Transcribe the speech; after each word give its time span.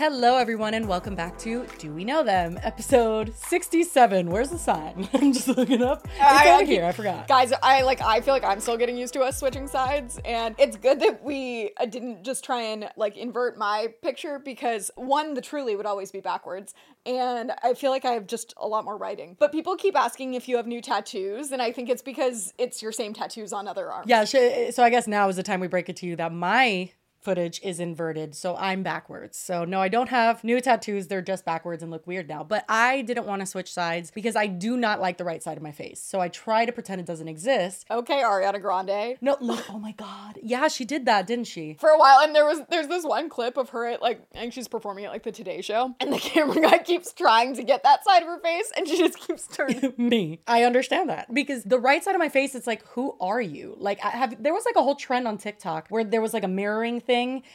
Hello, 0.00 0.38
everyone, 0.38 0.72
and 0.72 0.88
welcome 0.88 1.14
back 1.14 1.36
to 1.40 1.66
Do 1.76 1.92
We 1.92 2.06
Know 2.06 2.24
Them, 2.24 2.58
episode 2.62 3.36
67. 3.36 4.30
Where's 4.30 4.48
the 4.48 4.56
sign? 4.56 5.06
I'm 5.12 5.30
just 5.30 5.46
looking 5.46 5.82
up. 5.82 6.06
It's 6.06 6.22
I- 6.22 6.52
over 6.52 6.62
I- 6.62 6.64
here. 6.64 6.86
I 6.86 6.92
forgot. 6.92 7.28
Guys, 7.28 7.52
I 7.62 7.82
like 7.82 8.00
I 8.00 8.22
feel 8.22 8.32
like 8.32 8.42
I'm 8.42 8.60
still 8.60 8.78
getting 8.78 8.96
used 8.96 9.12
to 9.12 9.20
us 9.20 9.36
switching 9.36 9.68
sides 9.68 10.18
and 10.24 10.54
it's 10.58 10.78
good 10.78 11.00
that 11.00 11.22
we 11.22 11.72
uh, 11.76 11.84
didn't 11.84 12.24
just 12.24 12.42
try 12.42 12.62
and 12.62 12.88
like 12.96 13.18
invert 13.18 13.58
my 13.58 13.92
picture 14.00 14.38
because 14.38 14.90
one 14.94 15.34
the 15.34 15.42
truly 15.42 15.76
would 15.76 15.84
always 15.84 16.10
be 16.10 16.20
backwards 16.20 16.72
and 17.04 17.52
I 17.62 17.74
feel 17.74 17.90
like 17.90 18.06
I 18.06 18.12
have 18.12 18.26
just 18.26 18.54
a 18.56 18.66
lot 18.66 18.86
more 18.86 18.96
writing. 18.96 19.36
But 19.38 19.52
people 19.52 19.76
keep 19.76 19.94
asking 19.98 20.32
if 20.32 20.48
you 20.48 20.56
have 20.56 20.66
new 20.66 20.80
tattoos 20.80 21.52
and 21.52 21.60
I 21.60 21.72
think 21.72 21.90
it's 21.90 22.00
because 22.00 22.54
it's 22.56 22.80
your 22.80 22.92
same 22.92 23.12
tattoos 23.12 23.52
on 23.52 23.68
other 23.68 23.92
arms. 23.92 24.06
Yeah, 24.08 24.24
so 24.24 24.82
I 24.82 24.88
guess 24.88 25.06
now 25.06 25.28
is 25.28 25.36
the 25.36 25.42
time 25.42 25.60
we 25.60 25.68
break 25.68 25.90
it 25.90 25.96
to 25.96 26.06
you 26.06 26.16
that 26.16 26.32
my 26.32 26.90
footage 27.20 27.60
is 27.62 27.80
inverted, 27.80 28.34
so 28.34 28.56
I'm 28.56 28.82
backwards. 28.82 29.36
So 29.36 29.64
no, 29.64 29.80
I 29.80 29.88
don't 29.88 30.08
have 30.08 30.42
new 30.44 30.60
tattoos. 30.60 31.08
They're 31.08 31.22
just 31.22 31.44
backwards 31.44 31.82
and 31.82 31.90
look 31.90 32.06
weird 32.06 32.28
now. 32.28 32.42
But 32.44 32.64
I 32.68 33.02
didn't 33.02 33.26
want 33.26 33.40
to 33.40 33.46
switch 33.46 33.72
sides 33.72 34.10
because 34.10 34.36
I 34.36 34.46
do 34.46 34.76
not 34.76 35.00
like 35.00 35.18
the 35.18 35.24
right 35.24 35.42
side 35.42 35.56
of 35.56 35.62
my 35.62 35.72
face. 35.72 36.00
So 36.00 36.20
I 36.20 36.28
try 36.28 36.64
to 36.66 36.72
pretend 36.72 37.00
it 37.00 37.06
doesn't 37.06 37.28
exist. 37.28 37.86
Okay, 37.90 38.22
Ariana 38.22 38.60
Grande. 38.60 39.16
No, 39.20 39.36
look, 39.40 39.64
oh 39.70 39.78
my 39.78 39.92
god. 39.92 40.38
Yeah, 40.42 40.68
she 40.68 40.84
did 40.84 41.06
that, 41.06 41.26
didn't 41.26 41.46
she? 41.46 41.76
for 41.78 41.90
a 41.90 41.98
while 41.98 42.20
and 42.20 42.34
there 42.34 42.44
was 42.44 42.60
there's 42.70 42.88
this 42.88 43.04
one 43.04 43.28
clip 43.28 43.56
of 43.56 43.70
her 43.70 43.86
at 43.86 44.02
like 44.02 44.22
I 44.34 44.40
think 44.40 44.52
she's 44.52 44.68
performing 44.68 45.04
at 45.04 45.12
like 45.12 45.22
the 45.22 45.32
Today 45.32 45.60
Show 45.60 45.94
and 46.00 46.12
the 46.12 46.18
camera 46.30 46.60
guy 46.60 46.78
keeps 46.78 47.12
trying 47.12 47.54
to 47.56 47.62
get 47.62 47.82
that 47.82 48.04
side 48.04 48.22
of 48.22 48.28
her 48.28 48.38
face 48.40 48.70
and 48.76 48.86
she 48.88 48.98
just 48.98 49.18
keeps 49.18 49.46
turning. 49.46 49.94
me. 50.10 50.40
I 50.46 50.64
understand 50.64 51.08
that 51.10 51.32
because 51.32 51.62
the 51.64 51.78
right 51.78 52.02
side 52.02 52.14
of 52.14 52.18
my 52.18 52.28
face, 52.28 52.54
it's 52.54 52.66
like, 52.66 52.84
who 52.88 53.16
are 53.20 53.40
you? 53.40 53.76
Like, 53.78 54.04
I 54.04 54.10
have 54.10 54.42
there 54.42 54.52
was 54.52 54.64
like 54.64 54.76
a 54.76 54.82
whole 54.82 54.94
trend 54.94 55.26
on 55.28 55.38
TikTok 55.38 55.88
where 55.88 56.04
there 56.04 56.20
was 56.20 56.32
like 56.34 56.44
a 56.44 56.48
mirroring 56.48 57.00
thing, 57.00 57.09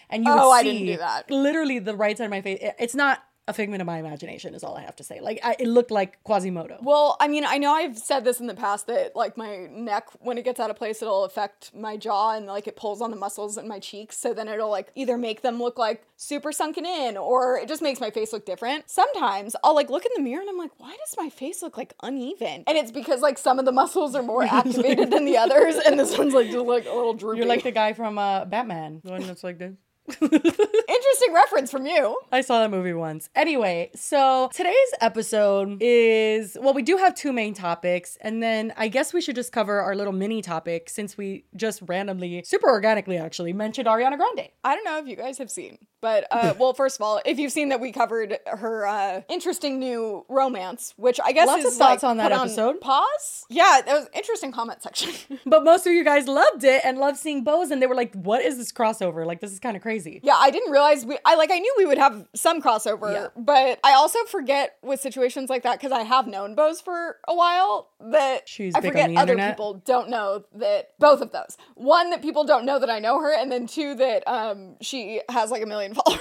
and 0.09 0.25
you 0.25 0.31
would 0.31 0.39
Oh, 0.41 0.51
see 0.51 0.57
I 0.59 0.63
didn't 0.63 0.85
do 0.87 0.97
that. 0.97 1.29
Literally, 1.31 1.79
the 1.79 1.95
right 1.95 2.17
side 2.17 2.25
of 2.25 2.31
my 2.31 2.41
face. 2.41 2.59
it- 2.61 2.75
It's 2.79 2.95
not 2.95 3.23
a 3.47 3.53
figment 3.53 3.81
of 3.81 3.85
my 3.85 3.99
imagination, 3.99 4.55
is 4.55 4.63
all 4.63 4.75
I 4.75 4.81
have 4.81 4.95
to 4.97 5.03
say. 5.03 5.19
Like, 5.19 5.39
I, 5.43 5.55
it 5.59 5.67
looked 5.67 5.91
like 5.91 6.23
Quasimodo. 6.23 6.79
Well, 6.81 7.15
I 7.19 7.27
mean, 7.27 7.45
I 7.45 7.57
know 7.57 7.73
I've 7.73 7.97
said 7.97 8.23
this 8.23 8.39
in 8.39 8.47
the 8.47 8.55
past 8.55 8.87
that 8.87 9.15
like 9.15 9.37
my 9.37 9.67
neck 9.67 10.07
when 10.19 10.37
it 10.37 10.45
gets 10.45 10.59
out 10.59 10.69
of 10.69 10.75
place 10.75 11.01
it'll 11.01 11.23
affect 11.25 11.73
my 11.75 11.97
jaw 11.97 12.35
and 12.35 12.45
like 12.47 12.67
it 12.67 12.75
pulls 12.75 13.01
on 13.01 13.11
the 13.11 13.17
muscles 13.17 13.57
in 13.57 13.67
my 13.67 13.79
cheeks 13.79 14.17
so 14.17 14.33
then 14.33 14.47
it'll 14.47 14.69
like 14.69 14.91
either 14.95 15.17
make 15.17 15.41
them 15.41 15.59
look 15.59 15.77
like 15.77 16.05
super 16.17 16.51
sunken 16.51 16.85
in 16.85 17.17
or 17.17 17.57
it 17.57 17.67
just 17.67 17.81
makes 17.81 17.99
my 17.99 18.09
face 18.09 18.33
look 18.33 18.45
different. 18.45 18.89
Sometimes 18.89 19.55
I'll 19.63 19.75
like 19.75 19.89
look 19.89 20.05
in 20.05 20.11
the 20.15 20.21
mirror 20.21 20.41
and 20.41 20.49
I'm 20.49 20.57
like, 20.57 20.71
why 20.77 20.95
does 20.95 21.15
my 21.17 21.29
face 21.29 21.61
look 21.61 21.77
like 21.77 21.93
uneven? 22.01 22.63
And 22.67 22.77
it's 22.77 22.91
because 22.91 23.21
like 23.21 23.37
some 23.37 23.59
of 23.59 23.65
the 23.65 23.71
muscles 23.71 24.15
are 24.15 24.23
more 24.23 24.43
activated 24.49 25.11
than 25.11 25.25
the 25.25 25.37
others 25.37 25.75
and 25.75 25.99
this 25.99 26.17
one's 26.17 26.33
like 26.33 26.47
just 26.47 26.65
like 26.65 26.85
a 26.85 26.93
little 26.93 27.13
droopy. 27.13 27.39
You're 27.39 27.47
like 27.47 27.63
the 27.63 27.71
guy 27.71 27.93
from 27.93 28.17
uh, 28.17 28.45
Batman, 28.45 29.01
the 29.03 29.11
one 29.11 29.27
that's 29.27 29.43
like 29.43 29.57
this. 29.57 29.75
interesting 30.21 31.33
reference 31.33 31.71
from 31.71 31.85
you. 31.85 32.17
I 32.31 32.41
saw 32.41 32.59
that 32.59 32.69
movie 32.69 32.93
once. 32.93 33.29
Anyway, 33.35 33.89
so 33.95 34.49
today's 34.53 34.75
episode 35.01 35.77
is 35.81 36.57
well, 36.61 36.73
we 36.73 36.83
do 36.83 36.97
have 36.97 37.15
two 37.15 37.33
main 37.33 37.53
topics, 37.55 38.17
and 38.21 38.41
then 38.41 38.71
I 38.77 38.87
guess 38.87 39.13
we 39.13 39.21
should 39.21 39.35
just 39.35 39.51
cover 39.51 39.81
our 39.81 39.95
little 39.95 40.13
mini 40.13 40.41
topic 40.41 40.89
since 40.89 41.17
we 41.17 41.45
just 41.55 41.81
randomly, 41.87 42.43
super 42.45 42.69
organically 42.69 43.17
actually, 43.17 43.51
mentioned 43.53 43.87
Ariana 43.87 44.17
Grande. 44.17 44.49
I 44.63 44.75
don't 44.75 44.83
know 44.83 44.99
if 44.99 45.07
you 45.07 45.15
guys 45.15 45.39
have 45.39 45.49
seen, 45.49 45.79
but 46.01 46.27
uh, 46.29 46.53
well, 46.59 46.73
first 46.73 46.97
of 46.97 47.01
all, 47.01 47.19
if 47.25 47.39
you've 47.39 47.51
seen 47.51 47.69
that 47.69 47.81
we 47.81 47.91
covered 47.91 48.37
her 48.45 48.85
uh, 48.85 49.21
interesting 49.27 49.79
new 49.79 50.23
romance, 50.29 50.93
which 50.97 51.19
I 51.23 51.31
guess 51.31 51.47
Lots 51.47 51.65
of 51.65 51.73
thoughts 51.73 52.03
like, 52.03 52.09
on 52.11 52.17
that 52.17 52.31
episode. 52.31 52.79
pause. 52.79 53.45
Yeah, 53.49 53.81
that 53.83 53.93
was 53.93 54.07
interesting 54.13 54.51
comment 54.51 54.83
section. 54.83 55.13
But 55.47 55.63
most 55.63 55.85
of 55.85 55.93
you 55.93 56.03
guys 56.03 56.27
loved 56.27 56.63
it 56.63 56.81
and 56.83 56.97
loved 56.97 57.17
seeing 57.17 57.43
Bose, 57.43 57.69
and 57.71 57.81
they 57.81 57.87
were 57.87 57.95
like, 57.95 58.13
"What 58.13 58.41
is 58.41 58.57
this 58.57 58.71
crossover? 58.71 59.25
Like, 59.25 59.41
this 59.41 59.51
is 59.51 59.59
kind 59.59 59.75
of 59.75 59.81
crazy." 59.81 59.94
Yeah, 60.23 60.35
I 60.35 60.51
didn't 60.51 60.71
realize 60.71 61.05
we. 61.05 61.17
I 61.25 61.35
like 61.35 61.51
I 61.51 61.59
knew 61.59 61.73
we 61.77 61.85
would 61.85 61.97
have 61.97 62.27
some 62.35 62.61
crossover, 62.61 63.11
Yeah. 63.13 63.27
but 63.35 63.79
I 63.83 63.93
also 63.93 64.19
forget 64.25 64.77
with 64.83 64.99
situations 65.01 65.49
like 65.49 65.63
that 65.63 65.79
because 65.79 65.91
I 65.91 66.01
have 66.03 66.27
known 66.27 66.55
Bose 66.55 66.81
for 66.81 67.17
a 67.27 67.35
while 67.35 67.89
that 67.99 68.47
She's 68.47 68.75
I 68.75 68.81
forget 68.81 69.09
the 69.09 69.17
other 69.17 69.33
internet. 69.33 69.55
people 69.55 69.81
don't 69.85 70.09
know 70.09 70.43
that 70.55 70.91
both 70.99 71.21
of 71.21 71.31
those. 71.31 71.57
One 71.75 72.09
that 72.11 72.21
people 72.21 72.43
don't 72.45 72.65
know 72.65 72.79
that 72.79 72.89
I 72.89 72.99
know 72.99 73.19
her, 73.21 73.33
and 73.33 73.51
then 73.51 73.67
two 73.67 73.95
that 73.95 74.23
um 74.27 74.75
she 74.81 75.21
has 75.29 75.51
like 75.51 75.63
a 75.63 75.65
million 75.65 75.93
followers. 76.05 76.19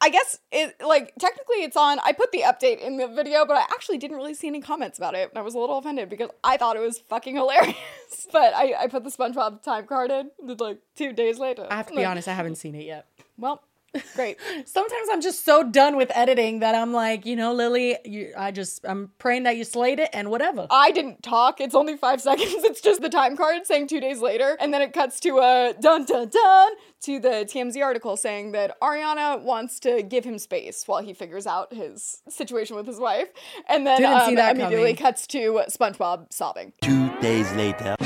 I 0.00 0.08
guess 0.08 0.38
it 0.50 0.76
like 0.84 1.14
technically 1.18 1.62
it's 1.62 1.76
on. 1.76 1.98
I 2.04 2.12
put 2.12 2.32
the 2.32 2.40
update 2.40 2.80
in 2.80 2.96
the 2.96 3.06
video, 3.08 3.44
but 3.46 3.56
I 3.56 3.62
actually 3.62 3.98
didn't 3.98 4.16
really 4.16 4.34
see 4.34 4.48
any 4.48 4.60
comments 4.60 4.98
about 4.98 5.14
it, 5.14 5.28
and 5.30 5.38
I 5.38 5.42
was 5.42 5.54
a 5.54 5.58
little 5.58 5.78
offended 5.78 6.08
because 6.08 6.30
I 6.42 6.56
thought 6.56 6.76
it 6.76 6.80
was 6.80 6.98
fucking 6.98 7.34
hilarious. 7.36 7.76
but 8.32 8.54
I, 8.54 8.74
I 8.80 8.86
put 8.88 9.04
the 9.04 9.10
SpongeBob 9.10 9.62
time 9.62 9.86
card 9.86 10.10
in 10.10 10.30
like 10.58 10.78
two 10.96 11.12
days 11.12 11.38
later. 11.38 11.66
I 11.70 11.76
have 11.76 11.86
to 11.86 11.92
be 11.92 11.98
Like, 11.98 12.08
honest, 12.08 12.28
I 12.28 12.32
haven't 12.34 12.56
seen 12.56 12.74
it 12.74 12.84
yet. 12.84 13.06
Well, 13.38 13.62
great. 14.14 14.38
Sometimes 14.64 15.08
I'm 15.10 15.20
just 15.20 15.44
so 15.44 15.62
done 15.62 15.96
with 15.96 16.10
editing 16.14 16.60
that 16.60 16.74
I'm 16.74 16.92
like, 16.92 17.26
you 17.26 17.36
know, 17.36 17.52
Lily, 17.52 17.96
you, 18.04 18.32
I 18.36 18.50
just 18.50 18.84
I'm 18.84 19.10
praying 19.18 19.44
that 19.44 19.56
you 19.56 19.64
slayed 19.64 19.98
it 19.98 20.10
and 20.12 20.30
whatever. 20.30 20.66
I 20.70 20.90
didn't 20.90 21.22
talk. 21.22 21.60
It's 21.60 21.74
only 21.74 21.96
five 21.96 22.20
seconds. 22.20 22.64
It's 22.64 22.80
just 22.80 23.00
the 23.00 23.08
time 23.08 23.36
card 23.36 23.66
saying 23.66 23.88
two 23.88 24.00
days 24.00 24.20
later. 24.20 24.56
And 24.60 24.72
then 24.72 24.82
it 24.82 24.92
cuts 24.92 25.20
to 25.20 25.38
a 25.38 25.74
dun 25.80 26.04
dun 26.04 26.28
dun 26.28 26.72
to 27.02 27.18
the 27.18 27.28
TMZ 27.28 27.82
article 27.82 28.16
saying 28.16 28.52
that 28.52 28.80
Ariana 28.80 29.42
wants 29.42 29.80
to 29.80 30.02
give 30.02 30.24
him 30.24 30.38
space 30.38 30.84
while 30.86 31.02
he 31.02 31.12
figures 31.12 31.46
out 31.46 31.72
his 31.72 32.22
situation 32.28 32.76
with 32.76 32.86
his 32.86 32.98
wife. 32.98 33.28
And 33.68 33.86
then 33.86 34.04
um, 34.04 34.34
that 34.36 34.56
immediately 34.56 34.94
coming. 34.94 34.96
cuts 34.96 35.26
to 35.28 35.62
SpongeBob 35.68 36.32
sobbing. 36.32 36.72
Two 36.82 37.10
days 37.20 37.50
later. 37.52 37.96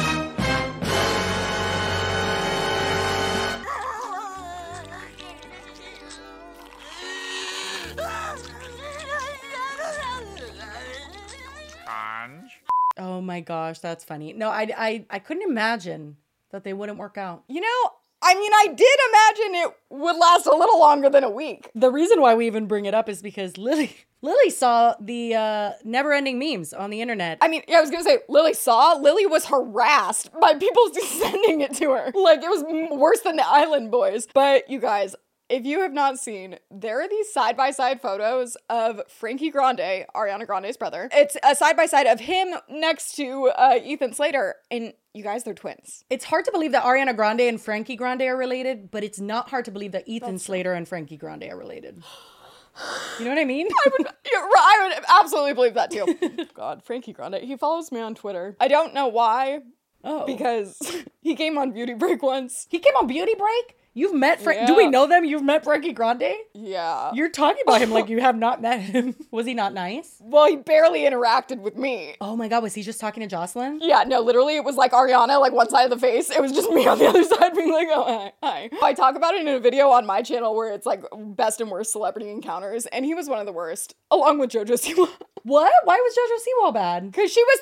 Oh 12.99 13.21
my 13.21 13.41
gosh, 13.41 13.79
that's 13.79 14.05
funny. 14.05 14.33
No, 14.33 14.49
I 14.49 14.69
I 14.77 15.07
I 15.11 15.19
couldn't 15.19 15.49
imagine 15.49 16.17
that 16.51 16.65
they 16.65 16.73
wouldn't 16.73 16.99
work 16.99 17.19
out. 17.19 17.45
You 17.49 17.61
know, 17.61 17.91
I 18.23 18.34
mean, 18.34 18.53
I 18.53 18.67
did 18.69 18.99
imagine 19.11 19.55
it 19.55 19.77
would 19.91 20.17
last 20.17 20.47
a 20.47 20.55
little 20.55 20.79
longer 20.79 21.09
than 21.11 21.23
a 21.23 21.31
week. 21.31 21.71
The 21.75 21.91
reason 21.91 22.21
why 22.21 22.35
we 22.35 22.47
even 22.47 22.67
bring 22.67 22.87
it 22.87 22.95
up 22.95 23.09
is 23.09 23.23
because 23.23 23.56
Lily 23.59 23.95
Lily 24.23 24.51
saw 24.51 24.95
the 24.99 25.35
uh, 25.35 25.73
never-ending 25.85 26.39
memes 26.39 26.73
on 26.73 26.91
the 26.91 27.01
internet. 27.01 27.39
I 27.41 27.49
mean, 27.49 27.62
yeah, 27.69 27.79
I 27.79 27.81
was 27.83 27.91
gonna 27.91 28.03
say 28.03 28.19
Lily 28.29 28.55
saw. 28.55 28.95
Lily 28.95 29.27
was 29.27 29.45
harassed 29.47 30.31
by 30.41 30.55
people 30.55 30.89
sending 31.03 31.61
it 31.61 31.75
to 31.75 31.91
her. 31.93 32.12
Like 32.15 32.43
it 32.43 32.49
was 32.49 32.65
worse 32.91 33.21
than 33.21 33.37
the 33.37 33.47
Island 33.47 33.91
Boys. 33.91 34.27
But 34.33 34.71
you 34.71 34.81
guys, 34.81 35.15
if 35.49 35.65
you 35.65 35.81
have 35.81 35.93
not 35.93 36.19
seen, 36.19 36.59
there 36.71 37.01
are 37.01 37.09
these 37.09 37.33
side 37.33 37.57
by 37.57 37.71
side 37.71 38.01
photos 38.01 38.57
of 38.69 39.01
Frankie 39.09 39.51
Grande, 39.51 40.05
Ariana 40.15 40.47
Grande's 40.47 40.77
brother. 40.77 41.09
It's 41.12 41.37
a 41.43 41.55
side 41.55 41.77
by 41.77 41.87
side 41.87 42.07
of 42.07 42.21
him 42.21 42.55
next 42.69 43.15
to 43.17 43.49
uh, 43.56 43.79
Ethan 43.83 44.12
Slater, 44.12 44.56
and 44.71 44.93
you 45.15 45.23
guys, 45.23 45.45
they're 45.45 45.55
twins. 45.55 46.05
it's 46.11 46.27
hard 46.27 46.45
to 46.45 46.53
believe 46.53 46.73
that 46.73 46.85
Ariana 46.85 47.15
Grande 47.17 47.41
and 47.43 47.61
Frankie 47.61 47.97
Grande 47.97 48.23
are 48.23 48.37
related, 48.37 48.91
but 48.91 49.03
it's 49.05 49.21
not 49.21 49.49
hard 49.51 49.65
to 49.67 49.71
believe 49.71 49.93
that 49.93 50.06
Ethan 50.06 50.39
Slater 50.39 50.73
and 50.75 50.87
Frankie 50.87 51.17
Grande 51.17 51.45
are 51.45 51.56
related. 51.56 52.03
You 53.19 53.25
know 53.25 53.31
what 53.31 53.39
I 53.41 53.47
mean? 53.47 53.69
You're 54.31 54.43
right, 54.43 54.77
I 54.79 54.95
would 54.99 55.05
absolutely 55.09 55.55
believe 55.55 55.75
that 55.75 55.91
too. 55.91 56.47
God, 56.55 56.83
Frankie 56.85 57.15
Grande. 57.15 57.37
He 57.37 57.56
follows 57.56 57.91
me 57.91 58.01
on 58.01 58.15
Twitter. 58.15 58.55
I 58.61 58.69
don't 58.69 58.93
know 58.93 59.06
why, 59.06 59.61
oh, 60.05 60.27
because 60.27 60.79
he 61.23 61.35
came 61.35 61.56
on 61.56 61.71
Beauty 61.73 61.95
Break 61.95 62.23
once. 62.23 62.67
he 62.71 62.79
came 62.79 62.95
on 62.97 63.06
Beauty 63.06 63.35
Break. 63.39 63.79
You've 63.97 64.12
met 64.12 64.43
Frank? 64.43 64.67
Do 64.67 64.77
we 64.77 64.89
know 64.89 65.07
them? 65.07 65.25
You've 65.25 65.43
met 65.43 65.65
Frankie 65.65 65.95
Grande? 65.95 66.34
Yeah. 66.53 67.12
You're 67.15 67.31
talking 67.31 67.62
about 67.67 67.81
him 67.81 67.91
like 67.91 68.09
you 68.11 68.21
have 68.21 68.37
not 68.37 68.61
met 68.61 68.79
him. 68.79 69.17
Was 69.31 69.47
he 69.47 69.55
not 69.55 69.73
nice? 69.73 70.17
well, 70.21 70.47
he 70.47 70.57
barely 70.57 71.01
interacted 71.01 71.61
with 71.61 71.77
me. 71.79 72.15
Oh 72.21 72.37
my 72.37 72.47
god, 72.49 72.62
was 72.62 72.75
he 72.75 72.83
just 72.83 73.01
talking 73.01 73.23
to 73.23 73.27
Jocelyn? 73.27 73.79
Yeah, 73.81 74.05
no, 74.06 74.21
literally, 74.21 74.56
it 74.56 74.65
was 74.65 74.77
like 74.77 74.93
Ariana, 74.93 75.41
like 75.41 75.53
one 75.53 75.71
side 75.71 75.85
of 75.85 75.91
the 75.91 75.99
face. 75.99 76.31
It 76.31 76.43
was 76.43 76.53
just 76.53 76.71
me 76.71 76.87
on 76.87 76.99
the 76.99 77.06
other 77.06 77.25
side 77.33 77.55
being 77.55 77.73
like, 77.73 77.89
oh, 77.91 78.33
hi. 78.43 78.69
hi. 78.71 78.71
I 78.83 78.93
talk 78.93 79.17
about 79.17 79.35
it 79.35 79.41
in 79.41 79.49
a 79.49 79.59
video 79.59 79.89
on 79.89 80.05
my 80.05 80.21
channel 80.21 80.55
where 80.55 80.75
it's 80.75 80.85
like 80.85 81.03
best 81.29 81.62
and 81.62 81.71
worst 81.71 81.93
celebrity 81.93 82.29
encounters, 82.31 82.85
and 82.87 83.05
he 83.05 83.15
was 83.15 83.29
one 83.29 83.39
of 83.39 83.47
the 83.47 83.53
worst, 83.53 83.94
along 84.11 84.38
with 84.38 84.50
JoJo 84.50 84.73
Siwa. 84.73 85.09
What? 85.46 85.72
Why 85.84 85.94
was 85.94 86.12
JoJo 86.12 86.66
Siwa 86.66 86.75
bad? 86.75 87.12
Because 87.12 87.32
she 87.32 87.40
was 87.40 87.60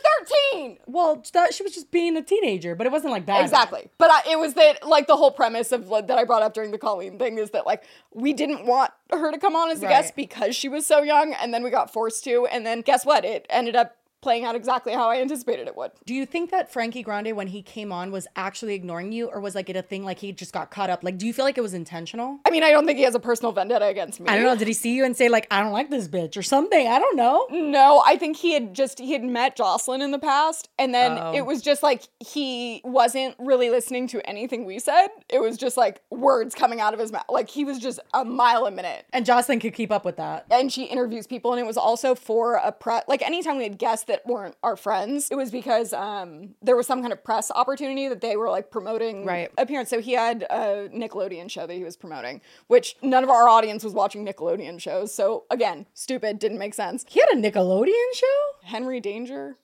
13! 0.54 0.78
Well, 0.86 1.22
that, 1.34 1.52
she 1.52 1.62
was 1.62 1.74
just 1.74 1.90
being 1.90 2.16
a 2.16 2.22
teenager, 2.22 2.74
but 2.74 2.86
it 2.86 2.90
wasn't 2.90 3.12
like 3.12 3.26
that. 3.26 3.42
Exactly. 3.42 3.90
But 3.98 4.10
I, 4.10 4.32
it 4.32 4.38
was 4.38 4.54
that, 4.54 4.88
like, 4.88 5.06
the 5.06 5.16
whole 5.16 5.30
premise 5.30 5.70
of 5.70 5.88
like, 5.88 6.06
that 6.06 6.16
I 6.16 6.24
brought 6.24 6.40
up 6.40 6.54
during 6.54 6.70
the 6.70 6.78
Colleen 6.78 7.18
thing 7.18 7.36
is 7.36 7.50
that, 7.50 7.66
like, 7.66 7.84
we 8.10 8.32
didn't 8.32 8.64
want 8.64 8.90
her 9.12 9.30
to 9.30 9.36
come 9.36 9.54
on 9.54 9.70
as 9.70 9.82
a 9.82 9.86
guest 9.86 10.16
because 10.16 10.56
she 10.56 10.66
was 10.66 10.86
so 10.86 11.02
young, 11.02 11.34
and 11.34 11.52
then 11.52 11.62
we 11.62 11.68
got 11.68 11.92
forced 11.92 12.24
to, 12.24 12.46
and 12.46 12.64
then 12.64 12.80
guess 12.80 13.04
what? 13.04 13.22
It 13.22 13.44
ended 13.50 13.76
up 13.76 13.94
playing 14.24 14.44
out 14.46 14.56
exactly 14.56 14.92
how 14.94 15.10
I 15.10 15.20
anticipated 15.20 15.68
it 15.68 15.76
would. 15.76 15.90
Do 16.06 16.14
you 16.14 16.24
think 16.24 16.50
that 16.50 16.72
Frankie 16.72 17.02
Grande, 17.02 17.36
when 17.36 17.46
he 17.48 17.60
came 17.62 17.92
on, 17.92 18.10
was 18.10 18.26
actually 18.36 18.74
ignoring 18.74 19.12
you, 19.12 19.26
or 19.26 19.38
was 19.38 19.54
like 19.54 19.68
it 19.68 19.76
a 19.76 19.82
thing 19.82 20.02
like 20.02 20.18
he 20.18 20.32
just 20.32 20.52
got 20.52 20.70
caught 20.70 20.88
up? 20.88 21.04
Like, 21.04 21.18
do 21.18 21.26
you 21.26 21.34
feel 21.34 21.44
like 21.44 21.58
it 21.58 21.60
was 21.60 21.74
intentional? 21.74 22.38
I 22.46 22.50
mean, 22.50 22.62
I 22.64 22.70
don't 22.70 22.86
think 22.86 22.96
he 22.98 23.04
has 23.04 23.14
a 23.14 23.20
personal 23.20 23.52
vendetta 23.52 23.84
against 23.86 24.20
me. 24.20 24.26
I 24.28 24.36
don't 24.36 24.44
know. 24.44 24.56
Did 24.56 24.66
he 24.66 24.72
see 24.74 24.94
you 24.96 25.04
and 25.04 25.14
say 25.14 25.28
like, 25.28 25.46
I 25.50 25.60
don't 25.60 25.72
like 25.72 25.90
this 25.90 26.08
bitch 26.08 26.36
or 26.38 26.42
something? 26.42 26.88
I 26.88 26.98
don't 26.98 27.16
know. 27.16 27.46
No, 27.50 28.02
I 28.06 28.16
think 28.16 28.38
he 28.38 28.54
had 28.54 28.72
just 28.74 28.98
he 28.98 29.12
had 29.12 29.22
met 29.22 29.56
Jocelyn 29.56 30.00
in 30.00 30.10
the 30.10 30.18
past, 30.18 30.70
and 30.78 30.94
then 30.94 31.18
Oh. 31.20 31.34
it 31.34 31.44
was 31.44 31.60
just 31.60 31.82
like 31.82 32.04
he 32.18 32.80
wasn't 32.82 33.34
really 33.38 33.68
listening 33.68 34.08
to 34.08 34.26
anything 34.26 34.64
we 34.64 34.78
said. 34.78 35.08
It 35.28 35.40
was 35.40 35.58
just 35.58 35.76
like 35.76 36.00
words 36.10 36.54
coming 36.54 36.80
out 36.80 36.94
of 36.94 36.98
his 36.98 37.12
mouth, 37.12 37.24
like 37.28 37.50
he 37.50 37.64
was 37.64 37.78
just 37.78 38.00
a 38.14 38.24
mile 38.24 38.64
a 38.66 38.70
minute. 38.70 39.04
And 39.12 39.26
Jocelyn 39.26 39.60
could 39.60 39.74
keep 39.74 39.92
up 39.92 40.04
with 40.06 40.16
that. 40.16 40.46
And 40.50 40.72
she 40.72 40.84
interviews 40.84 41.26
people, 41.26 41.52
and 41.52 41.60
it 41.60 41.66
was 41.66 41.76
also 41.76 42.14
for 42.14 42.54
a 42.54 42.72
press. 42.72 43.04
Like 43.06 43.20
anytime 43.20 43.58
we 43.58 43.64
had 43.64 43.76
guests 43.78 44.06
that 44.06 44.13
weren't 44.26 44.56
our 44.62 44.76
friends, 44.76 45.28
it 45.30 45.36
was 45.36 45.50
because 45.50 45.92
um 45.92 46.54
there 46.62 46.76
was 46.76 46.86
some 46.86 47.00
kind 47.00 47.12
of 47.12 47.22
press 47.24 47.50
opportunity 47.54 48.08
that 48.08 48.20
they 48.20 48.36
were 48.36 48.48
like 48.50 48.70
promoting 48.70 49.24
Right. 49.24 49.50
appearance. 49.58 49.90
So 49.90 50.00
he 50.00 50.12
had 50.12 50.42
a 50.50 50.88
Nickelodeon 50.92 51.50
show 51.50 51.66
that 51.66 51.74
he 51.74 51.84
was 51.84 51.96
promoting, 51.96 52.40
which 52.66 52.96
none 53.02 53.24
of 53.24 53.30
our 53.30 53.48
audience 53.48 53.82
was 53.84 53.92
watching 53.92 54.24
Nickelodeon 54.26 54.80
shows. 54.80 55.14
So 55.14 55.44
again, 55.50 55.86
stupid, 55.94 56.38
didn't 56.38 56.58
make 56.58 56.74
sense. 56.74 57.04
He 57.08 57.20
had 57.20 57.28
a 57.30 57.36
Nickelodeon 57.36 58.14
show. 58.14 58.36
Henry 58.64 59.00
Danger. 59.00 59.56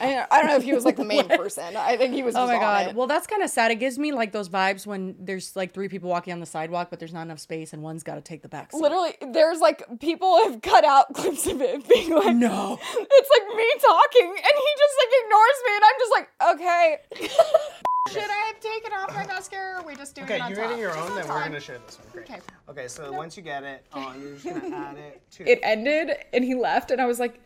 I, 0.00 0.26
I 0.30 0.38
don't 0.40 0.48
know 0.50 0.56
if 0.56 0.62
he 0.62 0.72
was 0.72 0.84
like 0.84 0.96
the 0.96 1.04
main 1.04 1.28
person. 1.28 1.76
I 1.76 1.96
think 1.96 2.14
he 2.14 2.22
was. 2.22 2.34
Oh 2.34 2.46
my 2.46 2.54
on 2.54 2.60
god. 2.60 2.86
it. 2.88 2.94
Well, 2.94 3.06
that's 3.06 3.26
kind 3.26 3.42
of 3.42 3.50
sad. 3.50 3.70
It 3.70 3.76
gives 3.76 3.98
me 3.98 4.12
like 4.12 4.32
those 4.32 4.48
vibes 4.48 4.86
when 4.86 5.14
there's 5.18 5.54
like 5.56 5.72
three 5.74 5.88
people 5.88 6.08
walking 6.08 6.32
on 6.32 6.40
the 6.40 6.46
sidewalk, 6.46 6.88
but 6.90 6.98
there's 6.98 7.12
not 7.12 7.22
enough 7.22 7.38
space, 7.40 7.72
and 7.72 7.82
one's 7.82 8.02
got 8.02 8.14
to 8.14 8.20
take 8.20 8.42
the 8.42 8.48
back. 8.48 8.72
seat. 8.72 8.80
Literally, 8.80 9.14
there's 9.32 9.60
like 9.60 9.82
people 10.00 10.42
have 10.44 10.62
cut 10.62 10.84
out 10.84 11.12
clips 11.14 11.46
of 11.46 11.60
it 11.60 11.88
being 11.88 12.10
like, 12.14 12.34
No. 12.36 12.78
it's 12.92 13.30
like 13.30 13.56
me 13.56 13.66
talking, 13.80 14.28
and 14.28 14.54
he 14.54 14.70
just 14.78 14.94
like 14.98 15.12
ignores 15.22 15.58
me, 15.66 15.74
and 15.76 15.84
I'm 15.84 15.98
just 15.98 16.12
like, 16.12 16.28
okay. 16.54 16.98
Should 18.10 18.24
I 18.28 18.52
have 18.52 18.58
taken 18.60 18.92
off 18.92 19.14
my 19.14 19.24
mascara? 19.26 19.76
Or 19.76 19.80
are 19.80 19.86
we 19.86 19.94
just 19.94 20.16
doing 20.16 20.24
Okay, 20.24 20.36
it 20.36 20.40
on 20.42 20.50
you're 20.50 20.58
top? 20.58 20.68
getting 20.70 20.78
your 20.80 20.96
own, 20.98 21.10
on 21.12 21.14
then 21.14 21.28
we're 21.28 21.44
gonna 21.44 21.60
share 21.60 21.78
this 21.86 21.98
one. 22.00 22.08
Great. 22.12 22.30
Okay. 22.30 22.40
Okay, 22.68 22.88
so 22.88 23.12
once 23.12 23.36
you 23.36 23.44
get 23.44 23.62
it 23.62 23.86
on, 23.92 24.16
um, 24.16 24.20
you're 24.22 24.32
just 24.34 24.44
gonna 24.44 24.74
add 24.76 24.96
it 24.96 25.22
to 25.32 25.48
it 25.48 25.60
ended 25.62 26.10
and 26.32 26.44
he 26.44 26.54
left 26.56 26.90
and 26.90 27.00
I 27.00 27.06
was 27.06 27.20
like 27.20 27.38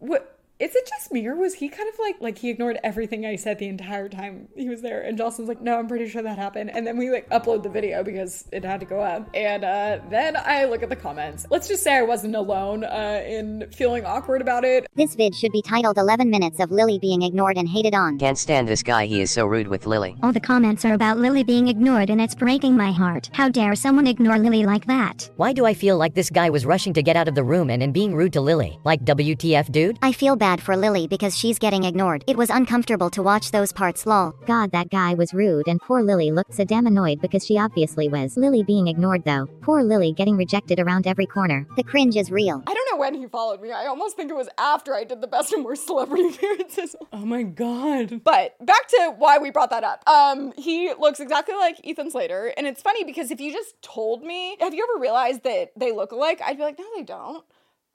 what 0.00 0.35
is 0.58 0.74
it 0.74 0.88
just 0.88 1.12
me 1.12 1.26
or 1.26 1.36
was 1.36 1.52
he 1.52 1.68
kind 1.68 1.86
of 1.86 1.98
like 1.98 2.16
like 2.20 2.38
he 2.38 2.48
ignored 2.48 2.78
everything 2.82 3.26
I 3.26 3.36
said 3.36 3.58
the 3.58 3.68
entire 3.68 4.08
time 4.08 4.48
he 4.56 4.70
was 4.70 4.80
there 4.80 5.02
and 5.02 5.18
Jocelyn's 5.18 5.48
like 5.48 5.60
no 5.60 5.78
I'm 5.78 5.86
pretty 5.86 6.08
sure 6.08 6.22
that 6.22 6.38
happened 6.38 6.70
and 6.70 6.86
then 6.86 6.96
we 6.96 7.10
like 7.10 7.28
upload 7.28 7.62
the 7.62 7.68
video 7.68 8.02
because 8.02 8.48
it 8.52 8.64
had 8.64 8.80
to 8.80 8.86
go 8.86 8.98
up 9.00 9.28
and 9.34 9.64
uh 9.64 9.98
then 10.08 10.34
I 10.34 10.64
look 10.64 10.82
at 10.82 10.88
the 10.88 10.96
comments 10.96 11.46
let's 11.50 11.68
just 11.68 11.82
say 11.82 11.94
I 11.94 12.02
wasn't 12.02 12.36
alone 12.36 12.84
uh 12.84 13.22
in 13.26 13.70
feeling 13.70 14.06
awkward 14.06 14.40
about 14.40 14.64
it 14.64 14.86
This 14.94 15.14
vid 15.14 15.34
should 15.34 15.52
be 15.52 15.60
titled 15.60 15.98
11 15.98 16.30
Minutes 16.30 16.58
of 16.58 16.70
Lily 16.70 16.98
Being 16.98 17.20
Ignored 17.20 17.58
and 17.58 17.68
Hated 17.68 17.94
On. 17.94 18.18
Can't 18.18 18.38
stand 18.38 18.66
this 18.66 18.82
guy, 18.82 19.04
he 19.04 19.20
is 19.20 19.30
so 19.30 19.44
rude 19.44 19.68
with 19.68 19.86
Lily. 19.86 20.16
All 20.22 20.32
the 20.32 20.40
comments 20.40 20.86
are 20.86 20.94
about 20.94 21.18
Lily 21.18 21.44
being 21.44 21.68
ignored 21.68 22.08
and 22.08 22.20
it's 22.20 22.34
breaking 22.34 22.74
my 22.74 22.92
heart. 22.92 23.28
How 23.34 23.50
dare 23.50 23.74
someone 23.74 24.06
ignore 24.06 24.38
Lily 24.38 24.64
like 24.64 24.86
that? 24.86 25.30
Why 25.36 25.52
do 25.52 25.66
I 25.66 25.74
feel 25.74 25.98
like 25.98 26.14
this 26.14 26.30
guy 26.30 26.48
was 26.48 26.64
rushing 26.64 26.94
to 26.94 27.02
get 27.02 27.16
out 27.16 27.28
of 27.28 27.34
the 27.34 27.44
room 27.44 27.68
and, 27.68 27.82
and 27.82 27.92
being 27.92 28.14
rude 28.14 28.32
to 28.32 28.40
Lily? 28.40 28.78
Like 28.84 29.04
WTF, 29.04 29.70
dude? 29.70 29.98
I 30.00 30.12
feel 30.12 30.34
bad 30.34 30.45
for 30.54 30.76
Lily 30.76 31.08
because 31.08 31.36
she's 31.36 31.58
getting 31.58 31.82
ignored. 31.82 32.22
It 32.28 32.36
was 32.36 32.50
uncomfortable 32.50 33.10
to 33.10 33.22
watch 33.22 33.50
those 33.50 33.72
parts 33.72 34.06
lol. 34.06 34.32
God, 34.46 34.70
that 34.70 34.90
guy 34.90 35.14
was 35.14 35.34
rude 35.34 35.66
and 35.66 35.80
poor 35.80 36.02
Lily 36.02 36.30
looked 36.30 36.54
so 36.54 36.64
damn 36.64 36.86
annoyed 36.86 37.20
because 37.20 37.44
she 37.44 37.58
obviously 37.58 38.08
was. 38.08 38.36
Lily 38.36 38.62
being 38.62 38.86
ignored 38.86 39.24
though. 39.24 39.46
Poor 39.62 39.82
Lily 39.82 40.12
getting 40.12 40.36
rejected 40.36 40.78
around 40.78 41.08
every 41.08 41.26
corner. 41.26 41.66
The 41.76 41.82
cringe 41.82 42.14
is 42.14 42.30
real. 42.30 42.62
I 42.64 42.74
don't 42.74 42.88
know 42.92 42.98
when 43.00 43.14
he 43.14 43.26
followed 43.26 43.60
me. 43.60 43.72
I 43.72 43.86
almost 43.86 44.14
think 44.14 44.30
it 44.30 44.36
was 44.36 44.48
after 44.56 44.94
I 44.94 45.02
did 45.02 45.20
the 45.20 45.26
best 45.26 45.52
and 45.52 45.64
worst 45.64 45.86
celebrity 45.88 46.28
appearances. 46.34 46.94
Oh 47.12 47.26
my 47.26 47.42
god. 47.42 48.22
But 48.22 48.64
back 48.64 48.86
to 48.88 49.14
why 49.18 49.38
we 49.38 49.50
brought 49.50 49.70
that 49.70 49.82
up. 49.82 50.08
Um, 50.08 50.52
he 50.56 50.92
looks 50.96 51.18
exactly 51.18 51.56
like 51.56 51.80
Ethan 51.82 52.12
Slater, 52.12 52.52
and 52.56 52.68
it's 52.68 52.82
funny 52.82 53.02
because 53.02 53.32
if 53.32 53.40
you 53.40 53.52
just 53.52 53.82
told 53.82 54.22
me, 54.22 54.56
have 54.60 54.74
you 54.74 54.86
ever 54.88 55.00
realized 55.00 55.42
that 55.42 55.72
they 55.76 55.90
look 55.90 56.12
alike? 56.12 56.40
I'd 56.44 56.56
be 56.56 56.62
like, 56.62 56.78
no, 56.78 56.84
they 56.94 57.02
don't. 57.02 57.44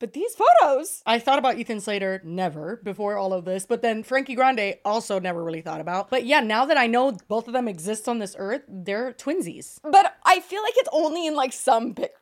But 0.01 0.13
these 0.13 0.33
photos, 0.33 1.03
I 1.06 1.19
thought 1.19 1.38
about 1.38 1.59
Ethan 1.59 1.80
Slater 1.80 2.21
never 2.24 2.81
before 2.83 3.18
all 3.18 3.33
of 3.33 3.45
this, 3.45 3.68
but 3.68 3.83
then 3.83 4.01
Frankie 4.01 4.33
Grande 4.33 4.74
also 4.83 5.19
never 5.19 5.44
really 5.44 5.62
thought 5.62 5.80
about. 5.80 6.09
But 6.09 6.25
yeah, 6.25 6.39
now 6.39 6.65
that 6.65 6.75
I 6.75 6.88
know 6.88 7.12
both 7.27 7.48
of 7.48 7.53
them 7.53 7.68
exist 7.68 8.09
on 8.09 8.18
this 8.18 8.36
earth, 8.39 8.63
they're 8.68 9.13
twinsies. 9.13 9.77
but 9.83 10.15
I 10.25 10.39
feel 10.39 10.63
like 10.63 10.74
it's 10.77 10.89
only 10.92 11.27
in 11.27 11.36
like 11.36 11.53
some 11.53 11.94
pictures. 11.94 12.18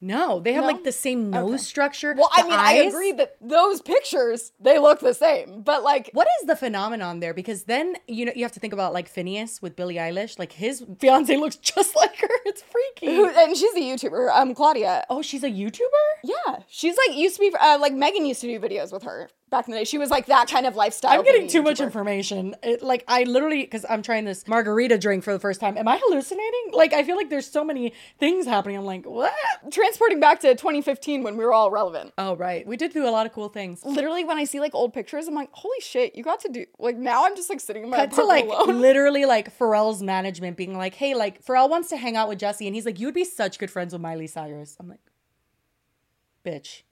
No, 0.00 0.40
they 0.40 0.52
have 0.52 0.62
No? 0.64 0.68
like 0.68 0.84
the 0.84 0.92
same 0.92 1.30
nose 1.30 1.66
structure. 1.66 2.14
Well, 2.16 2.30
I 2.32 2.42
mean, 2.44 2.52
I 2.52 2.72
agree 2.74 3.12
that 3.12 3.36
those 3.40 3.82
pictures 3.82 4.52
they 4.60 4.78
look 4.78 5.00
the 5.00 5.14
same, 5.14 5.62
but 5.62 5.82
like 5.82 6.10
What 6.12 6.28
is 6.40 6.46
the 6.46 6.56
phenomenon 6.56 7.20
there? 7.20 7.34
Because 7.34 7.64
then 7.64 7.96
you 8.06 8.24
know 8.24 8.32
you 8.34 8.42
have 8.44 8.52
to 8.52 8.60
think 8.60 8.72
about 8.72 8.92
like 8.92 9.12
Finneas 9.12 9.60
with 9.60 9.76
Billie 9.76 9.96
Eilish. 9.96 10.38
Like 10.38 10.52
his 10.52 10.84
fiance 10.98 11.36
looks 11.42 11.56
just 11.56 11.94
like 12.02 12.16
her. 12.16 12.28
It's 12.46 12.62
freaky. 12.62 13.14
who, 13.14 13.28
and 13.28 13.56
she's 13.56 13.74
a 13.74 13.80
YouTuber, 13.80 14.30
um, 14.34 14.54
Claudia. 14.54 15.04
oh, 15.10 15.22
she's 15.22 15.42
a 15.44 15.50
YouTuber. 15.50 16.04
Yeah, 16.24 16.58
she's 16.68 16.96
like 16.96 17.16
used 17.16 17.36
to 17.36 17.40
be 17.40 17.54
uh, 17.58 17.78
like 17.80 17.92
Megan 17.92 18.24
used 18.24 18.40
to 18.42 18.46
do 18.46 18.58
videos 18.60 18.92
with 18.92 19.02
her 19.02 19.28
back 19.50 19.68
in 19.68 19.72
the 19.72 19.78
day. 19.78 19.84
She 19.84 19.98
was 19.98 20.10
like 20.10 20.26
that 20.26 20.48
kind 20.48 20.66
of 20.66 20.76
lifestyle. 20.76 21.12
I'm 21.12 21.24
getting 21.24 21.48
too 21.48 21.62
much 21.62 21.80
information. 21.80 22.56
It, 22.62 22.82
like 22.82 23.04
I 23.08 23.24
literally, 23.24 23.62
because 23.62 23.84
I'm 23.88 24.02
trying 24.02 24.24
this 24.24 24.46
margarita 24.46 24.98
drink 24.98 25.24
for 25.24 25.32
the 25.32 25.38
first 25.38 25.60
time. 25.60 25.78
Am 25.78 25.86
I 25.86 25.98
hallucinating? 26.02 26.72
Like 26.72 26.92
I 26.92 27.02
feel 27.04 27.16
like 27.16 27.30
there's 27.30 27.50
so 27.50 27.64
many 27.64 27.92
things 28.18 28.46
happening. 28.46 28.76
I'm 28.76 28.84
like, 28.84 29.06
what? 29.06 29.32
Transporting 29.70 30.20
back 30.20 30.40
to 30.40 30.54
2015 30.54 31.22
when 31.22 31.36
we 31.36 31.44
were 31.44 31.52
all 31.52 31.70
relevant. 31.70 32.12
Oh 32.18 32.36
right, 32.36 32.66
we 32.66 32.76
did 32.76 32.92
do 32.92 33.06
a 33.06 33.10
lot 33.10 33.26
of 33.26 33.32
cool 33.32 33.48
things. 33.48 33.84
Literally, 33.84 34.24
when 34.24 34.38
I 34.38 34.44
see 34.44 34.60
like 34.60 34.74
old 34.74 34.92
pictures, 34.92 35.28
I'm 35.28 35.34
like, 35.34 35.50
holy 35.52 35.80
shit, 35.80 36.16
you 36.16 36.24
got 36.24 36.40
to 36.40 36.48
do 36.48 36.66
like 36.78 36.96
now. 36.96 37.24
I'm 37.24 37.36
just 37.36 37.50
like 37.50 37.60
sitting 37.60 37.84
in 37.84 37.90
my 37.90 37.96
Cut 37.96 38.12
to 38.12 38.24
like 38.24 38.44
alone. 38.44 38.80
literally 38.80 39.24
like 39.24 39.56
Pharrell's 39.56 40.02
management 40.02 40.56
being 40.56 40.76
like, 40.76 40.94
hey, 40.94 41.14
like 41.14 41.44
Pharrell 41.44 41.70
wants 41.70 41.88
to 41.90 41.96
hang 41.96 42.16
out 42.16 42.28
with 42.28 42.38
Jesse, 42.38 42.66
and 42.66 42.74
he's 42.74 42.86
like, 42.86 42.98
you 42.98 43.06
would 43.06 43.14
be 43.14 43.24
such 43.24 43.58
good 43.58 43.70
friends 43.70 43.92
with 43.92 44.02
Miley 44.02 44.26
Cyrus. 44.26 44.76
I'm 44.80 44.88
like, 44.88 45.00
bitch. 46.44 46.82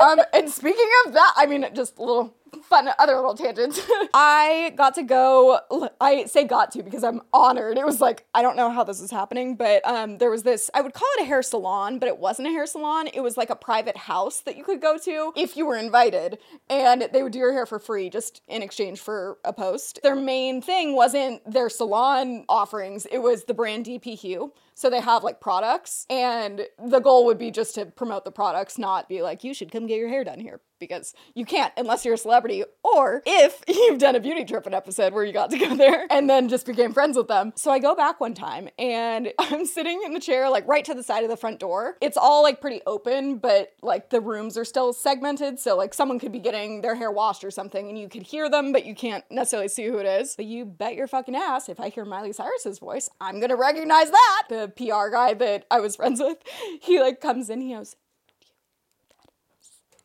Um, 0.00 0.20
and 0.32 0.50
speaking 0.50 0.88
of 1.06 1.12
that, 1.14 1.34
I 1.36 1.46
mean, 1.46 1.66
just 1.74 1.98
a 1.98 2.02
little 2.02 2.34
fun, 2.62 2.88
other 2.98 3.16
little 3.16 3.34
tangents. 3.34 3.80
I 4.14 4.72
got 4.76 4.94
to 4.94 5.02
go. 5.02 5.60
I 6.00 6.24
say 6.24 6.44
got 6.44 6.70
to 6.72 6.82
because 6.82 7.04
I'm 7.04 7.22
honored. 7.32 7.78
It 7.78 7.84
was 7.84 8.00
like 8.00 8.26
I 8.34 8.42
don't 8.42 8.56
know 8.56 8.70
how 8.70 8.84
this 8.84 9.00
is 9.00 9.10
happening, 9.10 9.56
but 9.56 9.86
um, 9.86 10.18
there 10.18 10.30
was 10.30 10.42
this. 10.42 10.70
I 10.74 10.80
would 10.80 10.94
call 10.94 11.08
it 11.18 11.22
a 11.22 11.24
hair 11.26 11.42
salon, 11.42 11.98
but 11.98 12.08
it 12.08 12.18
wasn't 12.18 12.48
a 12.48 12.50
hair 12.50 12.66
salon. 12.66 13.08
It 13.12 13.20
was 13.20 13.36
like 13.36 13.50
a 13.50 13.56
private 13.56 13.96
house 13.96 14.40
that 14.40 14.56
you 14.56 14.64
could 14.64 14.80
go 14.80 14.98
to 14.98 15.32
if 15.36 15.56
you 15.56 15.66
were 15.66 15.76
invited, 15.76 16.38
and 16.68 17.08
they 17.12 17.22
would 17.22 17.32
do 17.32 17.38
your 17.38 17.52
hair 17.52 17.66
for 17.66 17.78
free 17.78 18.10
just 18.10 18.42
in 18.48 18.62
exchange 18.62 19.00
for 19.00 19.38
a 19.44 19.52
post. 19.52 20.00
Their 20.02 20.16
main 20.16 20.62
thing 20.62 20.94
wasn't 20.94 21.50
their 21.50 21.68
salon 21.68 22.44
offerings; 22.48 23.06
it 23.10 23.18
was 23.18 23.44
the 23.44 23.54
brand 23.54 23.86
DP 23.86 24.18
Hue. 24.18 24.52
So 24.74 24.88
they 24.88 25.00
have 25.00 25.22
like 25.22 25.40
products, 25.40 26.06
and 26.08 26.66
the 26.82 27.00
goal 27.00 27.26
would 27.26 27.38
be 27.38 27.50
just 27.50 27.74
to 27.74 27.86
promote 27.86 28.24
the 28.24 28.32
products, 28.32 28.78
not 28.78 29.08
be 29.08 29.22
like, 29.22 29.44
you 29.44 29.52
should 29.52 29.70
come 29.70 29.86
get 29.86 29.98
your 29.98 30.08
hair 30.08 30.24
done 30.24 30.40
here. 30.40 30.60
Because 30.82 31.14
you 31.36 31.44
can't 31.44 31.72
unless 31.76 32.04
you're 32.04 32.14
a 32.14 32.18
celebrity, 32.18 32.64
or 32.82 33.22
if 33.24 33.62
you've 33.68 34.00
done 34.00 34.16
a 34.16 34.20
beauty 34.20 34.44
trip 34.44 34.66
an 34.66 34.74
episode 34.74 35.12
where 35.12 35.24
you 35.24 35.32
got 35.32 35.50
to 35.50 35.58
go 35.58 35.76
there 35.76 36.08
and 36.10 36.28
then 36.28 36.48
just 36.48 36.66
became 36.66 36.92
friends 36.92 37.16
with 37.16 37.28
them. 37.28 37.52
So 37.54 37.70
I 37.70 37.78
go 37.78 37.94
back 37.94 38.20
one 38.20 38.34
time 38.34 38.68
and 38.78 39.32
I'm 39.38 39.64
sitting 39.64 40.02
in 40.04 40.12
the 40.12 40.18
chair, 40.18 40.50
like 40.50 40.66
right 40.66 40.84
to 40.84 40.94
the 40.94 41.04
side 41.04 41.22
of 41.22 41.30
the 41.30 41.36
front 41.36 41.60
door. 41.60 41.96
It's 42.00 42.16
all 42.16 42.42
like 42.42 42.60
pretty 42.60 42.80
open, 42.84 43.38
but 43.38 43.74
like 43.80 44.10
the 44.10 44.20
rooms 44.20 44.58
are 44.58 44.64
still 44.64 44.92
segmented. 44.92 45.60
So 45.60 45.76
like 45.76 45.94
someone 45.94 46.18
could 46.18 46.32
be 46.32 46.40
getting 46.40 46.80
their 46.80 46.96
hair 46.96 47.12
washed 47.12 47.44
or 47.44 47.52
something 47.52 47.88
and 47.88 47.96
you 47.96 48.08
could 48.08 48.22
hear 48.22 48.50
them, 48.50 48.72
but 48.72 48.84
you 48.84 48.96
can't 48.96 49.24
necessarily 49.30 49.68
see 49.68 49.86
who 49.86 49.98
it 49.98 50.06
is. 50.06 50.34
But 50.34 50.46
you 50.46 50.64
bet 50.64 50.96
your 50.96 51.06
fucking 51.06 51.36
ass, 51.36 51.68
if 51.68 51.78
I 51.78 51.90
hear 51.90 52.04
Miley 52.04 52.32
Cyrus's 52.32 52.80
voice, 52.80 53.08
I'm 53.20 53.38
gonna 53.38 53.56
recognize 53.56 54.10
that. 54.10 54.42
The 54.48 54.72
PR 54.76 55.10
guy 55.10 55.34
that 55.34 55.66
I 55.70 55.78
was 55.78 55.94
friends 55.94 56.20
with, 56.20 56.38
he 56.82 57.00
like 57.00 57.20
comes 57.20 57.48
in, 57.48 57.60
he 57.60 57.74
goes, 57.74 57.94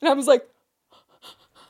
and 0.01 0.09
I 0.09 0.13
was 0.13 0.27
like, 0.27 0.47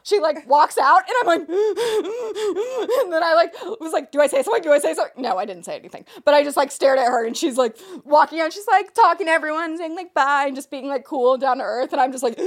she 0.07 0.19
like 0.19 0.47
walks 0.47 0.77
out 0.77 1.01
and 1.01 1.15
I'm 1.21 1.27
like, 1.27 1.41
and 1.49 3.11
then 3.11 3.23
I 3.23 3.33
like 3.35 3.53
was 3.81 3.91
like, 3.91 4.11
do 4.11 4.21
I 4.21 4.27
say 4.27 4.41
something? 4.41 4.63
Do 4.63 4.71
I 4.71 4.79
say 4.79 4.93
something? 4.93 5.21
No, 5.21 5.37
I 5.37 5.43
didn't 5.43 5.63
say 5.63 5.75
anything. 5.75 6.05
But 6.23 6.33
I 6.33 6.45
just 6.45 6.55
like 6.55 6.71
stared 6.71 6.97
at 6.97 7.07
her 7.07 7.25
and 7.25 7.35
she's 7.35 7.57
like 7.57 7.75
walking 8.05 8.39
out. 8.39 8.53
She's 8.53 8.67
like 8.67 8.93
talking 8.93 9.27
to 9.27 9.31
everyone, 9.33 9.77
saying 9.77 9.95
like 9.95 10.13
bye 10.13 10.45
and 10.47 10.55
just 10.55 10.71
being 10.71 10.87
like 10.87 11.03
cool 11.03 11.37
down 11.37 11.57
to 11.57 11.63
earth. 11.65 11.91
And 11.91 11.99
I'm 11.99 12.13
just 12.13 12.23
like, 12.23 12.37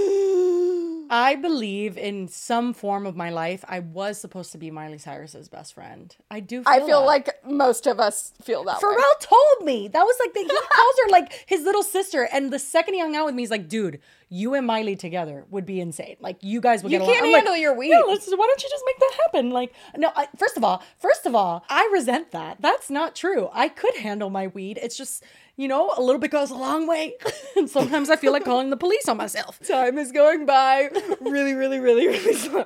I 1.13 1.35
believe 1.35 1.99
in 1.99 2.29
some 2.29 2.73
form 2.73 3.05
of 3.05 3.17
my 3.17 3.31
life, 3.31 3.65
I 3.67 3.81
was 3.81 4.21
supposed 4.21 4.53
to 4.53 4.59
be 4.59 4.71
Miley 4.71 4.99
Cyrus's 4.99 5.49
best 5.49 5.75
friend. 5.75 6.15
I 6.31 6.39
do. 6.39 6.63
Feel 6.63 6.73
I 6.73 6.79
feel 6.79 7.01
that. 7.01 7.07
like 7.07 7.45
most 7.45 7.89
of 7.89 7.99
us 7.99 8.33
feel 8.41 8.63
that 8.65 8.81
way. 8.81 8.95
Pharrell 8.95 9.19
told 9.21 9.65
me 9.67 9.89
that 9.89 10.03
was 10.03 10.17
like 10.21 10.33
the, 10.35 10.41
he 10.41 10.47
calls 10.73 10.95
her 11.05 11.11
like 11.11 11.33
his 11.47 11.63
little 11.63 11.83
sister, 11.83 12.29
and 12.33 12.53
the 12.53 12.61
second 12.61 12.95
he 12.95 13.01
hung 13.01 13.17
out 13.17 13.27
with 13.27 13.35
me, 13.35 13.43
he's 13.43 13.51
like, 13.51 13.69
"Dude, 13.69 13.99
you 14.29 14.55
and 14.55 14.65
Miley 14.65 14.95
together 14.95 15.45
would 15.51 15.67
be 15.67 15.81
insane. 15.81 16.17
Like 16.21 16.39
you 16.43 16.61
guys 16.61 16.85
would 16.85 16.93
You 16.93 17.01
get 17.01 17.07
can't 17.09 17.23
like, 17.27 17.35
handle 17.35 17.57
your 17.57 17.75
weed. 17.75 17.91
Yeah, 17.91 18.03
let's. 18.07 18.31
Why 18.31 18.47
don't 18.47 18.63
you 18.63 18.69
just 18.71 18.85
make 18.87 18.99
that 19.01 19.13
happen? 19.27 19.51
Like, 19.51 19.75
no. 19.97 20.13
I, 20.15 20.29
first 20.39 20.57
of 20.57 20.63
all, 20.63 20.81
first 20.99 21.27
of 21.27 21.35
all, 21.35 21.65
I 21.69 21.91
resent 21.93 22.31
that. 22.31 22.59
That's 22.61 22.89
not 22.89 23.17
true. 23.17 23.51
I 23.53 23.69
could 23.69 23.97
handle 23.97 24.31
my 24.31 24.47
weed. 24.47 24.79
It's 24.81 24.97
just. 24.97 25.25
You 25.61 25.69
know, 25.69 25.93
a 25.95 26.01
little 26.01 26.19
bit 26.19 26.31
goes 26.31 26.51
a 26.51 26.55
long 26.55 26.87
way. 26.87 27.17
and 27.57 27.69
sometimes 27.69 28.09
I 28.09 28.17
feel 28.17 28.33
like 28.33 28.47
calling 28.47 28.71
the 28.71 28.79
police 28.79 29.07
on 29.11 29.19
myself. 29.19 29.61
Time 29.69 29.99
is 29.99 30.11
going 30.11 30.47
by 30.47 30.89
really, 31.21 31.53
really, 31.53 31.79
really, 31.79 32.07
really 32.09 32.33
slow. 32.33 32.65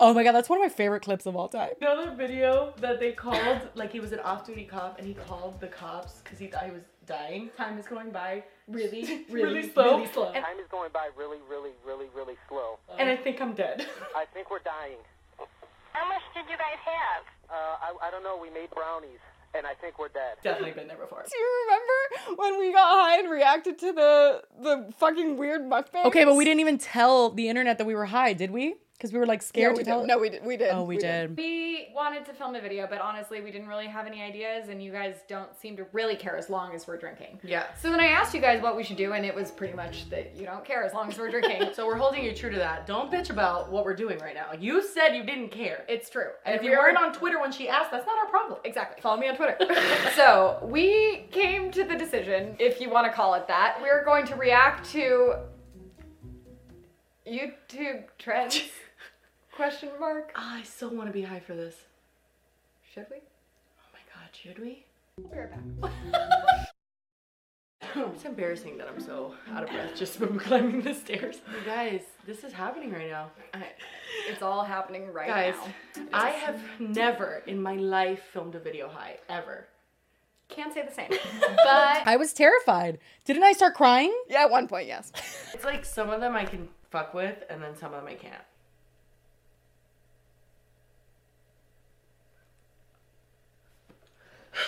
Oh 0.00 0.12
my 0.12 0.24
god, 0.24 0.32
that's 0.32 0.48
one 0.48 0.58
of 0.58 0.64
my 0.64 0.68
favorite 0.68 1.02
clips 1.02 1.26
of 1.26 1.36
all 1.36 1.46
time. 1.46 1.70
You 1.80 1.86
know 1.86 2.06
the 2.10 2.16
video 2.16 2.74
that 2.80 2.98
they 2.98 3.12
called, 3.12 3.60
like 3.76 3.92
he 3.92 4.00
was 4.00 4.10
an 4.10 4.18
off-duty 4.18 4.64
cop 4.64 4.98
and 4.98 5.06
he 5.06 5.14
called 5.14 5.60
the 5.60 5.68
cops 5.68 6.22
because 6.24 6.40
he 6.40 6.48
thought 6.48 6.64
he 6.64 6.72
was 6.72 6.82
dying. 7.06 7.50
Time 7.56 7.78
is 7.78 7.86
going 7.86 8.10
by 8.10 8.42
really, 8.66 9.24
really, 9.30 9.54
Really 9.54 9.70
slow. 9.70 9.98
really 9.98 10.12
slow. 10.12 10.32
And, 10.32 10.44
Time 10.44 10.58
is 10.58 10.66
going 10.72 10.90
by 10.92 11.10
really, 11.16 11.38
really, 11.48 11.70
really, 11.86 12.06
really 12.16 12.34
slow. 12.48 12.80
and 12.98 13.08
I 13.08 13.16
think 13.16 13.40
I'm 13.40 13.54
dead. 13.54 13.86
I 14.16 14.24
think 14.34 14.50
we're 14.50 14.58
dying. 14.64 14.98
How 15.92 16.08
much 16.08 16.22
did 16.34 16.50
you 16.50 16.56
guys 16.58 16.80
have? 16.82 17.22
Uh, 17.48 17.76
I, 17.86 18.08
I 18.08 18.10
don't 18.10 18.24
know. 18.24 18.36
We 18.42 18.50
made 18.50 18.70
brownies, 18.70 19.22
and 19.54 19.66
I 19.66 19.74
think 19.74 19.98
we're 19.98 20.08
dead. 20.08 20.36
Definitely 20.42 20.72
been 20.72 20.88
there 20.88 20.96
before. 20.96 21.24
Do 21.30 21.38
you 21.38 21.66
remember 21.66 22.42
when 22.42 22.58
we 22.58 22.72
got 22.72 22.88
high 22.88 23.18
and 23.18 23.30
reacted 23.30 23.78
to 23.78 23.92
the 23.92 24.42
the 24.60 24.92
fucking 24.98 25.36
weird 25.36 25.62
mukbangs? 25.62 26.06
Okay, 26.06 26.24
but 26.24 26.34
we 26.34 26.44
didn't 26.44 26.60
even 26.60 26.78
tell 26.78 27.30
the 27.30 27.48
internet 27.48 27.78
that 27.78 27.86
we 27.86 27.94
were 27.94 28.06
high, 28.06 28.32
did 28.32 28.50
we? 28.50 28.74
Because 28.96 29.12
we 29.12 29.18
were 29.18 29.26
like 29.26 29.40
Yeah, 29.40 29.46
scared 29.48 29.72
we 29.72 29.78
to 29.78 29.84
did. 29.84 29.90
tell. 29.90 30.06
No, 30.06 30.18
we 30.18 30.30
did. 30.30 30.44
We 30.44 30.56
did. 30.56 30.70
Oh, 30.70 30.84
we, 30.84 30.96
did. 30.96 31.36
We 31.36 31.88
wanted 31.94 32.24
to 32.26 32.32
film 32.32 32.54
a 32.54 32.60
video, 32.60 32.86
but 32.88 33.00
honestly, 33.00 33.40
we 33.40 33.50
didn't 33.50 33.66
really 33.66 33.88
have 33.88 34.06
any 34.06 34.22
ideas, 34.22 34.68
and 34.68 34.80
you 34.82 34.92
guys 34.92 35.16
don't 35.28 35.54
seem 35.60 35.76
to 35.78 35.86
really 35.92 36.14
care 36.14 36.36
as 36.36 36.48
long 36.48 36.74
as 36.74 36.86
we're 36.86 36.96
drinking. 36.96 37.40
Yeah. 37.42 37.66
So 37.74 37.90
then 37.90 37.98
I 37.98 38.06
asked 38.06 38.34
you 38.34 38.40
guys 38.40 38.62
what 38.62 38.76
we 38.76 38.84
should 38.84 38.96
do, 38.96 39.12
and 39.12 39.26
it 39.26 39.34
was 39.34 39.50
pretty 39.50 39.74
much 39.74 40.08
that 40.10 40.36
you 40.36 40.46
don't 40.46 40.64
care 40.64 40.84
as 40.84 40.94
long 40.94 41.10
as 41.10 41.18
we're 41.18 41.30
drinking. 41.30 41.70
So 41.74 41.86
we're 41.86 41.96
holding 41.96 42.24
you 42.24 42.32
true 42.34 42.50
to 42.50 42.58
that. 42.58 42.86
Don't 42.86 43.10
bitch 43.10 43.30
about 43.30 43.70
what 43.70 43.84
we're 43.84 43.96
doing 43.96 44.18
right 44.20 44.34
now. 44.34 44.52
You 44.58 44.80
said 44.86 45.14
you 45.16 45.24
didn't 45.24 45.48
care. 45.50 45.84
it's 45.88 46.08
true. 46.08 46.28
And 46.46 46.54
if 46.54 46.62
you 46.62 46.70
we 46.70 46.76
weren't 46.76 46.96
on 46.96 47.12
Twitter 47.12 47.40
when 47.40 47.50
she 47.50 47.68
asked, 47.68 47.90
that's 47.90 48.06
not 48.06 48.16
our 48.18 48.26
problem. 48.30 48.60
Exactly. 48.64 49.02
Follow 49.02 49.18
me 49.20 49.28
on 49.28 49.34
Twitter. 49.36 49.56
so 50.14 50.60
we 50.62 51.26
came 51.32 51.72
to 51.72 51.82
the 51.84 51.96
decision, 51.96 52.54
if 52.60 52.80
you 52.80 52.90
want 52.90 53.06
to 53.08 53.12
call 53.12 53.34
it 53.34 53.48
that, 53.48 53.78
we're 53.82 54.04
going 54.04 54.24
to 54.26 54.36
react 54.36 54.88
to 54.92 55.34
YouTube 57.26 58.04
trends. 58.18 58.62
Question 59.56 59.90
mark. 60.00 60.32
Ah, 60.34 60.56
I 60.58 60.62
still 60.62 60.90
want 60.90 61.08
to 61.08 61.12
be 61.12 61.22
high 61.22 61.40
for 61.40 61.54
this. 61.54 61.76
Should 62.92 63.06
we? 63.10 63.18
Oh 63.18 63.88
my 63.92 64.00
god, 64.12 64.28
should 64.32 64.58
we? 64.58 64.84
We'll 65.18 65.28
be 65.28 65.38
right 65.38 65.80
back. 65.82 65.90
It's 67.96 68.24
embarrassing 68.24 68.76
that 68.78 68.88
I'm 68.88 68.98
so 69.00 69.34
out 69.52 69.62
of 69.62 69.68
breath 69.70 69.94
just 69.94 70.16
from 70.18 70.36
climbing 70.46 70.80
the 70.82 70.94
stairs. 70.94 71.36
You 71.48 71.64
guys, 71.64 72.00
this 72.26 72.42
is 72.42 72.52
happening 72.52 72.90
right 72.92 73.08
now. 73.08 73.30
I- 73.52 73.68
It's 74.28 74.42
all 74.42 74.64
happening 74.64 75.12
right 75.12 75.28
Guys, 75.28 75.54
now. 75.96 76.02
I 76.12 76.30
have 76.30 76.60
never 76.80 77.44
in 77.46 77.62
my 77.62 77.76
life 77.76 78.20
filmed 78.32 78.56
a 78.56 78.58
video 78.58 78.88
high, 78.88 79.18
ever. 79.28 79.68
Can't 80.48 80.74
say 80.74 80.82
the 80.84 80.92
same. 80.92 81.10
But 81.40 82.02
I 82.04 82.16
was 82.16 82.32
terrified. 82.32 82.98
Didn't 83.24 83.44
I 83.44 83.52
start 83.52 83.74
crying? 83.74 84.12
Yeah, 84.28 84.42
at 84.42 84.50
one 84.50 84.66
point, 84.66 84.88
yes. 84.88 85.12
It's 85.52 85.64
like 85.64 85.84
some 85.84 86.10
of 86.10 86.20
them 86.20 86.34
I 86.34 86.46
can 86.46 86.68
fuck 86.90 87.14
with, 87.14 87.44
and 87.48 87.62
then 87.62 87.76
some 87.76 87.94
of 87.94 88.00
them 88.04 88.08
I 88.12 88.14
can't. 88.16 88.42
I 94.56 94.60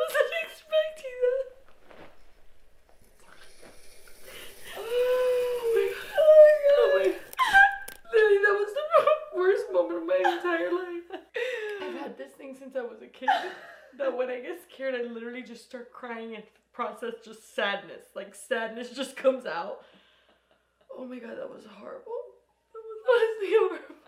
wasn't 0.00 0.32
expecting 0.42 1.16
that. 1.22 1.44
Oh 4.76 4.80
my 5.74 5.86
god, 6.10 7.14
oh 8.14 8.28
that 8.42 8.56
was 8.60 8.72
the 8.74 8.84
worst 9.38 9.66
moment 9.72 9.98
of 10.02 10.06
my 10.06 10.18
entire 10.18 10.70
life. 10.70 11.08
I've 11.82 11.96
had 12.00 12.18
this 12.18 12.32
thing 12.32 12.54
since 12.58 12.76
I 12.76 12.82
was 12.82 13.00
a 13.02 13.06
kid. 13.06 13.30
That 13.96 14.16
when 14.16 14.28
I 14.28 14.40
get 14.40 14.60
scared, 14.70 14.94
I 14.94 15.02
literally 15.02 15.42
just 15.42 15.64
start 15.64 15.92
crying 15.92 16.34
and 16.34 16.44
process 16.72 17.14
just 17.24 17.54
sadness. 17.54 18.06
Like 18.14 18.34
sadness 18.34 18.90
just 18.90 19.16
comes 19.16 19.46
out. 19.46 19.84
Oh 20.96 21.04
my 21.04 21.18
god, 21.18 21.36
that 21.36 21.48
was 21.48 21.64
horrible. 21.64 22.12
That 22.72 22.80
was 22.80 23.00
honestly 23.10 23.50
horrible. 23.58 24.03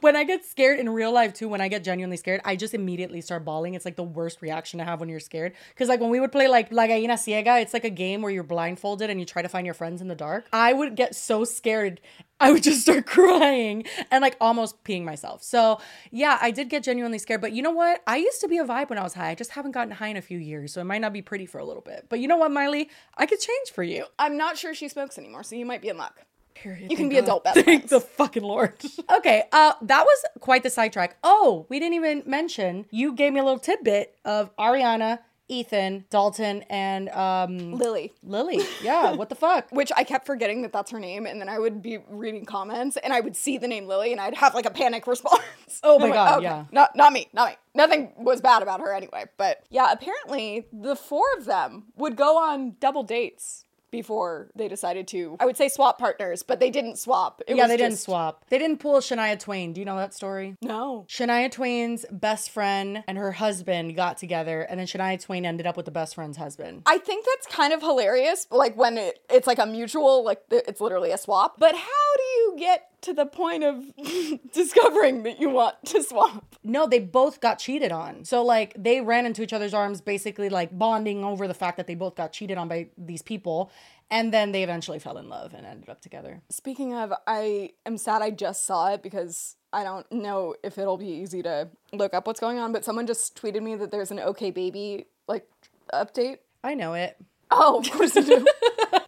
When 0.00 0.16
I 0.16 0.24
get 0.24 0.44
scared 0.44 0.78
in 0.78 0.88
real 0.88 1.12
life 1.12 1.34
too, 1.34 1.48
when 1.48 1.60
I 1.60 1.68
get 1.68 1.84
genuinely 1.84 2.16
scared, 2.16 2.40
I 2.44 2.56
just 2.56 2.72
immediately 2.72 3.20
start 3.20 3.44
bawling. 3.44 3.74
It's 3.74 3.84
like 3.84 3.96
the 3.96 4.02
worst 4.02 4.40
reaction 4.40 4.78
to 4.78 4.84
have 4.84 4.98
when 5.00 5.08
you're 5.08 5.20
scared. 5.20 5.52
Cause 5.76 5.88
like 5.88 6.00
when 6.00 6.10
we 6.10 6.20
would 6.20 6.32
play 6.32 6.48
like 6.48 6.72
La 6.72 6.86
Gallina 6.86 7.14
Ciega, 7.14 7.60
it's 7.60 7.74
like 7.74 7.84
a 7.84 7.90
game 7.90 8.22
where 8.22 8.32
you're 8.32 8.42
blindfolded 8.42 9.10
and 9.10 9.20
you 9.20 9.26
try 9.26 9.42
to 9.42 9.48
find 9.48 9.66
your 9.66 9.74
friends 9.74 10.00
in 10.00 10.08
the 10.08 10.14
dark. 10.14 10.46
I 10.52 10.72
would 10.72 10.96
get 10.96 11.14
so 11.14 11.44
scared, 11.44 12.00
I 12.40 12.50
would 12.50 12.62
just 12.62 12.80
start 12.80 13.04
crying 13.06 13.84
and 14.10 14.22
like 14.22 14.36
almost 14.40 14.82
peeing 14.84 15.04
myself. 15.04 15.42
So 15.42 15.80
yeah, 16.10 16.38
I 16.40 16.50
did 16.50 16.70
get 16.70 16.82
genuinely 16.82 17.18
scared. 17.18 17.42
But 17.42 17.52
you 17.52 17.62
know 17.62 17.70
what? 17.70 18.02
I 18.06 18.16
used 18.16 18.40
to 18.40 18.48
be 18.48 18.56
a 18.58 18.64
vibe 18.64 18.88
when 18.88 18.98
I 18.98 19.02
was 19.02 19.14
high. 19.14 19.30
I 19.30 19.34
just 19.34 19.50
haven't 19.50 19.72
gotten 19.72 19.92
high 19.92 20.08
in 20.08 20.16
a 20.16 20.22
few 20.22 20.38
years, 20.38 20.72
so 20.72 20.80
it 20.80 20.84
might 20.84 21.02
not 21.02 21.12
be 21.12 21.22
pretty 21.22 21.46
for 21.46 21.58
a 21.58 21.64
little 21.64 21.82
bit. 21.82 22.06
But 22.08 22.20
you 22.20 22.28
know 22.28 22.38
what, 22.38 22.50
Miley? 22.50 22.88
I 23.18 23.26
could 23.26 23.40
change 23.40 23.70
for 23.72 23.82
you. 23.82 24.06
I'm 24.18 24.38
not 24.38 24.56
sure 24.56 24.74
she 24.74 24.88
smokes 24.88 25.18
anymore, 25.18 25.42
so 25.42 25.56
you 25.56 25.66
might 25.66 25.82
be 25.82 25.88
in 25.88 25.98
luck. 25.98 26.22
Period. 26.60 26.90
You 26.90 26.96
can 26.96 27.08
Thank 27.08 27.10
be 27.10 27.16
God. 27.16 27.24
adult 27.24 27.44
best 27.44 27.54
Thank 27.54 27.66
friends. 27.66 27.90
the 27.90 28.00
fucking 28.00 28.42
lord. 28.42 28.74
okay, 29.16 29.44
uh, 29.50 29.72
that 29.80 30.04
was 30.04 30.24
quite 30.40 30.62
the 30.62 30.68
sidetrack. 30.68 31.16
Oh, 31.24 31.64
we 31.70 31.78
didn't 31.78 31.94
even 31.94 32.22
mention. 32.26 32.84
You 32.90 33.14
gave 33.14 33.32
me 33.32 33.40
a 33.40 33.44
little 33.44 33.58
tidbit 33.58 34.14
of 34.26 34.54
Ariana, 34.56 35.20
Ethan, 35.48 36.04
Dalton, 36.10 36.62
and 36.68 37.08
um, 37.08 37.72
Lily. 37.72 38.12
Lily. 38.22 38.60
Yeah, 38.82 39.12
what 39.12 39.30
the 39.30 39.34
fuck? 39.34 39.68
Which 39.72 39.90
I 39.96 40.04
kept 40.04 40.26
forgetting 40.26 40.60
that 40.62 40.72
that's 40.72 40.90
her 40.90 41.00
name, 41.00 41.24
and 41.24 41.40
then 41.40 41.48
I 41.48 41.58
would 41.58 41.80
be 41.80 41.98
reading 42.08 42.44
comments, 42.44 42.98
and 42.98 43.12
I 43.14 43.20
would 43.20 43.36
see 43.36 43.56
the 43.56 43.66
name 43.66 43.86
Lily, 43.86 44.12
and 44.12 44.20
I'd 44.20 44.34
have 44.34 44.54
like 44.54 44.66
a 44.66 44.70
panic 44.70 45.06
response. 45.06 45.42
Oh 45.82 45.98
my 45.98 46.08
God, 46.10 46.36
okay, 46.38 46.44
yeah. 46.44 46.64
Not 46.72 46.94
not 46.94 47.12
me, 47.14 47.28
not 47.32 47.50
me. 47.50 47.56
Nothing 47.74 48.12
was 48.18 48.42
bad 48.42 48.62
about 48.62 48.80
her 48.80 48.92
anyway. 48.92 49.24
But 49.38 49.62
yeah, 49.70 49.90
apparently 49.92 50.66
the 50.72 50.94
four 50.94 51.24
of 51.38 51.46
them 51.46 51.84
would 51.96 52.16
go 52.16 52.36
on 52.36 52.76
double 52.80 53.02
dates 53.02 53.64
before 53.90 54.50
they 54.54 54.68
decided 54.68 55.08
to. 55.08 55.36
I 55.40 55.46
would 55.46 55.56
say 55.56 55.68
swap 55.68 55.98
partners, 55.98 56.42
but 56.42 56.60
they 56.60 56.70
didn't 56.70 56.98
swap. 56.98 57.42
It 57.46 57.56
yeah, 57.56 57.64
was 57.64 57.70
they 57.70 57.76
didn't 57.76 57.92
just- 57.92 58.04
swap. 58.04 58.44
They 58.48 58.58
didn't 58.58 58.78
pull 58.78 58.98
Shania 59.00 59.38
Twain. 59.38 59.72
Do 59.72 59.80
you 59.80 59.84
know 59.84 59.96
that 59.96 60.14
story? 60.14 60.56
No. 60.62 61.06
Shania 61.08 61.50
Twain's 61.50 62.06
best 62.10 62.50
friend 62.50 63.02
and 63.06 63.18
her 63.18 63.32
husband 63.32 63.96
got 63.96 64.18
together, 64.18 64.62
and 64.62 64.78
then 64.80 64.86
Shania 64.86 65.20
Twain 65.22 65.44
ended 65.44 65.66
up 65.66 65.76
with 65.76 65.86
the 65.86 65.90
best 65.92 66.14
friend's 66.14 66.36
husband. 66.36 66.82
I 66.86 66.98
think 66.98 67.26
that's 67.26 67.46
kind 67.54 67.72
of 67.72 67.80
hilarious, 67.80 68.46
like 68.50 68.76
when 68.76 68.98
it, 68.98 69.20
it's 69.30 69.46
like 69.46 69.58
a 69.58 69.66
mutual, 69.66 70.24
like 70.24 70.42
it's 70.50 70.80
literally 70.80 71.10
a 71.12 71.18
swap. 71.18 71.56
But 71.58 71.74
how 71.74 72.16
do 72.16 72.22
you 72.22 72.29
get 72.56 72.88
to 73.02 73.14
the 73.14 73.26
point 73.26 73.64
of 73.64 73.84
discovering 74.52 75.22
that 75.24 75.40
you 75.40 75.48
want 75.50 75.76
to 75.86 76.02
swap? 76.02 76.56
No, 76.62 76.86
they 76.86 76.98
both 76.98 77.40
got 77.40 77.58
cheated 77.58 77.92
on. 77.92 78.24
So 78.24 78.42
like 78.42 78.74
they 78.76 79.00
ran 79.00 79.26
into 79.26 79.42
each 79.42 79.52
other's 79.52 79.74
arms, 79.74 80.00
basically 80.00 80.48
like 80.48 80.76
bonding 80.76 81.24
over 81.24 81.48
the 81.48 81.54
fact 81.54 81.76
that 81.76 81.86
they 81.86 81.94
both 81.94 82.14
got 82.14 82.32
cheated 82.32 82.58
on 82.58 82.68
by 82.68 82.88
these 82.96 83.22
people. 83.22 83.70
And 84.10 84.34
then 84.34 84.50
they 84.50 84.64
eventually 84.64 84.98
fell 84.98 85.18
in 85.18 85.28
love 85.28 85.54
and 85.54 85.64
ended 85.64 85.88
up 85.88 86.00
together. 86.00 86.42
Speaking 86.50 86.94
of, 86.94 87.12
I 87.28 87.70
am 87.86 87.96
sad 87.96 88.22
I 88.22 88.30
just 88.30 88.66
saw 88.66 88.92
it 88.92 89.02
because 89.04 89.56
I 89.72 89.84
don't 89.84 90.10
know 90.10 90.56
if 90.64 90.78
it'll 90.78 90.96
be 90.96 91.06
easy 91.06 91.42
to 91.42 91.68
look 91.92 92.12
up 92.12 92.26
what's 92.26 92.40
going 92.40 92.58
on, 92.58 92.72
but 92.72 92.84
someone 92.84 93.06
just 93.06 93.40
tweeted 93.40 93.62
me 93.62 93.76
that 93.76 93.92
there's 93.92 94.10
an 94.10 94.18
OK 94.18 94.50
Baby 94.50 95.06
like 95.28 95.48
update. 95.94 96.38
I 96.64 96.74
know 96.74 96.94
it. 96.94 97.16
Oh, 97.52 97.78
of 97.78 97.90
course 97.90 98.16
you 98.16 98.24
do. 98.24 98.46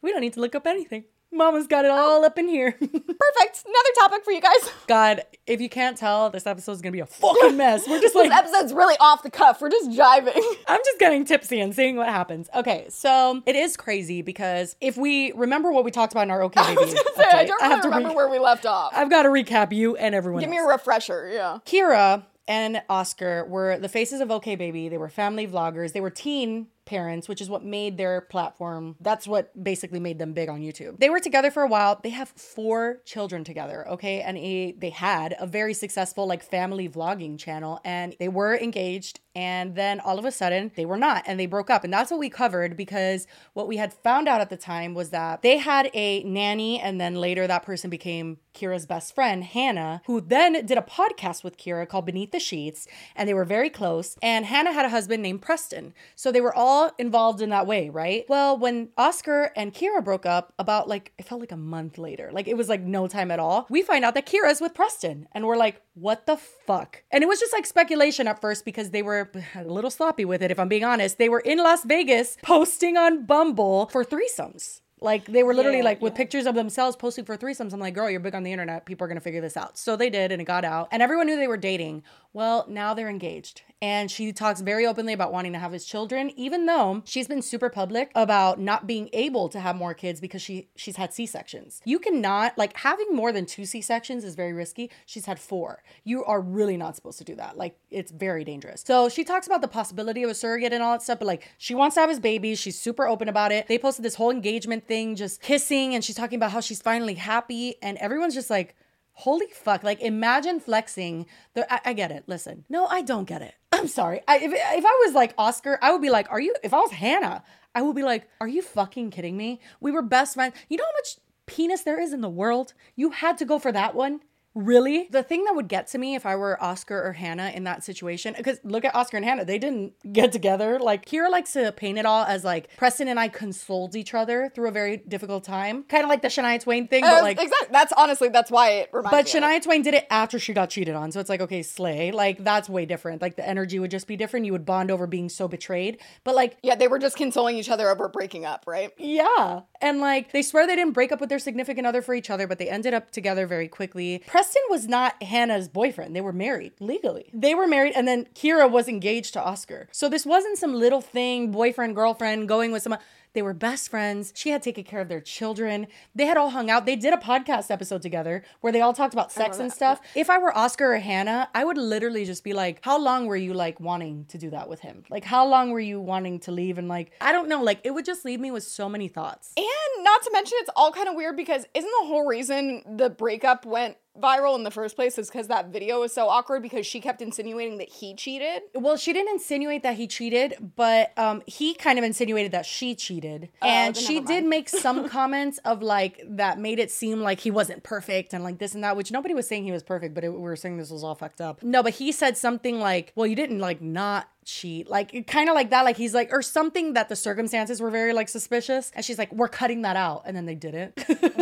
We 0.02 0.10
don't 0.10 0.20
need 0.20 0.32
to 0.32 0.40
look 0.40 0.56
up 0.56 0.66
anything. 0.66 1.04
Mama's 1.32 1.66
got 1.66 1.84
it 1.84 1.90
all 1.90 2.24
up 2.24 2.38
in 2.38 2.46
here. 2.46 2.72
Perfect. 2.78 3.64
Another 3.64 3.88
topic 3.98 4.24
for 4.24 4.32
you 4.32 4.40
guys. 4.40 4.70
God, 4.86 5.22
if 5.46 5.60
you 5.60 5.68
can't 5.68 5.96
tell, 5.96 6.28
this 6.30 6.46
episode 6.46 6.72
is 6.72 6.82
gonna 6.82 6.92
be 6.92 7.00
a 7.00 7.06
fucking 7.06 7.56
mess. 7.56 7.88
We're 7.88 8.00
just 8.00 8.14
like 8.14 8.28
This 8.28 8.38
episode's 8.38 8.72
really 8.74 8.96
off 9.00 9.22
the 9.22 9.30
cuff. 9.30 9.60
We're 9.60 9.70
just 9.70 9.90
jiving. 9.90 10.36
I'm 10.68 10.80
just 10.84 10.98
getting 10.98 11.24
tipsy 11.24 11.60
and 11.60 11.74
seeing 11.74 11.96
what 11.96 12.08
happens. 12.08 12.48
Okay, 12.54 12.86
so 12.90 13.42
it 13.46 13.56
is 13.56 13.76
crazy 13.76 14.22
because 14.22 14.76
if 14.80 14.96
we 14.96 15.32
remember 15.32 15.72
what 15.72 15.84
we 15.84 15.90
talked 15.90 16.12
about 16.12 16.24
in 16.24 16.30
our 16.30 16.42
OK 16.42 16.60
Baby, 16.60 16.70
I 16.70 16.84
gonna 16.84 16.90
say, 17.16 17.24
I 17.32 17.44
don't 17.46 17.60
have 17.62 17.70
really 17.70 17.82
to 17.82 17.88
remember 17.88 18.08
re- 18.10 18.14
where 18.14 18.28
we 18.28 18.38
left 18.38 18.66
off. 18.66 18.92
I've 18.94 19.10
got 19.10 19.22
to 19.22 19.28
recap 19.30 19.72
you 19.72 19.96
and 19.96 20.14
everyone 20.14 20.40
Give 20.40 20.50
else. 20.50 20.58
me 20.60 20.64
a 20.64 20.68
refresher. 20.68 21.30
Yeah. 21.32 21.58
Kira 21.64 22.24
and 22.48 22.82
Oscar 22.90 23.44
were 23.46 23.78
the 23.78 23.88
faces 23.88 24.20
of 24.20 24.30
OK 24.30 24.56
Baby. 24.56 24.88
They 24.88 24.98
were 24.98 25.08
family 25.08 25.46
vloggers. 25.46 25.92
They 25.92 26.00
were 26.00 26.10
teen 26.10 26.66
parents, 26.84 27.28
which 27.28 27.40
is 27.40 27.48
what 27.48 27.64
made 27.64 27.96
their 27.96 28.20
platform. 28.20 28.96
That's 29.00 29.26
what 29.26 29.50
basically 29.62 30.00
made 30.00 30.18
them 30.18 30.32
big 30.32 30.48
on 30.48 30.60
YouTube. 30.60 30.98
They 30.98 31.10
were 31.10 31.20
together 31.20 31.50
for 31.50 31.62
a 31.62 31.68
while. 31.68 32.00
They 32.02 32.10
have 32.10 32.28
four 32.30 32.98
children 33.04 33.44
together, 33.44 33.88
okay? 33.88 34.20
And 34.20 34.36
a, 34.38 34.72
they 34.72 34.90
had 34.90 35.34
a 35.38 35.46
very 35.46 35.74
successful 35.74 36.26
like 36.26 36.42
family 36.42 36.88
vlogging 36.88 37.38
channel 37.38 37.80
and 37.84 38.16
they 38.18 38.28
were 38.28 38.56
engaged 38.56 39.20
And 39.34 39.74
then 39.74 40.00
all 40.00 40.18
of 40.18 40.24
a 40.24 40.30
sudden, 40.30 40.72
they 40.76 40.84
were 40.84 40.96
not, 40.96 41.24
and 41.26 41.38
they 41.38 41.46
broke 41.46 41.70
up. 41.70 41.84
And 41.84 41.92
that's 41.92 42.10
what 42.10 42.20
we 42.20 42.30
covered 42.30 42.76
because 42.76 43.26
what 43.54 43.68
we 43.68 43.76
had 43.76 43.92
found 43.92 44.28
out 44.28 44.40
at 44.40 44.50
the 44.50 44.56
time 44.56 44.94
was 44.94 45.10
that 45.10 45.42
they 45.42 45.58
had 45.58 45.90
a 45.94 46.22
nanny, 46.24 46.80
and 46.80 47.00
then 47.00 47.14
later 47.14 47.46
that 47.46 47.64
person 47.64 47.90
became 47.90 48.38
Kira's 48.54 48.86
best 48.86 49.14
friend, 49.14 49.44
Hannah, 49.44 50.02
who 50.06 50.20
then 50.20 50.64
did 50.66 50.78
a 50.78 50.82
podcast 50.82 51.42
with 51.42 51.56
Kira 51.56 51.88
called 51.88 52.06
Beneath 52.06 52.32
the 52.32 52.40
Sheets, 52.40 52.86
and 53.16 53.28
they 53.28 53.34
were 53.34 53.44
very 53.44 53.70
close. 53.70 54.16
And 54.22 54.46
Hannah 54.46 54.72
had 54.72 54.84
a 54.84 54.90
husband 54.90 55.22
named 55.22 55.42
Preston. 55.42 55.94
So 56.14 56.30
they 56.30 56.40
were 56.40 56.54
all 56.54 56.90
involved 56.98 57.40
in 57.40 57.50
that 57.50 57.66
way, 57.66 57.88
right? 57.88 58.24
Well, 58.28 58.58
when 58.58 58.90
Oscar 58.96 59.50
and 59.56 59.72
Kira 59.72 60.04
broke 60.04 60.26
up, 60.26 60.52
about 60.58 60.88
like, 60.88 61.12
it 61.18 61.26
felt 61.26 61.40
like 61.40 61.52
a 61.52 61.56
month 61.56 61.98
later, 61.98 62.30
like 62.32 62.48
it 62.48 62.56
was 62.56 62.68
like 62.68 62.80
no 62.80 63.06
time 63.06 63.30
at 63.30 63.40
all, 63.40 63.66
we 63.68 63.82
find 63.82 64.04
out 64.04 64.14
that 64.14 64.26
Kira's 64.26 64.60
with 64.60 64.74
Preston. 64.74 65.28
And 65.32 65.46
we're 65.46 65.56
like, 65.56 65.80
what 65.94 66.26
the 66.26 66.36
fuck? 66.36 67.02
And 67.10 67.22
it 67.22 67.26
was 67.26 67.40
just 67.40 67.52
like 67.52 67.66
speculation 67.66 68.26
at 68.26 68.40
first 68.40 68.64
because 68.64 68.90
they 68.90 69.02
were 69.02 69.21
a 69.54 69.64
little 69.64 69.90
sloppy 69.90 70.24
with 70.24 70.42
it, 70.42 70.50
if 70.50 70.58
I'm 70.58 70.68
being 70.68 70.84
honest. 70.84 71.18
They 71.18 71.28
were 71.28 71.40
in 71.40 71.58
Las 71.58 71.84
Vegas 71.84 72.36
posting 72.42 72.96
on 72.96 73.24
Bumble 73.26 73.86
for 73.86 74.04
threesomes. 74.04 74.80
Like 75.00 75.24
they 75.26 75.42
were 75.42 75.52
literally 75.52 75.78
Yeah, 75.78 75.84
like 75.84 76.00
with 76.00 76.14
pictures 76.14 76.46
of 76.46 76.54
themselves 76.54 76.94
posting 76.96 77.24
for 77.24 77.36
threesomes. 77.36 77.72
I'm 77.72 77.80
like, 77.80 77.94
girl, 77.94 78.08
you're 78.08 78.20
big 78.20 78.36
on 78.36 78.44
the 78.44 78.52
internet. 78.52 78.86
People 78.86 79.04
are 79.04 79.08
gonna 79.08 79.20
figure 79.20 79.40
this 79.40 79.56
out. 79.56 79.76
So 79.76 79.96
they 79.96 80.10
did, 80.10 80.30
and 80.30 80.40
it 80.40 80.44
got 80.44 80.64
out, 80.64 80.88
and 80.92 81.02
everyone 81.02 81.26
knew 81.26 81.36
they 81.36 81.48
were 81.48 81.56
dating. 81.56 82.04
Well, 82.34 82.64
now 82.66 82.94
they're 82.94 83.10
engaged, 83.10 83.60
and 83.82 84.10
she 84.10 84.32
talks 84.32 84.62
very 84.62 84.86
openly 84.86 85.12
about 85.12 85.34
wanting 85.34 85.52
to 85.52 85.58
have 85.58 85.72
his 85.72 85.84
children, 85.84 86.32
even 86.34 86.64
though 86.64 87.02
she's 87.04 87.28
been 87.28 87.42
super 87.42 87.68
public 87.68 88.10
about 88.14 88.58
not 88.58 88.86
being 88.86 89.10
able 89.12 89.50
to 89.50 89.60
have 89.60 89.76
more 89.76 89.92
kids 89.92 90.18
because 90.18 90.40
she 90.40 90.68
she's 90.74 90.96
had 90.96 91.12
C 91.12 91.26
sections. 91.26 91.82
You 91.84 91.98
cannot 91.98 92.56
like 92.56 92.74
having 92.78 93.14
more 93.14 93.32
than 93.32 93.44
two 93.44 93.66
C 93.66 93.82
sections 93.82 94.24
is 94.24 94.34
very 94.34 94.54
risky. 94.54 94.90
She's 95.04 95.26
had 95.26 95.38
four. 95.38 95.82
You 96.04 96.24
are 96.24 96.40
really 96.40 96.78
not 96.78 96.96
supposed 96.96 97.18
to 97.18 97.24
do 97.24 97.34
that. 97.34 97.58
Like 97.58 97.76
it's 97.90 98.10
very 98.10 98.44
dangerous. 98.44 98.82
So 98.86 99.10
she 99.10 99.24
talks 99.24 99.46
about 99.46 99.60
the 99.60 99.68
possibility 99.68 100.22
of 100.22 100.30
a 100.30 100.34
surrogate 100.34 100.72
and 100.72 100.82
all 100.82 100.92
that 100.92 101.02
stuff, 101.02 101.18
but 101.18 101.26
like 101.26 101.50
she 101.58 101.74
wants 101.74 101.96
to 101.96 102.00
have 102.00 102.08
his 102.08 102.20
baby. 102.20 102.54
She's 102.54 102.78
super 102.78 103.06
open 103.06 103.28
about 103.28 103.52
it. 103.52 103.68
They 103.68 103.78
posted 103.78 104.06
this 104.06 104.14
whole 104.14 104.30
engagement 104.30 104.88
thing, 104.88 105.16
just 105.16 105.42
kissing, 105.42 105.94
and 105.94 106.02
she's 106.02 106.16
talking 106.16 106.36
about 106.36 106.52
how 106.52 106.60
she's 106.60 106.80
finally 106.80 107.14
happy, 107.14 107.74
and 107.82 107.98
everyone's 107.98 108.32
just 108.34 108.48
like. 108.48 108.74
Holy 109.22 109.46
fuck. 109.52 109.84
Like, 109.84 110.00
imagine 110.00 110.58
flexing. 110.58 111.26
The, 111.54 111.72
I, 111.72 111.80
I 111.84 111.92
get 111.92 112.10
it. 112.10 112.24
Listen. 112.26 112.64
No, 112.68 112.86
I 112.86 113.02
don't 113.02 113.24
get 113.24 113.40
it. 113.40 113.54
I'm 113.70 113.86
sorry. 113.86 114.20
I, 114.26 114.38
if, 114.38 114.52
if 114.52 114.84
I 114.84 115.02
was 115.06 115.14
like 115.14 115.32
Oscar, 115.38 115.78
I 115.80 115.92
would 115.92 116.02
be 116.02 116.10
like, 116.10 116.26
Are 116.32 116.40
you, 116.40 116.52
if 116.64 116.74
I 116.74 116.78
was 116.78 116.90
Hannah, 116.90 117.44
I 117.72 117.82
would 117.82 117.94
be 117.94 118.02
like, 118.02 118.28
Are 118.40 118.48
you 118.48 118.62
fucking 118.62 119.12
kidding 119.12 119.36
me? 119.36 119.60
We 119.80 119.92
were 119.92 120.02
best 120.02 120.34
friends. 120.34 120.56
You 120.68 120.76
know 120.76 120.84
how 120.84 120.98
much 120.98 121.18
penis 121.46 121.82
there 121.82 122.00
is 122.00 122.12
in 122.12 122.20
the 122.20 122.28
world? 122.28 122.74
You 122.96 123.10
had 123.10 123.38
to 123.38 123.44
go 123.44 123.60
for 123.60 123.70
that 123.70 123.94
one? 123.94 124.22
Really? 124.54 125.08
The 125.10 125.22
thing 125.22 125.44
that 125.44 125.54
would 125.54 125.68
get 125.68 125.86
to 125.88 125.98
me 125.98 126.14
if 126.14 126.26
I 126.26 126.36
were 126.36 126.62
Oscar 126.62 127.02
or 127.02 127.12
Hannah 127.12 127.50
in 127.54 127.64
that 127.64 127.82
situation, 127.84 128.34
because 128.36 128.60
look 128.64 128.84
at 128.84 128.94
Oscar 128.94 129.16
and 129.16 129.24
Hannah, 129.24 129.44
they 129.46 129.58
didn't 129.58 129.94
get 130.12 130.30
together. 130.32 130.78
Like, 130.78 131.06
Kira 131.06 131.30
likes 131.30 131.54
to 131.54 131.72
paint 131.72 131.96
it 131.98 132.04
all 132.04 132.24
as 132.24 132.44
like 132.44 132.76
Preston 132.76 133.08
and 133.08 133.18
I 133.18 133.28
consoled 133.28 133.96
each 133.96 134.12
other 134.12 134.50
through 134.54 134.68
a 134.68 134.72
very 134.72 134.98
difficult 134.98 135.44
time. 135.44 135.84
Kind 135.84 136.02
of 136.04 136.10
like 136.10 136.20
the 136.22 136.28
Shania 136.28 136.60
Twain 136.62 136.86
thing, 136.86 137.02
but 137.02 137.18
Uh, 137.20 137.22
like. 137.22 137.40
exactly. 137.40 137.68
That's 137.72 137.92
honestly 137.94 138.28
that's 138.28 138.50
why 138.50 138.70
it 138.72 138.90
reminds 138.92 139.10
But 139.12 139.24
me. 139.24 139.38
of 139.38 139.50
it. 139.50 139.56
Shania 139.60 139.62
Twain 139.62 139.82
did 139.82 139.94
it 139.94 140.06
after 140.10 140.38
she 140.38 140.52
got 140.52 140.68
cheated 140.68 140.94
on. 140.94 141.12
So 141.12 141.20
it's 141.20 141.30
like, 141.30 141.40
okay, 141.40 141.62
slay. 141.62 142.12
Like, 142.12 142.44
that's 142.44 142.68
way 142.68 142.84
different. 142.84 143.22
Like, 143.22 143.36
the 143.36 143.48
energy 143.48 143.78
would 143.78 143.90
just 143.90 144.06
be 144.06 144.16
different. 144.16 144.44
You 144.44 144.52
would 144.52 144.66
bond 144.66 144.90
over 144.90 145.06
being 145.06 145.28
so 145.30 145.48
betrayed. 145.48 145.98
But, 146.24 146.34
like, 146.34 146.58
Yeah, 146.62 146.74
they 146.74 146.88
were 146.88 146.98
just 146.98 147.16
consoling 147.16 147.56
each 147.56 147.70
other 147.70 147.88
over 147.88 148.08
breaking 148.08 148.44
up, 148.44 148.64
right? 148.66 148.90
yeah. 148.98 149.60
And, 149.80 150.00
like, 150.00 150.30
they 150.32 150.42
swear 150.42 150.66
they 150.66 150.76
didn't 150.76 150.92
break 150.92 151.10
up 151.10 151.20
with 151.20 151.28
their 151.28 151.38
significant 151.40 151.86
other 151.86 152.02
for 152.02 152.14
each 152.14 152.30
other, 152.30 152.46
but 152.46 152.58
they 152.58 152.68
ended 152.68 152.94
up 152.94 153.10
together 153.10 153.46
very 153.48 153.66
quickly. 153.66 154.22
Preston 154.28 154.41
was 154.68 154.88
not 154.88 155.22
Hannah's 155.22 155.68
boyfriend. 155.68 156.16
They 156.16 156.20
were 156.20 156.32
married 156.32 156.72
legally. 156.80 157.30
They 157.34 157.54
were 157.54 157.66
married, 157.66 157.92
and 157.94 158.08
then 158.08 158.26
Kira 158.34 158.70
was 158.70 158.88
engaged 158.88 159.34
to 159.34 159.42
Oscar. 159.42 159.88
So 159.92 160.08
this 160.08 160.24
wasn't 160.24 160.58
some 160.58 160.74
little 160.74 161.00
thing, 161.00 161.50
boyfriend, 161.50 161.94
girlfriend, 161.94 162.48
going 162.48 162.72
with 162.72 162.82
someone. 162.82 163.00
They 163.34 163.42
were 163.42 163.54
best 163.54 163.88
friends. 163.88 164.32
She 164.36 164.50
had 164.50 164.62
taken 164.62 164.84
care 164.84 165.00
of 165.00 165.08
their 165.08 165.20
children. 165.20 165.86
They 166.14 166.26
had 166.26 166.36
all 166.36 166.50
hung 166.50 166.68
out. 166.68 166.84
They 166.84 166.96
did 166.96 167.14
a 167.14 167.16
podcast 167.16 167.70
episode 167.70 168.02
together 168.02 168.44
where 168.60 168.72
they 168.72 168.82
all 168.82 168.92
talked 168.92 169.14
about 169.14 169.32
sex 169.32 169.58
and 169.58 169.72
stuff. 169.72 170.00
If 170.14 170.28
I 170.28 170.36
were 170.36 170.54
Oscar 170.56 170.92
or 170.92 170.98
Hannah, 170.98 171.48
I 171.54 171.64
would 171.64 171.78
literally 171.78 172.26
just 172.26 172.44
be 172.44 172.52
like, 172.52 172.80
how 172.82 172.98
long 172.98 173.26
were 173.26 173.36
you 173.36 173.54
like 173.54 173.80
wanting 173.80 174.26
to 174.26 174.38
do 174.38 174.50
that 174.50 174.68
with 174.68 174.80
him? 174.80 175.04
Like, 175.08 175.24
how 175.24 175.46
long 175.46 175.70
were 175.70 175.80
you 175.80 175.98
wanting 175.98 176.40
to 176.40 176.52
leave? 176.52 176.76
And 176.76 176.88
like, 176.88 177.12
I 177.22 177.32
don't 177.32 177.48
know. 177.48 177.62
Like, 177.62 177.80
it 177.84 177.92
would 177.92 178.04
just 178.04 178.24
leave 178.26 178.38
me 178.40 178.50
with 178.50 178.64
so 178.64 178.86
many 178.88 179.08
thoughts. 179.08 179.54
And 179.56 180.04
not 180.04 180.22
to 180.24 180.30
mention, 180.32 180.58
it's 180.60 180.70
all 180.76 180.92
kind 180.92 181.08
of 181.08 181.14
weird 181.14 181.36
because 181.36 181.64
isn't 181.72 181.90
the 182.00 182.06
whole 182.06 182.26
reason 182.26 182.82
the 182.98 183.08
breakup 183.08 183.64
went 183.64 183.96
viral 184.20 184.56
in 184.56 184.62
the 184.62 184.70
first 184.70 184.96
place 184.96 185.18
is 185.18 185.28
because 185.30 185.48
that 185.48 185.68
video 185.68 186.00
was 186.00 186.12
so 186.12 186.28
awkward 186.28 186.62
because 186.62 186.86
she 186.86 187.00
kept 187.00 187.22
insinuating 187.22 187.78
that 187.78 187.88
he 187.88 188.14
cheated? 188.14 188.62
Well, 188.74 188.96
she 188.96 189.12
didn't 189.12 189.32
insinuate 189.32 189.82
that 189.82 189.96
he 189.96 190.06
cheated, 190.06 190.72
but 190.76 191.16
um, 191.16 191.42
he 191.46 191.74
kind 191.74 191.98
of 191.98 192.04
insinuated 192.04 192.52
that 192.52 192.66
she 192.66 192.94
cheated. 192.94 193.48
Oh, 193.62 193.66
and 193.66 193.96
she 193.96 194.20
did 194.20 194.44
make 194.44 194.68
some 194.68 195.08
comments 195.08 195.58
of 195.64 195.82
like 195.82 196.22
that 196.26 196.58
made 196.58 196.78
it 196.78 196.90
seem 196.90 197.20
like 197.20 197.40
he 197.40 197.50
wasn't 197.50 197.82
perfect 197.82 198.34
and 198.34 198.44
like 198.44 198.58
this 198.58 198.74
and 198.74 198.84
that, 198.84 198.96
which 198.96 199.10
nobody 199.10 199.34
was 199.34 199.46
saying 199.48 199.64
he 199.64 199.72
was 199.72 199.82
perfect, 199.82 200.14
but 200.14 200.24
it, 200.24 200.30
we 200.30 200.38
were 200.38 200.56
saying 200.56 200.76
this 200.76 200.90
was 200.90 201.02
all 201.02 201.14
fucked 201.14 201.40
up. 201.40 201.62
No, 201.62 201.82
but 201.82 201.94
he 201.94 202.12
said 202.12 202.36
something 202.36 202.78
like, 202.78 203.12
well, 203.14 203.26
you 203.26 203.36
didn't 203.36 203.58
like 203.58 203.80
not 203.80 204.28
cheat 204.44 204.90
like 204.90 205.26
kind 205.28 205.48
of 205.48 205.54
like 205.54 205.70
that 205.70 205.84
like 205.84 205.96
he's 205.96 206.14
like 206.14 206.32
or 206.32 206.42
something 206.42 206.94
that 206.94 207.08
the 207.08 207.14
circumstances 207.14 207.80
were 207.80 207.90
very 207.90 208.12
like 208.12 208.28
suspicious 208.28 208.90
and 208.94 209.04
she's 209.04 209.18
like 209.18 209.32
we're 209.32 209.48
cutting 209.48 209.82
that 209.82 209.94
out 209.96 210.22
and 210.26 210.36
then 210.36 210.46
they 210.46 210.54
didn't 210.54 210.96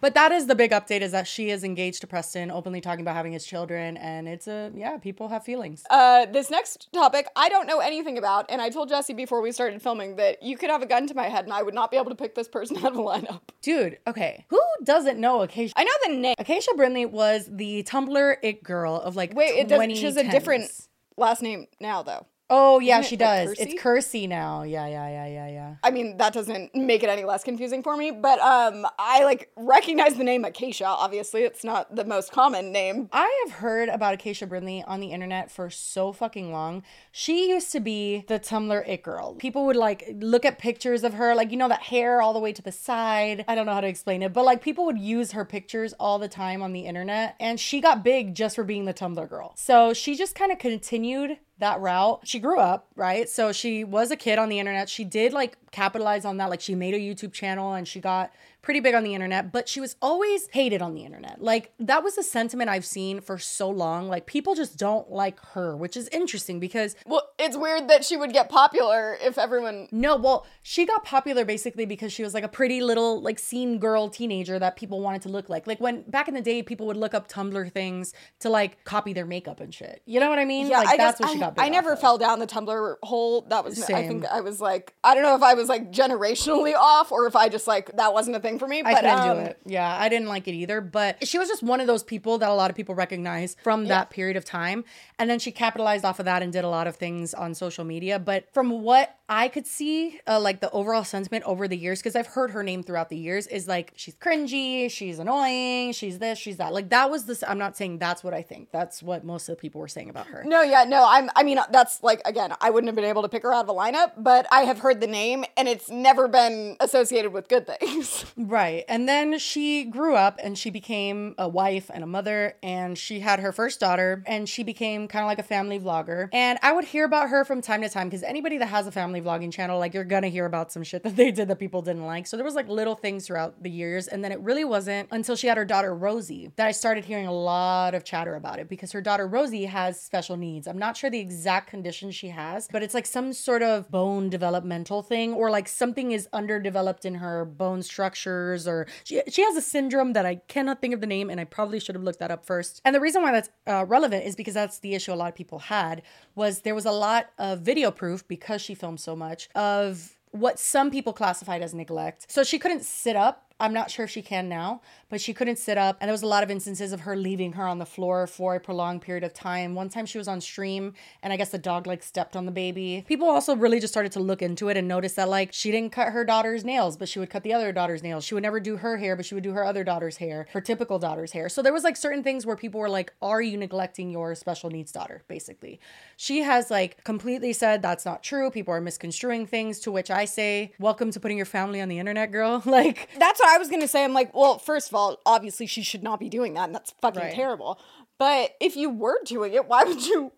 but 0.00 0.14
that 0.14 0.32
is 0.32 0.46
the 0.46 0.54
big 0.54 0.70
update 0.70 1.00
is 1.00 1.12
that 1.12 1.26
she 1.26 1.50
is 1.50 1.64
engaged 1.64 2.00
to 2.00 2.06
preston 2.06 2.50
openly 2.50 2.80
talking 2.80 3.02
about 3.02 3.14
having 3.14 3.32
his 3.32 3.44
children 3.44 3.96
and 3.96 4.28
it's 4.28 4.46
a 4.46 4.70
yeah 4.74 4.96
people 4.98 5.28
have 5.28 5.44
feelings 5.44 5.84
Uh, 5.90 6.26
this 6.26 6.50
next 6.50 6.88
topic 6.92 7.26
I 7.36 7.48
don't 7.48 7.66
know 7.66 7.80
anything 7.80 8.18
about, 8.18 8.46
and 8.50 8.60
I 8.60 8.70
told 8.70 8.88
Jesse 8.88 9.12
before 9.14 9.40
we 9.40 9.52
started 9.52 9.80
filming 9.82 10.16
that 10.16 10.42
you 10.42 10.56
could 10.56 10.70
have 10.70 10.82
a 10.82 10.86
gun 10.86 11.06
to 11.06 11.14
my 11.14 11.28
head 11.28 11.44
and 11.44 11.52
I 11.52 11.62
would 11.62 11.74
not 11.74 11.90
be 11.90 11.96
able 11.96 12.10
to 12.10 12.14
pick 12.14 12.34
this 12.34 12.48
person 12.48 12.76
out 12.84 12.92
of 12.92 12.98
a 12.98 13.02
lineup. 13.02 13.40
Dude, 13.62 13.98
okay. 14.06 14.44
Who 14.48 14.60
doesn't 14.84 15.18
know 15.18 15.42
Acacia? 15.42 15.72
I 15.76 15.84
know 15.84 15.92
the 16.06 16.14
name. 16.14 16.34
Acacia 16.38 16.72
Brinley 16.76 17.08
was 17.10 17.48
the 17.50 17.82
Tumblr 17.84 18.36
it 18.42 18.62
girl 18.62 18.96
of 18.96 19.16
like 19.16 19.34
Wait, 19.34 19.58
it 19.58 19.68
does, 19.68 19.98
she 19.98 20.04
has 20.04 20.16
a 20.16 20.30
different 20.30 20.70
last 21.16 21.42
name 21.42 21.66
now, 21.80 22.02
though. 22.02 22.26
Oh 22.50 22.80
yeah, 22.80 22.98
Isn't 22.98 23.08
she 23.08 23.14
it, 23.14 23.20
like, 23.20 23.46
does. 23.46 23.48
Kersey? 23.48 23.62
it's 23.62 23.82
Kersey 23.82 24.26
now. 24.26 24.64
Yeah, 24.64 24.86
yeah, 24.88 25.08
yeah, 25.08 25.26
yeah, 25.26 25.48
yeah. 25.48 25.74
I 25.84 25.90
mean, 25.92 26.16
that 26.16 26.32
doesn't 26.32 26.74
make 26.74 27.04
it 27.04 27.08
any 27.08 27.24
less 27.24 27.44
confusing 27.44 27.82
for 27.82 27.96
me, 27.96 28.10
but 28.10 28.40
um, 28.40 28.86
I 28.98 29.24
like 29.24 29.50
recognize 29.56 30.16
the 30.16 30.24
name 30.24 30.44
Acacia. 30.44 30.86
Obviously, 30.86 31.42
it's 31.44 31.62
not 31.62 31.94
the 31.94 32.04
most 32.04 32.32
common 32.32 32.72
name. 32.72 33.08
I 33.12 33.44
have 33.46 33.58
heard 33.58 33.88
about 33.88 34.14
Acacia 34.14 34.48
Brinley 34.48 34.82
on 34.86 34.98
the 34.98 35.12
internet 35.12 35.50
for 35.50 35.70
so 35.70 36.12
fucking 36.12 36.52
long. 36.52 36.82
She 37.12 37.48
used 37.50 37.70
to 37.72 37.80
be 37.80 38.24
the 38.26 38.40
Tumblr 38.40 38.88
it 38.88 39.02
girl. 39.02 39.34
People 39.36 39.64
would 39.66 39.76
like 39.76 40.10
look 40.16 40.44
at 40.44 40.58
pictures 40.58 41.04
of 41.04 41.14
her, 41.14 41.36
like 41.36 41.52
you 41.52 41.56
know 41.56 41.68
that 41.68 41.82
hair 41.82 42.20
all 42.20 42.32
the 42.32 42.40
way 42.40 42.52
to 42.52 42.62
the 42.62 42.72
side. 42.72 43.44
I 43.46 43.54
don't 43.54 43.66
know 43.66 43.74
how 43.74 43.80
to 43.80 43.86
explain 43.86 44.22
it, 44.22 44.32
but 44.32 44.44
like 44.44 44.60
people 44.60 44.84
would 44.86 44.98
use 44.98 45.32
her 45.32 45.44
pictures 45.44 45.94
all 46.00 46.18
the 46.18 46.28
time 46.28 46.62
on 46.62 46.72
the 46.72 46.80
internet, 46.80 47.36
and 47.38 47.60
she 47.60 47.80
got 47.80 48.02
big 48.02 48.34
just 48.34 48.56
for 48.56 48.64
being 48.64 48.86
the 48.86 48.94
Tumblr 48.94 49.28
girl. 49.28 49.52
So 49.56 49.94
she 49.94 50.16
just 50.16 50.34
kind 50.34 50.50
of 50.50 50.58
continued 50.58 51.38
that 51.60 51.80
route. 51.80 52.20
She 52.24 52.38
grew 52.38 52.58
up, 52.58 52.86
right? 52.96 53.28
So 53.28 53.52
she 53.52 53.84
was 53.84 54.10
a 54.10 54.16
kid 54.16 54.38
on 54.38 54.48
the 54.48 54.58
internet. 54.58 54.88
She 54.88 55.04
did 55.04 55.32
like 55.32 55.56
capitalize 55.70 56.24
on 56.24 56.36
that. 56.38 56.50
Like 56.50 56.60
she 56.60 56.74
made 56.74 56.94
a 56.94 56.98
YouTube 56.98 57.32
channel 57.32 57.74
and 57.74 57.86
she 57.86 58.00
got 58.00 58.32
pretty 58.62 58.80
big 58.80 58.94
on 58.94 59.04
the 59.04 59.14
internet, 59.14 59.52
but 59.52 59.68
she 59.68 59.80
was 59.80 59.96
always 60.02 60.48
hated 60.52 60.82
on 60.82 60.94
the 60.94 61.04
internet. 61.04 61.42
Like 61.42 61.72
that 61.78 62.02
was 62.04 62.18
a 62.18 62.22
sentiment 62.22 62.68
I've 62.70 62.84
seen 62.84 63.20
for 63.20 63.38
so 63.38 63.68
long. 63.68 64.08
Like 64.08 64.26
people 64.26 64.54
just 64.54 64.76
don't 64.78 65.10
like 65.10 65.38
her, 65.54 65.76
which 65.76 65.96
is 65.96 66.08
interesting 66.08 66.60
because 66.60 66.94
Well, 67.06 67.22
it's 67.38 67.56
weird 67.56 67.88
that 67.88 68.04
she 68.04 68.16
would 68.16 68.32
get 68.32 68.48
popular 68.48 69.16
if 69.20 69.38
everyone. 69.38 69.88
no, 69.92 70.16
well, 70.16 70.46
she 70.62 70.84
got 70.86 71.04
popular 71.04 71.44
basically 71.44 71.86
because 71.86 72.12
she 72.12 72.22
was 72.22 72.34
like 72.34 72.44
a 72.44 72.48
pretty 72.48 72.82
little 72.82 73.20
like 73.22 73.38
scene 73.38 73.78
girl 73.78 74.08
teenager 74.08 74.58
that 74.58 74.76
people 74.76 75.00
wanted 75.00 75.22
to 75.22 75.28
look 75.28 75.48
like. 75.48 75.66
Like 75.66 75.80
when 75.80 76.02
back 76.02 76.28
in 76.28 76.34
the 76.34 76.42
day 76.42 76.62
people 76.62 76.86
would 76.86 76.96
look 76.96 77.14
up 77.14 77.28
Tumblr 77.28 77.72
things 77.72 78.12
to 78.40 78.50
like 78.50 78.84
copy 78.84 79.12
their 79.12 79.26
makeup 79.26 79.60
and 79.60 79.72
shit. 79.72 80.02
You 80.06 80.20
know 80.20 80.28
what 80.28 80.38
I 80.38 80.44
mean? 80.44 80.66
Yeah, 80.68 80.78
like 80.80 80.88
I 80.88 80.96
that's 80.96 81.20
what 81.20 81.30
she 81.30 81.36
I, 81.36 81.40
got 81.40 81.54
big 81.56 81.64
I 81.64 81.68
never 81.68 81.92
of. 81.92 82.00
fell 82.00 82.18
down 82.18 82.38
the 82.38 82.46
Tumblr 82.46 82.96
hole. 83.02 83.42
That 83.42 83.64
was 83.64 83.82
Same. 83.82 83.96
I 83.96 84.06
think 84.06 84.26
I 84.26 84.40
was 84.40 84.60
like 84.60 84.94
I 85.02 85.14
don't 85.14 85.22
know 85.22 85.34
if 85.34 85.42
I 85.42 85.54
was 85.54 85.68
like 85.68 85.90
generationally 85.92 86.74
off 86.74 87.10
or 87.12 87.26
if 87.26 87.34
I 87.36 87.48
just 87.48 87.66
like 87.66 87.96
that 87.96 88.12
wasn't 88.12 88.36
a 88.36 88.40
thing 88.40 88.49
for 88.58 88.66
me. 88.66 88.82
But 88.82 88.92
I 88.92 88.94
couldn't 88.94 89.18
um, 89.18 89.36
do 89.36 89.42
it. 89.44 89.60
Yeah, 89.66 89.96
I 89.98 90.08
didn't 90.08 90.28
like 90.28 90.48
it 90.48 90.52
either. 90.54 90.80
But 90.80 91.26
she 91.26 91.38
was 91.38 91.48
just 91.48 91.62
one 91.62 91.80
of 91.80 91.86
those 91.86 92.02
people 92.02 92.38
that 92.38 92.48
a 92.48 92.54
lot 92.54 92.70
of 92.70 92.76
people 92.76 92.94
recognize 92.94 93.56
from 93.62 93.86
that 93.86 94.10
period 94.10 94.36
of 94.36 94.44
time. 94.44 94.84
And 95.18 95.28
then 95.28 95.38
she 95.38 95.52
capitalized 95.52 96.04
off 96.04 96.18
of 96.18 96.24
that 96.24 96.42
and 96.42 96.52
did 96.52 96.64
a 96.64 96.68
lot 96.68 96.86
of 96.86 96.96
things 96.96 97.34
on 97.34 97.54
social 97.54 97.84
media. 97.84 98.18
But 98.18 98.52
from 98.52 98.82
what 98.82 99.16
I 99.28 99.46
could 99.46 99.66
see, 99.66 100.18
uh, 100.26 100.40
like 100.40 100.60
the 100.60 100.70
overall 100.72 101.04
sentiment 101.04 101.44
over 101.44 101.68
the 101.68 101.76
years, 101.76 102.00
because 102.00 102.16
I've 102.16 102.26
heard 102.26 102.50
her 102.50 102.64
name 102.64 102.82
throughout 102.82 103.10
the 103.10 103.16
years, 103.16 103.46
is 103.46 103.68
like 103.68 103.92
she's 103.94 104.16
cringy, 104.16 104.90
she's 104.90 105.20
annoying, 105.20 105.92
she's 105.92 106.18
this, 106.18 106.36
she's 106.36 106.56
that. 106.56 106.72
Like 106.72 106.88
that 106.90 107.10
was 107.10 107.26
this. 107.26 107.44
I'm 107.46 107.58
not 107.58 107.76
saying 107.76 107.98
that's 107.98 108.24
what 108.24 108.34
I 108.34 108.42
think. 108.42 108.72
That's 108.72 109.04
what 109.04 109.24
most 109.24 109.48
of 109.48 109.56
the 109.56 109.60
people 109.60 109.80
were 109.80 109.86
saying 109.86 110.10
about 110.10 110.26
her. 110.26 110.42
No, 110.44 110.62
yeah, 110.62 110.82
no, 110.82 111.06
I'm 111.08 111.30
I 111.36 111.44
mean 111.44 111.60
that's 111.70 112.02
like 112.02 112.20
again, 112.24 112.52
I 112.60 112.70
wouldn't 112.70 112.88
have 112.88 112.96
been 112.96 113.04
able 113.04 113.22
to 113.22 113.28
pick 113.28 113.44
her 113.44 113.54
out 113.54 113.64
of 113.64 113.68
a 113.68 113.72
lineup, 113.72 114.12
but 114.16 114.48
I 114.50 114.62
have 114.62 114.80
heard 114.80 115.00
the 115.00 115.06
name 115.06 115.44
and 115.56 115.68
it's 115.68 115.88
never 115.88 116.26
been 116.26 116.76
associated 116.80 117.32
with 117.32 117.48
good 117.48 117.68
things. 117.68 118.24
Right. 118.46 118.84
And 118.88 119.06
then 119.06 119.38
she 119.38 119.84
grew 119.84 120.14
up 120.14 120.40
and 120.42 120.56
she 120.56 120.70
became 120.70 121.34
a 121.36 121.46
wife 121.46 121.90
and 121.92 122.02
a 122.02 122.06
mother 122.06 122.54
and 122.62 122.96
she 122.96 123.20
had 123.20 123.40
her 123.40 123.52
first 123.52 123.80
daughter 123.80 124.22
and 124.26 124.48
she 124.48 124.62
became 124.62 125.08
kind 125.08 125.22
of 125.22 125.26
like 125.26 125.38
a 125.38 125.42
family 125.42 125.78
vlogger. 125.78 126.30
And 126.32 126.58
I 126.62 126.72
would 126.72 126.84
hear 126.84 127.04
about 127.04 127.28
her 127.28 127.44
from 127.44 127.60
time 127.60 127.82
to 127.82 127.90
time 127.90 128.08
because 128.08 128.22
anybody 128.22 128.56
that 128.56 128.66
has 128.66 128.86
a 128.86 128.92
family 128.92 129.20
vlogging 129.20 129.52
channel, 129.52 129.78
like 129.78 129.92
you're 129.92 130.04
going 130.04 130.22
to 130.22 130.30
hear 130.30 130.46
about 130.46 130.72
some 130.72 130.82
shit 130.82 131.02
that 131.02 131.16
they 131.16 131.30
did 131.30 131.48
that 131.48 131.58
people 131.58 131.82
didn't 131.82 132.06
like. 132.06 132.26
So 132.26 132.38
there 132.38 132.44
was 132.44 132.54
like 132.54 132.66
little 132.68 132.94
things 132.94 133.26
throughout 133.26 133.62
the 133.62 133.70
years. 133.70 134.08
And 134.08 134.24
then 134.24 134.32
it 134.32 134.40
really 134.40 134.64
wasn't 134.64 135.08
until 135.10 135.36
she 135.36 135.46
had 135.46 135.58
her 135.58 135.66
daughter 135.66 135.94
Rosie 135.94 136.50
that 136.56 136.66
I 136.66 136.72
started 136.72 137.04
hearing 137.04 137.26
a 137.26 137.34
lot 137.34 137.94
of 137.94 138.04
chatter 138.04 138.36
about 138.36 138.58
it 138.58 138.70
because 138.70 138.92
her 138.92 139.02
daughter 139.02 139.26
Rosie 139.26 139.66
has 139.66 140.00
special 140.00 140.38
needs. 140.38 140.66
I'm 140.66 140.78
not 140.78 140.96
sure 140.96 141.10
the 141.10 141.18
exact 141.18 141.68
condition 141.68 142.10
she 142.10 142.28
has, 142.28 142.68
but 142.72 142.82
it's 142.82 142.94
like 142.94 143.06
some 143.06 143.34
sort 143.34 143.62
of 143.62 143.90
bone 143.90 144.30
developmental 144.30 145.02
thing 145.02 145.34
or 145.34 145.50
like 145.50 145.68
something 145.68 146.12
is 146.12 146.26
underdeveloped 146.32 147.04
in 147.04 147.16
her 147.16 147.44
bone 147.44 147.82
structures 148.30 148.68
or 148.68 148.86
she, 149.04 149.22
she 149.28 149.42
has 149.42 149.56
a 149.56 149.62
syndrome 149.62 150.12
that 150.12 150.26
I 150.26 150.36
cannot 150.48 150.80
think 150.80 150.94
of 150.94 151.00
the 151.00 151.06
name 151.06 151.30
and 151.30 151.40
I 151.40 151.44
probably 151.44 151.80
should 151.80 151.94
have 151.94 152.04
looked 152.04 152.18
that 152.20 152.30
up 152.30 152.44
first. 152.44 152.80
And 152.84 152.94
the 152.94 153.00
reason 153.00 153.22
why 153.22 153.32
that's 153.32 153.50
uh, 153.66 153.84
relevant 153.86 154.24
is 154.24 154.36
because 154.36 154.54
that's 154.54 154.78
the 154.80 154.94
issue 154.94 155.12
a 155.12 155.14
lot 155.14 155.28
of 155.28 155.34
people 155.34 155.58
had 155.58 156.02
was 156.34 156.62
there 156.62 156.74
was 156.74 156.86
a 156.86 156.92
lot 156.92 157.30
of 157.38 157.60
video 157.60 157.90
proof 157.90 158.26
because 158.26 158.60
she 158.62 158.74
filmed 158.74 159.00
so 159.00 159.16
much 159.16 159.48
of 159.54 160.16
what 160.32 160.58
some 160.58 160.90
people 160.90 161.12
classified 161.12 161.60
as 161.62 161.74
neglect. 161.74 162.26
So 162.30 162.44
she 162.44 162.58
couldn't 162.58 162.84
sit 162.84 163.16
up 163.16 163.49
I'm 163.60 163.72
not 163.72 163.90
sure 163.90 164.04
if 164.04 164.10
she 164.10 164.22
can 164.22 164.48
now, 164.48 164.80
but 165.08 165.20
she 165.20 165.34
couldn't 165.34 165.56
sit 165.56 165.76
up. 165.76 165.98
And 166.00 166.08
there 166.08 166.12
was 166.12 166.22
a 166.22 166.26
lot 166.26 166.42
of 166.42 166.50
instances 166.50 166.92
of 166.92 167.00
her 167.00 167.14
leaving 167.14 167.52
her 167.52 167.66
on 167.66 167.78
the 167.78 167.86
floor 167.86 168.26
for 168.26 168.54
a 168.54 168.60
prolonged 168.60 169.02
period 169.02 169.22
of 169.22 169.34
time. 169.34 169.74
One 169.74 169.88
time 169.88 170.06
she 170.06 170.18
was 170.18 170.28
on 170.28 170.40
stream 170.40 170.94
and 171.22 171.32
I 171.32 171.36
guess 171.36 171.50
the 171.50 171.58
dog 171.58 171.86
like 171.86 172.02
stepped 172.02 172.36
on 172.36 172.46
the 172.46 172.52
baby. 172.52 173.04
People 173.06 173.28
also 173.28 173.54
really 173.54 173.80
just 173.80 173.92
started 173.92 174.12
to 174.12 174.20
look 174.20 174.42
into 174.42 174.68
it 174.68 174.76
and 174.76 174.88
notice 174.88 175.12
that 175.14 175.28
like 175.28 175.52
she 175.52 175.70
didn't 175.70 175.92
cut 175.92 176.12
her 176.12 176.24
daughter's 176.24 176.64
nails, 176.64 176.96
but 176.96 177.08
she 177.08 177.18
would 177.18 177.30
cut 177.30 177.42
the 177.42 177.52
other 177.52 177.72
daughter's 177.72 178.02
nails. 178.02 178.24
She 178.24 178.34
would 178.34 178.42
never 178.42 178.60
do 178.60 178.78
her 178.78 178.96
hair, 178.96 179.14
but 179.14 179.26
she 179.26 179.34
would 179.34 179.44
do 179.44 179.52
her 179.52 179.64
other 179.64 179.84
daughter's 179.84 180.16
hair, 180.16 180.48
her 180.52 180.60
typical 180.60 180.98
daughter's 180.98 181.32
hair. 181.32 181.48
So 181.48 181.60
there 181.60 181.72
was 181.72 181.84
like 181.84 181.96
certain 181.96 182.22
things 182.22 182.46
where 182.46 182.56
people 182.56 182.80
were 182.80 182.88
like, 182.88 183.12
are 183.20 183.42
you 183.42 183.56
neglecting 183.56 184.10
your 184.10 184.34
special 184.34 184.70
needs 184.70 184.92
daughter? 184.92 185.22
Basically. 185.28 185.80
She 186.16 186.38
has 186.42 186.70
like 186.70 187.04
completely 187.04 187.52
said 187.52 187.82
that's 187.82 188.06
not 188.06 188.22
true. 188.22 188.50
People 188.50 188.72
are 188.74 188.80
misconstruing 188.80 189.46
things, 189.46 189.80
to 189.80 189.92
which 189.92 190.10
I 190.10 190.24
say, 190.24 190.72
welcome 190.78 191.10
to 191.10 191.20
putting 191.20 191.36
your 191.36 191.46
family 191.46 191.80
on 191.80 191.88
the 191.88 191.98
internet, 191.98 192.32
girl. 192.32 192.62
like, 192.66 193.08
That's 193.18 193.40
what 193.40 193.49
I 193.50 193.58
was 193.58 193.68
gonna 193.68 193.88
say. 193.88 194.04
I'm 194.04 194.12
like, 194.14 194.34
well, 194.34 194.58
first 194.58 194.88
of 194.88 194.94
all, 194.94 195.18
obviously 195.26 195.66
she 195.66 195.82
should 195.82 196.02
not 196.02 196.20
be 196.20 196.28
doing 196.28 196.54
that, 196.54 196.64
and 196.64 196.74
that's 196.74 196.92
fucking 197.02 197.20
Right. 197.22 197.34
terrible. 197.34 197.78
But 198.18 198.50
if 198.60 198.76
you 198.76 198.90
were 198.90 199.18
doing 199.24 199.52
it, 199.54 199.66
why 199.66 199.84
would 199.84 200.06
you 200.06 200.32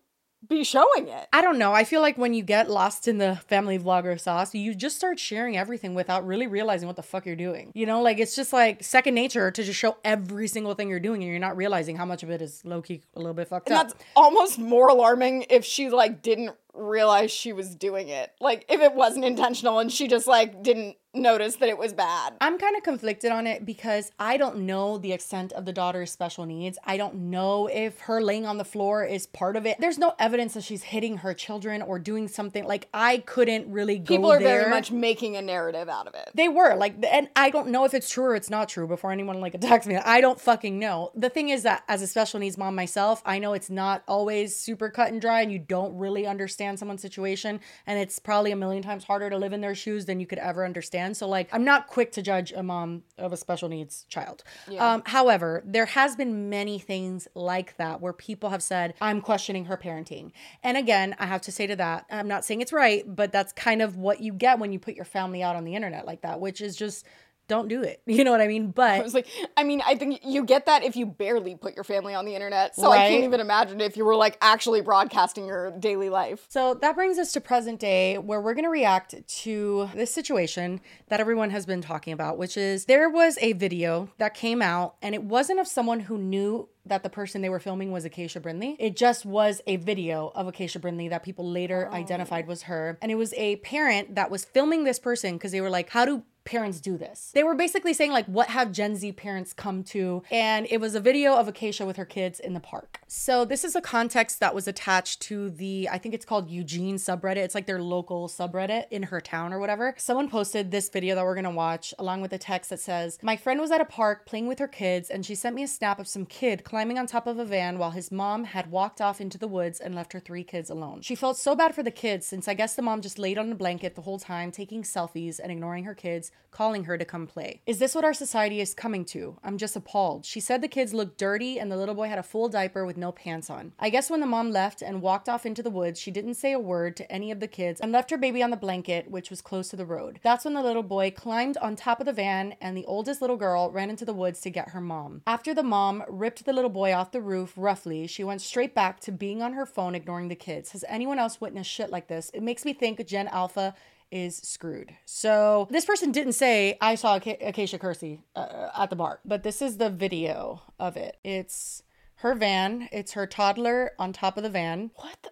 be 0.47 0.63
showing 0.65 1.07
it? 1.07 1.27
I 1.31 1.41
don't 1.41 1.57
know. 1.57 1.71
I 1.73 1.85
feel 1.85 2.01
like 2.01 2.17
when 2.17 2.33
you 2.33 2.43
get 2.43 2.69
lost 2.69 3.07
in 3.07 3.17
the 3.17 3.37
family 3.47 3.79
vlogger 3.79 4.19
sauce, 4.19 4.53
you 4.53 4.75
just 4.75 4.97
start 4.97 5.17
sharing 5.19 5.55
everything 5.57 5.93
without 5.95 6.25
really 6.27 6.47
realizing 6.47 6.87
what 6.87 6.95
the 6.97 7.03
fuck 7.03 7.25
you're 7.25 7.35
doing. 7.37 7.71
You 7.73 7.85
know, 7.85 8.01
like 8.01 8.19
it's 8.19 8.35
just 8.35 8.51
like 8.51 8.83
second 8.83 9.15
nature 9.15 9.51
to 9.51 9.63
just 9.63 9.79
show 9.79 9.95
every 10.03 10.47
single 10.49 10.73
thing 10.73 10.89
you're 10.89 10.99
doing 10.99 11.21
and 11.23 11.29
you're 11.31 11.39
not 11.39 11.55
realizing 11.55 11.95
how 11.95 12.05
much 12.05 12.23
of 12.23 12.29
it 12.29 12.41
is 12.41 12.61
low 12.65 12.81
key 12.81 13.03
a 13.15 13.19
little 13.19 13.33
bit 13.33 13.47
fucked 13.47 13.69
And 13.69 13.77
up. 13.77 13.87
that's 13.89 14.03
almost 14.17 14.59
more 14.59 14.89
alarming 14.89 15.45
if 15.49 15.63
she 15.63 15.89
like 15.89 16.21
didn't 16.21 16.55
realize 16.73 17.31
she 17.31 17.53
was 17.53 17.75
doing 17.75 18.09
it. 18.09 18.31
Like 18.39 18.65
if 18.69 18.81
it 18.81 18.93
wasn't 18.93 19.25
intentional 19.25 19.79
and 19.79 19.91
she 19.91 20.07
just 20.07 20.27
like 20.27 20.63
didn't 20.63 20.97
notice 21.15 21.57
that 21.57 21.69
it 21.69 21.77
was 21.77 21.93
bad. 21.93 22.33
I'm 22.41 22.57
kind 22.57 22.75
of 22.75 22.81
conflicted 22.81 23.31
on 23.31 23.45
it 23.45 23.65
because 23.67 24.11
I 24.17 24.35
don't 24.37 24.61
know 24.65 24.97
the 24.97 25.11
extent 25.11 25.53
of 25.53 25.63
the 25.65 25.71
daughter's 25.71 26.11
special 26.11 26.47
needs. 26.47 26.79
I 26.83 26.97
don't 26.97 27.13
know 27.29 27.67
if 27.67 27.99
her 28.01 28.19
laying 28.19 28.47
on 28.47 28.57
the 28.57 28.65
floor 28.65 29.05
is 29.05 29.27
part 29.27 29.55
of 29.55 29.67
it. 29.67 29.77
There's 29.79 29.99
no 29.99 30.15
evidence 30.17 30.55
that 30.55 30.63
she's 30.63 30.81
hitting 30.81 31.17
her 31.17 31.35
children 31.35 31.83
or 31.83 31.99
doing 31.99 32.27
something. 32.27 32.65
Like 32.65 32.87
I 32.95 33.19
couldn't 33.19 33.71
really 33.71 33.99
go 33.99 34.15
People 34.15 34.31
are 34.31 34.39
there. 34.39 34.61
very 34.61 34.71
much 34.71 34.91
making 34.91 35.35
a 35.35 35.41
narrative 35.43 35.87
out 35.87 36.07
of 36.07 36.15
it. 36.15 36.31
They 36.33 36.47
were 36.47 36.73
like, 36.75 36.95
and 37.07 37.29
I 37.35 37.51
don't 37.51 37.67
know 37.67 37.85
if 37.85 37.93
it's 37.93 38.09
true 38.09 38.25
or 38.25 38.35
it's 38.35 38.49
not 38.49 38.67
true. 38.67 38.87
Before 38.87 39.11
anyone 39.11 39.39
like 39.39 39.53
attacks 39.53 39.85
me, 39.85 39.97
I 39.97 40.19
don't 40.19 40.41
fucking 40.41 40.79
know. 40.79 41.11
The 41.13 41.29
thing 41.29 41.49
is 41.49 41.61
that 41.61 41.83
as 41.87 42.01
a 42.01 42.07
special 42.07 42.39
needs 42.39 42.57
mom 42.57 42.73
myself, 42.73 43.21
I 43.23 43.37
know 43.37 43.53
it's 43.53 43.69
not 43.69 44.01
always 44.07 44.57
super 44.57 44.89
cut 44.89 45.11
and 45.11 45.21
dry, 45.21 45.41
and 45.41 45.51
you 45.51 45.59
don't 45.59 45.95
really 45.95 46.25
understand 46.25 46.62
someone's 46.77 47.01
situation, 47.01 47.59
and 47.85 47.99
it's 47.99 48.19
probably 48.19 48.51
a 48.51 48.55
million 48.55 48.83
times 48.83 49.03
harder 49.03 49.29
to 49.29 49.37
live 49.37 49.53
in 49.53 49.61
their 49.61 49.75
shoes 49.75 50.05
than 50.05 50.19
you 50.19 50.27
could 50.27 50.39
ever 50.39 50.65
understand. 50.65 51.17
So 51.17 51.27
like, 51.27 51.49
I'm 51.51 51.63
not 51.63 51.87
quick 51.87 52.11
to 52.13 52.21
judge 52.21 52.51
a 52.51 52.63
mom 52.63 53.03
of 53.17 53.33
a 53.33 53.37
special 53.37 53.69
needs 53.69 54.05
child. 54.09 54.43
Yeah. 54.69 54.93
Um, 54.93 55.03
however, 55.05 55.63
there 55.65 55.85
has 55.85 56.15
been 56.15 56.49
many 56.49 56.79
things 56.79 57.27
like 57.35 57.77
that 57.77 58.01
where 58.01 58.13
people 58.13 58.49
have 58.49 58.63
said, 58.63 58.93
"I'm 59.01 59.21
questioning 59.21 59.65
her 59.65 59.77
parenting," 59.77 60.31
and 60.63 60.77
again, 60.77 61.15
I 61.19 61.25
have 61.25 61.41
to 61.41 61.51
say 61.51 61.67
to 61.67 61.75
that, 61.75 62.05
I'm 62.09 62.27
not 62.27 62.45
saying 62.45 62.61
it's 62.61 62.73
right, 62.73 63.03
but 63.07 63.31
that's 63.31 63.53
kind 63.53 63.81
of 63.81 63.97
what 63.97 64.21
you 64.21 64.33
get 64.33 64.59
when 64.59 64.71
you 64.71 64.79
put 64.79 64.95
your 64.95 65.05
family 65.05 65.43
out 65.43 65.55
on 65.55 65.63
the 65.63 65.75
internet 65.75 66.05
like 66.05 66.21
that, 66.21 66.39
which 66.39 66.61
is 66.61 66.75
just 66.75 67.05
don't 67.47 67.67
do 67.67 67.81
it. 67.81 68.01
You 68.13 68.23
know 68.23 68.31
what 68.31 68.41
I 68.41 68.47
mean? 68.47 68.69
But 68.69 68.91
I 68.91 69.01
was 69.01 69.15
like, 69.15 69.27
I 69.57 69.63
mean, 69.63 69.81
I 69.83 69.95
think 69.95 70.21
you 70.23 70.45
get 70.45 70.67
that 70.67 70.83
if 70.83 70.95
you 70.95 71.07
barely 71.07 71.55
put 71.55 71.73
your 71.73 71.83
family 71.83 72.13
on 72.13 72.25
the 72.25 72.35
internet. 72.35 72.75
So 72.75 72.91
I 72.91 73.09
can't 73.09 73.23
even 73.23 73.39
imagine 73.39 73.81
if 73.81 73.97
you 73.97 74.05
were 74.05 74.15
like 74.15 74.37
actually 74.39 74.81
broadcasting 74.81 75.47
your 75.47 75.71
daily 75.71 76.09
life. 76.09 76.45
So 76.49 76.75
that 76.75 76.93
brings 76.95 77.17
us 77.17 77.31
to 77.33 77.41
present 77.41 77.79
day, 77.79 78.19
where 78.19 78.39
we're 78.39 78.53
going 78.53 78.65
to 78.65 78.69
react 78.69 79.15
to 79.27 79.89
this 79.95 80.13
situation 80.13 80.79
that 81.07 81.19
everyone 81.19 81.49
has 81.49 81.65
been 81.65 81.81
talking 81.81 82.13
about, 82.13 82.37
which 82.37 82.55
is 82.55 82.85
there 82.85 83.09
was 83.09 83.39
a 83.41 83.53
video 83.53 84.09
that 84.19 84.35
came 84.35 84.61
out, 84.61 84.95
and 85.01 85.15
it 85.15 85.23
wasn't 85.23 85.59
of 85.59 85.67
someone 85.67 86.01
who 86.01 86.19
knew 86.19 86.69
that 86.85 87.03
the 87.03 87.09
person 87.09 87.41
they 87.41 87.49
were 87.49 87.59
filming 87.59 87.91
was 87.91 88.05
Acacia 88.05 88.41
Brinley. 88.41 88.75
It 88.77 88.95
just 88.95 89.25
was 89.25 89.61
a 89.67 89.77
video 89.77 90.31
of 90.35 90.47
Acacia 90.47 90.79
Brinley 90.79 91.09
that 91.09 91.23
people 91.23 91.49
later 91.49 91.87
oh. 91.89 91.95
identified 91.95 92.47
was 92.47 92.63
her. 92.63 92.97
And 93.01 93.11
it 93.11 93.15
was 93.15 93.33
a 93.35 93.55
parent 93.57 94.15
that 94.15 94.29
was 94.29 94.43
filming 94.43 94.83
this 94.83 94.99
person 94.99 95.35
because 95.35 95.51
they 95.51 95.61
were 95.61 95.69
like, 95.69 95.89
how 95.89 96.05
do 96.05 96.23
parents 96.45 96.81
do 96.81 96.97
this. 96.97 97.31
They 97.33 97.43
were 97.43 97.55
basically 97.55 97.93
saying 97.93 98.11
like 98.11 98.25
what 98.25 98.49
have 98.49 98.71
Gen 98.71 98.95
Z 98.95 99.11
parents 99.13 99.53
come 99.53 99.83
to 99.85 100.23
and 100.31 100.67
it 100.69 100.79
was 100.79 100.95
a 100.95 100.99
video 100.99 101.35
of 101.35 101.47
Acacia 101.47 101.85
with 101.85 101.97
her 101.97 102.05
kids 102.05 102.39
in 102.39 102.53
the 102.53 102.59
park. 102.59 102.99
So 103.07 103.45
this 103.45 103.63
is 103.63 103.75
a 103.75 103.81
context 103.81 104.39
that 104.39 104.55
was 104.55 104.67
attached 104.67 105.21
to 105.21 105.49
the 105.49 105.87
I 105.91 105.97
think 105.97 106.15
it's 106.15 106.25
called 106.25 106.49
Eugene 106.49 106.97
subreddit. 106.97 107.37
It's 107.37 107.55
like 107.55 107.65
their 107.65 107.81
local 107.81 108.27
subreddit 108.27 108.85
in 108.91 109.03
her 109.03 109.21
town 109.21 109.53
or 109.53 109.59
whatever. 109.59 109.95
Someone 109.97 110.29
posted 110.29 110.71
this 110.71 110.89
video 110.89 111.15
that 111.15 111.23
we're 111.23 111.35
to 111.43 111.49
watch 111.49 111.93
along 111.99 112.21
with 112.21 112.33
a 112.33 112.37
text 112.37 112.69
that 112.69 112.79
says, 112.79 113.19
"My 113.21 113.35
friend 113.35 113.59
was 113.59 113.71
at 113.71 113.81
a 113.81 113.85
park 113.85 114.25
playing 114.25 114.47
with 114.47 114.59
her 114.59 114.67
kids 114.67 115.09
and 115.09 115.25
she 115.25 115.35
sent 115.35 115.55
me 115.55 115.63
a 115.63 115.67
snap 115.67 115.99
of 115.99 116.07
some 116.07 116.25
kid 116.25 116.63
climbing 116.63 116.97
on 116.97 117.07
top 117.07 117.27
of 117.27 117.39
a 117.39 117.45
van 117.45 117.77
while 117.77 117.91
his 117.91 118.11
mom 118.11 118.45
had 118.45 118.71
walked 118.71 119.01
off 119.01 119.21
into 119.21 119.37
the 119.37 119.47
woods 119.47 119.79
and 119.79 119.95
left 119.95 120.13
her 120.13 120.19
three 120.19 120.43
kids 120.43 120.69
alone. 120.69 121.01
She 121.01 121.15
felt 121.15 121.37
so 121.37 121.55
bad 121.55 121.75
for 121.75 121.83
the 121.83 121.91
kids 121.91 122.25
since 122.25 122.47
I 122.47 122.53
guess 122.53 122.75
the 122.75 122.81
mom 122.81 123.01
just 123.01 123.19
laid 123.19 123.37
on 123.37 123.51
a 123.51 123.55
blanket 123.55 123.95
the 123.95 124.01
whole 124.01 124.19
time 124.19 124.51
taking 124.51 124.83
selfies 124.83 125.39
and 125.39 125.51
ignoring 125.51 125.83
her 125.83 125.95
kids 125.95 126.31
calling 126.53 126.85
her 126.85 126.97
to 126.97 127.05
come 127.05 127.27
play. 127.27 127.61
Is 127.65 127.79
this 127.79 127.95
what 127.95 128.05
our 128.05 128.13
society 128.13 128.61
is 128.61 128.73
coming 128.73 129.03
to? 129.05 129.37
I'm 129.43 129.57
just 129.57 129.75
appalled. 129.75 130.25
She 130.25 130.39
said 130.39 130.61
the 130.61 130.67
kids 130.67 130.93
looked 130.93 131.17
dirty 131.17 131.59
and 131.59 131.71
the 131.71 131.77
little 131.77 131.95
boy 131.95 132.07
had 132.07 132.19
a 132.19 132.23
full 132.23 132.47
diaper 132.47 132.85
with 132.85 132.95
no 132.95 133.11
pants 133.11 133.49
on. 133.49 133.73
I 133.79 133.89
guess 133.89 134.09
when 134.09 134.19
the 134.19 134.27
mom 134.27 134.51
left 134.51 134.81
and 134.81 135.01
walked 135.01 135.27
off 135.27 135.45
into 135.45 135.63
the 135.63 135.69
woods, 135.69 135.99
she 135.99 136.11
didn't 136.11 136.35
say 136.35 136.53
a 136.53 136.59
word 136.59 136.95
to 136.97 137.11
any 137.11 137.31
of 137.31 137.39
the 137.39 137.47
kids 137.47 137.81
and 137.81 137.91
left 137.91 138.11
her 138.11 138.17
baby 138.17 138.43
on 138.43 138.51
the 138.51 138.57
blanket, 138.57 139.09
which 139.09 139.29
was 139.29 139.41
close 139.41 139.69
to 139.69 139.75
the 139.75 139.85
road. 139.85 140.19
That's 140.21 140.45
when 140.45 140.53
the 140.53 140.61
little 140.61 140.83
boy 140.83 141.11
climbed 141.11 141.57
on 141.57 141.75
top 141.75 141.99
of 141.99 142.05
the 142.05 142.13
van 142.13 142.55
and 142.61 142.77
the 142.77 142.85
oldest 142.85 143.21
little 143.21 143.37
girl 143.37 143.71
ran 143.71 143.89
into 143.89 144.05
the 144.05 144.13
woods 144.13 144.39
to 144.41 144.49
get 144.49 144.69
her 144.69 144.81
mom. 144.81 145.23
After 145.25 145.53
the 145.53 145.63
mom 145.63 146.03
ripped 146.07 146.45
the 146.45 146.53
little 146.53 146.69
boy 146.69 146.93
off 146.93 147.11
the 147.11 147.21
roof 147.21 147.53
roughly, 147.57 148.05
she 148.07 148.23
went 148.23 148.41
straight 148.41 148.75
back 148.75 148.99
to 149.01 149.11
being 149.11 149.41
on 149.41 149.53
her 149.53 149.65
phone 149.65 149.95
ignoring 149.95 150.27
the 150.27 150.35
kids. 150.35 150.71
Has 150.71 150.85
anyone 150.87 151.19
else 151.19 151.41
witnessed 151.41 151.71
shit 151.71 151.89
like 151.89 152.07
this? 152.07 152.29
It 152.33 152.43
makes 152.43 152.63
me 152.63 152.73
think 152.73 153.03
Gen 153.07 153.27
Alpha 153.27 153.73
is 154.13 154.37
screwed. 154.37 154.93
So 155.05 155.67
this 155.71 155.85
person 155.85 156.11
didn't 156.11 156.33
say 156.33 156.77
I 156.79 156.93
saw 156.95 157.15
Aca- 157.15 157.45
Acacia 157.45 157.79
Kersey 157.79 158.21
uh, 158.35 158.69
at 158.77 158.91
the 158.91 158.95
bar, 158.95 159.19
but 159.25 159.41
this 159.41 159.59
is 159.61 159.77
the 159.77 159.89
video 159.89 160.61
of 160.79 160.95
it. 160.95 161.17
It's 161.23 161.81
her 162.17 162.35
van. 162.35 162.89
It's 162.91 163.13
her 163.13 163.25
toddler 163.25 163.91
on 163.97 164.13
top 164.13 164.37
of 164.37 164.43
the 164.43 164.49
van. 164.49 164.91
What 164.95 165.17
the? 165.23 165.31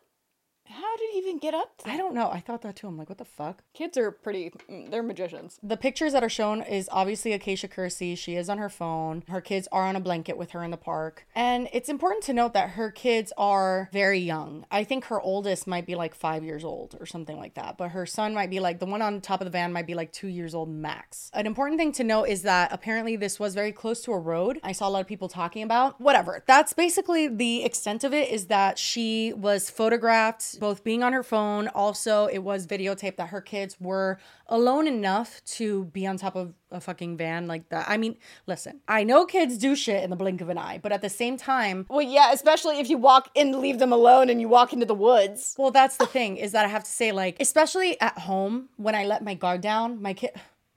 How 0.71 0.95
did 0.97 1.09
he 1.11 1.17
even 1.19 1.37
get 1.37 1.53
up? 1.53 1.81
I 1.85 1.97
don't 1.97 2.13
know. 2.13 2.29
I 2.31 2.39
thought 2.39 2.61
that 2.61 2.77
too. 2.77 2.87
I'm 2.87 2.97
like, 2.97 3.09
what 3.09 3.17
the 3.17 3.25
fuck? 3.25 3.63
Kids 3.73 3.97
are 3.97 4.09
pretty, 4.11 4.51
mm, 4.69 4.89
they're 4.89 5.03
magicians. 5.03 5.59
The 5.61 5.77
pictures 5.77 6.13
that 6.13 6.23
are 6.23 6.29
shown 6.29 6.61
is 6.61 6.87
obviously 6.91 7.33
Acacia 7.33 7.67
Kersey. 7.67 8.15
She 8.15 8.35
is 8.35 8.49
on 8.49 8.57
her 8.57 8.69
phone. 8.69 9.23
Her 9.27 9.41
kids 9.41 9.67
are 9.71 9.83
on 9.83 9.95
a 9.95 9.99
blanket 9.99 10.37
with 10.37 10.51
her 10.51 10.63
in 10.63 10.71
the 10.71 10.77
park. 10.77 11.25
And 11.35 11.67
it's 11.73 11.89
important 11.89 12.23
to 12.25 12.33
note 12.33 12.53
that 12.53 12.71
her 12.71 12.89
kids 12.89 13.33
are 13.37 13.89
very 13.91 14.19
young. 14.19 14.65
I 14.71 14.83
think 14.83 15.05
her 15.05 15.19
oldest 15.19 15.67
might 15.67 15.85
be 15.85 15.95
like 15.95 16.15
five 16.15 16.43
years 16.43 16.63
old 16.63 16.95
or 16.99 17.05
something 17.05 17.37
like 17.37 17.55
that. 17.55 17.77
But 17.77 17.89
her 17.89 18.05
son 18.05 18.33
might 18.33 18.49
be 18.49 18.59
like, 18.59 18.79
the 18.79 18.85
one 18.85 19.01
on 19.01 19.19
top 19.19 19.41
of 19.41 19.45
the 19.45 19.51
van 19.51 19.73
might 19.73 19.87
be 19.87 19.95
like 19.95 20.13
two 20.13 20.27
years 20.27 20.55
old 20.55 20.69
max. 20.69 21.29
An 21.33 21.47
important 21.47 21.79
thing 21.79 21.91
to 21.93 22.03
note 22.03 22.25
is 22.25 22.43
that 22.43 22.71
apparently 22.71 23.17
this 23.17 23.39
was 23.39 23.53
very 23.53 23.73
close 23.73 24.01
to 24.01 24.13
a 24.13 24.19
road. 24.19 24.59
I 24.63 24.71
saw 24.71 24.87
a 24.87 24.91
lot 24.91 25.01
of 25.01 25.07
people 25.07 25.27
talking 25.27 25.63
about. 25.63 25.99
Whatever. 25.99 26.43
That's 26.47 26.71
basically 26.73 27.27
the 27.27 27.63
extent 27.63 28.03
of 28.03 28.13
it 28.13 28.29
is 28.29 28.45
that 28.47 28.79
she 28.79 29.33
was 29.33 29.69
photographed 29.69 30.60
both 30.61 30.83
being 30.83 31.01
on 31.03 31.11
her 31.11 31.23
phone. 31.23 31.67
Also, 31.69 32.27
it 32.27 32.37
was 32.37 32.67
videotaped 32.67 33.17
that 33.17 33.29
her 33.29 33.41
kids 33.41 33.75
were 33.81 34.19
alone 34.47 34.87
enough 34.87 35.43
to 35.57 35.85
be 35.85 36.05
on 36.05 36.17
top 36.17 36.35
of 36.35 36.53
a 36.71 36.79
fucking 36.79 37.17
van 37.17 37.47
like 37.47 37.67
that. 37.69 37.89
I 37.89 37.97
mean, 37.97 38.15
listen, 38.45 38.79
I 38.87 39.03
know 39.03 39.25
kids 39.25 39.57
do 39.57 39.75
shit 39.75 40.03
in 40.03 40.11
the 40.11 40.15
blink 40.15 40.39
of 40.39 40.49
an 40.49 40.59
eye, 40.59 40.79
but 40.81 40.91
at 40.91 41.01
the 41.01 41.09
same 41.09 41.35
time, 41.35 41.87
Well, 41.89 42.01
yeah, 42.03 42.31
especially 42.31 42.79
if 42.79 42.89
you 42.89 42.97
walk 42.99 43.29
and 43.35 43.55
leave 43.55 43.79
them 43.79 43.91
alone 43.91 44.29
and 44.29 44.39
you 44.39 44.47
walk 44.47 44.71
into 44.71 44.85
the 44.85 44.93
woods. 44.95 45.55
well, 45.57 45.71
that's 45.71 45.97
the 45.97 46.05
thing 46.05 46.37
is 46.37 46.51
that 46.51 46.63
I 46.63 46.67
have 46.69 46.83
to 46.83 46.91
say, 46.91 47.11
like, 47.11 47.37
especially 47.39 47.99
at 47.99 48.19
home 48.19 48.69
when 48.77 48.93
I 48.93 49.03
let 49.05 49.23
my 49.23 49.33
guard 49.33 49.61
down, 49.61 49.99
my 50.01 50.13
kid. 50.13 50.31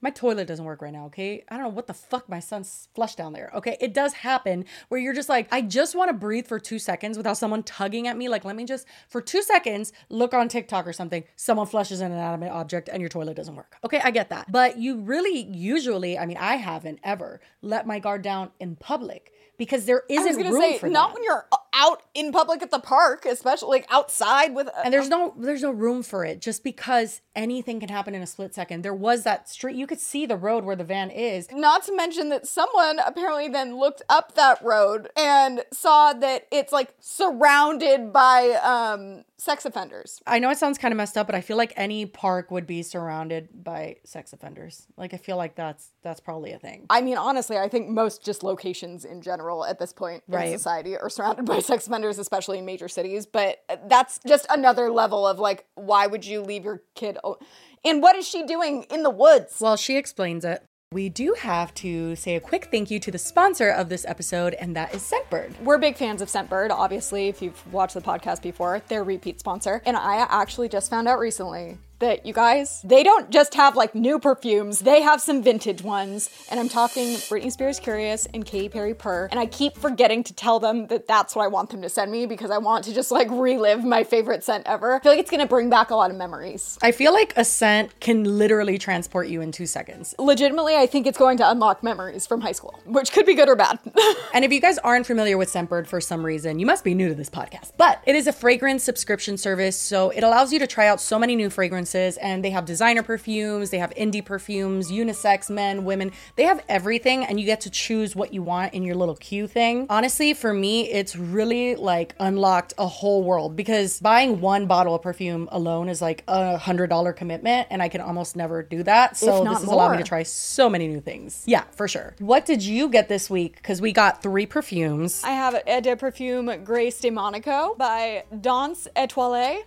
My 0.05 0.11
toilet 0.11 0.45
doesn't 0.45 0.65
work 0.65 0.83
right 0.83 0.93
now, 0.93 1.07
okay? 1.07 1.43
I 1.49 1.55
don't 1.55 1.63
know 1.63 1.69
what 1.69 1.87
the 1.87 1.93
fuck 1.95 2.29
my 2.29 2.39
son's 2.39 2.89
flushed 2.93 3.17
down 3.17 3.33
there, 3.33 3.49
okay? 3.55 3.75
It 3.81 3.91
does 3.91 4.13
happen 4.13 4.65
where 4.89 5.01
you're 5.01 5.15
just 5.15 5.29
like, 5.29 5.47
I 5.51 5.63
just 5.63 5.95
want 5.95 6.09
to 6.09 6.13
breathe 6.13 6.45
for 6.45 6.59
two 6.59 6.77
seconds 6.77 7.17
without 7.17 7.37
someone 7.37 7.63
tugging 7.63 8.07
at 8.07 8.15
me. 8.15 8.29
Like, 8.29 8.45
let 8.45 8.55
me 8.55 8.65
just, 8.65 8.85
for 9.09 9.19
two 9.19 9.41
seconds, 9.41 9.93
look 10.09 10.35
on 10.35 10.47
TikTok 10.47 10.85
or 10.85 10.93
something. 10.93 11.23
Someone 11.35 11.65
flushes 11.65 12.01
an 12.01 12.11
inanimate 12.11 12.51
object 12.51 12.87
and 12.87 13.01
your 13.01 13.09
toilet 13.09 13.35
doesn't 13.35 13.55
work. 13.55 13.77
Okay, 13.83 13.99
I 14.03 14.11
get 14.11 14.29
that. 14.29 14.51
But 14.51 14.77
you 14.77 14.99
really, 14.99 15.41
usually, 15.51 16.19
I 16.19 16.27
mean, 16.27 16.37
I 16.37 16.57
haven't 16.57 16.99
ever 17.03 17.41
let 17.63 17.87
my 17.87 17.97
guard 17.97 18.21
down 18.21 18.51
in 18.59 18.75
public 18.75 19.33
because 19.57 19.85
there 19.85 20.03
I 20.11 20.17
was 20.17 20.25
isn't 20.27 20.43
gonna 20.43 20.53
room 20.53 20.61
say 20.61 20.77
for 20.77 20.87
not 20.87 21.09
that. 21.09 21.13
when 21.15 21.23
you're 21.23 21.47
out 21.75 22.01
in 22.13 22.31
public 22.31 22.61
at 22.63 22.71
the 22.71 22.79
park, 22.79 23.25
especially 23.25 23.79
like 23.79 23.87
outside 23.91 24.55
with. 24.55 24.69
and 24.83 24.93
there's 24.93 25.09
no 25.09 25.33
there's 25.37 25.61
no 25.63 25.71
room 25.71 26.01
for 26.03 26.23
it 26.25 26.41
just 26.41 26.63
because 26.63 27.21
anything 27.35 27.79
can 27.79 27.89
happen 27.89 28.15
in 28.15 28.21
a 28.21 28.27
split 28.27 28.55
second 28.55 28.81
there 28.81 28.93
was 28.93 29.23
that 29.23 29.49
street 29.49 29.75
you 29.75 29.85
could 29.85 29.99
see 29.99 30.25
the 30.25 30.37
road 30.37 30.63
where 30.63 30.75
the 30.75 30.83
van 30.85 31.09
is 31.11 31.47
Not 31.51 31.83
to 31.83 31.95
mention 31.95 32.29
that 32.29 32.47
someone 32.47 32.99
apparently 33.05 33.49
then 33.49 33.77
looked 33.77 34.01
up 34.07 34.35
that 34.35 34.61
road 34.63 35.09
and 35.17 35.63
saw 35.73 36.13
that 36.13 36.47
it's 36.51 36.71
like 36.71 36.93
surrounded 37.01 38.13
by 38.13 38.51
um 38.63 39.23
sex 39.37 39.65
offenders. 39.65 40.21
i 40.25 40.39
know 40.39 40.49
it 40.49 40.57
sounds 40.57 40.77
kind 40.77 40.93
of 40.93 40.97
messed 40.97 41.17
up 41.17 41.27
but 41.27 41.35
i 41.35 41.41
feel 41.41 41.57
like 41.57 41.73
any 41.75 42.05
park 42.05 42.51
would 42.51 42.65
be 42.65 42.81
surrounded 42.81 43.49
by 43.63 43.97
sex 44.05 44.31
offenders 44.31 44.87
like 44.95 45.13
i 45.13 45.17
feel 45.17 45.35
like 45.35 45.55
that's 45.55 45.89
that's 46.03 46.19
probably 46.21 46.51
a 46.53 46.59
thing 46.59 46.85
I 46.89 47.01
mean, 47.01 47.17
honestly, 47.17 47.57
I 47.57 47.67
think 47.67 47.89
most 47.89 48.23
just 48.23 48.43
locations 48.43 49.05
in 49.05 49.21
general 49.21 49.65
at 49.65 49.79
this 49.79 49.91
point 49.91 50.21
Right. 50.27 50.49
in 50.49 50.57
society 50.57 50.95
are 50.97 51.09
surrounded 51.09 51.45
by 51.45 51.59
sex 51.65 51.87
offenders, 51.87 52.17
especially 52.19 52.59
in 52.59 52.65
major 52.65 52.87
cities. 52.87 53.25
But 53.25 53.63
that's 53.87 54.19
just 54.27 54.45
another 54.49 54.89
level 54.89 55.27
of 55.27 55.39
like, 55.39 55.65
why 55.75 56.07
would 56.07 56.25
you 56.25 56.41
leave 56.41 56.63
your 56.65 56.81
kid? 56.95 57.17
o- 57.23 57.37
And 57.83 58.01
what 58.01 58.15
is 58.15 58.27
she 58.27 58.43
doing 58.45 58.83
in 58.89 59.03
the 59.03 59.09
woods? 59.09 59.57
well 59.59 59.75
she 59.77 59.97
explains 59.97 60.43
it 60.45 60.63
we 60.91 61.09
do 61.09 61.35
have 61.39 61.73
to 61.73 62.15
say 62.15 62.35
a 62.35 62.39
quick 62.39 62.69
thank 62.71 62.89
you 62.89 62.99
to 62.99 63.11
the 63.11 63.17
sponsor 63.17 63.69
of 63.69 63.89
this 63.89 64.05
episode 64.05 64.53
and 64.53 64.75
that 64.75 64.93
is 64.95 65.01
scentbird 65.01 65.59
We're 65.61 65.77
big 65.79 65.97
fans 65.97 66.21
of 66.21 66.29
Scentbird, 66.29 66.69
obviously, 66.69 67.27
if 67.27 67.41
you've 67.41 67.73
watched 67.73 67.95
the 67.95 68.01
podcast 68.01 68.41
before, 68.41 68.81
they're 68.87 69.03
repeat 69.03 69.39
sponsor. 69.39 69.81
And 69.85 69.97
I 69.97 70.17
actually 70.29 70.69
just 70.69 70.89
found 70.89 71.07
out 71.07 71.19
recently 71.19 71.79
that 72.05 72.25
you 72.25 72.33
guys, 72.33 72.81
they 72.83 73.03
don't 73.03 73.29
just 73.31 73.55
have 73.55 73.75
like 73.75 73.95
new 73.95 74.19
perfumes, 74.19 74.79
they 74.79 75.01
have 75.01 75.21
some 75.21 75.41
vintage 75.41 75.81
ones. 75.81 76.29
And 76.49 76.59
I'm 76.59 76.69
talking 76.69 77.15
Britney 77.29 77.51
Spears 77.51 77.79
Curious 77.79 78.27
and 78.33 78.45
Katy 78.45 78.69
Perry 78.69 78.93
Purr. 78.93 79.27
And 79.31 79.39
I 79.39 79.47
keep 79.47 79.75
forgetting 79.77 80.23
to 80.25 80.33
tell 80.33 80.59
them 80.59 80.87
that 80.87 81.07
that's 81.07 81.35
what 81.35 81.43
I 81.43 81.47
want 81.47 81.71
them 81.71 81.81
to 81.81 81.89
send 81.89 82.11
me 82.11 82.25
because 82.25 82.51
I 82.51 82.59
want 82.59 82.83
to 82.85 82.93
just 82.93 83.11
like 83.11 83.29
relive 83.31 83.83
my 83.83 84.03
favorite 84.03 84.43
scent 84.43 84.63
ever. 84.67 84.95
I 84.95 84.99
feel 84.99 85.11
like 85.11 85.19
it's 85.19 85.31
gonna 85.31 85.47
bring 85.47 85.69
back 85.69 85.89
a 85.89 85.95
lot 85.95 86.11
of 86.11 86.17
memories. 86.17 86.77
i 86.81 86.91
feel 86.91 87.13
like 87.13 87.33
a 87.35 87.45
scent 87.45 87.99
can 87.99 88.23
literally 88.37 88.77
transport 88.77 89.27
you 89.27 89.41
in 89.41 89.51
two 89.51 89.65
seconds 89.65 90.13
Legitimately, 90.19 90.75
I 90.75 90.85
think 90.85 91.07
it's 91.07 91.17
going 91.17 91.37
to 91.37 91.49
unlock 91.49 91.83
memories 91.83 92.27
from 92.27 92.41
high 92.41 92.51
school, 92.51 92.79
which 92.85 93.11
could 93.11 93.25
be 93.25 93.33
good 93.35 93.49
or 93.49 93.55
bad. 93.55 93.79
And 94.33 94.43
if 94.43 94.51
you 94.51 94.59
guys 94.59 94.77
aren't 94.79 95.07
familiar 95.07 95.37
with 95.37 95.49
Scentbird 95.49 95.87
for 95.87 96.01
some 96.01 96.25
reason, 96.25 96.59
you 96.59 96.65
must 96.65 96.83
be 96.83 96.93
new 96.93 97.07
to 97.07 97.15
this 97.15 97.29
podcast. 97.29 97.71
But 97.77 98.01
it 98.05 98.15
is 98.15 98.27
a 98.27 98.33
fragrance 98.33 98.83
subscription 98.83 99.37
service, 99.37 99.77
so 99.77 100.09
it 100.09 100.23
allows 100.23 100.51
you 100.51 100.59
to 100.59 100.67
try 100.67 100.87
out 100.87 100.99
so 100.99 101.17
many 101.17 101.37
new 101.37 101.49
fragrances. 101.49 101.94
And 101.95 102.43
they 102.43 102.49
have 102.49 102.65
designer 102.65 103.03
perfumes, 103.03 103.69
they 103.69 103.77
have 103.77 103.91
indie 103.91 104.23
perfumes, 104.23 104.91
unisex, 104.91 105.49
men, 105.49 105.85
women. 105.85 106.11
They 106.35 106.43
have 106.43 106.63
everything, 106.67 107.23
and 107.23 107.39
you 107.39 107.45
get 107.45 107.61
to 107.61 107.69
choose 107.69 108.15
what 108.15 108.33
you 108.33 108.43
want 108.43 108.73
in 108.73 108.83
your 108.83 108.95
little 108.95 109.15
queue 109.15 109.47
thing. 109.47 109.87
Honestly, 109.89 110.33
for 110.33 110.53
me, 110.53 110.89
it's 110.89 111.15
really 111.15 111.75
like 111.75 112.15
unlocked 112.19 112.73
a 112.77 112.87
whole 112.87 113.23
world 113.23 113.55
because 113.55 113.99
buying 113.99 114.41
one 114.41 114.67
bottle 114.67 114.95
of 114.95 115.01
perfume 115.01 115.47
alone 115.51 115.89
is 115.89 116.01
like 116.01 116.23
a 116.27 116.57
hundred 116.57 116.87
dollar 116.87 117.13
commitment, 117.13 117.67
and 117.71 117.81
I 117.81 117.89
can 117.89 118.01
almost 118.01 118.35
never 118.35 118.61
do 118.61 118.83
that. 118.83 119.17
So 119.17 119.43
this 119.43 119.59
has 119.59 119.63
allowed 119.63 119.91
me 119.91 119.97
to 119.97 120.03
try 120.03 120.23
so 120.23 120.69
many 120.69 120.87
new 120.87 121.01
things. 121.01 121.43
Yeah, 121.45 121.63
for 121.71 121.87
sure. 121.87 122.15
What 122.19 122.45
did 122.45 122.61
you 122.63 122.89
get 122.89 123.07
this 123.07 123.29
week? 123.29 123.55
Because 123.57 123.81
we 123.81 123.93
got 123.93 124.21
three 124.21 124.45
perfumes. 124.45 125.21
I 125.23 125.31
have 125.31 125.55
Eau 125.67 125.81
de 125.81 125.95
Perfume 125.95 126.63
Grace 126.63 126.99
de 126.99 127.09
Monaco 127.09 127.75
by 127.77 128.23
Danse 128.41 128.87
Etoile. 128.95 129.63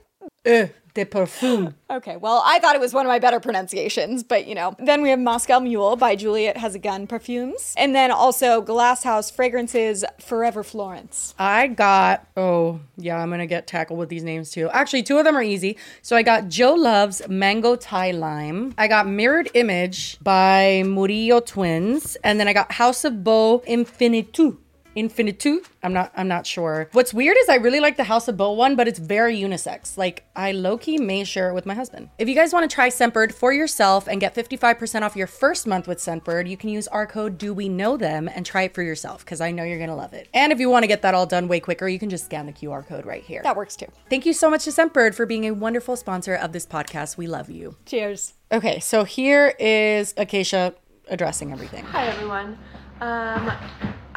Euh, 0.48 0.66
de 0.94 1.04
parfum. 1.04 1.74
Okay, 1.90 2.18
well, 2.18 2.42
I 2.44 2.58
thought 2.58 2.74
it 2.74 2.82
was 2.82 2.92
one 2.92 3.06
of 3.06 3.08
my 3.08 3.18
better 3.18 3.40
pronunciations, 3.40 4.22
but 4.22 4.46
you 4.46 4.54
know. 4.54 4.76
Then 4.78 5.00
we 5.00 5.08
have 5.08 5.18
Moscow 5.18 5.58
Mule 5.58 5.96
by 5.96 6.14
Juliet 6.16 6.58
Has 6.58 6.74
a 6.74 6.78
Gun 6.78 7.06
Perfumes. 7.06 7.72
And 7.78 7.94
then 7.94 8.10
also 8.10 8.60
Glass 8.60 9.04
House 9.04 9.30
Fragrances 9.30 10.04
Forever 10.20 10.62
Florence. 10.62 11.34
I 11.38 11.68
got, 11.68 12.26
oh, 12.36 12.80
yeah, 12.98 13.16
I'm 13.16 13.30
going 13.30 13.40
to 13.40 13.46
get 13.46 13.66
tackled 13.66 13.98
with 13.98 14.10
these 14.10 14.22
names 14.22 14.50
too. 14.50 14.68
Actually, 14.68 15.02
two 15.02 15.16
of 15.16 15.24
them 15.24 15.34
are 15.34 15.42
easy. 15.42 15.78
So 16.02 16.14
I 16.14 16.22
got 16.22 16.48
Jo 16.48 16.74
Loves 16.74 17.26
Mango 17.26 17.74
Thai 17.74 18.10
Lime. 18.10 18.74
I 18.76 18.86
got 18.86 19.08
Mirrored 19.08 19.48
Image 19.54 20.18
by 20.22 20.82
Murillo 20.84 21.40
Twins. 21.40 22.16
And 22.22 22.38
then 22.38 22.48
I 22.48 22.52
got 22.52 22.72
House 22.72 23.02
of 23.06 23.24
Beau 23.24 23.60
Infinitu. 23.66 24.58
Infinitu. 24.98 25.64
I'm 25.82 25.92
not 25.92 26.12
I'm 26.16 26.28
not 26.28 26.46
sure. 26.46 26.88
What's 26.92 27.14
weird 27.14 27.36
is 27.38 27.48
I 27.48 27.56
really 27.56 27.80
like 27.80 27.96
the 27.96 28.04
House 28.04 28.26
of 28.28 28.36
Beau 28.36 28.52
one, 28.52 28.74
but 28.76 28.88
it's 28.88 28.98
very 28.98 29.36
unisex. 29.38 29.96
Like 29.96 30.24
I 30.34 30.52
low-key 30.52 30.98
may 30.98 31.24
share 31.24 31.50
it 31.50 31.54
with 31.54 31.66
my 31.66 31.74
husband. 31.74 32.10
If 32.18 32.28
you 32.28 32.34
guys 32.34 32.52
want 32.52 32.68
to 32.68 32.74
try 32.74 32.88
Scentbird 32.88 33.32
for 33.32 33.52
yourself 33.52 34.08
and 34.08 34.20
get 34.20 34.34
55% 34.34 35.02
off 35.02 35.14
your 35.14 35.26
first 35.26 35.66
month 35.66 35.86
with 35.86 35.98
Scentbird, 35.98 36.48
you 36.48 36.56
can 36.56 36.68
use 36.70 36.88
our 36.88 37.06
code 37.06 37.38
Do 37.38 37.54
We 37.54 37.68
Know 37.68 37.96
Them 37.96 38.28
and 38.34 38.44
try 38.44 38.62
it 38.62 38.74
for 38.74 38.82
yourself 38.82 39.24
because 39.24 39.40
I 39.40 39.50
know 39.50 39.62
you're 39.62 39.78
gonna 39.78 39.96
love 39.96 40.12
it. 40.12 40.28
And 40.34 40.52
if 40.52 40.58
you 40.58 40.68
want 40.68 40.82
to 40.82 40.88
get 40.88 41.02
that 41.02 41.14
all 41.14 41.26
done 41.26 41.48
way 41.48 41.60
quicker, 41.60 41.86
you 41.88 41.98
can 41.98 42.10
just 42.10 42.24
scan 42.24 42.46
the 42.46 42.52
QR 42.52 42.86
code 42.86 43.06
right 43.06 43.22
here. 43.22 43.40
That 43.44 43.56
works 43.56 43.76
too. 43.76 43.86
Thank 44.10 44.26
you 44.26 44.32
so 44.32 44.50
much 44.50 44.64
to 44.64 44.70
Scentbird 44.70 45.14
for 45.14 45.26
being 45.26 45.46
a 45.46 45.52
wonderful 45.52 45.96
sponsor 45.96 46.34
of 46.34 46.52
this 46.52 46.66
podcast. 46.66 47.16
We 47.16 47.26
love 47.26 47.48
you. 47.50 47.76
Cheers. 47.86 48.34
Okay, 48.50 48.80
so 48.80 49.04
here 49.04 49.54
is 49.58 50.14
Acacia 50.16 50.74
addressing 51.08 51.52
everything. 51.52 51.84
Hi 51.84 52.06
everyone. 52.06 52.58
Um, 53.00 53.52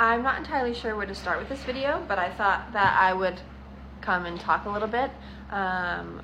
I'm 0.02 0.24
not 0.24 0.40
entirely 0.40 0.74
sure 0.74 0.96
where 0.96 1.06
to 1.06 1.14
start 1.14 1.38
with 1.38 1.48
this 1.48 1.62
video, 1.64 2.04
but 2.08 2.18
I 2.18 2.32
thought 2.32 2.74
that 2.74 2.98
I 3.00 3.14
would 3.14 3.40
come 4.02 4.26
and 4.26 4.40
talk 4.40 4.66
a 4.66 4.70
little 4.70 4.88
bit. 4.88 5.12
Um, 5.52 6.24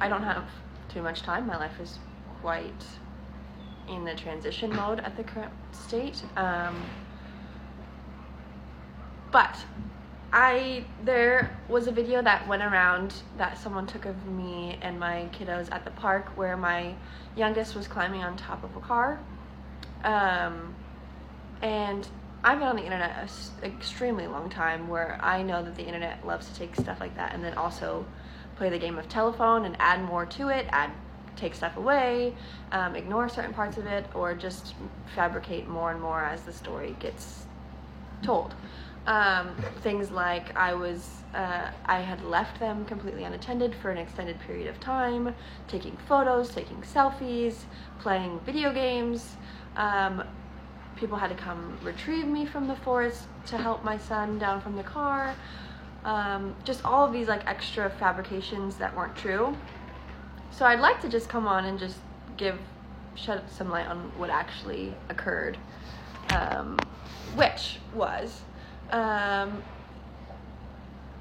I 0.00 0.08
don't 0.08 0.24
have 0.24 0.42
too 0.88 1.00
much 1.00 1.22
time. 1.22 1.46
My 1.46 1.56
life 1.56 1.78
is 1.80 2.00
quite 2.40 2.84
in 3.88 4.04
the 4.04 4.16
transition 4.16 4.74
mode 4.74 4.98
at 4.98 5.16
the 5.16 5.22
current 5.22 5.52
state. 5.70 6.24
Um, 6.36 6.82
but 9.30 9.56
I 10.32 10.84
there 11.04 11.56
was 11.68 11.86
a 11.86 11.92
video 11.92 12.22
that 12.22 12.48
went 12.48 12.64
around 12.64 13.14
that 13.38 13.56
someone 13.56 13.86
took 13.86 14.04
of 14.04 14.26
me 14.26 14.80
and 14.82 14.98
my 14.98 15.28
kiddos 15.30 15.70
at 15.70 15.84
the 15.84 15.92
park 15.92 16.26
where 16.36 16.56
my 16.56 16.96
youngest 17.36 17.76
was 17.76 17.86
climbing 17.86 18.24
on 18.24 18.36
top 18.36 18.64
of 18.64 18.74
a 18.74 18.80
car. 18.80 19.20
Um, 20.02 20.74
and 21.62 22.08
I've 22.42 22.58
been 22.58 22.68
on 22.68 22.76
the 22.76 22.84
internet 22.84 23.10
a 23.18 23.22
s- 23.22 23.50
extremely 23.62 24.26
long 24.26 24.48
time 24.48 24.88
where 24.88 25.18
I 25.20 25.42
know 25.42 25.62
that 25.62 25.74
the 25.74 25.84
internet 25.84 26.26
loves 26.26 26.48
to 26.48 26.54
take 26.54 26.74
stuff 26.74 26.98
like 26.98 27.14
that 27.16 27.34
and 27.34 27.44
then 27.44 27.54
also 27.54 28.06
play 28.56 28.70
the 28.70 28.78
game 28.78 28.98
of 28.98 29.08
telephone 29.08 29.66
and 29.66 29.76
add 29.78 30.02
more 30.02 30.24
to 30.26 30.48
it, 30.48 30.66
add 30.70 30.90
take 31.36 31.54
stuff 31.54 31.76
away, 31.76 32.34
um, 32.72 32.96
ignore 32.96 33.28
certain 33.28 33.52
parts 33.52 33.76
of 33.78 33.86
it, 33.86 34.04
or 34.14 34.34
just 34.34 34.74
fabricate 35.14 35.68
more 35.68 35.90
and 35.90 36.00
more 36.00 36.22
as 36.22 36.42
the 36.42 36.52
story 36.52 36.96
gets 36.98 37.46
told. 38.22 38.54
Um, 39.06 39.54
things 39.78 40.10
like 40.10 40.54
I 40.56 40.74
was, 40.74 41.22
uh, 41.34 41.70
I 41.86 42.00
had 42.00 42.22
left 42.24 42.60
them 42.60 42.84
completely 42.84 43.24
unattended 43.24 43.74
for 43.74 43.90
an 43.90 43.96
extended 43.98 44.38
period 44.40 44.66
of 44.66 44.78
time, 44.80 45.34
taking 45.68 45.96
photos, 45.96 46.50
taking 46.50 46.76
selfies, 46.82 47.64
playing 47.98 48.40
video 48.40 48.72
games. 48.72 49.36
Um, 49.76 50.22
people 51.00 51.16
had 51.16 51.28
to 51.28 51.34
come 51.34 51.76
retrieve 51.82 52.26
me 52.26 52.44
from 52.44 52.68
the 52.68 52.76
forest 52.76 53.24
to 53.46 53.56
help 53.56 53.82
my 53.82 53.96
son 53.96 54.38
down 54.38 54.60
from 54.60 54.76
the 54.76 54.82
car. 54.82 55.34
Um, 56.04 56.54
just 56.62 56.84
all 56.84 57.04
of 57.06 57.12
these 57.12 57.26
like 57.26 57.46
extra 57.46 57.90
fabrications 57.90 58.76
that 58.76 58.94
weren't 58.94 59.16
true. 59.16 59.56
So 60.50 60.66
I'd 60.66 60.80
like 60.80 61.00
to 61.00 61.08
just 61.08 61.28
come 61.28 61.48
on 61.48 61.64
and 61.64 61.78
just 61.78 61.96
give 62.36 62.58
shed 63.14 63.42
some 63.50 63.70
light 63.70 63.86
on 63.86 64.12
what 64.16 64.30
actually 64.30 64.94
occurred, 65.08 65.58
um, 66.30 66.78
which 67.34 67.78
was, 67.94 68.42
um, 68.90 69.62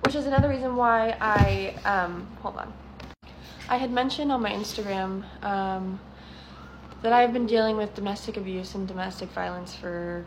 which 0.03 0.15
is 0.15 0.25
another 0.25 0.49
reason 0.49 0.75
why 0.75 1.15
I 1.19 1.75
um, 1.85 2.27
hold 2.41 2.57
on. 2.57 2.73
I 3.69 3.77
had 3.77 3.91
mentioned 3.91 4.31
on 4.31 4.41
my 4.41 4.51
Instagram 4.51 5.23
um, 5.43 5.99
that 7.01 7.13
I 7.13 7.21
have 7.21 7.33
been 7.33 7.45
dealing 7.45 7.77
with 7.77 7.93
domestic 7.95 8.37
abuse 8.37 8.75
and 8.75 8.87
domestic 8.87 9.29
violence 9.29 9.73
for 9.73 10.25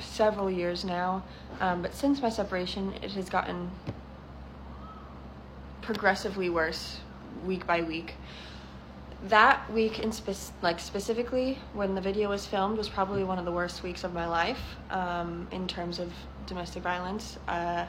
several 0.00 0.50
years 0.50 0.84
now, 0.84 1.24
um, 1.60 1.82
but 1.82 1.94
since 1.94 2.20
my 2.20 2.28
separation, 2.28 2.92
it 3.02 3.12
has 3.12 3.28
gotten 3.28 3.70
progressively 5.80 6.50
worse 6.50 6.98
week 7.44 7.66
by 7.66 7.80
week. 7.80 8.14
That 9.24 9.70
week, 9.72 9.98
in 9.98 10.12
spec- 10.12 10.54
like 10.62 10.78
specifically 10.80 11.58
when 11.72 11.94
the 11.94 12.00
video 12.00 12.30
was 12.30 12.46
filmed, 12.46 12.78
was 12.78 12.88
probably 12.88 13.24
one 13.24 13.38
of 13.38 13.44
the 13.44 13.52
worst 13.52 13.82
weeks 13.82 14.04
of 14.04 14.12
my 14.12 14.26
life 14.26 14.76
um, 14.90 15.46
in 15.50 15.66
terms 15.66 15.98
of 15.98 16.12
domestic 16.46 16.82
violence. 16.82 17.38
Uh. 17.48 17.86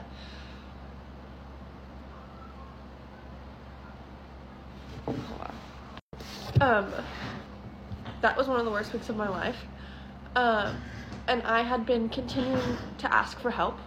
Um, 6.60 6.92
that 8.22 8.36
was 8.36 8.48
one 8.48 8.58
of 8.58 8.64
the 8.64 8.70
worst 8.70 8.92
weeks 8.92 9.08
of 9.08 9.16
my 9.16 9.28
life. 9.28 9.56
Um, 10.34 10.76
and 11.28 11.42
I 11.42 11.62
had 11.62 11.84
been 11.84 12.08
continuing 12.08 12.78
to 12.98 13.12
ask 13.12 13.38
for 13.38 13.50
help 13.50 13.78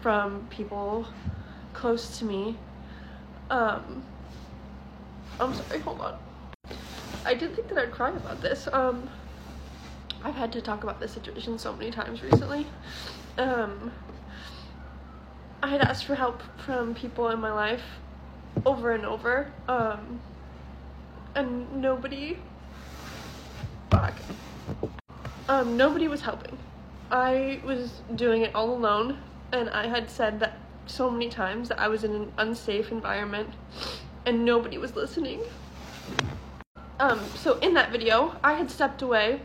from 0.00 0.46
people 0.50 1.06
close 1.72 2.18
to 2.18 2.24
me. 2.24 2.56
Um, 3.50 4.04
I'm 5.40 5.54
sorry, 5.54 5.80
hold 5.80 6.00
on. 6.00 6.14
I 7.24 7.34
didn't 7.34 7.56
think 7.56 7.68
that 7.68 7.78
I'd 7.78 7.92
cry 7.92 8.10
about 8.10 8.40
this. 8.40 8.68
Um, 8.72 9.08
I've 10.22 10.34
had 10.34 10.52
to 10.52 10.60
talk 10.60 10.82
about 10.82 11.00
this 11.00 11.12
situation 11.12 11.58
so 11.58 11.72
many 11.74 11.90
times 11.90 12.22
recently. 12.22 12.66
Um, 13.38 13.92
I 15.62 15.68
had 15.68 15.80
asked 15.80 16.04
for 16.04 16.14
help 16.14 16.42
from 16.58 16.94
people 16.94 17.28
in 17.28 17.40
my 17.40 17.52
life 17.52 17.82
over 18.64 18.92
and 18.92 19.04
over, 19.04 19.52
um, 19.68 20.20
and 21.34 21.80
nobody. 21.80 22.38
Um, 25.48 25.76
nobody 25.76 26.08
was 26.08 26.20
helping. 26.22 26.58
I 27.10 27.60
was 27.64 28.02
doing 28.16 28.42
it 28.42 28.54
all 28.54 28.74
alone, 28.74 29.18
and 29.52 29.70
I 29.70 29.86
had 29.86 30.10
said 30.10 30.40
that 30.40 30.58
so 30.86 31.10
many 31.10 31.28
times 31.28 31.68
that 31.68 31.78
I 31.78 31.88
was 31.88 32.04
in 32.04 32.12
an 32.12 32.32
unsafe 32.36 32.90
environment, 32.90 33.50
and 34.24 34.44
nobody 34.44 34.76
was 34.76 34.96
listening. 34.96 35.40
Um, 36.98 37.20
so 37.36 37.58
in 37.58 37.74
that 37.74 37.92
video, 37.92 38.36
I 38.42 38.54
had 38.54 38.70
stepped 38.70 39.02
away, 39.02 39.40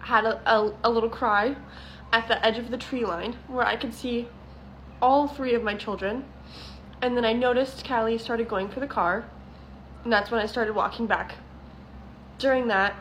had 0.00 0.24
a, 0.24 0.40
a, 0.50 0.72
a 0.84 0.90
little 0.90 1.08
cry 1.08 1.56
at 2.12 2.28
the 2.28 2.44
edge 2.44 2.58
of 2.58 2.70
the 2.70 2.78
tree 2.78 3.04
line 3.04 3.36
where 3.48 3.66
I 3.66 3.76
could 3.76 3.92
see 3.92 4.28
all 5.02 5.26
three 5.26 5.54
of 5.54 5.62
my 5.62 5.74
children. 5.74 6.24
And 7.00 7.16
then 7.16 7.24
I 7.24 7.32
noticed 7.32 7.86
Callie 7.86 8.18
started 8.18 8.48
going 8.48 8.68
for 8.68 8.80
the 8.80 8.86
car, 8.86 9.24
and 10.04 10.12
that's 10.12 10.30
when 10.30 10.40
I 10.40 10.46
started 10.46 10.74
walking 10.74 11.06
back. 11.06 11.34
During 12.38 12.68
that, 12.68 12.94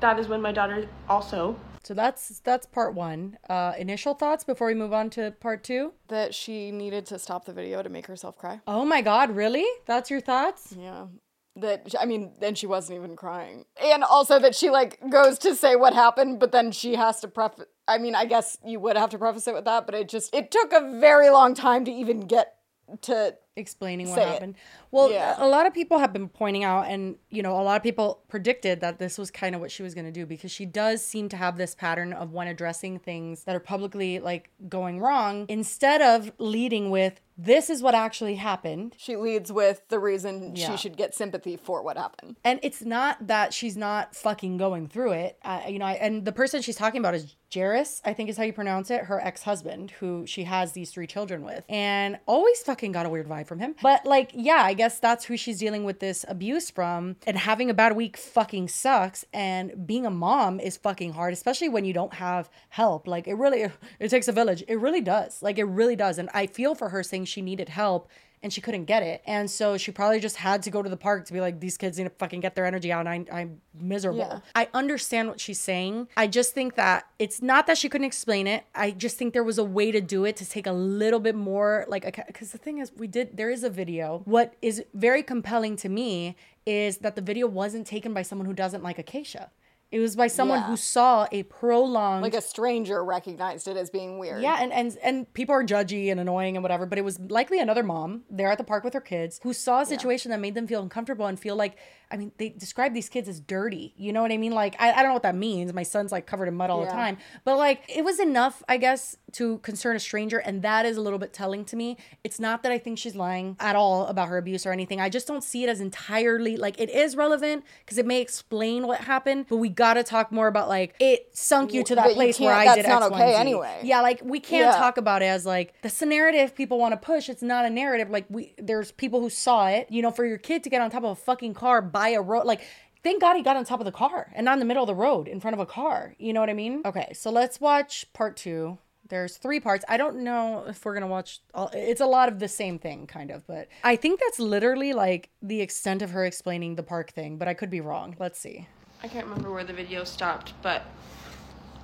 that 0.00 0.18
is 0.18 0.28
when 0.28 0.42
my 0.42 0.52
daughter 0.52 0.88
also. 1.08 1.56
So 1.82 1.94
that's 1.94 2.40
that's 2.40 2.66
part 2.66 2.94
one. 2.94 3.38
Uh, 3.48 3.72
initial 3.78 4.14
thoughts 4.14 4.42
before 4.42 4.66
we 4.66 4.74
move 4.74 4.92
on 4.92 5.08
to 5.10 5.30
part 5.40 5.62
two. 5.62 5.92
That 6.08 6.34
she 6.34 6.72
needed 6.72 7.06
to 7.06 7.18
stop 7.18 7.44
the 7.44 7.52
video 7.52 7.82
to 7.82 7.88
make 7.88 8.06
herself 8.06 8.36
cry. 8.36 8.60
Oh 8.66 8.84
my 8.84 9.02
God, 9.02 9.30
really? 9.30 9.66
That's 9.86 10.10
your 10.10 10.20
thoughts? 10.20 10.74
Yeah. 10.76 11.06
That 11.54 11.94
I 11.98 12.04
mean, 12.04 12.32
then 12.40 12.54
she 12.54 12.66
wasn't 12.66 12.98
even 12.98 13.16
crying, 13.16 13.64
and 13.82 14.04
also 14.04 14.38
that 14.40 14.54
she 14.54 14.68
like 14.68 15.00
goes 15.10 15.38
to 15.38 15.54
say 15.54 15.74
what 15.76 15.94
happened, 15.94 16.38
but 16.38 16.52
then 16.52 16.70
she 16.72 16.96
has 16.96 17.20
to 17.20 17.28
preface. 17.28 17.66
I 17.88 17.98
mean, 17.98 18.14
I 18.14 18.26
guess 18.26 18.58
you 18.64 18.80
would 18.80 18.96
have 18.96 19.10
to 19.10 19.18
preface 19.18 19.46
it 19.46 19.54
with 19.54 19.64
that, 19.64 19.86
but 19.86 19.94
it 19.94 20.08
just 20.08 20.34
it 20.34 20.50
took 20.50 20.72
a 20.72 20.98
very 21.00 21.30
long 21.30 21.54
time 21.54 21.84
to 21.86 21.90
even 21.90 22.20
get 22.20 22.56
to 23.02 23.36
explaining 23.56 24.08
what 24.08 24.16
say 24.16 24.22
it. 24.22 24.28
happened. 24.28 24.54
Well, 24.90 25.10
Yeah. 25.10 25.34
a 25.38 25.46
lot 25.48 25.66
of 25.66 25.74
people 25.74 25.98
have 25.98 26.12
been 26.12 26.28
pointing 26.28 26.64
out, 26.64 26.86
and 26.88 27.16
you 27.30 27.42
know, 27.42 27.58
a 27.58 27.62
lot 27.62 27.76
of 27.76 27.82
people 27.82 28.22
predicted 28.28 28.80
that 28.80 28.98
this 28.98 29.18
was 29.18 29.30
kind 29.30 29.54
of 29.54 29.60
what 29.60 29.70
she 29.70 29.82
was 29.82 29.94
going 29.94 30.04
to 30.06 30.12
do 30.12 30.26
because 30.26 30.50
she 30.50 30.64
does 30.66 31.04
seem 31.04 31.28
to 31.30 31.36
have 31.36 31.56
this 31.56 31.74
pattern 31.74 32.12
of 32.12 32.32
when 32.32 32.46
addressing 32.48 32.98
things 32.98 33.44
that 33.44 33.56
are 33.56 33.60
publicly 33.60 34.18
like 34.18 34.50
going 34.68 35.00
wrong, 35.00 35.46
instead 35.48 36.00
of 36.02 36.30
leading 36.38 36.90
with 36.90 37.20
this 37.38 37.68
is 37.68 37.82
what 37.82 37.94
actually 37.94 38.36
happened. 38.36 38.94
She 38.96 39.14
leads 39.14 39.52
with 39.52 39.82
the 39.90 39.98
reason 39.98 40.56
Yeah. 40.56 40.70
she 40.70 40.76
should 40.78 40.96
get 40.96 41.14
sympathy 41.14 41.58
for 41.58 41.82
what 41.82 41.98
happened. 41.98 42.36
And 42.42 42.58
it's 42.62 42.80
not 42.82 43.26
that 43.26 43.52
she's 43.52 43.76
not 43.76 44.14
fucking 44.16 44.56
going 44.56 44.88
through 44.88 45.12
it. 45.12 45.38
Uh, 45.42 45.60
you 45.68 45.78
know, 45.78 45.84
I, 45.84 45.92
and 45.94 46.24
the 46.24 46.32
person 46.32 46.62
she's 46.62 46.76
talking 46.76 46.98
about 46.98 47.14
is 47.14 47.36
Jairus, 47.54 48.00
I 48.06 48.14
think 48.14 48.30
is 48.30 48.38
how 48.38 48.44
you 48.44 48.54
pronounce 48.54 48.90
it, 48.90 49.02
her 49.04 49.20
ex 49.20 49.42
husband, 49.42 49.90
who 50.00 50.26
she 50.26 50.44
has 50.44 50.72
these 50.72 50.90
three 50.90 51.06
children 51.06 51.44
with. 51.44 51.62
And 51.68 52.18
always 52.24 52.60
fucking 52.62 52.92
got 52.92 53.04
a 53.04 53.10
weird 53.10 53.28
vibe 53.28 53.45
from 53.46 53.60
him. 53.60 53.74
But, 53.82 54.04
like, 54.04 54.30
yeah, 54.34 54.62
I 54.62 54.74
guess 54.74 54.98
that's 54.98 55.24
who 55.24 55.36
she's 55.36 55.58
dealing 55.58 55.84
with 55.84 56.00
this 56.00 56.24
abuse 56.28 56.70
from. 56.70 57.16
And 57.26 57.38
having 57.38 57.70
a 57.70 57.74
bad 57.74 57.96
week 57.96 58.16
fucking 58.16 58.68
sucks. 58.68 59.24
And 59.32 59.86
being 59.86 60.04
a 60.04 60.10
mom 60.10 60.60
is 60.60 60.76
fucking 60.76 61.12
hard, 61.12 61.32
especially 61.32 61.68
when 61.68 61.84
you 61.84 61.92
don't 61.92 62.14
have 62.14 62.50
help. 62.68 63.06
Like, 63.06 63.26
it 63.26 63.34
really, 63.34 63.70
it 63.98 64.08
takes 64.08 64.28
a 64.28 64.32
village. 64.32 64.62
It 64.68 64.78
really 64.80 65.00
does. 65.00 65.42
Like, 65.42 65.58
it 65.58 65.64
really 65.64 65.96
does. 65.96 66.18
And 66.18 66.28
I 66.34 66.46
feel 66.46 66.74
for 66.74 66.90
her 66.90 67.02
saying 67.02 67.26
she 67.26 67.42
needed 67.42 67.68
help 67.68 68.08
and 68.42 68.52
she 68.52 68.60
couldn't 68.60 68.84
get 68.84 69.02
it. 69.02 69.22
And 69.26 69.50
so 69.50 69.76
she 69.76 69.90
probably 69.90 70.20
just 70.20 70.36
had 70.36 70.62
to 70.64 70.70
go 70.70 70.82
to 70.82 70.88
the 70.88 70.96
park 70.96 71.24
to 71.26 71.32
be 71.32 71.40
like, 71.40 71.58
these 71.58 71.76
kids 71.76 71.98
need 71.98 72.04
to 72.04 72.10
fucking 72.10 72.40
get 72.40 72.54
their 72.54 72.66
energy 72.66 72.92
out. 72.92 73.06
And 73.06 73.28
I, 73.30 73.40
I'm 73.40 73.60
miserable. 73.78 74.20
Yeah. 74.20 74.40
I 74.54 74.68
understand 74.72 75.28
what 75.28 75.40
she's 75.40 75.58
saying. 75.58 76.08
I 76.16 76.26
just 76.26 76.54
think 76.54 76.76
that 76.76 77.06
it's 77.18 77.42
not 77.42 77.66
that 77.66 77.78
she 77.78 77.88
couldn't 77.88 78.06
explain 78.06 78.46
it. 78.46 78.64
I 78.74 78.90
just 78.92 79.16
think 79.16 79.32
there 79.32 79.42
was 79.44 79.58
a 79.58 79.64
way 79.64 79.90
to 79.90 80.00
do 80.00 80.24
it 80.24 80.36
to 80.36 80.48
take 80.48 80.66
a 80.66 80.72
little 80.72 81.20
bit 81.20 81.34
more 81.34 81.86
like, 81.88 82.04
because 82.26 82.52
the 82.52 82.58
thing 82.58 82.78
is, 82.78 82.92
we 82.96 83.06
did, 83.06 83.36
there 83.36 83.50
is 83.50 83.64
a 83.64 83.70
video. 83.70 84.22
What 84.24 84.54
is 84.62 84.84
very 84.94 85.22
compelling 85.22 85.76
to 85.76 85.88
me 85.88 86.36
is 86.64 86.98
that 86.98 87.16
the 87.16 87.22
video 87.22 87.46
wasn't 87.46 87.86
taken 87.86 88.12
by 88.12 88.22
someone 88.22 88.46
who 88.46 88.54
doesn't 88.54 88.82
like 88.82 88.98
Acacia. 88.98 89.50
It 89.92 90.00
was 90.00 90.16
by 90.16 90.26
someone 90.26 90.58
Yeah. 90.60 90.66
who 90.66 90.76
saw 90.76 91.26
a 91.30 91.44
prolonged 91.44 92.22
Like 92.22 92.34
a 92.34 92.40
stranger 92.42 93.04
recognized 93.04 93.68
it 93.68 93.76
as 93.76 93.88
being 93.88 94.18
weird. 94.18 94.42
yeah, 94.42 94.58
and, 94.60 94.72
and 94.72 94.96
and 95.02 95.32
people 95.32 95.54
are 95.54 95.62
judgy 95.64 96.10
and 96.10 96.18
annoying 96.18 96.56
and 96.56 96.62
whatever, 96.64 96.86
but 96.86 96.98
it 96.98 97.04
was 97.04 97.20
likely 97.20 97.60
another 97.60 97.82
mom 97.84 98.22
there 98.28 98.50
at 98.50 98.58
the 98.58 98.64
park 98.64 98.82
with 98.84 98.94
her 98.94 99.00
kids 99.00 99.38
who 99.42 99.52
saw 99.52 99.80
a 99.80 99.86
situation 99.86 100.30
that 100.32 100.40
made 100.40 100.54
them 100.54 100.66
feel 100.66 100.82
uncomfortable 100.82 101.26
and 101.26 101.38
feel 101.38 101.56
like 101.56 101.76
I 102.08 102.16
mean, 102.16 102.30
they 102.38 102.50
describe 102.50 102.94
these 102.94 103.08
kids 103.08 103.28
as 103.28 103.40
dirty. 103.40 103.92
You 103.96 104.12
know 104.12 104.22
what 104.22 104.30
I 104.30 104.36
mean? 104.36 104.52
Like 104.52 104.76
I, 104.78 104.92
I 104.92 104.96
don't 104.96 105.06
know 105.08 105.14
what 105.14 105.24
that 105.24 105.34
means. 105.34 105.72
My 105.72 105.82
son's 105.82 106.12
like 106.12 106.24
covered 106.24 106.46
in 106.46 106.54
mud 106.54 106.70
all 106.70 106.84
the 106.84 106.90
time. 106.90 107.18
But 107.44 107.56
like 107.58 107.82
it 107.88 108.04
was 108.04 108.20
enough, 108.20 108.62
I 108.68 108.76
guess, 108.76 109.16
to 109.32 109.58
concern 109.58 109.96
a 109.96 109.98
stranger, 110.00 110.38
and 110.38 110.62
that 110.62 110.86
is 110.86 110.96
a 110.96 111.00
little 111.00 111.18
bit 111.18 111.32
telling 111.32 111.64
to 111.66 111.74
me. 111.76 111.96
It's 112.22 112.38
not 112.38 112.62
that 112.62 112.70
I 112.70 112.78
think 112.78 112.98
she's 112.98 113.16
lying 113.16 113.56
at 113.58 113.74
all 113.74 114.06
about 114.06 114.28
her 114.28 114.38
abuse 114.38 114.64
or 114.66 114.72
anything. 114.72 115.00
I 115.00 115.08
just 115.08 115.26
don't 115.26 115.42
see 115.42 115.64
it 115.64 115.68
as 115.68 115.80
entirely 115.80 116.56
like 116.56 116.80
it 116.80 116.90
is 116.90 117.16
relevant 117.16 117.64
because 117.84 117.98
it 117.98 118.06
may 118.06 118.20
explain 118.20 118.86
what 118.86 119.00
happened, 119.00 119.46
but 119.48 119.56
we 119.56 119.68
gotta 119.76 120.02
talk 120.02 120.32
more 120.32 120.48
about 120.48 120.68
like 120.68 120.96
it 120.98 121.28
sunk 121.32 121.72
you 121.72 121.84
to 121.84 121.94
that 121.94 122.14
place 122.14 122.40
where 122.40 122.52
I 122.54 122.64
that's 122.64 122.76
did 122.78 122.88
not 122.88 123.02
X, 123.02 123.10
Y, 123.12 123.16
okay 123.22 123.32
Z. 123.34 123.38
anyway. 123.38 123.80
Yeah, 123.84 124.00
like 124.00 124.20
we 124.24 124.40
can't 124.40 124.72
Yeah. 124.74 124.78
talk 124.80 124.96
about 124.96 125.22
it 125.22 125.26
as 125.26 125.46
like 125.46 125.74
that's 125.82 126.00
the 126.00 126.06
narrative 126.06 126.54
people 126.56 126.78
want 126.78 126.92
to 126.92 126.96
push. 126.96 127.28
It's 127.28 127.42
not 127.42 127.64
a 127.64 127.70
narrative. 127.70 128.10
Like 128.10 128.26
we 128.28 128.54
there's 128.58 128.90
people 128.90 129.20
who 129.20 129.30
saw 129.30 129.68
it. 129.68 129.86
You 129.90 130.02
know, 130.02 130.10
for 130.10 130.24
your 130.26 130.38
kid 130.38 130.64
to 130.64 130.70
get 130.70 130.82
on 130.82 130.90
top 130.90 131.04
of 131.04 131.10
a 131.10 131.14
fucking 131.14 131.54
car 131.54 131.80
by 131.80 132.08
a 132.08 132.20
road, 132.20 132.44
like 132.46 132.62
thank 133.04 133.20
God 133.20 133.36
he 133.36 133.42
got 133.42 133.56
on 133.56 133.64
top 133.64 133.78
of 133.80 133.86
the 133.86 133.92
car 133.92 134.32
and 134.34 134.44
not 134.44 134.54
in 134.54 134.58
the 134.58 134.64
middle 134.64 134.82
of 134.82 134.88
the 134.88 134.94
road 134.94 135.28
in 135.28 135.38
front 135.38 135.54
of 135.54 135.60
a 135.60 135.66
car. 135.66 136.14
You 136.18 136.32
know 136.32 136.40
what 136.40 136.50
I 136.50 136.54
mean? 136.54 136.82
Okay, 136.84 137.12
so 137.14 137.30
let's 137.30 137.60
watch 137.60 138.04
part 138.12 138.36
two. 138.36 138.78
There's 139.08 139.36
three 139.36 139.60
parts. 139.60 139.84
I 139.88 139.98
don't 139.98 140.24
know 140.24 140.64
if 140.66 140.84
we're 140.84 140.94
gonna 140.94 141.06
watch. 141.06 141.38
All, 141.54 141.70
it's 141.72 142.00
a 142.00 142.06
lot 142.06 142.28
of 142.28 142.40
the 142.40 142.48
same 142.48 142.80
thing, 142.80 143.06
kind 143.06 143.30
of, 143.30 143.46
but 143.46 143.68
I 143.84 143.94
think 143.94 144.18
that's 144.18 144.40
literally 144.40 144.94
like 144.94 145.30
the 145.40 145.60
extent 145.60 146.02
of 146.02 146.10
her 146.10 146.24
explaining 146.24 146.74
the 146.74 146.82
park 146.82 147.12
thing. 147.12 147.36
But 147.38 147.46
I 147.46 147.54
could 147.54 147.70
be 147.70 147.80
wrong. 147.80 148.16
Let's 148.18 148.40
see. 148.40 148.66
I 149.02 149.08
can't 149.08 149.26
remember 149.26 149.52
where 149.52 149.64
the 149.64 149.72
video 149.72 150.04
stopped, 150.04 150.52
but 150.62 150.82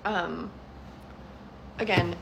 um 0.05 0.51
again 1.79 2.17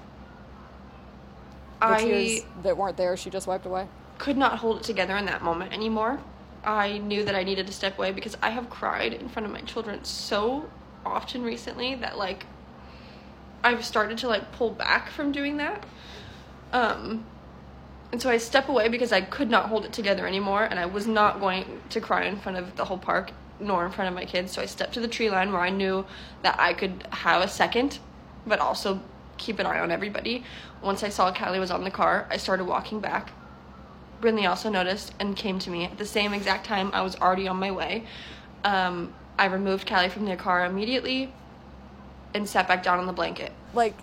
The 1.80 1.86
I 1.86 2.02
tears 2.02 2.42
that 2.62 2.76
weren't 2.76 2.96
there, 2.96 3.16
she 3.16 3.30
just 3.30 3.46
wiped 3.46 3.66
away. 3.66 3.88
could 4.18 4.36
not 4.36 4.58
hold 4.58 4.78
it 4.78 4.82
together 4.82 5.16
in 5.16 5.24
that 5.26 5.42
moment 5.42 5.72
anymore. 5.72 6.20
I 6.62 6.98
knew 6.98 7.24
that 7.24 7.34
I 7.34 7.42
needed 7.42 7.66
to 7.68 7.72
step 7.72 7.96
away 7.98 8.12
because 8.12 8.36
I 8.42 8.50
have 8.50 8.68
cried 8.68 9.14
in 9.14 9.28
front 9.30 9.46
of 9.46 9.52
my 9.52 9.62
children 9.62 10.04
so 10.04 10.68
often 11.06 11.42
recently 11.42 11.94
that 11.94 12.18
like 12.18 12.44
I've 13.64 13.84
started 13.84 14.18
to 14.18 14.28
like 14.28 14.52
pull 14.52 14.70
back 14.70 15.08
from 15.10 15.32
doing 15.32 15.56
that. 15.56 15.84
Um 16.72 17.24
and 18.12 18.20
so 18.20 18.28
I 18.28 18.38
step 18.38 18.68
away 18.68 18.88
because 18.88 19.12
I 19.12 19.20
could 19.20 19.48
not 19.48 19.68
hold 19.68 19.84
it 19.84 19.92
together 19.92 20.26
anymore 20.26 20.64
and 20.64 20.78
I 20.80 20.86
was 20.86 21.06
not 21.06 21.40
going 21.40 21.80
to 21.90 22.00
cry 22.00 22.24
in 22.24 22.36
front 22.36 22.58
of 22.58 22.76
the 22.76 22.84
whole 22.84 22.98
park 22.98 23.30
nor 23.60 23.84
in 23.86 23.92
front 23.92 24.08
of 24.08 24.14
my 24.14 24.24
kids. 24.24 24.52
So 24.52 24.62
I 24.62 24.66
stepped 24.66 24.94
to 24.94 25.00
the 25.00 25.08
tree 25.08 25.30
line 25.30 25.52
where 25.52 25.60
I 25.60 25.70
knew 25.70 26.04
that 26.42 26.58
I 26.58 26.74
could 26.74 27.06
have 27.10 27.42
a 27.42 27.48
second 27.48 27.98
but 28.46 28.58
also 28.58 29.00
keep 29.36 29.58
an 29.58 29.66
eye 29.66 29.80
on 29.80 29.90
everybody. 29.90 30.44
Once 30.82 31.02
I 31.02 31.08
saw 31.08 31.32
Callie 31.32 31.60
was 31.60 31.70
on 31.70 31.84
the 31.84 31.90
car, 31.90 32.26
I 32.30 32.36
started 32.36 32.64
walking 32.64 33.00
back. 33.00 33.32
Brinley 34.20 34.48
also 34.48 34.68
noticed 34.68 35.14
and 35.18 35.34
came 35.34 35.58
to 35.60 35.70
me 35.70 35.84
at 35.84 35.96
the 35.96 36.04
same 36.04 36.34
exact 36.34 36.66
time 36.66 36.90
I 36.92 37.00
was 37.00 37.16
already 37.16 37.48
on 37.48 37.56
my 37.56 37.70
way. 37.70 38.04
Um, 38.64 39.14
I 39.38 39.46
removed 39.46 39.88
Callie 39.88 40.10
from 40.10 40.26
the 40.26 40.36
car 40.36 40.66
immediately 40.66 41.32
and 42.34 42.46
sat 42.46 42.68
back 42.68 42.82
down 42.82 42.98
on 42.98 43.06
the 43.06 43.14
blanket. 43.14 43.52
Like, 43.72 43.94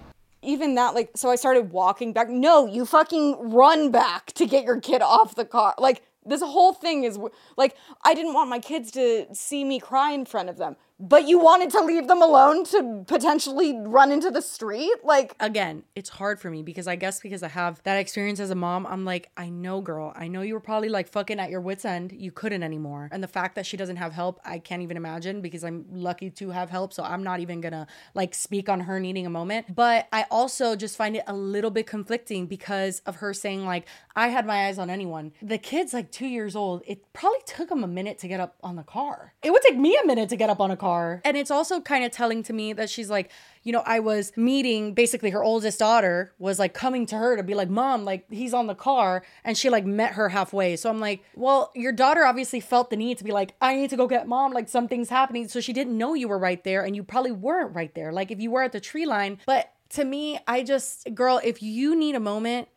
even 0.41 0.76
that, 0.76 0.96
like, 0.96 1.12
so 1.15 1.30
I 1.30 1.36
started 1.36 1.72
walking 1.72 2.13
back. 2.13 2.30
No, 2.30 2.65
you 2.65 2.86
fucking 2.86 3.52
run 3.52 3.91
back 3.91 4.28
to 4.34 4.48
get 4.48 4.63
your 4.63 4.80
kid 4.80 5.02
off 5.02 5.36
the 5.36 5.46
car. 5.46 5.76
Like, 5.78 6.02
this 6.28 6.42
whole 6.42 6.74
thing 6.74 7.04
is 7.04 7.18
like, 7.56 7.76
I 8.04 8.13
didn't 8.13 8.34
want 8.34 8.50
my 8.50 8.60
kids 8.60 8.92
to 8.92 9.34
see 9.34 9.63
me 9.63 9.80
cry 9.80 10.12
in 10.12 10.26
front 10.26 10.50
of 10.50 10.58
them, 10.58 10.76
but 11.00 11.28
you 11.28 11.40
wanted 11.40 11.70
to 11.72 11.82
leave 11.82 12.08
them 12.08 12.22
alone 12.22 12.66
to 12.66 13.04
potentially 13.08 13.78
run 13.78 14.12
into 14.12 14.32
the 14.32 14.42
street? 14.42 14.96
Like, 15.04 15.36
again, 15.40 15.84
it's 15.96 16.10
hard 16.10 16.40
for 16.40 16.50
me 16.50 16.64
because 16.64 16.88
I 16.88 16.96
guess 16.96 17.20
because 17.20 17.44
I 17.44 17.50
have 17.50 17.82
that 17.84 17.98
experience 17.98 18.40
as 18.40 18.50
a 18.50 18.56
mom, 18.56 18.88
I'm 18.88 19.06
like, 19.06 19.30
I 19.38 19.50
know, 19.50 19.82
girl. 19.82 20.12
I 20.16 20.28
know 20.28 20.42
you 20.42 20.56
were 20.56 20.60
probably 20.60 20.90
like 20.90 21.08
fucking 21.08 21.40
at 21.40 21.50
your 21.50 21.62
wits' 21.62 21.86
end. 21.86 22.14
You 22.14 22.32
couldn't 22.32 22.64
anymore. 22.64 23.10
And 23.12 23.22
the 23.22 23.28
fact 23.28 23.56
that 23.56 23.66
she 23.66 23.78
doesn't 23.78 23.98
have 23.98 24.14
help, 24.14 24.40
I 24.44 24.60
can't 24.60 24.82
even 24.82 24.98
imagine 24.98 25.42
because 25.42 25.64
I'm 25.64 25.86
lucky 25.92 26.30
to 26.32 26.50
have 26.50 26.70
help. 26.70 26.94
So 26.94 27.04
I'm 27.04 27.24
not 27.24 27.40
even 27.42 27.62
gonna 27.62 27.86
like 28.16 28.34
speak 28.34 28.70
on 28.70 28.82
her 28.82 29.00
needing 29.00 29.26
a 29.26 29.30
moment. 29.30 29.76
But 29.76 30.08
I 30.12 30.26
also 30.32 30.76
just 30.76 30.98
find 30.98 31.16
it 31.16 31.24
a 31.28 31.34
little 31.34 31.72
bit 31.72 31.86
conflicting 31.86 32.48
because 32.48 33.02
of 33.06 33.18
her 33.18 33.34
saying, 33.34 33.66
like, 33.66 33.88
I 34.16 34.30
had 34.30 34.48
my 34.48 34.68
eyes 34.68 34.80
on 34.80 34.90
anyone. 34.90 35.34
The 35.42 35.60
kid's 35.60 35.94
like 35.94 36.12
two 36.12 36.26
years 36.26 36.56
old. 36.56 36.82
It 36.88 37.14
probably 37.14 37.40
took 37.46 37.70
him 37.70 37.84
a 37.84 37.88
minute 37.88 38.18
to 38.20 38.28
get 38.28 38.40
up 38.40 38.56
on 38.64 38.76
the 38.76 38.84
car. 38.84 39.34
It 39.44 39.52
would 39.52 39.62
take 39.62 39.78
me 39.78 39.98
a 40.02 40.06
minute 40.08 40.30
to 40.30 40.36
get 40.36 40.50
up 40.50 40.60
on 40.60 40.72
a 40.72 40.78
car. 40.78 40.87
Car. 40.88 41.21
And 41.26 41.36
it's 41.36 41.52
also 41.52 41.82
kind 41.82 42.04
of 42.06 42.12
telling 42.12 42.43
to 42.43 42.54
me 42.54 42.73
that 42.73 42.89
she's 42.89 43.10
like, 43.10 43.30
you 43.63 43.73
know, 43.73 43.84
I 43.86 44.00
was 44.00 44.32
meeting 44.38 44.93
basically 44.93 45.32
her 45.32 45.43
oldest 45.43 45.80
daughter 45.80 46.32
was 46.39 46.58
like 46.60 46.73
coming 46.73 47.06
to 47.08 47.17
her 47.17 47.36
to 47.36 47.43
be 47.43 47.54
like, 47.54 47.69
Mom, 47.69 48.06
like 48.06 48.32
he's 48.32 48.54
on 48.54 48.67
the 48.67 48.76
car. 48.76 49.23
And 49.43 49.58
she 49.58 49.69
like 49.69 49.86
met 49.86 50.13
her 50.13 50.30
halfway. 50.30 50.76
So 50.78 50.89
I'm 50.89 51.00
like, 51.00 51.23
well, 51.36 51.71
your 51.76 51.91
daughter 51.91 52.23
obviously 52.23 52.60
felt 52.60 52.89
the 52.89 52.95
need 52.95 53.17
to 53.17 53.23
be 53.23 53.32
like, 53.32 53.54
I 53.62 53.76
need 53.76 53.89
to 53.89 53.97
go 53.97 54.08
get 54.08 54.28
mom. 54.28 54.54
Like 54.54 54.69
something's 54.69 55.10
happening. 55.10 55.47
So 55.47 55.60
she 55.60 55.73
didn't 55.73 55.97
know 55.97 56.13
you 56.13 56.28
were 56.28 56.39
right 56.39 56.63
there 56.63 56.84
and 56.86 56.95
you 56.95 57.04
probably 57.04 57.32
weren't 57.32 57.76
right 57.76 57.93
there. 57.93 58.12
Like 58.12 58.32
if 58.32 58.39
you 58.39 58.52
were 58.52 58.63
at 58.63 58.71
the 58.71 58.80
tree 58.80 59.06
line. 59.06 59.39
But 59.45 59.74
to 59.89 60.05
me, 60.05 60.39
I 60.47 60.64
just, 60.64 61.14
girl, 61.14 61.39
if 61.43 61.62
you 61.62 61.95
need 61.95 62.16
a 62.16 62.20
moment, 62.20 62.68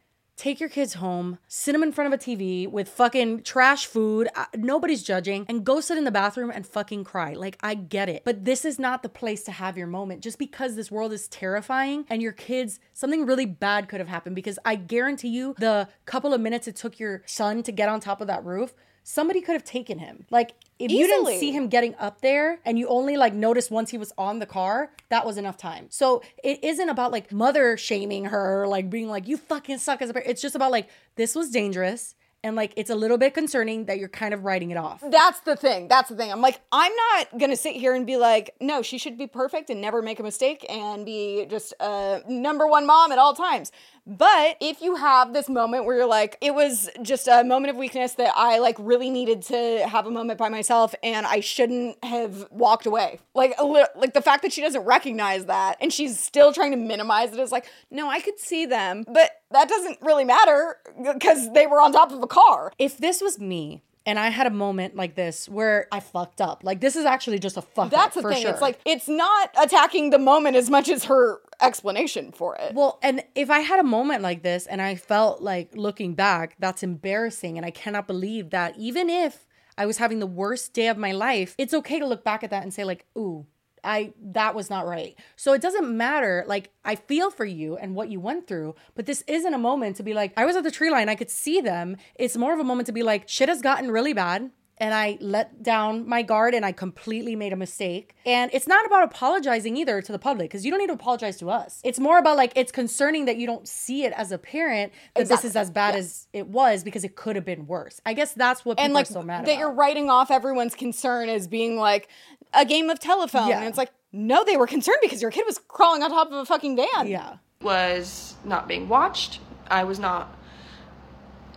take 0.41 0.59
your 0.59 0.71
kids 0.71 0.95
home, 0.95 1.39
sit 1.49 1.73
them 1.73 1.83
in 1.83 1.93
front 1.93 2.13
of 2.13 2.19
a 2.19 2.23
TV 2.23 2.67
with 2.67 2.89
fucking 2.89 3.43
trash 3.43 3.85
food, 3.85 4.27
uh, 4.35 4.47
nobody's 4.57 5.03
judging, 5.03 5.45
and 5.51 5.67
go 5.67 5.83
sit 5.83 5.99
in 5.99 6.05
the 6.05 6.11
bathroom 6.11 6.51
and 6.51 6.67
fucking 6.67 7.05
cry. 7.05 7.35
Like, 7.35 7.59
I 7.61 7.75
get 7.75 8.09
it. 8.09 8.23
But 8.25 8.47
this 8.47 8.65
is 8.65 8.79
not 8.79 9.03
the 9.03 9.11
place 9.11 9.43
to 9.45 9.53
have 9.53 9.77
your 9.77 9.87
moment 9.87 10.23
just 10.23 10.39
because 10.39 10.77
this 10.77 10.91
world 10.91 11.13
is 11.13 11.29
terrifying 11.29 12.07
and 12.09 12.23
your 12.23 12.33
kids, 12.33 12.81
something 12.95 13.27
really 13.27 13.45
bad 13.45 13.87
could 13.87 14.01
have 14.01 14.09
happened. 14.09 14.35
Because 14.35 14.59
I 14.65 14.77
guarantee 14.77 15.29
you, 15.29 15.55
the 15.59 15.89
couple 16.07 16.33
of 16.33 16.41
minutes 16.41 16.67
it 16.67 16.75
took 16.75 16.99
your 16.99 17.23
son 17.27 17.63
to 17.65 17.71
get 17.71 17.91
on 17.91 18.01
top 18.01 18.23
of 18.23 18.27
that 18.29 18.43
roof, 18.43 18.73
somebody 19.03 19.43
could 19.43 19.53
have 19.53 19.65
taken 19.65 19.99
him. 19.99 20.25
Like, 20.31 20.53
if 20.81 20.91
you 20.91 21.07
didn't 21.07 21.39
see 21.39 21.53
him 21.53 21.69
getting 21.69 21.95
up 21.97 22.21
there 22.21 22.59
and 22.65 22.79
you 22.79 22.89
only 22.89 23.17
like 23.17 23.35
noticed 23.35 23.71
once 23.71 23.91
he 23.91 23.99
was 23.99 24.13
on 24.17 24.39
the 24.39 24.47
car, 24.47 24.91
that 25.11 25.27
was 25.27 25.37
enough 25.37 25.57
time. 25.57 25.87
So 25.91 26.23
it 26.43 26.65
isn't 26.65 26.89
about 26.89 27.13
like 27.13 27.31
mother 27.31 27.77
shaming 27.77 28.27
her, 28.27 28.67
like 28.67 28.89
being 28.89 29.09
like, 29.09 29.29
you 29.29 29.37
fucking 29.37 29.79
suck 29.79 30.01
as 30.03 30.11
a 30.11 30.15
parent. 30.15 30.31
It's 30.31 30.43
just 30.43 30.55
about 30.55 30.71
like, 30.71 30.89
this 31.17 31.35
was 31.35 31.51
dangerous. 31.51 32.15
And 32.43 32.57
like, 32.57 32.73
it's 32.77 32.89
a 32.89 32.95
little 32.95 33.19
bit 33.19 33.35
concerning 33.35 33.85
that 33.85 33.99
you're 33.99 34.09
kind 34.09 34.33
of 34.33 34.45
writing 34.45 34.71
it 34.71 34.79
off. 34.79 35.05
That's 35.07 35.41
the 35.41 35.57
thing. 35.57 35.89
That's 35.89 36.09
the 36.09 36.17
thing. 36.17 36.33
I'm 36.33 36.41
like, 36.41 36.59
I'm 36.73 36.93
not 36.97 37.39
gonna 37.39 37.55
sit 37.55 37.75
here 37.77 37.95
and 37.95 38.07
be 38.07 38.17
like, 38.17 38.55
no, 38.63 38.81
she 38.81 38.97
should 38.97 39.19
be 39.19 39.27
perfect 39.27 39.69
and 39.69 39.83
never 39.83 40.01
make 40.01 40.21
a 40.21 40.23
mistake 40.23 40.65
and 40.71 41.05
be 41.05 41.45
just 41.51 41.75
a 41.81 42.23
number 42.27 42.67
one 42.67 42.87
mom 42.87 43.13
at 43.13 43.19
all 43.19 43.35
times. 43.35 43.73
But 44.07 44.57
if 44.61 44.81
you 44.81 44.97
have 44.97 45.33
this 45.33 45.49
moment 45.49 45.85
where 45.85 45.97
you're 45.97 46.07
like, 46.07 46.37
it 46.41 46.55
was 46.55 46.89
just 47.03 47.29
a 47.29 47.45
moment 47.45 47.71
of 47.71 47.77
weakness 47.77 48.15
that 48.15 48.33
I 48.35 48.59
like 48.59 48.77
really 48.79 49.11
needed 49.11 49.43
to 49.43 49.87
have 49.89 50.07
a 50.07 50.11
moment 50.11 50.39
by 50.39 50.49
myself 50.49 50.95
and 51.03 51.27
I 51.27 51.41
shouldn't 51.41 52.03
have 52.05 52.47
walked 52.51 52.87
away. 52.87 53.21
Like, 53.35 53.55
like 53.61 54.15
the 54.15 54.23
fact 54.23 54.43
that 54.43 54.53
she 54.53 54.61
doesn't 54.61 54.85
recognize 54.85 55.47
that 55.47 55.77
and 55.81 55.93
she's 55.93 56.19
still 56.19 56.53
trying 56.53 56.73
to 56.73 56.77
minimize 56.77 57.33
it 57.33 57.39
is 57.39 57.53
like, 57.53 57.67
no, 57.91 58.09
I 58.09 58.21
could 58.21 58.39
see 58.39 58.67
them, 58.67 59.05
but 59.07 59.31
that 59.51 59.69
doesn't 59.69 59.99
really 60.01 60.25
matter 60.25 60.77
because 61.13 61.53
they 61.53 61.67
were 61.67 61.81
on 61.81 61.93
top 61.93 62.13
of 62.13 62.23
a 62.23 62.27
car. 62.27 62.73
If 62.79 62.99
this 62.99 63.21
was 63.21 63.39
me 63.39 63.83
and 64.07 64.19
I 64.19 64.29
had 64.29 64.47
a 64.47 64.51
moment 64.51 64.97
like 64.97 65.15
this 65.15 65.49
where 65.49 65.87
I 65.93 66.01
fucked 66.01 66.41
up, 66.41 66.63
like 66.65 66.81
this 66.81 66.97
is 66.97 67.05
actually 67.05 67.39
just 67.39 67.57
a 67.57 67.63
fuck 67.63 67.91
That's 67.91 68.17
up 68.17 68.23
the 68.23 68.29
thing. 68.31 68.43
sure. 68.43 68.51
It's 68.51 68.63
like 68.63 68.81
it's 68.85 69.09
not 69.09 69.51
attacking 69.61 70.11
the 70.11 70.19
moment 70.19 70.57
as 70.57 70.71
much 70.71 70.89
as 70.89 71.05
her 71.05 71.41
explanation 71.61 72.33
for 72.33 72.57
it. 72.57 72.75
Well, 72.75 72.99
and 73.03 73.23
if 73.35 73.51
I 73.51 73.61
had 73.61 73.79
a 73.79 73.85
moment 73.85 74.23
like 74.23 74.43
this 74.43 74.67
and 74.67 74.81
I 74.81 74.95
felt 74.95 75.43
like 75.43 75.77
looking 75.77 76.15
back, 76.15 76.57
that's 76.59 76.83
embarrassing. 76.83 77.57
And 77.57 77.67
I 77.67 77.71
cannot 77.71 78.07
believe 78.07 78.51
that 78.51 78.77
even 78.79 79.11
if 79.11 79.47
I 79.77 79.87
was 79.87 79.99
having 79.99 80.19
the 80.19 80.27
worst 80.27 80.73
day 80.73 80.89
of 80.89 80.99
my 80.99 81.13
life, 81.13 81.55
it's 81.59 81.75
okay 81.75 81.99
to 81.99 82.07
look 82.07 82.25
back 82.25 82.43
at 82.43 82.51
that 82.51 82.63
and 82.63 82.73
say, 82.73 82.85
like, 82.85 83.07
ooh, 83.17 83.47
I 83.85 84.13
that 84.33 84.55
was 84.55 84.71
not 84.71 84.87
right. 84.87 85.17
So 85.37 85.53
it 85.53 85.63
doesn't 85.63 85.97
matter. 85.97 86.45
Like 86.47 86.71
I 86.85 86.97
feel 86.97 87.31
for 87.31 87.45
you 87.45 87.77
and 87.77 87.95
what 87.95 88.11
you 88.11 88.21
went 88.21 88.47
through, 88.47 88.75
but 88.95 89.07
this 89.07 89.23
isn't 89.27 89.55
a 89.55 89.59
moment 89.59 89.97
to 89.97 90.03
be 90.03 90.15
like, 90.15 90.33
I 90.37 90.45
was 90.45 90.57
at 90.57 90.65
the 90.65 90.71
tree 90.71 90.91
line, 90.91 91.09
I 91.09 91.15
could 91.15 91.31
see 91.31 91.61
them. 91.61 91.97
It's 92.15 92.37
more 92.37 92.53
of 92.53 92.61
a 92.61 92.65
moment 92.65 92.87
to 92.87 92.93
be 92.93 93.03
like, 93.03 93.29
shit 93.29 93.49
has 93.49 93.63
gotten 93.63 93.91
really 93.91 94.13
bad 94.13 94.51
and 94.81 94.95
I 94.95 95.19
let 95.21 95.63
down 95.63 96.09
my 96.09 96.23
guard 96.23 96.55
and 96.55 96.65
I 96.65 96.73
completely 96.73 97.37
made 97.37 97.53
a 97.53 97.57
mistake. 97.57 98.15
And 98.25 98.51
it's 98.55 98.67
not 98.67 98.87
about 98.87 99.05
apologizing 99.05 99.77
either 99.77 100.01
to 100.01 100.11
the 100.11 100.19
public 100.19 100.51
because 100.51 100.65
you 100.65 100.71
don't 100.71 100.81
need 100.81 100.87
to 100.87 100.95
apologize 100.95 101.37
to 101.39 101.51
us. 101.51 101.81
It's 101.85 102.01
more 102.01 102.19
about 102.19 102.39
like 102.39 102.53
it's 102.57 102.73
concerning 102.73 103.27
that 103.27 103.37
you 103.37 103.47
don't 103.47 103.69
see 103.69 104.05
it 104.05 104.15
as 104.15 104.33
a 104.33 104.39
parent 104.39 104.93
that 105.15 105.29
this 105.29 105.45
is 105.45 105.55
as 105.55 105.71
bad 105.71 105.95
as 105.95 106.27
it 106.33 106.49
was 106.49 106.83
because 106.83 107.05
it 107.05 107.15
could 107.15 107.37
have 107.37 107.45
been 107.45 107.67
worse. 107.67 108.01
I 108.07 108.15
guess 108.15 108.33
that's 108.33 108.65
what 108.65 108.79
people 108.79 108.87
and 108.87 108.95
like 108.95 109.11
are 109.11 109.13
so 109.13 109.23
mad 109.23 109.45
that 109.45 109.51
about. 109.51 109.59
you're 109.59 109.73
writing 109.73 110.09
off 110.09 110.31
everyone's 110.31 110.75
concern 110.75 111.29
as 111.29 111.47
being 111.47 111.77
like 111.77 112.09
a 112.55 112.65
game 112.65 112.89
of 112.89 112.99
telephone. 112.99 113.49
Yeah. 113.49 113.59
And 113.59 113.69
it's 113.69 113.79
like, 113.79 113.91
no, 114.13 114.43
they 114.45 114.57
were 114.57 114.67
concerned 114.67 114.99
because 115.03 115.21
your 115.21 115.31
kid 115.31 115.45
was 115.47 115.59
crawling 115.69 116.03
on 116.03 116.11
top 116.11 116.29
of 116.29 116.33
a 116.33 116.47
fucking 116.47 116.77
van. 116.77 117.07
Yeah. 117.07 117.37
was 117.61 118.35
not 118.45 118.67
being 118.67 118.89
watched. 118.89 119.41
I 119.71 119.85
was 119.85 119.99
not 119.99 120.35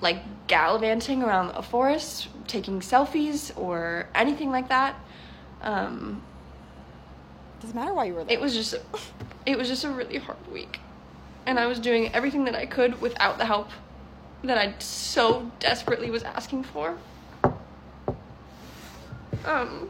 like 0.02 0.48
gallivanting 0.48 1.24
around 1.24 1.52
a 1.52 1.62
forest, 1.62 2.28
taking 2.48 2.80
selfies 2.80 3.56
or 3.58 4.08
anything 4.14 4.52
like 4.52 4.70
that. 4.70 4.96
Um, 5.62 6.22
Doesn't 7.62 7.76
matter 7.76 7.94
why 7.94 8.06
you 8.06 8.14
were 8.16 8.24
there. 8.24 8.34
it 8.38 8.42
was 8.42 8.54
just, 8.54 8.76
it 9.46 9.58
was 9.58 9.68
just 9.68 9.84
a 9.84 9.90
really 9.90 10.18
hard 10.18 10.52
week, 10.52 10.80
and 11.46 11.58
I 11.60 11.66
was 11.68 11.80
doing 11.80 12.14
everything 12.14 12.44
that 12.46 12.56
I 12.56 12.66
could 12.66 13.00
without 13.02 13.38
the 13.38 13.46
help 13.46 13.70
that 14.44 14.58
I 14.58 14.76
so 14.80 15.50
desperately 15.60 16.12
was 16.12 16.24
asking 16.24 16.64
for. 16.64 16.98
Um, 19.46 19.90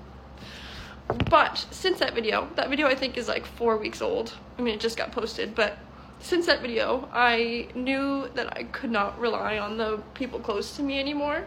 but 1.29 1.65
since 1.71 1.99
that 1.99 2.13
video, 2.13 2.47
that 2.55 2.69
video 2.69 2.87
I 2.87 2.95
think 2.95 3.17
is 3.17 3.27
like 3.27 3.45
four 3.45 3.77
weeks 3.77 4.01
old. 4.01 4.33
I 4.57 4.61
mean, 4.61 4.75
it 4.75 4.79
just 4.79 4.97
got 4.97 5.11
posted, 5.11 5.55
but 5.55 5.77
since 6.23 6.45
that 6.45 6.61
video, 6.61 7.09
I 7.11 7.67
knew 7.75 8.29
that 8.35 8.57
I 8.57 8.63
could 8.63 8.89
not 8.89 9.19
rely 9.19 9.59
on 9.59 9.77
the 9.77 10.01
people 10.13 10.39
close 10.39 10.75
to 10.77 10.81
me 10.81 10.97
anymore. 10.97 11.45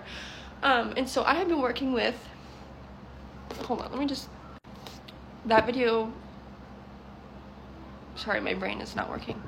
Um, 0.63 0.93
and 0.99 1.09
so 1.09 1.25
I 1.25 1.35
have 1.35 1.49
been 1.49 1.63
working 1.63 1.95
with. 1.95 2.15
Hold 3.65 3.81
on, 3.81 3.91
let 3.91 3.99
me 3.99 4.07
just. 4.07 4.29
That 5.47 5.65
video. 5.65 6.13
Sorry, 8.17 8.39
my 8.41 8.53
brain 8.53 8.83
is 8.83 8.95
not 8.95 9.09
working. 9.09 9.43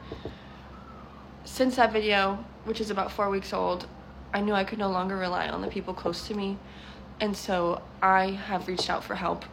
Since 1.45 1.77
that 1.77 1.93
video, 1.93 2.43
which 2.65 2.81
is 2.81 2.91
about 2.91 3.13
four 3.13 3.29
weeks 3.29 3.53
old, 3.53 3.87
I 4.33 4.41
knew 4.41 4.55
I 4.55 4.65
could 4.65 4.79
no 4.79 4.91
longer 4.91 5.17
rely 5.17 5.49
on 5.49 5.61
the 5.61 5.69
people 5.69 5.93
close 5.93 6.27
to 6.29 6.35
me. 6.35 6.57
And 7.21 7.37
so 7.37 7.83
I 8.01 8.31
have 8.31 8.67
reached 8.67 8.89
out 8.89 9.05
for 9.05 9.15
help 9.15 9.45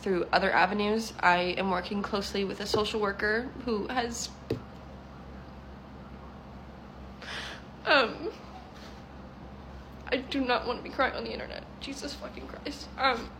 through 0.00 0.26
other 0.32 0.50
avenues. 0.50 1.12
I 1.20 1.54
am 1.58 1.70
working 1.70 2.02
closely 2.02 2.44
with 2.44 2.60
a 2.60 2.66
social 2.66 3.00
worker 3.00 3.48
who 3.64 3.86
has 3.88 4.28
um 7.86 8.30
I 10.12 10.16
do 10.16 10.40
not 10.40 10.66
want 10.66 10.78
to 10.78 10.82
be 10.82 10.90
crying 10.90 11.14
on 11.14 11.24
the 11.24 11.32
internet. 11.32 11.64
Jesus 11.80 12.14
fucking 12.14 12.46
Christ. 12.46 12.88
Um 12.98 13.30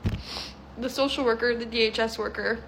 the 0.79 0.89
social 0.89 1.25
worker, 1.25 1.55
the 1.55 1.67
DHS 1.67 2.17
worker, 2.17 2.61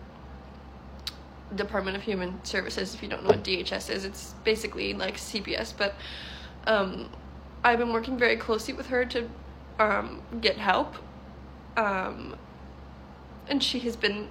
Department 1.55 1.97
of 1.97 2.03
Human 2.03 2.45
Services, 2.45 2.95
if 2.95 3.03
you 3.03 3.09
don't 3.09 3.23
know 3.23 3.31
what 3.31 3.45
DHS 3.45 3.91
is, 3.91 4.05
it's 4.05 4.35
basically 4.45 4.93
like 4.95 5.17
CPS, 5.17 5.75
but 5.77 5.95
um 6.67 7.11
I've 7.65 7.79
been 7.79 7.93
working 7.93 8.19
very 8.19 8.37
closely 8.37 8.75
with 8.75 8.87
her 8.87 9.05
to 9.05 9.29
um 9.79 10.23
get 10.41 10.57
help. 10.57 10.97
Um 11.77 12.37
and 13.49 13.63
she 13.63 13.79
has 13.81 13.97
been 13.97 14.29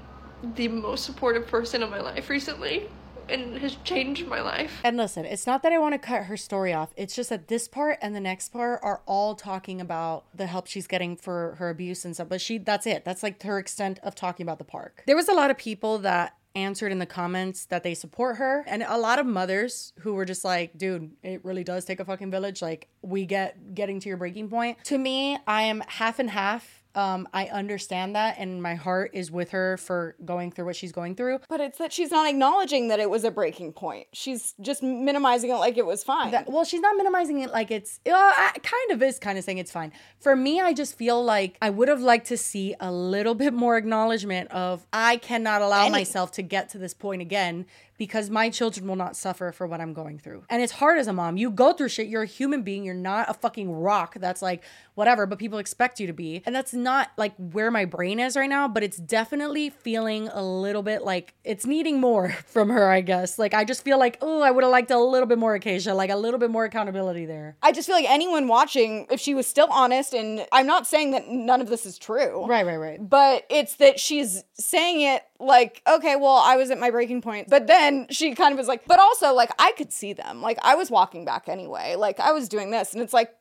the 0.55 0.67
most 0.67 1.05
supportive 1.05 1.47
person 1.47 1.83
in 1.83 1.89
my 1.89 1.99
life 1.99 2.29
recently 2.29 2.89
and 3.29 3.57
has 3.59 3.77
changed 3.83 4.27
my 4.27 4.41
life. 4.41 4.81
And 4.83 4.97
listen, 4.97 5.25
it's 5.25 5.47
not 5.47 5.63
that 5.63 5.71
I 5.71 5.77
want 5.77 5.93
to 5.93 5.99
cut 5.99 6.23
her 6.23 6.37
story 6.37 6.73
off. 6.73 6.93
It's 6.97 7.15
just 7.15 7.29
that 7.29 7.47
this 7.47 7.67
part 7.67 7.97
and 8.01 8.15
the 8.15 8.19
next 8.19 8.49
part 8.49 8.79
are 8.83 9.01
all 9.05 9.35
talking 9.35 9.79
about 9.79 10.25
the 10.35 10.47
help 10.47 10.67
she's 10.67 10.87
getting 10.87 11.15
for 11.15 11.55
her 11.57 11.69
abuse 11.69 12.03
and 12.03 12.13
stuff. 12.13 12.29
But 12.29 12.41
she, 12.41 12.57
that's 12.57 12.85
it. 12.85 13.05
That's 13.05 13.23
like 13.23 13.41
her 13.43 13.57
extent 13.57 13.99
of 14.03 14.15
talking 14.15 14.43
about 14.43 14.57
the 14.57 14.65
park. 14.65 15.03
There 15.07 15.15
was 15.15 15.29
a 15.29 15.33
lot 15.33 15.49
of 15.49 15.57
people 15.57 15.99
that 15.99 16.35
answered 16.55 16.91
in 16.91 16.99
the 16.99 17.05
comments 17.05 17.65
that 17.65 17.83
they 17.83 17.93
support 17.93 18.35
her 18.37 18.65
and 18.67 18.83
a 18.83 18.97
lot 18.97 19.19
of 19.19 19.25
mothers 19.25 19.93
who 19.99 20.13
were 20.13 20.25
just 20.25 20.43
like 20.43 20.77
dude 20.77 21.09
it 21.23 21.43
really 21.45 21.63
does 21.63 21.85
take 21.85 22.01
a 22.01 22.03
fucking 22.03 22.29
village 22.29 22.61
like 22.61 22.89
we 23.01 23.25
get 23.25 23.73
getting 23.73 24.01
to 24.01 24.09
your 24.09 24.17
breaking 24.17 24.49
point 24.49 24.77
to 24.83 24.97
me 24.97 25.37
i 25.47 25.61
am 25.61 25.81
half 25.87 26.19
and 26.19 26.29
half 26.29 26.80
um, 26.95 27.27
I 27.33 27.45
understand 27.47 28.15
that, 28.15 28.35
and 28.37 28.61
my 28.61 28.75
heart 28.75 29.11
is 29.13 29.31
with 29.31 29.51
her 29.51 29.77
for 29.77 30.15
going 30.25 30.51
through 30.51 30.65
what 30.65 30.75
she's 30.75 30.91
going 30.91 31.15
through. 31.15 31.39
But 31.49 31.61
it's 31.61 31.77
that 31.77 31.93
she's 31.93 32.11
not 32.11 32.27
acknowledging 32.29 32.87
that 32.89 32.99
it 32.99 33.09
was 33.09 33.23
a 33.23 33.31
breaking 33.31 33.73
point. 33.73 34.07
She's 34.13 34.53
just 34.61 34.83
minimizing 34.83 35.49
it 35.49 35.55
like 35.55 35.77
it 35.77 35.85
was 35.85 36.03
fine. 36.03 36.31
That, 36.31 36.49
well, 36.51 36.63
she's 36.65 36.81
not 36.81 36.95
minimizing 36.97 37.39
it 37.41 37.51
like 37.51 37.71
it's, 37.71 37.99
uh, 38.05 38.11
I- 38.13 38.57
kind 38.61 38.91
of 38.91 39.01
is 39.01 39.19
kind 39.19 39.37
of 39.37 39.43
saying 39.43 39.57
it's 39.57 39.71
fine. 39.71 39.91
For 40.19 40.35
me, 40.35 40.59
I 40.59 40.73
just 40.73 40.97
feel 40.97 41.23
like 41.23 41.57
I 41.61 41.69
would 41.69 41.87
have 41.87 42.01
liked 42.01 42.27
to 42.27 42.37
see 42.37 42.75
a 42.79 42.91
little 42.91 43.35
bit 43.35 43.53
more 43.53 43.77
acknowledgement 43.77 44.51
of 44.51 44.85
I 44.91 45.17
cannot 45.17 45.61
allow 45.61 45.83
Any- 45.83 45.91
myself 45.91 46.31
to 46.33 46.41
get 46.41 46.69
to 46.69 46.77
this 46.77 46.93
point 46.93 47.21
again 47.21 47.65
because 48.01 48.31
my 48.31 48.49
children 48.49 48.87
will 48.87 48.95
not 48.95 49.15
suffer 49.15 49.51
for 49.51 49.67
what 49.67 49.79
I'm 49.79 49.93
going 49.93 50.17
through. 50.17 50.43
And 50.49 50.63
it's 50.63 50.71
hard 50.71 50.97
as 50.97 51.05
a 51.05 51.13
mom. 51.13 51.37
You 51.37 51.51
go 51.51 51.71
through 51.71 51.89
shit. 51.89 52.07
You're 52.07 52.23
a 52.23 52.25
human 52.25 52.63
being. 52.63 52.83
You're 52.83 52.95
not 52.95 53.29
a 53.29 53.35
fucking 53.35 53.71
rock 53.71 54.15
that's 54.19 54.41
like 54.41 54.63
whatever, 54.95 55.27
but 55.27 55.37
people 55.37 55.59
expect 55.59 55.99
you 55.99 56.07
to 56.07 56.13
be. 56.13 56.41
And 56.47 56.55
that's 56.55 56.73
not 56.73 57.11
like 57.15 57.35
where 57.37 57.69
my 57.69 57.85
brain 57.85 58.19
is 58.19 58.35
right 58.35 58.49
now, 58.49 58.67
but 58.67 58.81
it's 58.81 58.97
definitely 58.97 59.69
feeling 59.69 60.29
a 60.29 60.43
little 60.43 60.81
bit 60.81 61.03
like 61.03 61.35
it's 61.43 61.63
needing 61.63 62.01
more 62.01 62.31
from 62.47 62.69
her, 62.69 62.89
I 62.89 63.01
guess. 63.01 63.37
Like 63.37 63.53
I 63.53 63.65
just 63.65 63.83
feel 63.83 63.99
like, 63.99 64.17
oh, 64.19 64.41
I 64.41 64.49
would 64.49 64.63
have 64.63 64.71
liked 64.71 64.89
a 64.89 64.97
little 64.97 65.27
bit 65.27 65.37
more 65.37 65.53
Acacia, 65.53 65.93
like 65.93 66.09
a 66.09 66.15
little 66.15 66.39
bit 66.39 66.49
more 66.49 66.65
accountability 66.65 67.27
there. 67.27 67.55
I 67.61 67.71
just 67.71 67.87
feel 67.87 67.95
like 67.95 68.09
anyone 68.09 68.47
watching, 68.47 69.05
if 69.11 69.19
she 69.19 69.35
was 69.35 69.45
still 69.45 69.67
honest, 69.69 70.15
and 70.15 70.43
I'm 70.51 70.65
not 70.65 70.87
saying 70.87 71.11
that 71.11 71.29
none 71.29 71.61
of 71.61 71.69
this 71.69 71.85
is 71.85 71.99
true. 71.99 72.47
Right, 72.47 72.65
right, 72.65 72.77
right. 72.77 73.09
But 73.09 73.45
it's 73.51 73.75
that 73.75 73.99
she's 73.99 74.43
saying 74.55 75.01
it 75.01 75.23
like, 75.39 75.81
okay, 75.87 76.15
well, 76.15 76.37
I 76.37 76.55
was 76.55 76.71
at 76.71 76.79
my 76.79 76.89
breaking 76.91 77.21
point. 77.21 77.49
But 77.49 77.67
then 77.67 77.90
she 78.09 78.35
kind 78.35 78.53
of 78.53 78.57
was 78.57 78.67
like, 78.67 78.85
but 78.85 78.99
also, 78.99 79.33
like, 79.33 79.51
I 79.59 79.71
could 79.73 79.91
see 79.91 80.13
them. 80.13 80.41
Like, 80.41 80.57
I 80.61 80.75
was 80.75 80.91
walking 80.91 81.25
back 81.25 81.49
anyway. 81.49 81.95
Like, 81.95 82.19
I 82.19 82.31
was 82.31 82.49
doing 82.49 82.71
this. 82.71 82.93
And 82.93 83.01
it's 83.01 83.13
like, 83.13 83.33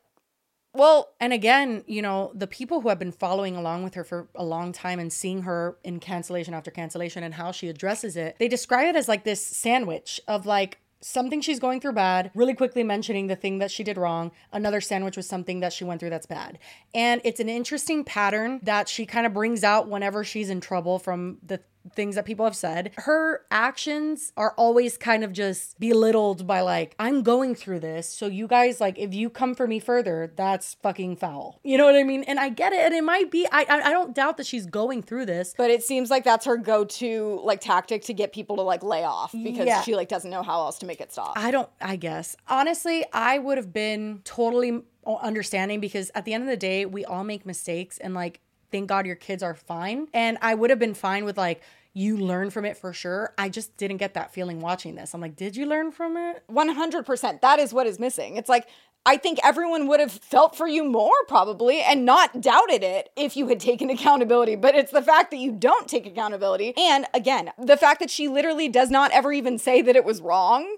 well, 0.72 1.10
and 1.18 1.32
again, 1.32 1.82
you 1.86 2.00
know, 2.00 2.30
the 2.34 2.46
people 2.46 2.80
who 2.80 2.88
have 2.90 2.98
been 2.98 3.12
following 3.12 3.56
along 3.56 3.82
with 3.82 3.94
her 3.94 4.04
for 4.04 4.28
a 4.36 4.44
long 4.44 4.72
time 4.72 5.00
and 5.00 5.12
seeing 5.12 5.42
her 5.42 5.76
in 5.82 5.98
cancellation 5.98 6.54
after 6.54 6.70
cancellation 6.70 7.24
and 7.24 7.34
how 7.34 7.50
she 7.50 7.68
addresses 7.68 8.16
it, 8.16 8.36
they 8.38 8.46
describe 8.46 8.86
it 8.86 8.96
as 8.96 9.08
like 9.08 9.24
this 9.24 9.44
sandwich 9.44 10.20
of 10.28 10.46
like 10.46 10.78
something 11.00 11.40
she's 11.40 11.58
going 11.58 11.80
through 11.80 11.94
bad, 11.94 12.30
really 12.34 12.54
quickly 12.54 12.84
mentioning 12.84 13.26
the 13.26 13.34
thing 13.34 13.58
that 13.58 13.70
she 13.70 13.82
did 13.82 13.96
wrong, 13.96 14.30
another 14.52 14.80
sandwich 14.80 15.16
with 15.16 15.26
something 15.26 15.60
that 15.60 15.72
she 15.72 15.82
went 15.82 15.98
through 15.98 16.10
that's 16.10 16.26
bad. 16.26 16.58
And 16.94 17.20
it's 17.24 17.40
an 17.40 17.48
interesting 17.48 18.04
pattern 18.04 18.60
that 18.62 18.88
she 18.88 19.06
kind 19.06 19.26
of 19.26 19.32
brings 19.34 19.64
out 19.64 19.88
whenever 19.88 20.22
she's 20.24 20.50
in 20.50 20.60
trouble 20.60 20.98
from 20.98 21.38
the 21.42 21.60
things 21.94 22.14
that 22.14 22.24
people 22.26 22.44
have 22.44 22.54
said. 22.56 22.92
Her 22.98 23.42
actions 23.50 24.32
are 24.36 24.52
always 24.56 24.96
kind 24.98 25.24
of 25.24 25.32
just 25.32 25.80
belittled 25.80 26.46
by 26.46 26.60
like, 26.60 26.94
I'm 26.98 27.22
going 27.22 27.54
through 27.54 27.80
this. 27.80 28.08
So 28.08 28.26
you 28.26 28.46
guys 28.46 28.80
like 28.80 28.98
if 28.98 29.14
you 29.14 29.30
come 29.30 29.54
for 29.54 29.66
me 29.66 29.78
further, 29.80 30.32
that's 30.36 30.74
fucking 30.82 31.16
foul. 31.16 31.58
You 31.64 31.78
know 31.78 31.86
what 31.86 31.96
I 31.96 32.02
mean? 32.04 32.22
And 32.24 32.38
I 32.38 32.50
get 32.50 32.72
it. 32.72 32.80
And 32.80 32.94
it 32.94 33.02
might 33.04 33.30
be 33.30 33.46
I 33.50 33.64
I, 33.68 33.80
I 33.88 33.90
don't 33.92 34.14
doubt 34.14 34.36
that 34.36 34.46
she's 34.46 34.66
going 34.66 35.02
through 35.02 35.26
this. 35.26 35.54
But 35.56 35.70
it 35.70 35.82
seems 35.82 36.10
like 36.10 36.22
that's 36.24 36.44
her 36.46 36.56
go-to 36.56 37.40
like 37.44 37.60
tactic 37.60 38.02
to 38.04 38.12
get 38.14 38.32
people 38.32 38.56
to 38.56 38.62
like 38.62 38.82
lay 38.82 39.04
off 39.04 39.32
because 39.32 39.66
Yeah. 39.66 39.80
she 39.82 39.94
like 39.96 40.08
doesn't 40.08 40.30
know 40.30 40.42
how 40.42 40.60
else 40.60 40.78
to 40.80 40.86
make 40.86 41.00
it 41.00 41.12
stop. 41.12 41.32
I 41.36 41.50
don't, 41.50 41.68
I 41.80 41.96
guess. 41.96 42.36
Honestly, 42.48 43.04
I 43.12 43.38
would 43.38 43.56
have 43.56 43.72
been 43.72 44.20
totally 44.24 44.82
understanding 45.06 45.80
because 45.80 46.10
at 46.14 46.24
the 46.24 46.34
end 46.34 46.42
of 46.44 46.48
the 46.48 46.56
day, 46.56 46.84
we 46.86 47.04
all 47.04 47.24
make 47.24 47.46
mistakes 47.46 47.98
and 47.98 48.14
like, 48.14 48.40
thank 48.70 48.88
God 48.88 49.06
your 49.06 49.16
kids 49.16 49.42
are 49.42 49.54
fine. 49.54 50.08
And 50.12 50.38
I 50.42 50.54
would 50.54 50.70
have 50.70 50.78
been 50.78 50.94
fine 50.94 51.24
with 51.24 51.38
like, 51.38 51.62
you 51.92 52.16
learn 52.16 52.50
from 52.50 52.64
it 52.64 52.76
for 52.76 52.92
sure. 52.92 53.34
I 53.36 53.48
just 53.48 53.76
didn't 53.76 53.96
get 53.96 54.14
that 54.14 54.32
feeling 54.32 54.60
watching 54.60 54.94
this. 54.94 55.12
I'm 55.12 55.20
like, 55.20 55.36
did 55.36 55.56
you 55.56 55.66
learn 55.66 55.90
from 55.90 56.16
it? 56.16 56.42
100%. 56.48 57.40
That 57.40 57.58
is 57.58 57.72
what 57.72 57.86
is 57.86 57.98
missing. 57.98 58.36
It's 58.36 58.48
like, 58.48 58.68
I 59.06 59.16
think 59.16 59.40
everyone 59.42 59.88
would 59.88 59.98
have 59.98 60.12
felt 60.12 60.54
for 60.54 60.68
you 60.68 60.84
more 60.84 61.12
probably 61.26 61.80
and 61.80 62.04
not 62.04 62.40
doubted 62.40 62.82
it 62.82 63.08
if 63.16 63.36
you 63.36 63.48
had 63.48 63.58
taken 63.58 63.90
accountability. 63.96 64.56
But 64.56 64.74
it's 64.74 64.92
the 64.92 65.02
fact 65.02 65.30
that 65.30 65.38
you 65.38 65.52
don't 65.52 65.88
take 65.88 66.06
accountability. 66.06 66.74
And 66.76 67.06
again, 67.14 67.50
the 67.58 67.76
fact 67.76 68.00
that 68.00 68.10
she 68.10 68.28
literally 68.28 68.68
does 68.68 68.90
not 68.90 69.10
ever 69.12 69.32
even 69.32 69.58
say 69.58 69.82
that 69.82 69.96
it 69.96 70.04
was 70.04 70.20
wrong 70.20 70.76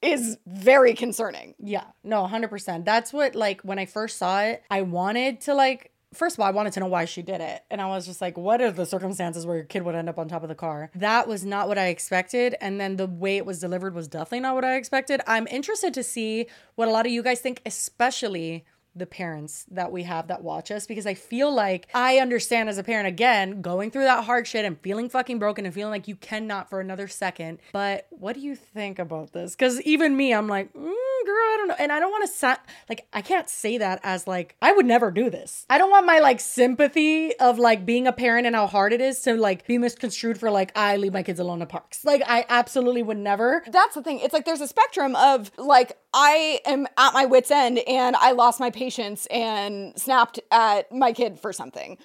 is 0.00 0.38
very 0.46 0.94
concerning. 0.94 1.54
Yeah, 1.58 1.84
no, 2.04 2.26
100%. 2.26 2.84
That's 2.84 3.12
what, 3.12 3.34
like, 3.34 3.62
when 3.62 3.78
I 3.78 3.86
first 3.86 4.16
saw 4.16 4.42
it, 4.42 4.62
I 4.70 4.82
wanted 4.82 5.40
to, 5.42 5.54
like, 5.54 5.90
first 6.14 6.36
of 6.36 6.40
all, 6.40 6.46
I 6.46 6.50
wanted 6.50 6.72
to 6.74 6.80
know 6.80 6.86
why 6.86 7.04
she 7.04 7.22
did 7.22 7.40
it. 7.40 7.62
And 7.70 7.80
I 7.80 7.86
was 7.86 8.06
just 8.06 8.20
like, 8.20 8.36
what 8.36 8.60
are 8.60 8.70
the 8.70 8.86
circumstances 8.86 9.46
where 9.46 9.56
your 9.56 9.64
kid 9.64 9.82
would 9.82 9.94
end 9.94 10.08
up 10.08 10.18
on 10.18 10.28
top 10.28 10.42
of 10.42 10.48
the 10.48 10.54
car? 10.54 10.90
That 10.94 11.28
was 11.28 11.44
not 11.44 11.68
what 11.68 11.78
I 11.78 11.88
expected. 11.88 12.56
And 12.60 12.80
then 12.80 12.96
the 12.96 13.06
way 13.06 13.36
it 13.36 13.46
was 13.46 13.60
delivered 13.60 13.94
was 13.94 14.08
definitely 14.08 14.40
not 14.40 14.54
what 14.54 14.64
I 14.64 14.76
expected. 14.76 15.20
I'm 15.26 15.46
interested 15.48 15.94
to 15.94 16.02
see 16.02 16.46
what 16.74 16.88
a 16.88 16.90
lot 16.90 17.06
of 17.06 17.12
you 17.12 17.22
guys 17.22 17.40
think, 17.40 17.60
especially 17.66 18.64
the 18.98 19.06
parents 19.06 19.64
that 19.70 19.92
we 19.92 20.02
have 20.02 20.28
that 20.28 20.42
watch 20.42 20.70
us 20.70 20.86
because 20.86 21.06
I 21.06 21.14
feel 21.14 21.52
like 21.52 21.88
I 21.94 22.18
understand 22.18 22.68
as 22.68 22.78
a 22.78 22.82
parent 22.82 23.06
again 23.06 23.62
going 23.62 23.90
through 23.90 24.04
that 24.04 24.24
hard 24.24 24.46
shit 24.46 24.64
and 24.64 24.78
feeling 24.80 25.08
fucking 25.08 25.38
broken 25.38 25.64
and 25.64 25.74
feeling 25.74 25.92
like 25.92 26.08
you 26.08 26.16
cannot 26.16 26.68
for 26.68 26.80
another 26.80 27.08
second. 27.08 27.58
But 27.72 28.06
what 28.10 28.34
do 28.34 28.40
you 28.40 28.56
think 28.56 28.98
about 28.98 29.32
this? 29.32 29.54
Because 29.54 29.80
even 29.82 30.16
me, 30.16 30.34
I'm 30.34 30.48
like, 30.48 30.72
mm, 30.72 30.92
girl, 31.28 31.54
I 31.54 31.56
don't 31.58 31.68
know, 31.68 31.76
and 31.78 31.92
I 31.92 32.00
don't 32.00 32.10
want 32.10 32.26
to 32.26 32.32
sa- 32.32 32.56
like 32.88 33.06
I 33.12 33.22
can't 33.22 33.48
say 33.48 33.78
that 33.78 34.00
as 34.02 34.26
like 34.26 34.56
I 34.60 34.72
would 34.72 34.86
never 34.86 35.10
do 35.10 35.30
this. 35.30 35.66
I 35.70 35.78
don't 35.78 35.90
want 35.90 36.06
my 36.06 36.18
like 36.18 36.40
sympathy 36.40 37.36
of 37.38 37.58
like 37.58 37.86
being 37.86 38.06
a 38.06 38.12
parent 38.12 38.46
and 38.46 38.56
how 38.56 38.66
hard 38.66 38.92
it 38.92 39.00
is 39.00 39.20
to 39.20 39.34
like 39.34 39.66
be 39.66 39.78
misconstrued 39.78 40.38
for 40.38 40.50
like 40.50 40.76
I 40.76 40.96
leave 40.96 41.12
my 41.12 41.22
kids 41.22 41.40
alone 41.40 41.62
in 41.62 41.68
parks. 41.68 42.04
Like 42.04 42.22
I 42.26 42.44
absolutely 42.48 43.02
would 43.02 43.18
never. 43.18 43.62
That's 43.68 43.94
the 43.94 44.02
thing. 44.02 44.20
It's 44.20 44.32
like 44.32 44.44
there's 44.44 44.60
a 44.60 44.68
spectrum 44.68 45.14
of 45.16 45.50
like 45.58 45.98
I 46.12 46.60
am 46.64 46.86
at 46.96 47.14
my 47.14 47.26
wits 47.26 47.50
end 47.50 47.80
and 47.86 48.16
I 48.16 48.32
lost 48.32 48.60
my 48.60 48.70
patience 48.70 49.26
and 49.26 49.98
snapped 49.98 50.40
at 50.50 50.90
my 50.92 51.12
kid 51.12 51.38
for 51.38 51.52
something. 51.52 51.98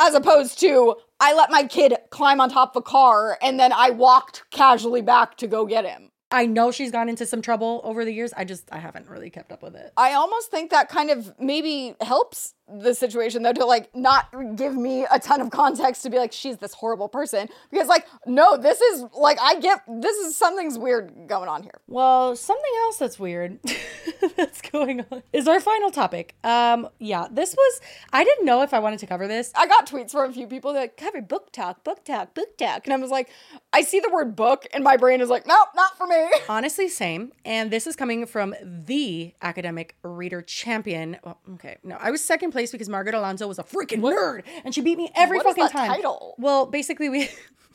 As 0.00 0.14
opposed 0.14 0.58
to 0.60 0.96
I 1.20 1.34
let 1.34 1.50
my 1.50 1.64
kid 1.64 1.94
climb 2.10 2.40
on 2.40 2.50
top 2.50 2.74
of 2.74 2.80
a 2.80 2.82
car 2.82 3.38
and 3.40 3.60
then 3.60 3.72
I 3.72 3.90
walked 3.90 4.44
casually 4.50 5.02
back 5.02 5.36
to 5.36 5.46
go 5.46 5.66
get 5.66 5.84
him. 5.84 6.10
I 6.34 6.46
know 6.46 6.72
she's 6.72 6.90
gone 6.90 7.08
into 7.08 7.26
some 7.26 7.40
trouble 7.42 7.80
over 7.84 8.04
the 8.04 8.12
years. 8.12 8.32
I 8.36 8.44
just 8.44 8.68
I 8.72 8.78
haven't 8.78 9.08
really 9.08 9.30
kept 9.30 9.52
up 9.52 9.62
with 9.62 9.76
it. 9.76 9.92
I 9.96 10.14
almost 10.14 10.50
think 10.50 10.72
that 10.72 10.88
kind 10.88 11.10
of 11.10 11.32
maybe 11.38 11.94
helps 12.00 12.54
the 12.68 12.94
situation 12.94 13.42
though 13.42 13.52
to 13.52 13.64
like 13.64 13.94
not 13.94 14.28
give 14.56 14.74
me 14.74 15.06
a 15.10 15.18
ton 15.18 15.40
of 15.40 15.50
context 15.50 16.02
to 16.02 16.10
be 16.10 16.18
like 16.18 16.32
she's 16.32 16.56
this 16.58 16.72
horrible 16.74 17.08
person 17.08 17.48
because 17.70 17.88
like 17.88 18.06
no 18.26 18.56
this 18.56 18.80
is 18.80 19.04
like 19.18 19.38
I 19.40 19.60
get 19.60 19.82
this 19.86 20.16
is 20.16 20.36
something's 20.36 20.78
weird 20.78 21.12
going 21.26 21.48
on 21.48 21.62
here. 21.62 21.80
Well, 21.88 22.36
something 22.36 22.72
else 22.82 22.98
that's 22.98 23.18
weird 23.18 23.58
that's 24.36 24.62
going 24.62 25.04
on 25.10 25.22
is 25.32 25.48
our 25.48 25.60
final 25.60 25.90
topic. 25.90 26.34
Um, 26.44 26.88
yeah, 26.98 27.26
this 27.30 27.54
was 27.54 27.80
I 28.12 28.24
didn't 28.24 28.46
know 28.46 28.62
if 28.62 28.72
I 28.72 28.78
wanted 28.78 29.00
to 29.00 29.06
cover 29.06 29.26
this. 29.26 29.52
I 29.54 29.66
got 29.66 29.86
tweets 29.86 30.12
from 30.12 30.30
a 30.30 30.32
few 30.32 30.46
people 30.46 30.72
that 30.72 30.84
like, 30.84 30.96
cover 30.96 31.22
BookTok, 31.22 31.84
book 31.84 32.04
talk, 32.04 32.34
BookTok, 32.34 32.84
and 32.84 32.92
I 32.92 32.96
was 32.96 33.10
like, 33.10 33.30
I 33.72 33.82
see 33.82 34.00
the 34.00 34.10
word 34.10 34.36
book, 34.36 34.66
and 34.72 34.84
my 34.84 34.96
brain 34.96 35.20
is 35.20 35.28
like, 35.28 35.46
nope, 35.46 35.68
not 35.74 35.96
for 35.96 36.06
me. 36.06 36.30
Honestly, 36.48 36.88
same. 36.88 37.32
And 37.44 37.70
this 37.70 37.86
is 37.86 37.96
coming 37.96 38.26
from 38.26 38.54
the 38.62 39.34
academic 39.42 39.96
reader 40.02 40.42
champion. 40.42 41.16
Well, 41.24 41.38
okay, 41.54 41.78
no, 41.82 41.96
I 42.00 42.10
was 42.10 42.22
second 42.22 42.52
place 42.54 42.72
because 42.72 42.88
Margaret 42.88 43.14
Alonso 43.14 43.46
was 43.46 43.58
a 43.58 43.62
freaking 43.62 44.00
nerd, 44.00 44.44
and 44.64 44.74
she 44.74 44.80
beat 44.80 44.96
me 44.96 45.10
every 45.14 45.36
What 45.38 45.48
fucking 45.48 45.64
that 45.64 45.72
time. 45.72 45.88
title? 45.88 46.34
Well, 46.38 46.64
basically, 46.64 47.08
we 47.10 47.28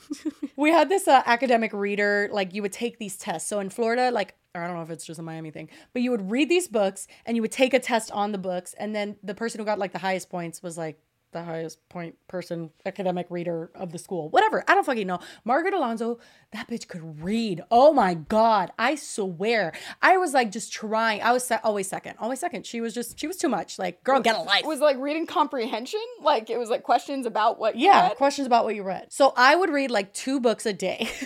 we 0.56 0.72
had 0.72 0.90
this 0.90 1.08
uh, 1.08 1.22
academic 1.26 1.72
reader. 1.74 2.30
Like 2.32 2.54
you 2.56 2.62
would 2.64 2.74
take 2.74 2.98
these 2.98 3.18
tests. 3.18 3.48
So 3.48 3.60
in 3.60 3.70
Florida, 3.70 4.10
like 4.12 4.36
or 4.56 4.64
I 4.64 4.68
don't 4.68 4.76
know 4.78 4.82
if 4.82 4.90
it's 4.90 5.06
just 5.06 5.20
a 5.20 5.24
Miami 5.24 5.52
thing, 5.52 5.70
but 5.94 6.02
you 6.02 6.10
would 6.12 6.32
read 6.32 6.50
these 6.50 6.68
books 6.68 7.06
and 7.26 7.36
you 7.38 7.42
would 7.44 7.52
take 7.52 7.74
a 7.76 7.80
test 7.80 8.12
on 8.12 8.32
the 8.32 8.38
books, 8.40 8.74
and 8.80 8.96
then 8.96 9.18
the 9.22 9.36
person 9.36 9.60
who 9.60 9.66
got 9.66 9.78
like 9.78 9.92
the 9.92 10.00
highest 10.00 10.30
points 10.30 10.64
was 10.64 10.78
like 10.78 11.00
the 11.32 11.44
highest 11.44 11.88
point 11.90 12.16
person, 12.28 12.72
academic 12.86 13.28
reader 13.30 13.70
of 13.76 13.92
the 13.92 13.98
school. 14.00 14.30
Whatever. 14.30 14.64
I 14.68 14.74
don't 14.74 14.86
fucking 14.86 15.06
know. 15.08 15.20
Margaret 15.46 15.74
Alonso, 15.74 16.20
that 16.54 16.68
bitch 16.68 16.88
could 16.88 17.24
read. 17.24 17.62
Oh 17.70 17.94
my 17.94 18.16
God. 18.16 18.72
I 18.80 18.96
swear. 18.96 19.74
I 20.02 20.18
was 20.18 20.34
like 20.34 20.52
just 20.52 20.74
trying. 20.74 21.22
I 21.22 21.32
was 21.32 21.44
se- 21.44 21.60
always 21.64 21.88
second. 21.88 22.16
Always 22.20 22.40
second. 22.40 22.66
She 22.66 22.82
was 22.82 22.94
just, 22.94 23.20
she 23.20 23.28
was 23.28 23.38
too 23.38 23.50
much. 23.50 23.78
Like, 23.78 24.04
girl, 24.04 24.20
get 24.22 24.36
a 24.36 24.42
life. 24.42 24.62
It 24.64 24.68
was 24.68 24.80
like 24.80 24.98
reading 24.98 25.28
comprehension, 25.28 26.02
like 26.22 26.50
it 26.50 26.58
was 26.58 26.70
like 26.70 26.84
questions 26.84 27.26
about 27.26 27.60
what. 27.60 27.76
you 27.76 27.86
Yeah, 27.88 28.08
read. 28.10 28.18
questions 28.18 28.48
about 28.48 28.66
what 28.66 28.76
you 28.76 28.84
read. 28.84 29.08
So 29.14 29.34
I 29.38 29.56
would 29.56 29.70
read 29.70 29.92
like 29.92 30.14
two 30.14 30.40
books 30.40 30.66
a 30.66 30.74
day. 30.74 31.10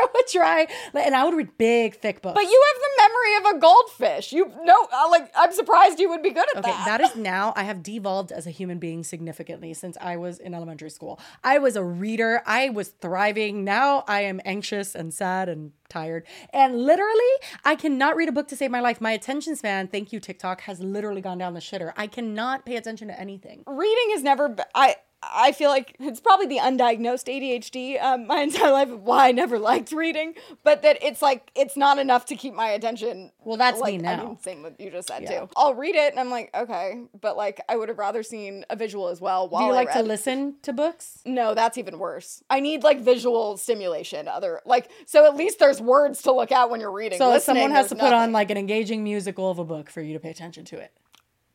I 0.00 0.06
would 0.14 0.26
try, 0.28 0.66
and 0.94 1.14
I 1.14 1.24
would 1.24 1.34
read 1.34 1.56
big, 1.58 1.96
thick 1.96 2.22
books. 2.22 2.34
But 2.34 2.44
you 2.44 2.62
have 2.72 2.80
the 2.82 3.02
memory 3.02 3.50
of 3.50 3.56
a 3.56 3.60
goldfish. 3.60 4.32
You 4.32 4.50
know, 4.64 4.88
uh, 4.92 5.08
like 5.10 5.30
I'm 5.34 5.52
surprised 5.52 5.98
you 6.00 6.08
would 6.10 6.22
be 6.22 6.30
good 6.30 6.46
at 6.54 6.58
Okay, 6.58 6.70
that. 6.70 6.84
that 6.86 7.00
is 7.00 7.16
now 7.34 7.52
I 7.56 7.64
have 7.64 7.82
devolved 7.82 8.32
as 8.32 8.46
a 8.46 8.50
human 8.50 8.78
being 8.78 9.04
significantly 9.04 9.74
since 9.74 9.96
I 10.00 10.16
was 10.16 10.38
in 10.38 10.54
elementary 10.54 10.90
school. 10.90 11.20
I 11.44 11.58
was 11.58 11.76
a 11.76 11.84
reader, 11.84 12.42
I 12.46 12.70
was 12.70 12.88
thriving. 12.88 13.64
Now 13.64 14.04
I 14.08 14.22
am 14.22 14.40
anxious 14.44 14.94
and 14.94 15.12
sad 15.12 15.48
and 15.48 15.72
tired. 15.88 16.24
And 16.52 16.76
literally, 16.82 17.32
I 17.64 17.74
cannot 17.76 18.16
read 18.16 18.28
a 18.28 18.32
book 18.32 18.48
to 18.48 18.56
save 18.56 18.70
my 18.70 18.80
life. 18.80 19.00
My 19.00 19.12
attention 19.12 19.56
span, 19.56 19.88
thank 19.88 20.12
you 20.12 20.20
TikTok, 20.20 20.62
has 20.62 20.80
literally 20.80 21.20
gone 21.20 21.38
down 21.38 21.54
the 21.54 21.60
shitter. 21.60 21.92
I 21.96 22.06
cannot 22.06 22.64
pay 22.64 22.76
attention 22.76 23.08
to 23.08 23.20
anything. 23.20 23.64
Reading 23.66 24.10
has 24.12 24.22
never. 24.22 24.54
I 24.74 24.96
I 25.22 25.52
feel 25.52 25.68
like 25.70 25.96
it's 26.00 26.20
probably 26.20 26.46
the 26.46 26.58
undiagnosed 26.58 27.26
ADHD 27.28 28.02
um, 28.02 28.26
my 28.26 28.40
entire 28.42 28.70
life 28.72 28.88
why 28.90 29.28
I 29.28 29.32
never 29.32 29.58
liked 29.58 29.92
reading, 29.92 30.34
but 30.64 30.82
that 30.82 31.02
it's 31.02 31.20
like 31.20 31.50
it's 31.54 31.76
not 31.76 31.98
enough 31.98 32.24
to 32.26 32.36
keep 32.36 32.54
my 32.54 32.68
attention. 32.70 33.30
Well, 33.44 33.56
that's 33.58 33.80
like, 33.80 34.00
me 34.00 34.08
I 34.08 34.16
now. 34.16 34.24
mean, 34.24 34.38
same 34.40 34.62
with 34.62 34.80
you 34.80 34.90
just 34.90 35.08
said 35.08 35.22
Yeah. 35.22 35.40
too. 35.40 35.48
I'll 35.56 35.74
read 35.74 35.94
it 35.94 36.12
and 36.12 36.20
I'm 36.20 36.30
like, 36.30 36.50
okay, 36.54 37.02
but 37.20 37.36
like 37.36 37.60
I 37.68 37.76
would 37.76 37.88
have 37.88 37.98
rather 37.98 38.22
seen 38.22 38.64
a 38.70 38.76
visual 38.76 39.08
as 39.08 39.20
well. 39.20 39.48
While 39.48 39.62
Do 39.62 39.66
you 39.66 39.72
I 39.72 39.84
like 39.84 39.92
to 39.92 40.02
listen 40.02 40.56
to 40.62 40.72
books? 40.72 41.20
No, 41.26 41.54
that's 41.54 41.76
even 41.76 41.98
worse. 41.98 42.42
I 42.48 42.60
need 42.60 42.82
like 42.82 43.00
visual 43.00 43.56
stimulation. 43.58 44.26
Other 44.26 44.60
like 44.64 44.90
so 45.06 45.26
at 45.26 45.36
least 45.36 45.58
there's 45.58 45.80
words 45.82 46.22
to 46.22 46.32
look 46.32 46.50
at 46.50 46.70
when 46.70 46.80
you're 46.80 46.90
reading. 46.92 47.18
So 47.18 47.28
Listening, 47.28 47.56
someone 47.56 47.70
has 47.72 47.88
to 47.90 47.96
put 47.96 48.12
on 48.12 48.32
like 48.32 48.50
an 48.50 48.56
engaging 48.56 49.04
musical 49.04 49.50
of 49.50 49.58
a 49.58 49.64
book 49.64 49.90
for 49.90 50.00
you 50.00 50.14
to 50.14 50.20
pay 50.20 50.30
attention 50.30 50.64
to 50.66 50.78
it. 50.78 50.92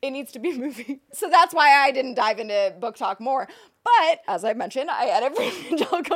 It 0.08 0.12
needs 0.12 0.32
to 0.34 0.40
be 0.40 0.52
a 0.52 0.58
movie. 0.58 1.02
So 1.14 1.30
that's 1.30 1.54
why 1.54 1.70
I 1.86 1.92
didn't 1.92 2.16
dive 2.16 2.40
into 2.40 2.76
BookTok 2.80 3.20
more. 3.22 3.48
But 3.86 4.22
as 4.28 4.44
I 4.44 4.54
mentioned, 4.54 4.90
I 4.90 5.06
edit 5.06 5.36
for 5.36 5.44
Angelica 5.44 6.16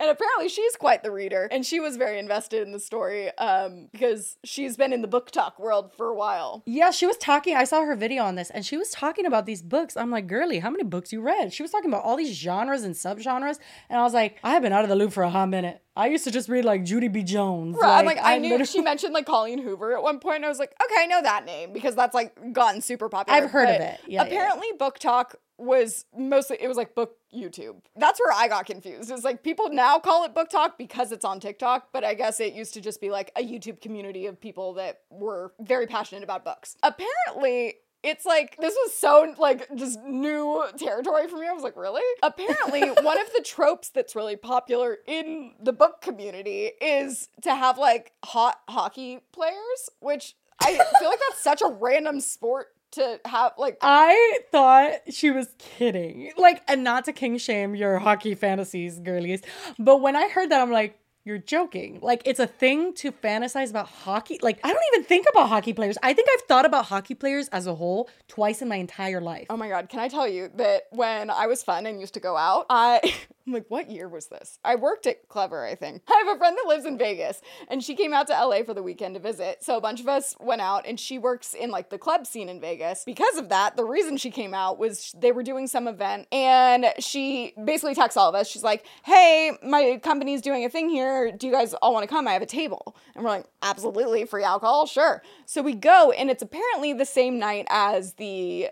and 0.00 0.10
apparently 0.10 0.48
she's 0.48 0.76
quite 0.76 1.02
the 1.02 1.10
reader, 1.10 1.48
and 1.50 1.64
she 1.64 1.80
was 1.80 1.96
very 1.96 2.18
invested 2.18 2.62
in 2.62 2.72
the 2.72 2.80
story 2.80 3.30
um, 3.38 3.88
because 3.92 4.36
she's 4.44 4.76
been 4.76 4.92
in 4.92 5.00
the 5.02 5.08
BookTok 5.08 5.58
world 5.58 5.92
for 5.96 6.08
a 6.08 6.14
while. 6.14 6.62
Yeah, 6.66 6.90
she 6.90 7.06
was 7.06 7.16
talking. 7.16 7.54
I 7.56 7.64
saw 7.64 7.82
her 7.84 7.94
video 7.94 8.24
on 8.24 8.34
this, 8.34 8.50
and 8.50 8.66
she 8.66 8.76
was 8.76 8.90
talking 8.90 9.26
about 9.26 9.46
these 9.46 9.62
books. 9.62 9.96
I'm 9.96 10.10
like, 10.10 10.26
girly, 10.26 10.58
how 10.58 10.70
many 10.70 10.84
books 10.84 11.12
you 11.12 11.20
read? 11.20 11.52
She 11.52 11.62
was 11.62 11.70
talking 11.70 11.90
about 11.90 12.04
all 12.04 12.16
these 12.16 12.36
genres 12.36 12.82
and 12.82 12.94
subgenres, 12.94 13.58
and 13.88 13.98
I 13.98 14.02
was 14.02 14.14
like, 14.14 14.38
I 14.42 14.50
have 14.50 14.62
been 14.62 14.72
out 14.72 14.82
of 14.82 14.88
the 14.88 14.96
loop 14.96 15.12
for 15.12 15.22
a 15.22 15.30
hot 15.30 15.48
minute. 15.48 15.80
I 15.96 16.06
used 16.06 16.24
to 16.24 16.30
just 16.30 16.48
read 16.48 16.64
like 16.64 16.88
Junie 16.88 17.08
B. 17.08 17.22
Jones. 17.24 17.76
Right, 17.80 17.98
I'm 17.98 18.06
like, 18.06 18.18
I 18.22 18.38
knew 18.38 18.50
literally- 18.50 18.66
she 18.66 18.80
mentioned 18.80 19.14
like 19.14 19.26
Colleen 19.26 19.58
Hoover 19.60 19.96
at 19.96 20.02
one 20.02 20.20
point. 20.20 20.36
And 20.36 20.44
I 20.44 20.48
was 20.48 20.60
like, 20.60 20.72
okay, 20.82 21.02
I 21.02 21.06
know 21.06 21.20
that 21.22 21.44
name 21.44 21.72
because 21.72 21.96
that's 21.96 22.14
like 22.14 22.52
gotten 22.52 22.80
super 22.80 23.08
popular. 23.08 23.36
I've 23.42 23.50
heard 23.50 23.68
of 23.68 23.80
it. 23.80 23.80
Yeah, 23.80 23.96
yeah, 24.06 24.22
yeah. 24.22 24.22
apparently, 24.22 24.68
BookTok 24.78 25.34
was 25.58 26.04
mostly 26.16 26.56
it 26.60 26.68
was 26.68 26.76
like 26.76 26.94
book 26.94 27.16
YouTube. 27.34 27.80
That's 27.96 28.20
where 28.20 28.32
I 28.34 28.48
got 28.48 28.66
confused. 28.66 29.10
It's 29.10 29.24
like 29.24 29.42
people 29.42 29.68
now 29.70 29.98
call 29.98 30.24
it 30.24 30.34
BookTok 30.34 30.72
because 30.78 31.12
it's 31.12 31.24
on 31.24 31.40
TikTok, 31.40 31.88
but 31.92 32.04
I 32.04 32.14
guess 32.14 32.40
it 32.40 32.54
used 32.54 32.74
to 32.74 32.80
just 32.80 33.00
be 33.00 33.10
like 33.10 33.32
a 33.36 33.42
YouTube 33.42 33.80
community 33.80 34.26
of 34.26 34.40
people 34.40 34.74
that 34.74 35.00
were 35.10 35.52
very 35.60 35.86
passionate 35.86 36.22
about 36.22 36.44
books. 36.44 36.76
Apparently, 36.82 37.74
it's 38.02 38.24
like 38.24 38.56
this 38.58 38.74
was 38.74 38.96
so 38.96 39.34
like 39.38 39.68
just 39.74 40.00
new 40.04 40.64
territory 40.76 41.26
for 41.26 41.36
me. 41.36 41.46
I 41.46 41.52
was 41.52 41.64
like, 41.64 41.76
really? 41.76 42.02
Apparently, 42.22 42.88
one 43.02 43.20
of 43.20 43.26
the 43.36 43.42
tropes 43.44 43.90
that's 43.90 44.14
really 44.14 44.36
popular 44.36 44.98
in 45.06 45.52
the 45.60 45.72
book 45.72 46.00
community 46.00 46.70
is 46.80 47.28
to 47.42 47.54
have 47.54 47.78
like 47.78 48.12
hot 48.24 48.60
hockey 48.68 49.20
players, 49.32 49.90
which 50.00 50.36
I 50.60 50.72
feel 50.98 51.08
like 51.08 51.20
that's 51.28 51.42
such 51.42 51.62
a 51.62 51.68
random 51.68 52.20
sport 52.20 52.68
to 52.92 53.20
have 53.24 53.52
like 53.58 53.78
I 53.82 54.38
thought 54.50 54.92
she 55.10 55.30
was 55.30 55.48
kidding. 55.58 56.32
Like, 56.36 56.62
and 56.68 56.84
not 56.84 57.04
to 57.06 57.12
king 57.12 57.38
shame 57.38 57.74
your 57.74 57.98
hockey 57.98 58.34
fantasies, 58.34 58.98
girlies, 58.98 59.42
but 59.78 59.98
when 59.98 60.16
I 60.16 60.28
heard 60.28 60.50
that, 60.50 60.60
I'm 60.60 60.70
like, 60.70 60.98
you're 61.28 61.38
joking. 61.38 61.98
Like, 62.00 62.22
it's 62.24 62.40
a 62.40 62.46
thing 62.46 62.94
to 62.94 63.12
fantasize 63.12 63.68
about 63.68 63.86
hockey. 63.86 64.38
Like, 64.40 64.58
I 64.64 64.72
don't 64.72 64.82
even 64.94 65.04
think 65.04 65.26
about 65.30 65.50
hockey 65.50 65.74
players. 65.74 65.98
I 66.02 66.14
think 66.14 66.26
I've 66.32 66.46
thought 66.46 66.64
about 66.64 66.86
hockey 66.86 67.14
players 67.14 67.48
as 67.48 67.66
a 67.66 67.74
whole 67.74 68.08
twice 68.28 68.62
in 68.62 68.68
my 68.68 68.76
entire 68.76 69.20
life. 69.20 69.46
Oh 69.50 69.56
my 69.56 69.68
god, 69.68 69.90
can 69.90 70.00
I 70.00 70.08
tell 70.08 70.26
you 70.26 70.50
that 70.54 70.84
when 70.90 71.28
I 71.28 71.46
was 71.46 71.62
fun 71.62 71.84
and 71.84 72.00
used 72.00 72.14
to 72.14 72.20
go 72.20 72.36
out, 72.36 72.64
I 72.70 73.14
I'm 73.48 73.54
like, 73.54 73.66
what 73.68 73.90
year 73.90 74.08
was 74.08 74.26
this? 74.26 74.58
I 74.62 74.74
worked 74.74 75.06
at 75.06 75.26
Clever, 75.28 75.64
I 75.64 75.74
think. 75.74 76.02
I 76.08 76.22
have 76.26 76.36
a 76.36 76.38
friend 76.38 76.54
that 76.54 76.68
lives 76.68 76.84
in 76.84 76.98
Vegas 76.98 77.40
and 77.68 77.82
she 77.82 77.94
came 77.94 78.12
out 78.12 78.26
to 78.26 78.34
LA 78.34 78.62
for 78.62 78.74
the 78.74 78.82
weekend 78.82 79.14
to 79.14 79.20
visit. 79.20 79.64
So 79.64 79.78
a 79.78 79.80
bunch 79.80 80.00
of 80.00 80.08
us 80.08 80.36
went 80.38 80.60
out 80.60 80.86
and 80.86 81.00
she 81.00 81.18
works 81.18 81.54
in 81.54 81.70
like 81.70 81.88
the 81.88 81.96
club 81.96 82.26
scene 82.26 82.50
in 82.50 82.60
Vegas. 82.60 83.04
Because 83.06 83.38
of 83.38 83.48
that, 83.48 83.76
the 83.76 83.86
reason 83.86 84.18
she 84.18 84.30
came 84.30 84.52
out 84.52 84.78
was 84.78 85.14
they 85.16 85.32
were 85.32 85.42
doing 85.42 85.66
some 85.66 85.88
event 85.88 86.28
and 86.30 86.92
she 86.98 87.54
basically 87.64 87.94
texts 87.94 88.18
all 88.18 88.28
of 88.28 88.34
us. 88.34 88.48
She's 88.48 88.62
like, 88.62 88.84
hey, 89.04 89.52
my 89.62 89.98
company's 90.02 90.42
doing 90.42 90.66
a 90.66 90.68
thing 90.68 90.90
here. 90.90 91.32
Do 91.32 91.46
you 91.46 91.52
guys 91.52 91.72
all 91.72 91.94
want 91.94 92.02
to 92.02 92.08
come? 92.08 92.28
I 92.28 92.32
have 92.32 92.42
a 92.42 92.46
table. 92.46 92.96
And 93.14 93.24
we're 93.24 93.30
like, 93.30 93.46
absolutely, 93.62 94.26
free 94.26 94.44
alcohol, 94.44 94.84
sure. 94.84 95.22
So 95.46 95.62
we 95.62 95.74
go 95.74 96.10
and 96.10 96.28
it's 96.28 96.42
apparently 96.42 96.92
the 96.92 97.06
same 97.06 97.38
night 97.38 97.66
as 97.70 98.12
the 98.14 98.68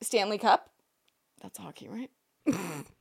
Stanley 0.00 0.38
Cup. 0.38 0.70
That's 1.42 1.58
hockey, 1.58 1.88
right? 1.88 2.10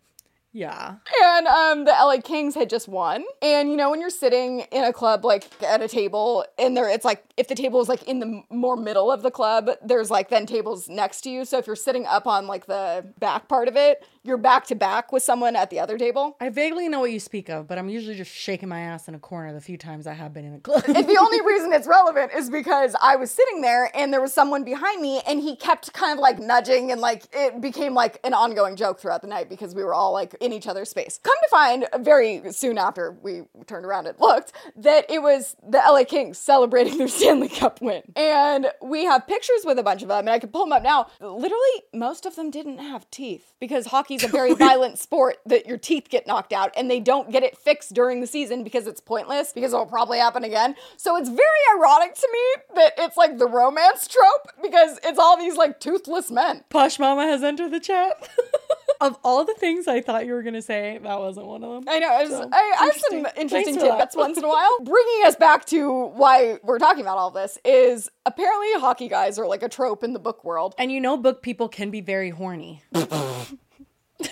Yeah. 0.55 0.95
And 1.21 1.47
um, 1.47 1.83
the 1.83 1.91
LA 1.91 2.21
Kings 2.23 2.55
had 2.55 2.69
just 2.69 2.87
won. 2.87 3.25
And 3.41 3.69
you 3.69 3.75
know, 3.75 3.91
when 3.91 3.99
you're 3.99 4.09
sitting 4.09 4.61
in 4.71 4.85
a 4.85 4.93
club, 4.93 5.25
like 5.25 5.49
at 5.61 5.81
a 5.81 5.87
table, 5.89 6.45
and 6.57 6.77
there, 6.77 6.87
it's 6.87 7.03
like 7.03 7.25
if 7.35 7.49
the 7.49 7.55
table 7.55 7.81
is 7.81 7.89
like 7.89 8.03
in 8.03 8.19
the 8.21 8.41
more 8.49 8.77
middle 8.77 9.11
of 9.11 9.21
the 9.21 9.31
club, 9.31 9.69
there's 9.83 10.09
like 10.09 10.29
then 10.29 10.45
tables 10.45 10.87
next 10.87 11.21
to 11.21 11.29
you. 11.29 11.43
So 11.43 11.57
if 11.57 11.67
you're 11.67 11.75
sitting 11.75 12.05
up 12.05 12.25
on 12.25 12.47
like 12.47 12.67
the 12.67 13.05
back 13.19 13.49
part 13.49 13.67
of 13.67 13.75
it, 13.75 14.07
you're 14.25 14.37
back 14.37 14.65
to 14.65 14.75
back 14.75 15.11
with 15.11 15.21
someone 15.21 15.55
at 15.55 15.69
the 15.69 15.79
other 15.79 15.97
table. 15.97 16.35
I 16.41 16.49
vaguely 16.49 16.89
know 16.89 16.99
what 16.99 17.11
you 17.11 17.19
speak 17.19 17.47
of, 17.47 17.67
but 17.67 17.77
I'm 17.77 17.89
usually 17.89 18.15
just 18.15 18.33
shaking 18.33 18.67
my 18.69 18.79
ass 18.79 19.07
in 19.07 19.13
a 19.13 19.19
corner 19.19 19.53
the 19.53 19.61
few 19.61 19.77
times 19.77 20.07
I 20.07 20.13
have 20.13 20.33
been 20.33 20.45
in 20.45 20.55
a 20.55 20.59
club. 20.59 20.83
and 20.87 21.07
the 21.07 21.17
only 21.17 21.41
reason 21.45 21.71
it's 21.71 21.87
relevant 21.87 22.31
is 22.33 22.49
because 22.49 22.95
I 22.99 23.17
was 23.17 23.29
sitting 23.29 23.61
there 23.61 23.91
and 23.95 24.11
there 24.11 24.21
was 24.21 24.33
someone 24.33 24.63
behind 24.63 24.99
me 25.01 25.21
and 25.27 25.39
he 25.39 25.55
kept 25.55 25.93
kind 25.93 26.13
of 26.13 26.19
like 26.19 26.39
nudging 26.39 26.91
and 26.91 26.99
like 26.99 27.25
it 27.33 27.61
became 27.61 27.93
like 27.93 28.19
an 28.23 28.33
ongoing 28.33 28.75
joke 28.75 28.99
throughout 28.99 29.21
the 29.21 29.27
night 29.27 29.47
because 29.47 29.75
we 29.75 29.83
were 29.83 29.93
all 29.93 30.11
like 30.11 30.33
in 30.41 30.51
each 30.51 30.65
other's 30.65 30.89
space. 30.89 31.19
Come 31.21 31.35
to 31.43 31.49
find 31.49 31.85
very 31.99 32.51
soon 32.51 32.79
after 32.79 33.15
we 33.21 33.43
turned 33.67 33.85
around 33.85 34.07
and 34.07 34.19
looked 34.19 34.53
that 34.77 35.05
it 35.09 35.21
was 35.21 35.55
the 35.67 35.77
LA 35.77 36.03
Kings 36.03 36.39
celebrating 36.39 36.97
their 36.97 37.07
Stanley 37.07 37.49
Cup 37.49 37.79
win. 37.79 38.01
And 38.15 38.71
we 38.81 39.05
have 39.05 39.27
pictures 39.27 39.61
with 39.65 39.77
a 39.77 39.83
bunch 39.83 40.01
of 40.01 40.07
them 40.07 40.19
and 40.19 40.29
I 40.29 40.39
can 40.39 40.49
pull 40.49 40.65
them 40.65 40.73
up 40.73 40.81
now. 40.81 41.07
Literally, 41.21 41.83
most 41.93 42.25
of 42.25 42.35
them 42.35 42.49
didn't 42.49 42.79
have 42.79 43.09
teeth 43.11 43.53
because 43.59 43.87
hockey's 44.15 44.29
a 44.29 44.31
very 44.31 44.53
violent 44.53 44.99
sport 44.99 45.37
that 45.45 45.65
your 45.65 45.77
teeth 45.77 46.09
get 46.09 46.27
knocked 46.27 46.53
out 46.53 46.71
and 46.75 46.89
they 46.89 46.99
don't 46.99 47.31
get 47.31 47.43
it 47.43 47.57
fixed 47.57 47.93
during 47.93 48.21
the 48.21 48.27
season 48.27 48.63
because 48.63 48.87
it's 48.87 49.01
pointless 49.01 49.51
because 49.53 49.73
it'll 49.73 49.85
probably 49.85 50.19
happen 50.19 50.43
again. 50.43 50.75
So 50.97 51.15
it's 51.15 51.29
very 51.29 51.77
ironic 51.77 52.15
to 52.15 52.29
me 52.31 52.63
that 52.75 52.93
it's 52.97 53.17
like 53.17 53.37
the 53.37 53.47
romance 53.47 54.07
trope 54.07 54.51
because 54.61 54.99
it's 55.03 55.19
all 55.19 55.37
these 55.37 55.55
like 55.55 55.79
toothless 55.79 56.31
men. 56.31 56.63
Posh 56.69 56.99
Mama 56.99 57.23
has 57.23 57.43
entered 57.43 57.71
the 57.71 57.79
chat. 57.79 58.29
of 59.01 59.17
all 59.23 59.43
the 59.43 59.53
things 59.55 59.87
I 59.87 60.01
thought 60.01 60.25
you 60.25 60.33
were 60.33 60.43
gonna 60.43 60.61
say, 60.61 60.99
that 61.03 61.19
wasn't 61.19 61.47
one 61.47 61.63
of 61.63 61.71
them. 61.71 61.83
I 61.93 61.99
know. 61.99 62.09
I, 62.09 62.23
was, 62.23 62.31
So, 62.31 62.49
I, 62.51 62.75
I 62.79 62.85
have 62.85 62.95
some 62.95 63.17
interesting. 63.17 63.41
interesting 63.41 63.49
Thanks 63.49 63.83
for 63.83 63.87
that. 63.89 63.97
tidbits 63.97 64.15
once 64.15 64.37
in 64.37 64.43
a 64.43 64.47
while. 64.47 64.79
Bringing 64.83 65.25
us 65.25 65.35
back 65.35 65.65
to 65.65 66.05
why 66.07 66.59
we're 66.63 66.79
talking 66.79 67.01
about 67.01 67.17
all 67.17 67.31
this 67.31 67.57
is 67.65 68.09
apparently 68.25 68.67
hockey 68.75 69.07
guys 69.09 69.37
are 69.37 69.47
like 69.47 69.63
a 69.63 69.69
trope 69.69 70.03
in 70.03 70.13
the 70.13 70.19
book 70.19 70.43
world. 70.43 70.75
And 70.77 70.91
you 70.91 71.01
know, 71.01 71.17
book 71.17 71.41
people 71.41 71.67
can 71.67 71.91
be 71.91 72.01
very 72.01 72.29
horny. 72.29 72.83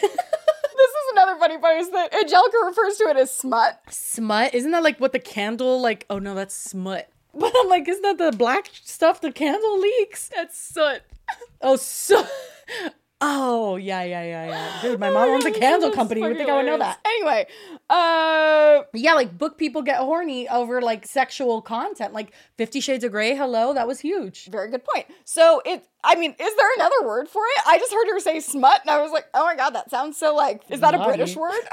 This 0.75 0.89
is 0.91 1.11
another 1.13 1.39
funny 1.39 1.57
part 1.59 1.79
is 1.79 1.91
that 1.91 2.13
Angelica 2.13 2.57
refers 2.65 2.97
to 2.97 3.03
it 3.05 3.15
as 3.17 3.33
smut. 3.33 3.79
Smut? 3.89 4.53
Isn't 4.53 4.71
that 4.71 4.83
like 4.83 4.99
what 4.99 5.13
the 5.13 5.19
candle 5.19 5.79
like? 5.81 6.05
Oh 6.09 6.19
no, 6.19 6.35
that's 6.35 6.53
smut. 6.55 7.09
But 7.35 7.51
I'm 7.57 7.67
like, 7.69 7.87
isn't 7.87 8.01
that 8.03 8.17
the 8.19 8.35
black 8.37 8.69
stuff 8.83 9.21
the 9.21 9.31
candle 9.31 9.79
leaks? 9.79 10.29
That's 10.35 10.57
soot. 10.57 11.01
Oh, 11.61 11.77
so. 11.77 12.25
Oh 13.21 13.77
yeah, 13.77 14.03
yeah, 14.03 14.21
yeah, 14.23 14.47
yeah. 14.49 14.81
Dude, 14.81 14.99
my 14.99 15.09
mom 15.09 15.29
owns 15.29 15.45
a 15.45 15.51
candle 15.51 15.91
company. 15.91 16.19
You 16.19 16.27
would 16.27 16.37
think 16.37 16.49
I 16.49 16.57
would 16.57 16.65
know 16.65 16.77
that. 16.77 16.99
Anyway, 17.05 17.47
uh, 17.89 18.81
Yeah, 18.93 19.13
like 19.13 19.37
book 19.37 19.57
people 19.57 19.81
get 19.81 19.97
horny 19.99 20.49
over 20.49 20.81
like 20.81 21.05
sexual 21.07 21.61
content. 21.61 22.11
Like 22.13 22.33
Fifty 22.57 22.81
Shades 22.81 23.05
of 23.05 23.11
Grey. 23.11 23.33
Hello, 23.33 23.73
that 23.73 23.87
was 23.87 24.01
huge. 24.01 24.47
very 24.51 24.69
good 24.69 24.83
point. 24.83 25.05
So 25.23 25.61
it, 25.65 25.87
I 26.03 26.15
mean, 26.15 26.35
is 26.39 26.55
there 26.55 26.73
another 26.75 27.07
word 27.07 27.29
for 27.29 27.41
it? 27.41 27.63
I 27.67 27.77
just 27.77 27.93
heard 27.93 28.07
her 28.09 28.19
say 28.19 28.39
smut, 28.39 28.81
and 28.81 28.89
I 28.89 29.01
was 29.01 29.11
like, 29.11 29.27
oh 29.33 29.45
my 29.45 29.55
god, 29.55 29.71
that 29.71 29.89
sounds 29.89 30.17
so 30.17 30.35
like, 30.35 30.63
is 30.69 30.81
that 30.81 30.93
a 30.93 31.03
British 31.03 31.35
word? 31.35 31.53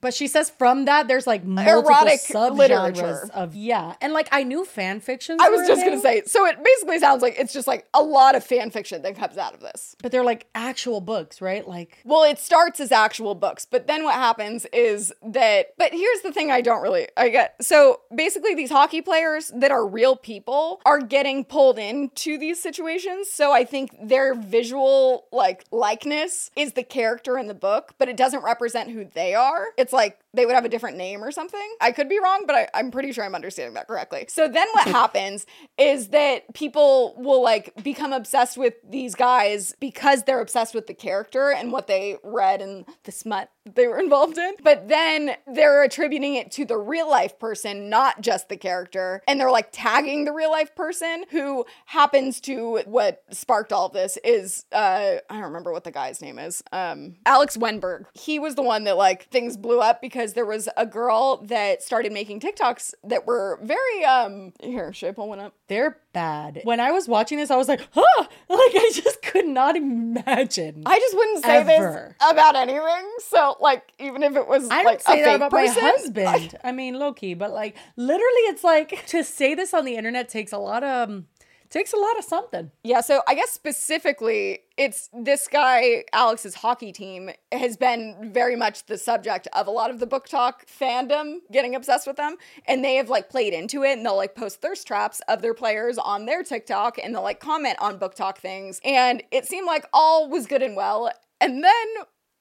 But 0.00 0.14
she 0.14 0.28
says 0.28 0.48
from 0.48 0.86
that 0.86 1.08
there's 1.08 1.26
like 1.26 1.44
multiple 1.44 1.82
Erotic 1.90 2.20
subgenres 2.20 2.56
literature. 2.56 3.30
of 3.34 3.54
yeah, 3.54 3.94
and 4.00 4.12
like 4.14 4.28
I 4.32 4.44
knew 4.44 4.64
fan 4.64 5.00
fiction. 5.00 5.36
I 5.40 5.50
was 5.50 5.66
just 5.66 5.84
gonna 5.84 6.00
say. 6.00 6.22
So 6.24 6.46
it 6.46 6.62
basically 6.62 6.98
sounds 6.98 7.20
like 7.22 7.34
it's 7.38 7.52
just 7.52 7.66
like 7.66 7.86
a 7.92 8.02
lot 8.02 8.34
of 8.34 8.42
fan 8.42 8.70
fiction 8.70 9.02
that 9.02 9.16
comes 9.16 9.36
out 9.36 9.52
of 9.54 9.60
this. 9.60 9.96
but 10.02 10.10
they're 10.10 10.24
like 10.24 10.46
actual 10.54 11.00
books, 11.00 11.40
right? 11.42 11.66
Like 11.68 11.98
Well, 12.04 12.24
it 12.24 12.38
starts 12.38 12.80
as 12.80 12.92
actual 12.92 13.34
books, 13.34 13.66
but 13.70 13.86
then 13.86 14.04
what 14.04 14.14
happens 14.14 14.66
is 14.72 15.12
that. 15.22 15.74
But 15.76 15.92
here's 15.92 16.20
the 16.22 16.32
thing: 16.32 16.50
I 16.50 16.60
don't 16.62 16.82
really. 16.82 17.08
I 17.16 17.28
get 17.28 17.56
so 17.62 18.00
basically 18.14 18.54
these 18.54 18.70
hockey 18.70 19.02
players 19.02 19.52
that 19.54 19.70
are 19.70 19.86
real 19.86 20.16
people 20.16 20.80
are 20.86 21.00
getting 21.00 21.44
pulled 21.44 21.78
into 21.78 22.38
these 22.38 22.60
situations. 22.62 23.30
So 23.30 23.52
I 23.52 23.64
think 23.70 23.96
their 24.02 24.34
visual 24.34 25.26
like 25.32 25.64
likeness 25.70 26.50
is 26.56 26.72
the 26.74 26.82
character 26.82 27.38
in 27.38 27.46
the 27.46 27.54
book, 27.54 27.94
but 27.98 28.08
it 28.08 28.16
doesn't 28.16 28.44
represent 28.44 28.90
who 28.90 29.04
they 29.04 29.34
are. 29.34 29.66
It's 29.78 29.92
like 29.92 30.19
they 30.34 30.46
would 30.46 30.54
have 30.54 30.64
a 30.64 30.68
different 30.68 30.96
name 30.96 31.22
or 31.22 31.30
something. 31.30 31.68
I 31.80 31.92
could 31.92 32.08
be 32.08 32.18
wrong, 32.20 32.44
but 32.46 32.54
I, 32.56 32.68
I'm 32.74 32.90
pretty 32.90 33.12
sure 33.12 33.24
I'm 33.24 33.34
understanding 33.34 33.74
that 33.74 33.88
correctly. 33.88 34.26
So 34.28 34.48
then 34.48 34.66
what 34.72 34.88
happens 35.00 35.46
is 35.78 36.08
that 36.08 36.52
people 36.54 37.14
will 37.18 37.42
like 37.42 37.82
become 37.82 38.12
obsessed 38.12 38.56
with 38.56 38.74
these 38.88 39.14
guys 39.14 39.74
because 39.80 40.24
they're 40.24 40.40
obsessed 40.40 40.74
with 40.74 40.86
the 40.86 40.94
character 40.94 41.50
and 41.50 41.72
what 41.72 41.86
they 41.86 42.16
read 42.22 42.62
and 42.62 42.84
the 43.04 43.12
smut 43.12 43.50
they 43.74 43.86
were 43.86 43.98
involved 43.98 44.38
in. 44.38 44.54
But 44.62 44.88
then 44.88 45.32
they're 45.46 45.82
attributing 45.82 46.34
it 46.34 46.50
to 46.52 46.64
the 46.64 46.78
real 46.78 47.08
life 47.08 47.38
person, 47.38 47.88
not 47.88 48.20
just 48.20 48.48
the 48.48 48.56
character. 48.56 49.22
And 49.28 49.38
they're 49.38 49.50
like 49.50 49.68
tagging 49.70 50.24
the 50.24 50.32
real 50.32 50.50
life 50.50 50.74
person 50.74 51.24
who 51.30 51.64
happens 51.86 52.40
to 52.42 52.80
what 52.86 53.22
sparked 53.30 53.72
all 53.72 53.86
of 53.86 53.92
this 53.92 54.18
is 54.24 54.64
uh 54.72 55.16
I 55.28 55.34
don't 55.34 55.42
remember 55.44 55.72
what 55.72 55.84
the 55.84 55.90
guy's 55.90 56.22
name 56.22 56.38
is. 56.38 56.62
Um 56.72 57.16
Alex 57.26 57.56
Wennberg. 57.56 58.06
He 58.14 58.38
was 58.38 58.54
the 58.54 58.62
one 58.62 58.84
that 58.84 58.96
like 58.96 59.28
things 59.28 59.56
blew 59.56 59.80
up 59.80 60.00
because 60.00 60.19
there 60.26 60.46
was 60.46 60.68
a 60.76 60.86
girl 60.86 61.38
that 61.44 61.82
started 61.82 62.12
making 62.12 62.40
TikToks 62.40 62.94
that 63.04 63.26
were 63.26 63.58
very 63.62 64.04
um 64.04 64.52
here, 64.60 64.92
should 64.92 65.08
I 65.08 65.12
pull 65.12 65.28
one 65.28 65.40
up? 65.40 65.54
they're 65.70 65.98
bad. 66.12 66.60
When 66.64 66.80
I 66.80 66.90
was 66.90 67.06
watching 67.06 67.38
this, 67.38 67.48
I 67.48 67.56
was 67.56 67.68
like, 67.68 67.80
huh, 67.92 68.02
like 68.48 68.74
I 68.74 68.90
just 68.92 69.22
could 69.22 69.46
not 69.46 69.76
imagine. 69.76 70.82
I 70.84 70.98
just 70.98 71.16
wouldn't 71.16 71.44
say 71.44 71.58
Ever. 71.58 72.16
this 72.18 72.30
about 72.30 72.56
anything. 72.56 73.08
So 73.20 73.56
like 73.60 73.92
even 74.00 74.24
if 74.24 74.36
it 74.36 74.48
was 74.48 74.68
I 74.68 74.82
don't 74.82 74.86
like 74.86 75.00
say 75.00 75.22
a 75.22 75.24
that 75.24 75.36
about 75.36 75.52
person, 75.52 75.82
my 75.82 75.90
husband. 75.90 76.58
I 76.64 76.72
mean, 76.72 76.98
low 76.98 77.12
key, 77.12 77.34
but 77.34 77.52
like 77.52 77.76
literally, 77.96 78.42
it's 78.50 78.64
like 78.64 79.06
to 79.06 79.22
say 79.22 79.54
this 79.54 79.72
on 79.72 79.84
the 79.84 79.96
internet 79.96 80.28
takes 80.28 80.52
a 80.52 80.58
lot 80.58 80.82
of 80.82 81.08
um, 81.08 81.26
takes 81.70 81.92
a 81.92 81.96
lot 81.96 82.18
of 82.18 82.24
something. 82.24 82.70
Yeah, 82.82 83.00
so 83.00 83.22
I 83.26 83.34
guess 83.34 83.50
specifically, 83.50 84.60
it's 84.76 85.08
this 85.12 85.48
guy, 85.48 86.04
Alex's 86.12 86.56
hockey 86.56 86.92
team, 86.92 87.30
has 87.52 87.76
been 87.76 88.30
very 88.32 88.56
much 88.56 88.86
the 88.86 88.98
subject 88.98 89.46
of 89.52 89.66
a 89.66 89.70
lot 89.70 89.90
of 89.90 90.00
the 90.00 90.06
BookTok 90.06 90.66
fandom 90.66 91.38
getting 91.52 91.74
obsessed 91.74 92.06
with 92.06 92.16
them. 92.16 92.36
And 92.66 92.84
they 92.84 92.96
have 92.96 93.08
like 93.08 93.30
played 93.30 93.54
into 93.54 93.84
it 93.84 93.92
and 93.92 94.04
they'll 94.04 94.16
like 94.16 94.34
post 94.34 94.60
thirst 94.60 94.86
traps 94.86 95.20
of 95.28 95.42
their 95.42 95.54
players 95.54 95.96
on 95.96 96.26
their 96.26 96.42
TikTok 96.42 96.98
and 97.02 97.14
they'll 97.14 97.22
like 97.22 97.40
comment 97.40 97.76
on 97.80 97.98
BookTok 97.98 98.38
things. 98.38 98.80
And 98.84 99.22
it 99.30 99.46
seemed 99.46 99.66
like 99.66 99.86
all 99.92 100.28
was 100.28 100.46
good 100.46 100.62
and 100.62 100.76
well. 100.76 101.10
And 101.40 101.62
then 101.64 101.86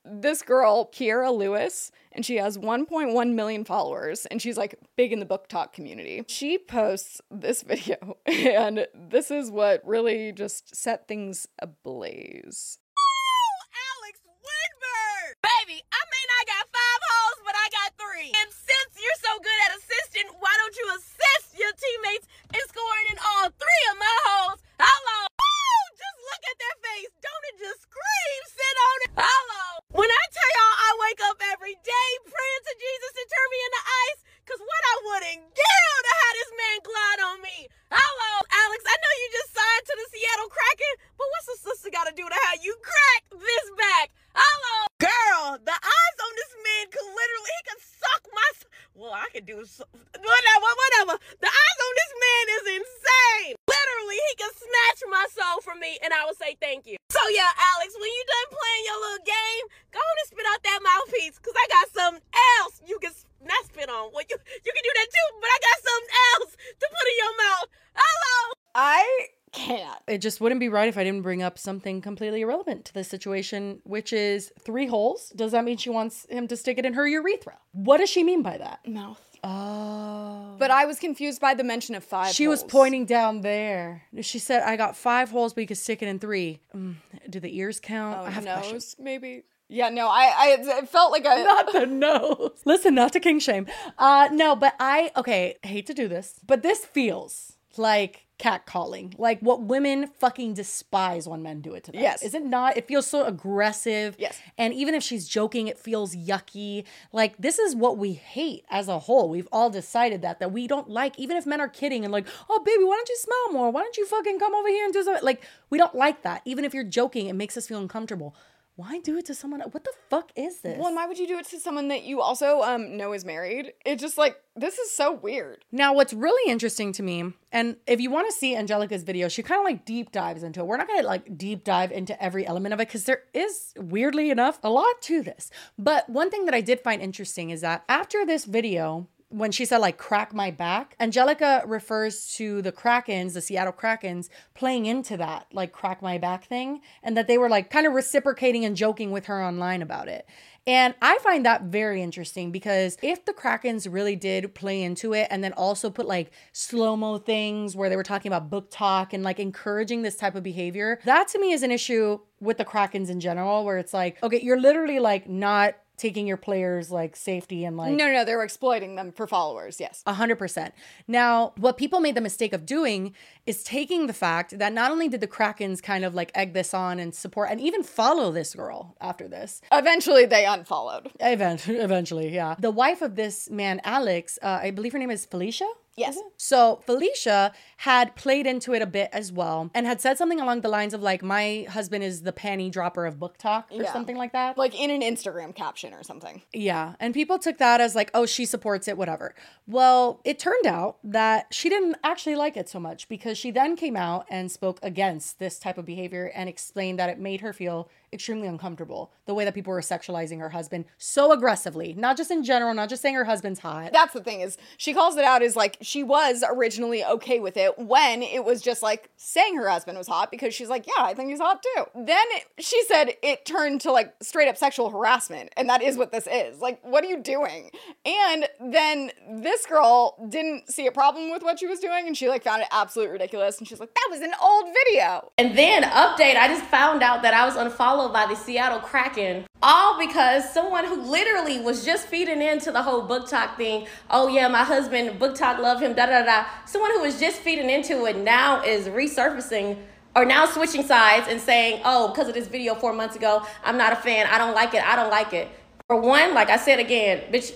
this 0.06 0.42
girl, 0.42 0.90
Kiera 0.92 1.36
Lewis, 1.36 1.92
and 2.12 2.26
she 2.26 2.38
has 2.38 2.58
1.1 2.58 3.34
million 3.34 3.64
followers, 3.66 4.26
and 4.28 4.42
she's 4.42 4.58
like 4.58 4.76
big 4.96 5.12
in 5.14 5.20
the 5.20 5.26
BookTok 5.26 5.74
community. 5.74 6.24
She 6.28 6.58
posts 6.58 7.22
this 7.30 7.62
video, 7.68 8.18
and 8.26 8.88
this 8.96 9.30
is 9.32 9.52
what 9.52 9.82
really 9.86 10.32
just 10.32 10.76
set 10.76 11.08
things 11.08 11.48
ablaze. 11.60 12.78
Oh, 12.98 13.56
Alex 14.00 14.20
Woodburn! 14.26 15.28
Baby, 15.44 15.84
I 15.92 16.02
mean, 16.10 16.30
I 16.40 16.42
got 16.48 16.64
five 16.72 17.02
holes, 17.10 17.40
but 17.46 17.56
I 17.56 17.68
got 17.72 17.90
three. 18.00 18.32
And 18.34 18.50
since 18.52 18.92
you're 18.98 19.22
so 19.24 19.34
good 19.40 19.60
at 19.70 19.78
assisting, 19.78 20.28
why 20.40 20.54
don't 20.60 20.76
you 20.78 20.88
assist 20.98 21.56
your 21.60 21.72
teammates 21.76 22.28
in 22.56 22.62
scoring 22.68 23.08
in 23.14 23.18
all 23.20 23.52
three 23.52 23.84
of 23.92 23.98
my 24.00 24.16
holes? 24.32 24.60
Hello! 24.80 25.18
Woo! 25.28 25.82
Just 26.00 26.18
look 26.24 26.44
at 26.48 26.58
their 26.60 26.78
face. 26.84 27.12
Don't 27.20 27.44
it 27.52 27.56
just 27.60 27.84
scream, 27.84 28.40
sit 28.48 28.76
on 28.80 28.98
it? 29.08 29.12
Hello! 29.20 29.64
When 29.96 30.08
I 30.08 30.24
tell 30.32 30.52
y'all 30.54 30.78
I 30.86 30.90
wake 31.10 31.22
up 31.28 31.38
every 31.56 31.76
day 31.82 32.10
praying 32.24 32.64
to 32.70 32.74
Jesus 32.78 33.12
to 33.18 33.24
turn 33.26 33.48
me 33.52 33.60
into 33.68 33.82
ice, 34.08 34.20
cause 34.46 34.62
what 34.62 34.84
I 34.86 34.96
wouldn't 35.10 35.44
give 35.58 35.94
to 36.06 36.14
have 36.14 36.34
this 36.40 36.52
man 36.56 36.78
glide 36.86 37.22
on 37.34 37.38
me. 37.44 37.58
Hello, 37.90 38.32
Alex, 38.54 38.82
I 38.86 38.96
know 38.96 39.14
you 39.20 39.28
just 39.34 39.52
signed 39.52 39.86
to 39.90 39.96
the 39.98 40.08
Seattle 40.14 40.50
Kraken, 40.54 40.94
but 41.18 41.28
what's 41.34 41.50
a 41.52 41.58
sister 41.66 41.90
gotta 41.90 42.14
do 42.14 42.24
to 42.30 42.40
have 42.54 42.62
you 42.62 42.78
crack 42.86 43.22
this 43.34 43.66
back? 43.76 44.14
Hello, 44.38 44.76
girl, 45.02 45.58
the 45.58 45.74
eyes 45.76 46.18
on 46.22 46.34
this 46.38 46.54
man 46.64 46.84
could 46.94 47.10
literally, 47.10 47.52
he 47.60 47.62
could 47.74 47.82
suck 47.82 48.24
my, 48.30 48.50
s- 48.62 48.70
well, 48.94 49.12
I 49.18 49.26
could 49.34 49.50
do, 49.50 49.66
so, 49.66 49.84
whatever, 50.16 50.70
whatever. 50.86 51.14
The 51.18 51.50
eyes 51.50 51.80
on 51.82 51.94
this 51.98 52.14
man 52.14 52.46
is 52.62 52.66
insane. 52.78 53.54
Literally, 53.66 54.22
he 54.22 54.34
could 54.38 54.54
snatch 54.54 55.02
my 55.10 55.26
soul 55.34 55.66
from 55.66 55.82
me 55.82 55.98
and 56.06 56.14
I 56.14 56.30
would 56.30 56.38
say 56.38 56.54
thank 56.62 56.86
you. 56.86 57.02
So 57.10 57.20
yeah, 57.34 57.50
Alex, 57.74 57.90
when 57.98 58.06
you 58.14 58.24
done 58.30 58.50
playing 58.54 58.84
your 58.86 59.00
little 59.02 59.26
game, 59.26 59.64
go 59.90 59.98
on 60.00 60.16
and 60.22 60.30
spit 60.30 60.46
out 60.46 60.62
that 60.62 60.80
mouthpiece, 60.86 61.42
cause 61.42 61.58
I 61.58 61.66
got 61.74 61.88
something 61.90 62.24
else 62.62 62.80
you 62.86 63.02
can 63.02 63.10
s- 63.12 63.26
not 63.42 63.66
spit 63.66 63.90
on. 63.90 64.14
Well, 64.14 64.24
you 64.30 64.38
you 64.38 64.72
can 64.72 64.84
do 64.86 64.94
that 64.94 65.10
too, 65.10 65.28
but 65.42 65.50
I 65.50 65.58
got 65.58 65.78
something 65.82 66.14
else 66.38 66.52
to 66.54 66.86
put 66.86 67.06
in 67.10 67.18
your 67.18 67.36
mouth. 67.42 67.68
Hello. 67.98 68.38
I 68.78 69.04
can't. 69.52 70.00
It 70.20 70.24
just 70.24 70.42
wouldn't 70.42 70.60
be 70.60 70.68
right 70.68 70.90
if 70.90 70.98
I 70.98 71.06
didn't 71.06 71.22
bring 71.22 71.42
up 71.42 71.58
something 71.58 72.02
completely 72.02 72.42
irrelevant 72.42 72.84
to 72.84 72.94
this 72.94 73.08
situation, 73.08 73.80
which 73.86 74.12
is 74.12 74.52
three 74.60 74.86
holes. 74.86 75.32
Does 75.34 75.54
that 75.54 75.64
mean 75.64 75.78
she 75.78 75.90
wants 75.90 76.26
him 76.30 76.46
to 76.50 76.58
stick 76.58 76.78
it 76.78 76.86
in 76.86 76.96
her 76.96 77.08
urethra? 77.08 77.58
What 77.72 78.00
does 78.00 78.10
she 78.10 78.26
mean 78.26 78.42
by 78.42 78.58
that? 78.58 78.86
Mouth. 78.86 79.22
Oh. 79.46 80.58
But 80.60 80.72
I 80.72 80.84
was 80.84 81.00
confused 81.00 81.40
by 81.40 81.54
the 81.54 81.64
mention 81.64 81.96
of 81.96 82.04
five. 82.04 82.36
She 82.36 82.50
was 82.50 82.66
pointing 82.66 83.06
down 83.06 83.40
there. 83.40 84.04
She 84.20 84.40
said, 84.40 84.62
I 84.64 84.76
got 84.76 84.98
five 84.98 85.30
holes, 85.30 85.54
but 85.54 85.62
you 85.62 85.68
could 85.68 85.78
stick 85.78 86.02
it 86.02 86.10
in 86.10 86.20
three. 86.20 86.60
Mm, 86.76 86.96
do 87.30 87.40
the 87.40 87.58
ears 87.58 87.80
count? 87.80 88.18
Oh, 88.20 88.26
I 88.26 88.30
have 88.32 88.44
nose, 88.44 88.58
questions. 88.58 88.96
maybe. 89.00 89.44
Yeah, 89.70 89.88
no, 89.88 90.10
I, 90.10 90.34
I, 90.36 90.80
it 90.80 90.90
felt 90.90 91.14
like 91.14 91.24
a 91.24 91.44
not 91.46 91.72
the 91.72 91.86
nose. 91.86 92.60
Listen, 92.66 92.94
not 92.94 93.14
to 93.14 93.22
king 93.22 93.40
shame. 93.40 93.68
Uh, 93.98 94.28
no, 94.34 94.58
but 94.58 94.76
I 94.82 95.14
okay. 95.16 95.56
Hate 95.64 95.88
to 95.88 95.94
do 95.94 96.10
this, 96.10 96.42
but 96.46 96.62
this 96.62 96.84
feels 96.84 97.54
like 97.78 98.26
catcalling, 98.40 99.14
like 99.20 99.40
what 99.42 99.62
women 99.62 100.08
fucking 100.18 100.54
despise 100.54 101.28
when 101.28 101.44
men 101.44 101.62
do 101.62 101.74
it 101.76 101.84
to 101.84 101.92
them. 101.92 102.02
Yes. 102.02 102.24
is 102.24 102.34
it 102.34 102.44
not? 102.44 102.78
It 102.78 102.88
feels 102.88 103.06
so 103.06 103.26
aggressive. 103.26 104.16
Yes. 104.18 104.40
and 104.58 104.74
even 104.74 104.96
if 104.96 105.04
she's 105.04 105.28
joking, 105.28 105.68
it 105.68 105.78
feels 105.78 106.16
yucky. 106.16 106.86
Like 107.12 107.38
this 107.38 107.60
is 107.60 107.76
what 107.76 107.98
we 107.98 108.14
hate 108.14 108.66
as 108.70 108.88
a 108.88 109.00
whole. 109.00 109.30
We've 109.30 109.48
all 109.52 109.70
decided 109.70 110.22
that 110.22 110.40
that 110.40 110.52
we 110.52 110.68
don't 110.68 110.90
like. 110.90 111.20
Even 111.20 111.38
if 111.38 111.46
men 111.46 111.62
are 111.62 111.68
kidding 111.68 112.04
and 112.04 112.12
like, 112.12 112.28
oh 112.50 112.64
baby, 112.64 112.84
why 112.84 112.96
don't 112.96 113.10
you 113.10 113.18
smile 113.18 113.54
more? 113.54 113.72
Why 113.72 113.82
don't 113.82 113.98
you 113.98 114.06
fucking 114.06 114.40
come 114.40 114.56
over 114.56 114.70
here 114.70 114.86
and 114.86 114.94
do 114.94 115.04
something? 115.04 115.24
Like 115.24 115.44
we 115.70 115.78
don't 115.78 115.96
like 115.96 116.24
that. 116.24 116.42
Even 116.46 116.64
if 116.66 116.74
you're 116.74 116.84
joking, 116.84 117.28
it 117.28 117.34
makes 117.34 117.58
us 117.58 117.68
feel 117.68 117.80
uncomfortable. 117.80 118.36
Why 118.80 119.00
do 119.00 119.18
it 119.18 119.26
to 119.26 119.36
someone? 119.36 119.60
What 119.60 119.84
the 119.84 119.92
fuck 120.10 120.32
is 120.38 120.62
this? 120.62 120.78
Well, 120.78 120.88
and 120.88 120.96
why 120.96 121.06
would 121.06 121.20
you 121.20 121.28
do 121.28 121.38
it 121.38 121.46
to 121.48 121.60
someone 121.60 121.90
that 121.90 122.04
you 122.04 122.22
also 122.22 122.62
um 122.62 122.96
know 122.96 123.12
is 123.12 123.26
married? 123.26 123.74
It's 123.86 124.02
just 124.02 124.18
like 124.18 124.38
this 124.56 124.78
is 124.78 124.90
so 124.90 125.12
weird. 125.12 125.66
Now, 125.70 125.94
what's 125.94 126.14
really 126.14 126.50
interesting 126.50 126.94
to 126.94 127.04
me, 127.04 127.34
and 127.52 127.76
if 127.88 128.00
you 128.00 128.10
want 128.10 128.30
to 128.30 128.34
see 128.34 128.56
Angelica's 128.56 129.04
video, 129.04 129.28
she 129.28 129.44
kind 129.44 129.60
of 129.60 129.66
like 129.66 129.84
deep 129.84 130.14
dives 130.14 130.44
into 130.44 130.62
it. 130.62 130.66
We're 130.66 130.78
not 130.78 130.88
going 130.88 131.02
to 131.02 131.06
like 131.06 131.38
deep 131.38 131.66
dive 131.66 131.92
into 131.92 132.24
every 132.24 132.48
element 132.48 132.74
of 132.74 132.80
it 132.80 132.88
because 132.88 133.04
there 133.04 133.24
is, 133.34 133.74
weirdly 133.76 134.30
enough, 134.30 134.60
a 134.64 134.70
lot 134.70 135.02
to 135.02 135.24
this. 135.24 135.52
But 135.78 136.10
one 136.10 136.30
thing 136.30 136.46
that 136.46 136.54
I 136.54 136.62
did 136.62 136.80
find 136.80 137.02
interesting 137.02 137.50
is 137.50 137.60
that 137.60 137.84
after 137.90 138.26
this 138.26 138.46
video, 138.46 139.10
when 139.30 139.52
she 139.52 139.64
said 139.64 139.78
like 139.78 139.98
crack 139.98 140.34
my 140.34 140.52
back, 140.52 140.96
Angelica 141.00 141.64
refers 141.66 142.34
to 142.34 142.62
the 142.62 142.72
Krakens, 142.72 143.34
the 143.34 143.42
Seattle 143.42 143.74
Krakens, 143.74 144.30
playing 144.56 144.86
into 144.86 145.18
that 145.18 145.48
like 145.54 145.72
crack 145.72 146.02
my 146.02 146.18
back 146.18 146.46
thing, 146.46 146.82
and 147.04 147.16
that 147.16 147.28
they 147.28 147.38
were 147.38 147.50
like 147.50 147.70
kind 147.70 147.88
of 147.88 147.94
reciprocating 147.94 148.66
and 148.66 148.76
joking 148.76 149.12
with 149.12 149.28
her 149.28 149.44
online 149.44 149.82
about 149.82 150.08
it. 150.08 150.28
And 150.68 150.94
I 151.02 151.18
find 151.20 151.46
that 151.46 151.64
very 151.64 152.02
interesting 152.02 152.52
because 152.52 152.98
if 153.02 153.26
the 153.26 153.34
Krakens 153.34 153.92
really 153.92 154.16
did 154.16 154.54
play 154.54 154.84
into 154.84 155.14
it 155.14 155.28
and 155.32 155.44
then 155.44 155.54
also 155.54 155.90
put 155.90 156.08
like 156.08 156.32
slow 156.52 156.96
mo 156.96 157.18
things 157.18 157.76
where 157.76 157.90
they 157.90 157.96
were 157.96 158.04
talking 158.04 158.32
about 158.32 158.52
BookTok 158.52 159.14
and 159.14 159.24
like 159.24 159.40
encouraging 159.40 160.02
this 160.02 160.16
type 160.16 160.36
of 160.36 160.44
behavior, 160.44 161.00
that 161.06 161.28
to 161.30 161.40
me 161.40 161.54
is 161.54 161.64
an 161.64 161.72
issue 161.72 162.20
with 162.40 162.58
the 162.58 162.66
Krakens 162.66 163.10
in 163.10 163.20
general, 163.20 163.66
where 163.66 163.78
it's 163.78 163.94
like, 163.94 164.22
okay, 164.22 164.42
you're 164.42 164.60
literally 164.60 165.00
like 165.00 165.28
not 165.28 165.76
taking 166.00 166.26
your 166.26 166.38
players 166.38 166.90
like 166.90 167.16
safety 167.16 167.66
and 167.66 167.78
like 167.78 167.92
no, 167.94 168.12
no, 168.12 168.26
they 168.26 168.36
were 168.36 168.44
exploiting 168.44 168.96
them 168.96 169.12
for 169.12 169.28
followers. 169.28 169.80
Yes. 169.80 170.02
a 170.06 170.14
hundred 170.14 170.38
percent. 170.38 170.74
Now, 171.08 171.54
what 171.58 171.78
people 171.78 172.00
made 172.00 172.16
the 172.16 172.22
mistake 172.22 172.54
of 172.54 172.66
doing 172.66 173.14
is 173.46 173.64
taking 173.64 174.08
the 174.08 174.14
fact 174.14 174.58
that 174.58 174.74
not 174.74 174.92
only 174.92 175.08
did 175.08 175.22
the 175.22 175.28
Krakens 175.28 175.82
kind 175.82 176.04
of 176.06 176.16
like 176.16 176.32
egg 176.36 176.54
this 176.54 176.74
on 176.74 177.00
and 177.00 177.14
support 177.14 177.50
and 177.52 177.60
even 177.62 177.84
follow 177.84 178.32
this 178.32 178.56
girl 178.56 178.96
after 179.02 179.28
this. 179.28 179.62
Eventually, 179.72 180.26
they 180.26 180.46
unfollowed. 180.46 181.12
Event- 181.20 181.68
eventually, 181.90 182.34
yeah. 182.34 182.56
The 182.60 182.72
wife 182.72 183.02
of 183.02 183.16
this 183.16 183.50
man, 183.50 183.82
Alex, 183.84 184.40
uh, 184.42 184.60
I 184.64 184.72
believe 184.72 184.94
her 184.94 185.00
name 185.00 185.12
is 185.12 185.26
Felicia. 185.26 185.70
Yes. 186.00 186.18
So 186.38 186.82
Felicia 186.86 187.52
had 187.78 188.16
played 188.16 188.48
into 188.48 188.74
it 188.74 188.82
a 188.82 188.86
bit 188.86 189.10
as 189.12 189.32
well 189.32 189.70
and 189.76 189.86
had 189.86 190.00
said 190.02 190.18
something 190.18 190.40
along 190.40 190.62
the 190.62 190.70
lines 190.70 190.94
of 190.94 191.02
like, 191.02 191.22
"My 191.22 191.66
husband 191.70 192.04
is 192.04 192.24
the 192.24 192.32
panty 192.34 192.72
dropper 192.72 193.06
of 193.06 193.16
BookTok" 193.18 193.66
or 193.72 193.84
Yeah. 193.84 193.94
something 193.94 194.16
like 194.18 194.32
that. 194.32 194.58
Like 194.58 194.80
in 194.80 194.90
an 194.90 195.02
Instagram 195.02 195.54
caption 195.54 195.94
or 195.94 196.04
something. 196.04 196.42
Yeah. 196.54 196.94
And 197.00 197.14
people 197.14 197.38
took 197.40 197.58
that 197.58 197.82
as 197.82 197.96
like, 197.96 198.12
oh, 198.14 198.26
she 198.26 198.46
supports 198.46 198.88
it, 198.88 198.98
whatever. 198.98 199.36
Well, 199.68 200.22
it 200.24 200.40
turned 200.40 200.66
out 200.66 200.98
that 201.04 201.48
she 201.52 201.70
didn't 201.70 201.98
actually 202.04 202.36
like 202.36 202.56
it 202.58 202.70
so 202.70 202.80
much 202.80 203.10
because 203.10 203.38
she 203.38 203.52
then 203.52 203.76
came 203.76 203.96
out 203.98 204.26
and 204.30 204.52
spoke 204.52 204.80
against 204.82 205.40
this 205.40 205.60
type 205.60 205.78
of 205.78 205.86
behavior 205.86 206.32
and 206.34 206.48
explained 206.50 207.00
that 207.00 207.10
it 207.10 207.20
made 207.20 207.42
her 207.42 207.54
feel 207.54 207.90
extremely 208.12 208.48
uncomfortable 208.48 209.12
the 209.26 209.34
way 209.34 209.46
that 209.46 209.54
people 209.54 209.72
were 209.72 209.82
sexualizing 209.82 210.40
her 210.40 210.50
husband 210.50 210.86
so 210.98 211.32
aggressively, 211.32 211.94
not 211.94 212.18
just 212.18 212.32
in 212.32 212.44
general, 212.44 212.74
not 212.74 212.90
just 212.90 213.02
saying 213.02 213.16
her 213.16 213.26
husband's 213.26 213.60
hot. 213.60 213.92
That's 213.94 214.14
the 214.14 214.24
thing 214.24 214.42
is 214.42 214.58
she 214.78 214.94
calls 214.94 215.18
it 215.18 215.24
out 215.24 215.42
as 215.42 215.56
like 215.56 215.78
she 215.82 216.04
was 216.04 216.44
originally 216.50 217.04
okay 217.04 217.40
with 217.40 217.58
it 217.58 217.78
when 217.78 218.22
it 218.22 218.44
was 218.44 218.62
just 218.62 218.82
like 218.82 219.10
saying 219.18 219.56
her 219.56 219.70
husband 219.70 219.98
was 219.98 220.08
hot 220.08 220.32
because 220.32 220.54
she's 220.54 220.70
like, 220.70 220.88
yeah, 220.88 221.04
I 221.04 221.14
think 221.14 221.30
he's 221.30 221.40
hot 221.40 221.64
too. 221.64 221.86
Then 221.96 222.26
it, 222.32 222.46
she 222.60 222.82
said 222.84 223.14
it 223.22 223.46
turned 223.46 223.82
to 223.82 223.92
like 223.92 224.14
straight 224.22 224.48
up 224.48 224.58
sexual 224.58 224.90
harassment, 224.90 225.52
and 225.56 225.70
that 225.70 225.82
is 225.82 225.98
what 225.98 226.12
this 226.12 226.28
is. 226.28 226.60
Like, 226.60 226.84
what 226.84 227.04
are 227.04 227.08
you 227.08 227.22
doing? 227.22 227.72
And 228.06 228.48
then 228.60 229.12
this 229.30 229.66
girl 229.66 230.16
didn't 230.30 230.72
see 230.72 230.88
a 230.88 230.92
problem 230.92 231.32
with 231.32 231.44
what 231.44 231.60
she 231.60 231.68
was 231.68 231.80
doing, 231.80 232.08
and 232.08 232.18
she 232.18 232.30
like 232.30 232.44
found 232.44 232.62
it 232.62 232.68
absolutely 232.72 233.14
ridiculous, 233.14 233.60
and 233.60 233.68
she's 233.68 233.80
like, 233.80 233.94
that 233.94 234.08
was 234.10 234.22
an 234.22 234.34
old 234.42 234.66
video. 234.86 235.32
And 235.38 235.58
then 235.58 235.84
update, 235.84 236.36
I 236.36 236.48
just 236.48 236.64
found 236.66 237.04
out 237.04 237.22
that 237.22 237.34
I 237.34 237.46
was 237.46 237.56
unfollowed 237.56 237.99
by 238.08 238.26
the 238.26 238.36
Seattle 238.36 238.80
Kraken, 238.80 239.46
all 239.62 240.00
because 240.00 240.50
someone 240.54 240.86
who 240.86 241.02
literally 241.02 241.60
was 241.60 241.84
just 241.84 242.08
feeding 242.08 242.42
into 242.42 242.72
the 242.72 242.82
whole 242.82 243.06
BookTok 243.06 243.58
thing. 243.58 243.88
Oh 244.10 244.30
yeah, 244.30 244.48
my 244.48 244.64
husband, 244.64 245.20
BookTok, 245.20 245.60
love 245.60 245.82
him, 245.82 245.94
da 245.94 246.06
da 246.06 246.24
da. 246.24 246.46
Someone 246.66 246.92
who 246.92 247.02
was 247.02 247.20
just 247.20 247.42
feeding 247.42 247.70
into 247.70 248.06
it 248.06 248.16
now 248.16 248.64
is 248.64 248.88
resurfacing 248.88 249.78
or 250.16 250.24
now 250.24 250.46
switching 250.46 250.84
sides 250.84 251.28
and 251.30 251.42
saying, 251.42 251.82
oh, 251.84 252.08
because 252.08 252.30
of 252.30 252.34
this 252.34 252.48
video 252.48 252.76
four 252.76 252.94
months 252.94 253.18
ago, 253.18 253.46
I'm 253.66 253.78
not 253.78 253.92
a 253.92 253.98
fan. 253.98 254.28
I 254.28 254.38
don't 254.38 254.56
like 254.56 254.74
it. 254.74 254.84
I 254.84 254.96
don't 254.96 255.10
like 255.10 255.34
it. 255.34 255.50
For 255.88 256.00
one, 256.00 256.34
like 256.34 256.50
I 256.50 256.58
said 256.58 256.80
again, 256.80 257.24
bitch. 257.34 257.54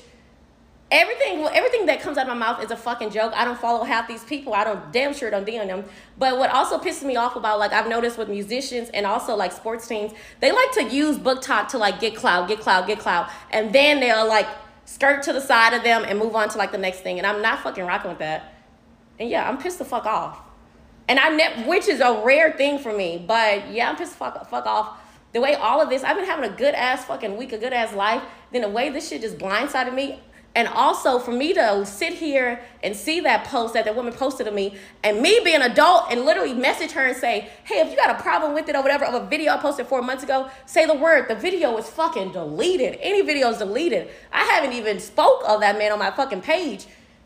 Everything, 0.93 1.43
everything 1.47 1.87
that 1.87 2.01
comes 2.01 2.19
out 2.19 2.27
of 2.29 2.37
my 2.37 2.37
mouth 2.37 2.63
is 2.63 2.69
a 2.69 2.77
fucking 2.77 3.09
joke. 3.09 3.33
I 3.35 3.45
don't 3.45 3.57
follow 3.59 3.83
half 3.83 4.07
these 4.07 4.23
people. 4.23 4.53
I 4.53 4.63
don't 4.63 4.93
damn 4.93 5.11
sure 5.11 5.31
don't 5.31 5.43
DM 5.43 5.65
them. 5.65 5.85
But 6.19 6.37
what 6.37 6.51
also 6.51 6.77
pisses 6.77 7.01
me 7.01 7.15
off 7.15 7.35
about, 7.35 7.57
like 7.57 7.73
I've 7.73 7.87
noticed 7.87 8.15
with 8.15 8.29
musicians 8.29 8.89
and 8.89 9.07
also 9.07 9.35
like 9.35 9.53
sports 9.53 9.87
teams, 9.87 10.11
they 10.39 10.51
like 10.51 10.71
to 10.73 10.83
use 10.83 11.17
BookTok 11.17 11.69
to 11.69 11.79
like 11.79 11.99
get 11.99 12.15
cloud, 12.15 12.47
get 12.47 12.59
cloud, 12.59 12.85
get 12.85 12.99
cloud, 12.99 13.27
and 13.49 13.73
then 13.73 14.01
they'll 14.01 14.27
like 14.27 14.47
skirt 14.85 15.23
to 15.23 15.33
the 15.33 15.41
side 15.41 15.73
of 15.73 15.81
them 15.81 16.05
and 16.07 16.19
move 16.19 16.35
on 16.35 16.47
to 16.49 16.59
like 16.59 16.71
the 16.71 16.77
next 16.77 16.99
thing. 16.99 17.17
And 17.17 17.25
I'm 17.25 17.41
not 17.41 17.61
fucking 17.63 17.83
rocking 17.83 18.11
with 18.11 18.19
that. 18.19 18.53
And 19.19 19.27
yeah, 19.31 19.49
I'm 19.49 19.57
pissed 19.57 19.79
the 19.79 19.85
fuck 19.85 20.05
off. 20.05 20.41
And 21.07 21.17
I 21.17 21.29
ne- 21.29 21.63
which 21.63 21.87
is 21.87 22.01
a 22.01 22.21
rare 22.23 22.51
thing 22.51 22.77
for 22.77 22.95
me. 22.95 23.17
But 23.27 23.71
yeah, 23.71 23.89
I'm 23.89 23.95
pissed 23.95 24.13
fuck 24.13 24.47
fuck 24.47 24.67
off. 24.67 24.99
The 25.31 25.41
way 25.41 25.55
all 25.55 25.81
of 25.81 25.89
this, 25.89 26.03
I've 26.03 26.17
been 26.17 26.27
having 26.27 26.47
a 26.47 26.55
good 26.55 26.75
ass 26.75 27.05
fucking 27.05 27.35
week, 27.35 27.51
a 27.51 27.57
good 27.57 27.73
ass 27.73 27.95
life. 27.95 28.21
Then 28.51 28.61
the 28.61 28.69
way 28.69 28.89
this 28.91 29.09
shit 29.09 29.21
just 29.21 29.39
blindsided 29.39 29.95
me. 29.95 30.21
And 30.55 30.67
also 30.67 31.17
for 31.17 31.31
me 31.31 31.53
to 31.53 31.83
sit 31.83 32.13
here 32.13 32.61
and 32.83 32.95
see 32.95 33.19
that 33.21 33.45
post 33.45 33.73
that 33.73 33.85
that 33.85 33.95
woman 33.95 34.13
posted 34.13 34.45
to 34.45 34.51
me, 34.51 34.75
and 35.03 35.19
me 35.19 35.39
being 35.43 35.55
an 35.55 35.63
adult 35.63 36.11
and 36.11 36.25
literally 36.25 36.53
message 36.53 36.91
her 36.91 37.05
and 37.07 37.17
say, 37.17 37.49
"Hey, 37.63 37.79
if 37.79 37.89
you 37.89 37.95
got 37.95 38.11
a 38.11 38.21
problem 38.21 38.53
with 38.53 38.69
it 38.69 38.75
or 38.75 38.83
whatever 38.83 39.05
of 39.05 39.15
a 39.15 39.25
video 39.25 39.53
I 39.53 39.57
posted 39.57 39.87
four 39.87 40.03
months 40.03 40.23
ago, 40.23 40.49
say 40.67 40.85
the 40.85 40.93
word. 40.93 41.27
The 41.27 41.35
video 41.35 41.75
is 41.77 41.89
fucking 41.89 42.33
deleted. 42.33 42.99
Any 43.01 43.21
video 43.21 43.49
is 43.49 43.57
deleted. 43.57 44.09
I 44.31 44.43
haven't 44.43 44.73
even 44.73 44.99
spoke 44.99 45.43
of 45.47 45.61
that 45.61 45.77
man 45.77 45.91
on 45.91 45.97
my 45.97 46.11
fucking 46.11 46.41
page 46.41 46.85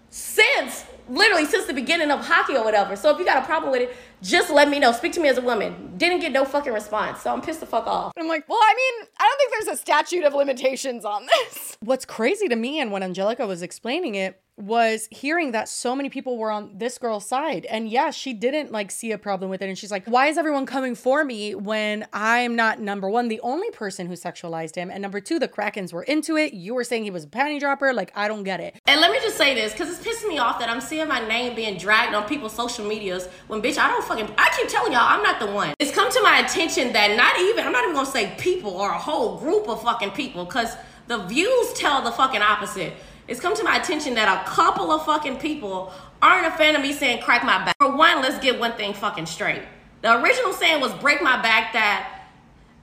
since 0.09 0.85
literally 1.09 1.45
since 1.45 1.65
the 1.65 1.73
beginning 1.73 2.11
of 2.11 2.25
hockey 2.25 2.55
or 2.55 2.63
whatever. 2.63 2.95
So 2.95 3.09
if 3.11 3.19
you 3.19 3.25
got 3.25 3.41
a 3.41 3.45
problem 3.45 3.71
with 3.71 3.81
it, 3.81 3.95
just 4.21 4.49
let 4.49 4.69
me 4.69 4.79
know. 4.79 4.91
Speak 4.91 5.13
to 5.13 5.19
me 5.19 5.29
as 5.29 5.37
a 5.37 5.41
woman. 5.41 5.93
Didn't 5.97 6.19
get 6.19 6.31
no 6.31 6.45
fucking 6.45 6.73
response. 6.73 7.21
So 7.21 7.31
I'm 7.31 7.41
pissed 7.41 7.59
the 7.59 7.65
fuck 7.65 7.87
off. 7.87 8.13
I'm 8.17 8.27
like, 8.27 8.47
well, 8.49 8.59
I 8.61 8.73
mean, 8.75 9.07
I 9.19 9.23
don't 9.23 9.37
think 9.37 9.65
there's 9.65 9.79
a 9.79 9.81
statute 9.81 10.23
of 10.23 10.33
limitations 10.33 11.05
on 11.05 11.25
this. 11.25 11.77
What's 11.79 12.05
crazy 12.05 12.47
to 12.47 12.55
me, 12.55 12.79
and 12.79 12.91
when 12.91 13.03
Angelica 13.03 13.45
was 13.45 13.61
explaining 13.61 14.15
it, 14.15 14.41
was 14.57 15.07
hearing 15.11 15.51
that 15.51 15.69
so 15.69 15.95
many 15.95 16.09
people 16.09 16.35
were 16.35 16.49
on 16.49 16.71
this 16.73 16.97
girl's 16.97 17.27
side. 17.27 17.65
And 17.65 17.87
yeah, 17.87 18.09
she 18.09 18.33
didn't 18.33 18.71
like 18.71 18.89
see 18.89 19.11
a 19.11 19.17
problem 19.17 19.51
with 19.51 19.61
it. 19.61 19.69
And 19.69 19.77
she's 19.77 19.91
like, 19.91 20.07
why 20.07 20.27
is 20.27 20.37
everyone 20.37 20.65
coming 20.65 20.95
for 20.95 21.23
me 21.23 21.53
when 21.53 22.07
I'm 22.11 22.55
not 22.55 22.79
number 22.79 23.07
one, 23.07 23.27
the 23.27 23.39
only 23.41 23.69
person 23.69 24.07
who 24.07 24.13
sexualized 24.13 24.75
him? 24.75 24.89
And 24.89 25.01
number 25.01 25.21
two, 25.21 25.37
the 25.37 25.47
Krakens 25.47 25.93
were 25.93 26.01
into 26.01 26.37
it. 26.37 26.53
You 26.53 26.73
were 26.73 26.83
saying 26.83 27.03
he 27.03 27.11
was 27.11 27.25
a 27.25 27.27
panty 27.27 27.59
dropper. 27.59 27.93
Like, 27.93 28.11
I 28.15 28.27
don't 28.27 28.41
get 28.43 28.59
it. 28.59 28.79
And 28.87 28.99
let 28.99 29.11
me 29.11 29.19
just 29.21 29.37
say 29.37 29.53
this, 29.53 29.73
because 29.73 29.89
it's 29.89 30.05
pissing 30.05 30.29
me 30.29 30.39
off 30.39 30.57
that 30.57 30.69
I'm 30.69 30.81
seeing 30.81 31.07
my 31.07 31.25
name 31.27 31.55
being 31.55 31.77
dragged 31.77 32.15
on 32.15 32.27
people's 32.27 32.53
social 32.53 32.83
medias 32.85 33.27
when 33.45 33.61
bitch, 33.61 33.77
I 33.77 33.89
don't 33.89 34.03
fucking 34.05 34.33
I 34.39 34.51
keep 34.57 34.69
telling 34.69 34.91
y'all 34.91 35.01
I'm 35.03 35.21
not 35.21 35.39
the 35.39 35.51
one. 35.51 35.75
It's 35.77 35.91
come 35.91 36.11
to 36.11 36.21
my 36.23 36.39
attention 36.39 36.93
that 36.93 37.15
not 37.15 37.39
even 37.39 37.63
I'm 37.63 37.71
not 37.71 37.83
even 37.83 37.95
gonna 37.95 38.07
say 38.09 38.33
people 38.39 38.71
or 38.71 38.89
a 38.89 38.97
whole 38.97 39.37
group 39.37 39.69
of 39.69 39.83
fucking 39.83 40.11
people, 40.11 40.45
because 40.45 40.75
the 41.05 41.19
views 41.27 41.73
tell 41.73 42.01
the 42.01 42.11
fucking 42.11 42.41
opposite. 42.41 42.93
It's 43.27 43.41
come 43.41 43.55
to 43.55 43.63
my 43.63 43.75
attention 43.75 44.13
that 44.13 44.41
a 44.41 44.49
couple 44.49 44.89
of 44.89 45.05
fucking 45.05 45.37
people 45.37 45.91
aren't 46.21 46.47
a 46.47 46.51
fan 46.51 46.75
of 46.75 46.81
me 46.81 46.93
saying 46.93 47.21
crack 47.21 47.43
my 47.43 47.63
back. 47.65 47.75
For 47.77 47.93
one, 47.95 48.21
let's 48.21 48.39
get 48.39 48.57
one 48.57 48.73
thing 48.73 48.93
fucking 48.93 49.25
straight. 49.25 49.63
The 50.01 50.21
original 50.21 50.53
saying 50.53 50.79
was 50.79 50.93
break 50.93 51.21
my 51.21 51.41
back 51.41 51.73
that 51.73 52.13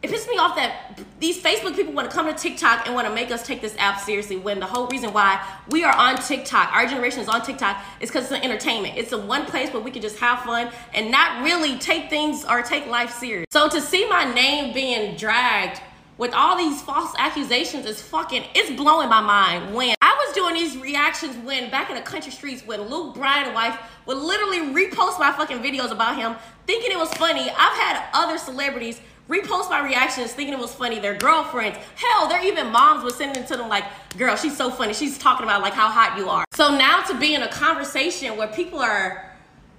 it 0.02 0.10
pisses 0.10 0.28
me 0.28 0.36
off 0.36 0.54
that 0.56 1.00
these 1.18 1.42
Facebook 1.42 1.74
people 1.74 1.94
want 1.94 2.10
to 2.10 2.14
come 2.14 2.26
to 2.26 2.34
TikTok 2.34 2.84
and 2.84 2.94
want 2.94 3.08
to 3.08 3.14
make 3.14 3.30
us 3.30 3.46
take 3.46 3.62
this 3.62 3.74
app 3.78 3.98
seriously 3.98 4.36
when 4.36 4.60
the 4.60 4.66
whole 4.66 4.86
reason 4.88 5.14
why 5.14 5.42
we 5.70 5.82
are 5.82 5.96
on 5.96 6.16
TikTok, 6.16 6.70
our 6.74 6.86
generation 6.86 7.20
is 7.20 7.28
on 7.28 7.40
TikTok, 7.40 7.82
is 8.00 8.10
because 8.10 8.24
it's 8.24 8.32
an 8.32 8.42
entertainment. 8.42 8.98
It's 8.98 9.08
the 9.08 9.18
one 9.18 9.46
place 9.46 9.72
where 9.72 9.82
we 9.82 9.90
can 9.90 10.02
just 10.02 10.18
have 10.18 10.40
fun 10.40 10.70
and 10.92 11.10
not 11.10 11.42
really 11.42 11.78
take 11.78 12.10
things 12.10 12.44
or 12.44 12.60
take 12.60 12.86
life 12.86 13.12
serious. 13.14 13.46
So 13.50 13.66
to 13.70 13.80
see 13.80 14.06
my 14.06 14.30
name 14.30 14.74
being 14.74 15.16
dragged 15.16 15.80
with 16.18 16.32
all 16.34 16.56
these 16.56 16.82
false 16.82 17.14
accusations 17.18 17.86
is 17.86 18.00
fucking 18.00 18.44
it's 18.54 18.70
blowing 18.70 19.08
my 19.08 19.20
mind 19.20 19.74
when 19.74 19.94
was 20.26 20.34
doing 20.34 20.54
these 20.54 20.76
reactions 20.76 21.36
when 21.44 21.70
back 21.70 21.90
in 21.90 21.96
the 21.96 22.02
country 22.02 22.32
streets 22.32 22.66
when 22.66 22.80
luke 22.82 23.14
bryan 23.14 23.52
wife 23.54 23.78
would 24.06 24.18
literally 24.18 24.60
repost 24.74 25.18
my 25.18 25.32
fucking 25.32 25.58
videos 25.58 25.90
about 25.90 26.16
him 26.16 26.36
thinking 26.66 26.90
it 26.90 26.98
was 26.98 27.12
funny. 27.14 27.42
I've 27.50 27.78
had 27.78 28.08
other 28.12 28.38
celebrities 28.38 29.00
repost 29.28 29.70
my 29.70 29.82
reactions 29.82 30.32
thinking 30.32 30.54
it 30.54 30.60
was 30.60 30.74
funny. 30.74 30.98
Their 30.98 31.14
girlfriends. 31.14 31.78
Hell 31.96 32.28
their 32.28 32.44
even 32.44 32.70
moms 32.70 33.04
were 33.04 33.10
sending 33.10 33.42
it 33.42 33.46
to 33.48 33.56
them 33.56 33.68
like 33.68 33.84
girl 34.16 34.36
she's 34.36 34.56
so 34.56 34.70
funny. 34.70 34.94
She's 34.94 35.18
talking 35.18 35.44
about 35.44 35.62
like 35.62 35.72
how 35.72 35.88
hot 35.88 36.18
you 36.18 36.28
are. 36.28 36.44
So 36.52 36.76
now 36.76 37.02
to 37.02 37.18
be 37.18 37.34
in 37.34 37.42
a 37.42 37.48
conversation 37.48 38.36
where 38.36 38.48
people 38.48 38.80
are 38.80 39.30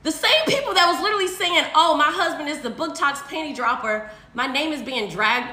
the 0.03 0.11
same 0.11 0.45
people 0.45 0.73
that 0.73 0.87
was 0.91 1.01
literally 1.01 1.27
saying 1.27 1.65
oh 1.75 1.95
my 1.97 2.11
husband 2.11 2.49
is 2.49 2.61
the 2.61 2.71
BookTok's 2.71 3.21
panty 3.21 3.55
dropper. 3.55 4.09
My 4.33 4.47
name 4.47 4.73
is 4.73 4.81
being 4.81 5.09
dragged. 5.09 5.51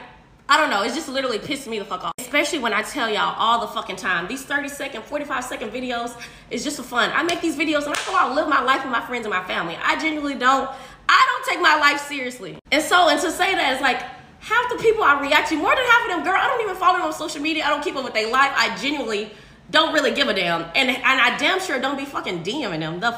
I 0.48 0.56
don't 0.56 0.70
know. 0.70 0.82
It's 0.82 0.94
just 0.94 1.08
literally 1.08 1.38
pissing 1.38 1.68
me 1.68 1.78
the 1.78 1.84
fuck 1.84 2.04
off. 2.04 2.12
Especially 2.32 2.60
when 2.60 2.72
I 2.72 2.80
tell 2.80 3.10
y'all 3.10 3.34
all 3.36 3.60
the 3.60 3.66
fucking 3.66 3.96
time. 3.96 4.26
These 4.26 4.44
30 4.44 4.70
second, 4.70 5.04
45 5.04 5.44
second 5.44 5.70
videos 5.70 6.18
is 6.50 6.64
just 6.64 6.78
for 6.78 6.82
fun. 6.82 7.10
I 7.12 7.22
make 7.22 7.42
these 7.42 7.56
videos 7.56 7.84
and 7.84 7.92
I 7.94 8.02
go 8.06 8.16
out 8.16 8.34
live 8.34 8.48
my 8.48 8.62
life 8.62 8.82
with 8.82 8.90
my 8.90 9.04
friends 9.04 9.26
and 9.26 9.34
my 9.34 9.44
family. 9.44 9.76
I 9.76 10.00
genuinely 10.00 10.36
don't. 10.36 10.70
I 11.10 11.26
don't 11.28 11.52
take 11.52 11.60
my 11.62 11.76
life 11.76 12.00
seriously. 12.00 12.56
And 12.70 12.82
so, 12.82 13.10
and 13.10 13.20
to 13.20 13.30
say 13.30 13.54
that 13.54 13.74
is 13.74 13.82
like, 13.82 13.98
half 14.40 14.70
the 14.70 14.76
people 14.82 15.04
I 15.04 15.20
react 15.20 15.50
to, 15.50 15.56
more 15.56 15.74
than 15.74 15.84
half 15.84 16.04
of 16.04 16.08
them, 16.08 16.24
girl, 16.24 16.40
I 16.40 16.48
don't 16.48 16.62
even 16.62 16.74
follow 16.76 16.96
them 16.96 17.06
on 17.08 17.12
social 17.12 17.42
media. 17.42 17.66
I 17.66 17.68
don't 17.68 17.84
keep 17.84 17.96
up 17.96 18.04
with 18.04 18.14
their 18.14 18.30
life. 18.30 18.52
I 18.56 18.78
genuinely 18.78 19.30
don't 19.70 19.92
really 19.92 20.14
give 20.14 20.28
a 20.28 20.32
damn. 20.32 20.62
And, 20.74 20.88
and 20.88 21.02
I 21.04 21.36
damn 21.36 21.60
sure 21.60 21.78
don't 21.82 21.98
be 21.98 22.06
fucking 22.06 22.44
DMing 22.44 22.80
them. 22.80 23.00
The, 23.00 23.10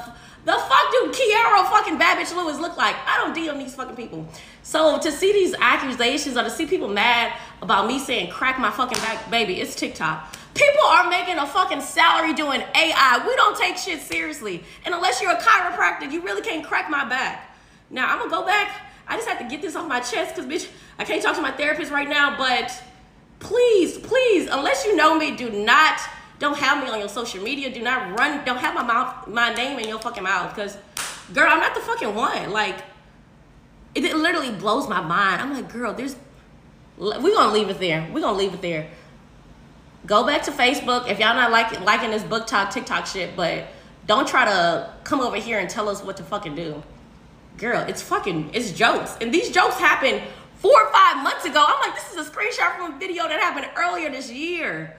the 0.45 0.53
fuck 0.53 0.91
do 0.91 1.13
Kiara 1.13 1.69
fucking 1.71 1.99
Bitch 1.99 2.35
Lewis 2.35 2.59
look 2.59 2.77
like? 2.77 2.95
I 3.07 3.19
don't 3.19 3.35
DM 3.35 3.59
these 3.59 3.75
fucking 3.75 3.97
people. 3.97 4.27
So 4.63 4.99
to 4.99 5.11
see 5.11 5.33
these 5.33 5.55
accusations 5.59 6.37
or 6.37 6.43
to 6.43 6.51
see 6.51 6.67
people 6.67 6.89
mad 6.89 7.33
about 7.63 7.87
me 7.87 7.99
saying 7.99 8.31
crack 8.31 8.59
my 8.59 8.71
fucking 8.71 8.99
back, 8.99 9.31
baby, 9.31 9.61
it's 9.61 9.75
TikTok. 9.75 10.37
People 10.55 10.85
are 10.87 11.09
making 11.09 11.39
a 11.39 11.47
fucking 11.47 11.81
salary 11.81 12.35
doing 12.35 12.63
AI. 12.75 13.25
We 13.27 13.35
don't 13.37 13.57
take 13.57 13.77
shit 13.77 14.01
seriously. 14.01 14.63
And 14.85 14.95
unless 14.95 15.21
you're 15.21 15.33
a 15.33 15.41
chiropractor, 15.41 16.11
you 16.11 16.23
really 16.23 16.43
can't 16.43 16.65
crack 16.65 16.89
my 16.91 17.09
back. 17.09 17.57
Now 17.91 18.13
I'm 18.13 18.19
gonna 18.19 18.31
go 18.31 18.45
back. 18.45 18.71
I 19.07 19.17
just 19.17 19.29
have 19.29 19.39
to 19.39 19.49
get 19.49 19.63
this 19.63 19.77
off 19.77 19.89
my 19.89 20.01
chest 20.01 20.35
because 20.35 20.51
bitch, 20.51 20.69
I 20.99 21.05
can't 21.05 21.23
talk 21.23 21.37
to 21.37 21.43
my 21.43 21.51
therapist 21.51 21.91
right 21.91 22.09
now, 22.09 22.37
but 22.37 22.71
please, 23.39 23.99
please, 23.99 24.49
unless 24.51 24.85
you 24.85 24.97
know 24.97 25.19
me, 25.19 25.37
do 25.37 25.51
not 25.51 25.99
don't 26.45 26.59
have 26.59 26.85
me 26.85 26.91
on 26.91 26.99
your 26.99 27.09
social 27.09 27.43
media. 27.43 27.73
Do 27.73 27.81
not 27.81 28.19
run. 28.19 28.45
Don't 28.45 28.59
have 28.59 28.75
my 28.75 28.83
mouth, 28.83 29.27
my 29.27 29.55
name 29.55 29.79
in 29.79 29.89
your 29.89 29.99
fucking 29.99 30.23
mouth. 30.23 30.55
Cause, 30.55 30.77
girl, 31.33 31.47
I'm 31.49 31.59
not 31.59 31.75
the 31.75 31.81
fucking 31.81 32.15
one. 32.15 32.51
Like, 32.51 32.77
it, 33.95 34.05
it 34.05 34.17
literally 34.17 34.51
blows 34.51 34.87
my 34.89 35.01
mind. 35.01 35.41
I'm 35.41 35.53
like, 35.55 35.73
girl, 35.73 35.95
there's. 35.95 36.17
We're 36.97 37.35
gonna 37.35 37.53
leave 37.53 37.71
it 37.71 37.81
there. 37.81 38.09
We're 38.13 38.21
gonna 38.21 38.39
leave 38.39 38.55
it 38.55 38.63
there. 38.63 38.89
Go 40.07 40.25
back 40.27 40.43
to 40.43 40.53
Facebook 40.53 41.09
if 41.09 41.19
y'all 41.19 41.35
not 41.35 41.51
like 41.51 41.81
liking 41.81 42.11
this 42.11 42.23
BookTok 42.23 42.71
TikTok 42.71 43.07
shit, 43.07 43.35
but 43.35 43.67
don't 44.07 44.29
try 44.29 44.45
to 44.45 44.93
come 45.03 45.21
over 45.21 45.37
here 45.37 45.59
and 45.59 45.69
tell 45.69 45.89
us 45.89 46.05
what 46.05 46.19
to 46.19 46.23
fucking 46.23 46.55
do. 46.55 46.83
Girl, 47.57 47.81
it's 47.89 48.03
fucking 48.03 48.51
it's 48.53 48.71
jokes. 48.71 49.17
And 49.21 49.33
these 49.33 49.51
jokes 49.51 49.77
happened 49.79 50.23
four 50.57 50.79
or 50.81 50.93
five 50.93 51.23
months 51.23 51.47
ago. 51.47 51.65
I'm 51.67 51.81
like, 51.81 51.99
this 51.99 52.13
is 52.13 52.29
a 52.29 52.31
screenshot 52.31 52.77
from 52.77 52.95
a 52.95 52.99
video 52.99 53.27
that 53.27 53.41
happened 53.41 53.67
earlier 53.77 54.11
this 54.11 54.31
year. 54.31 54.97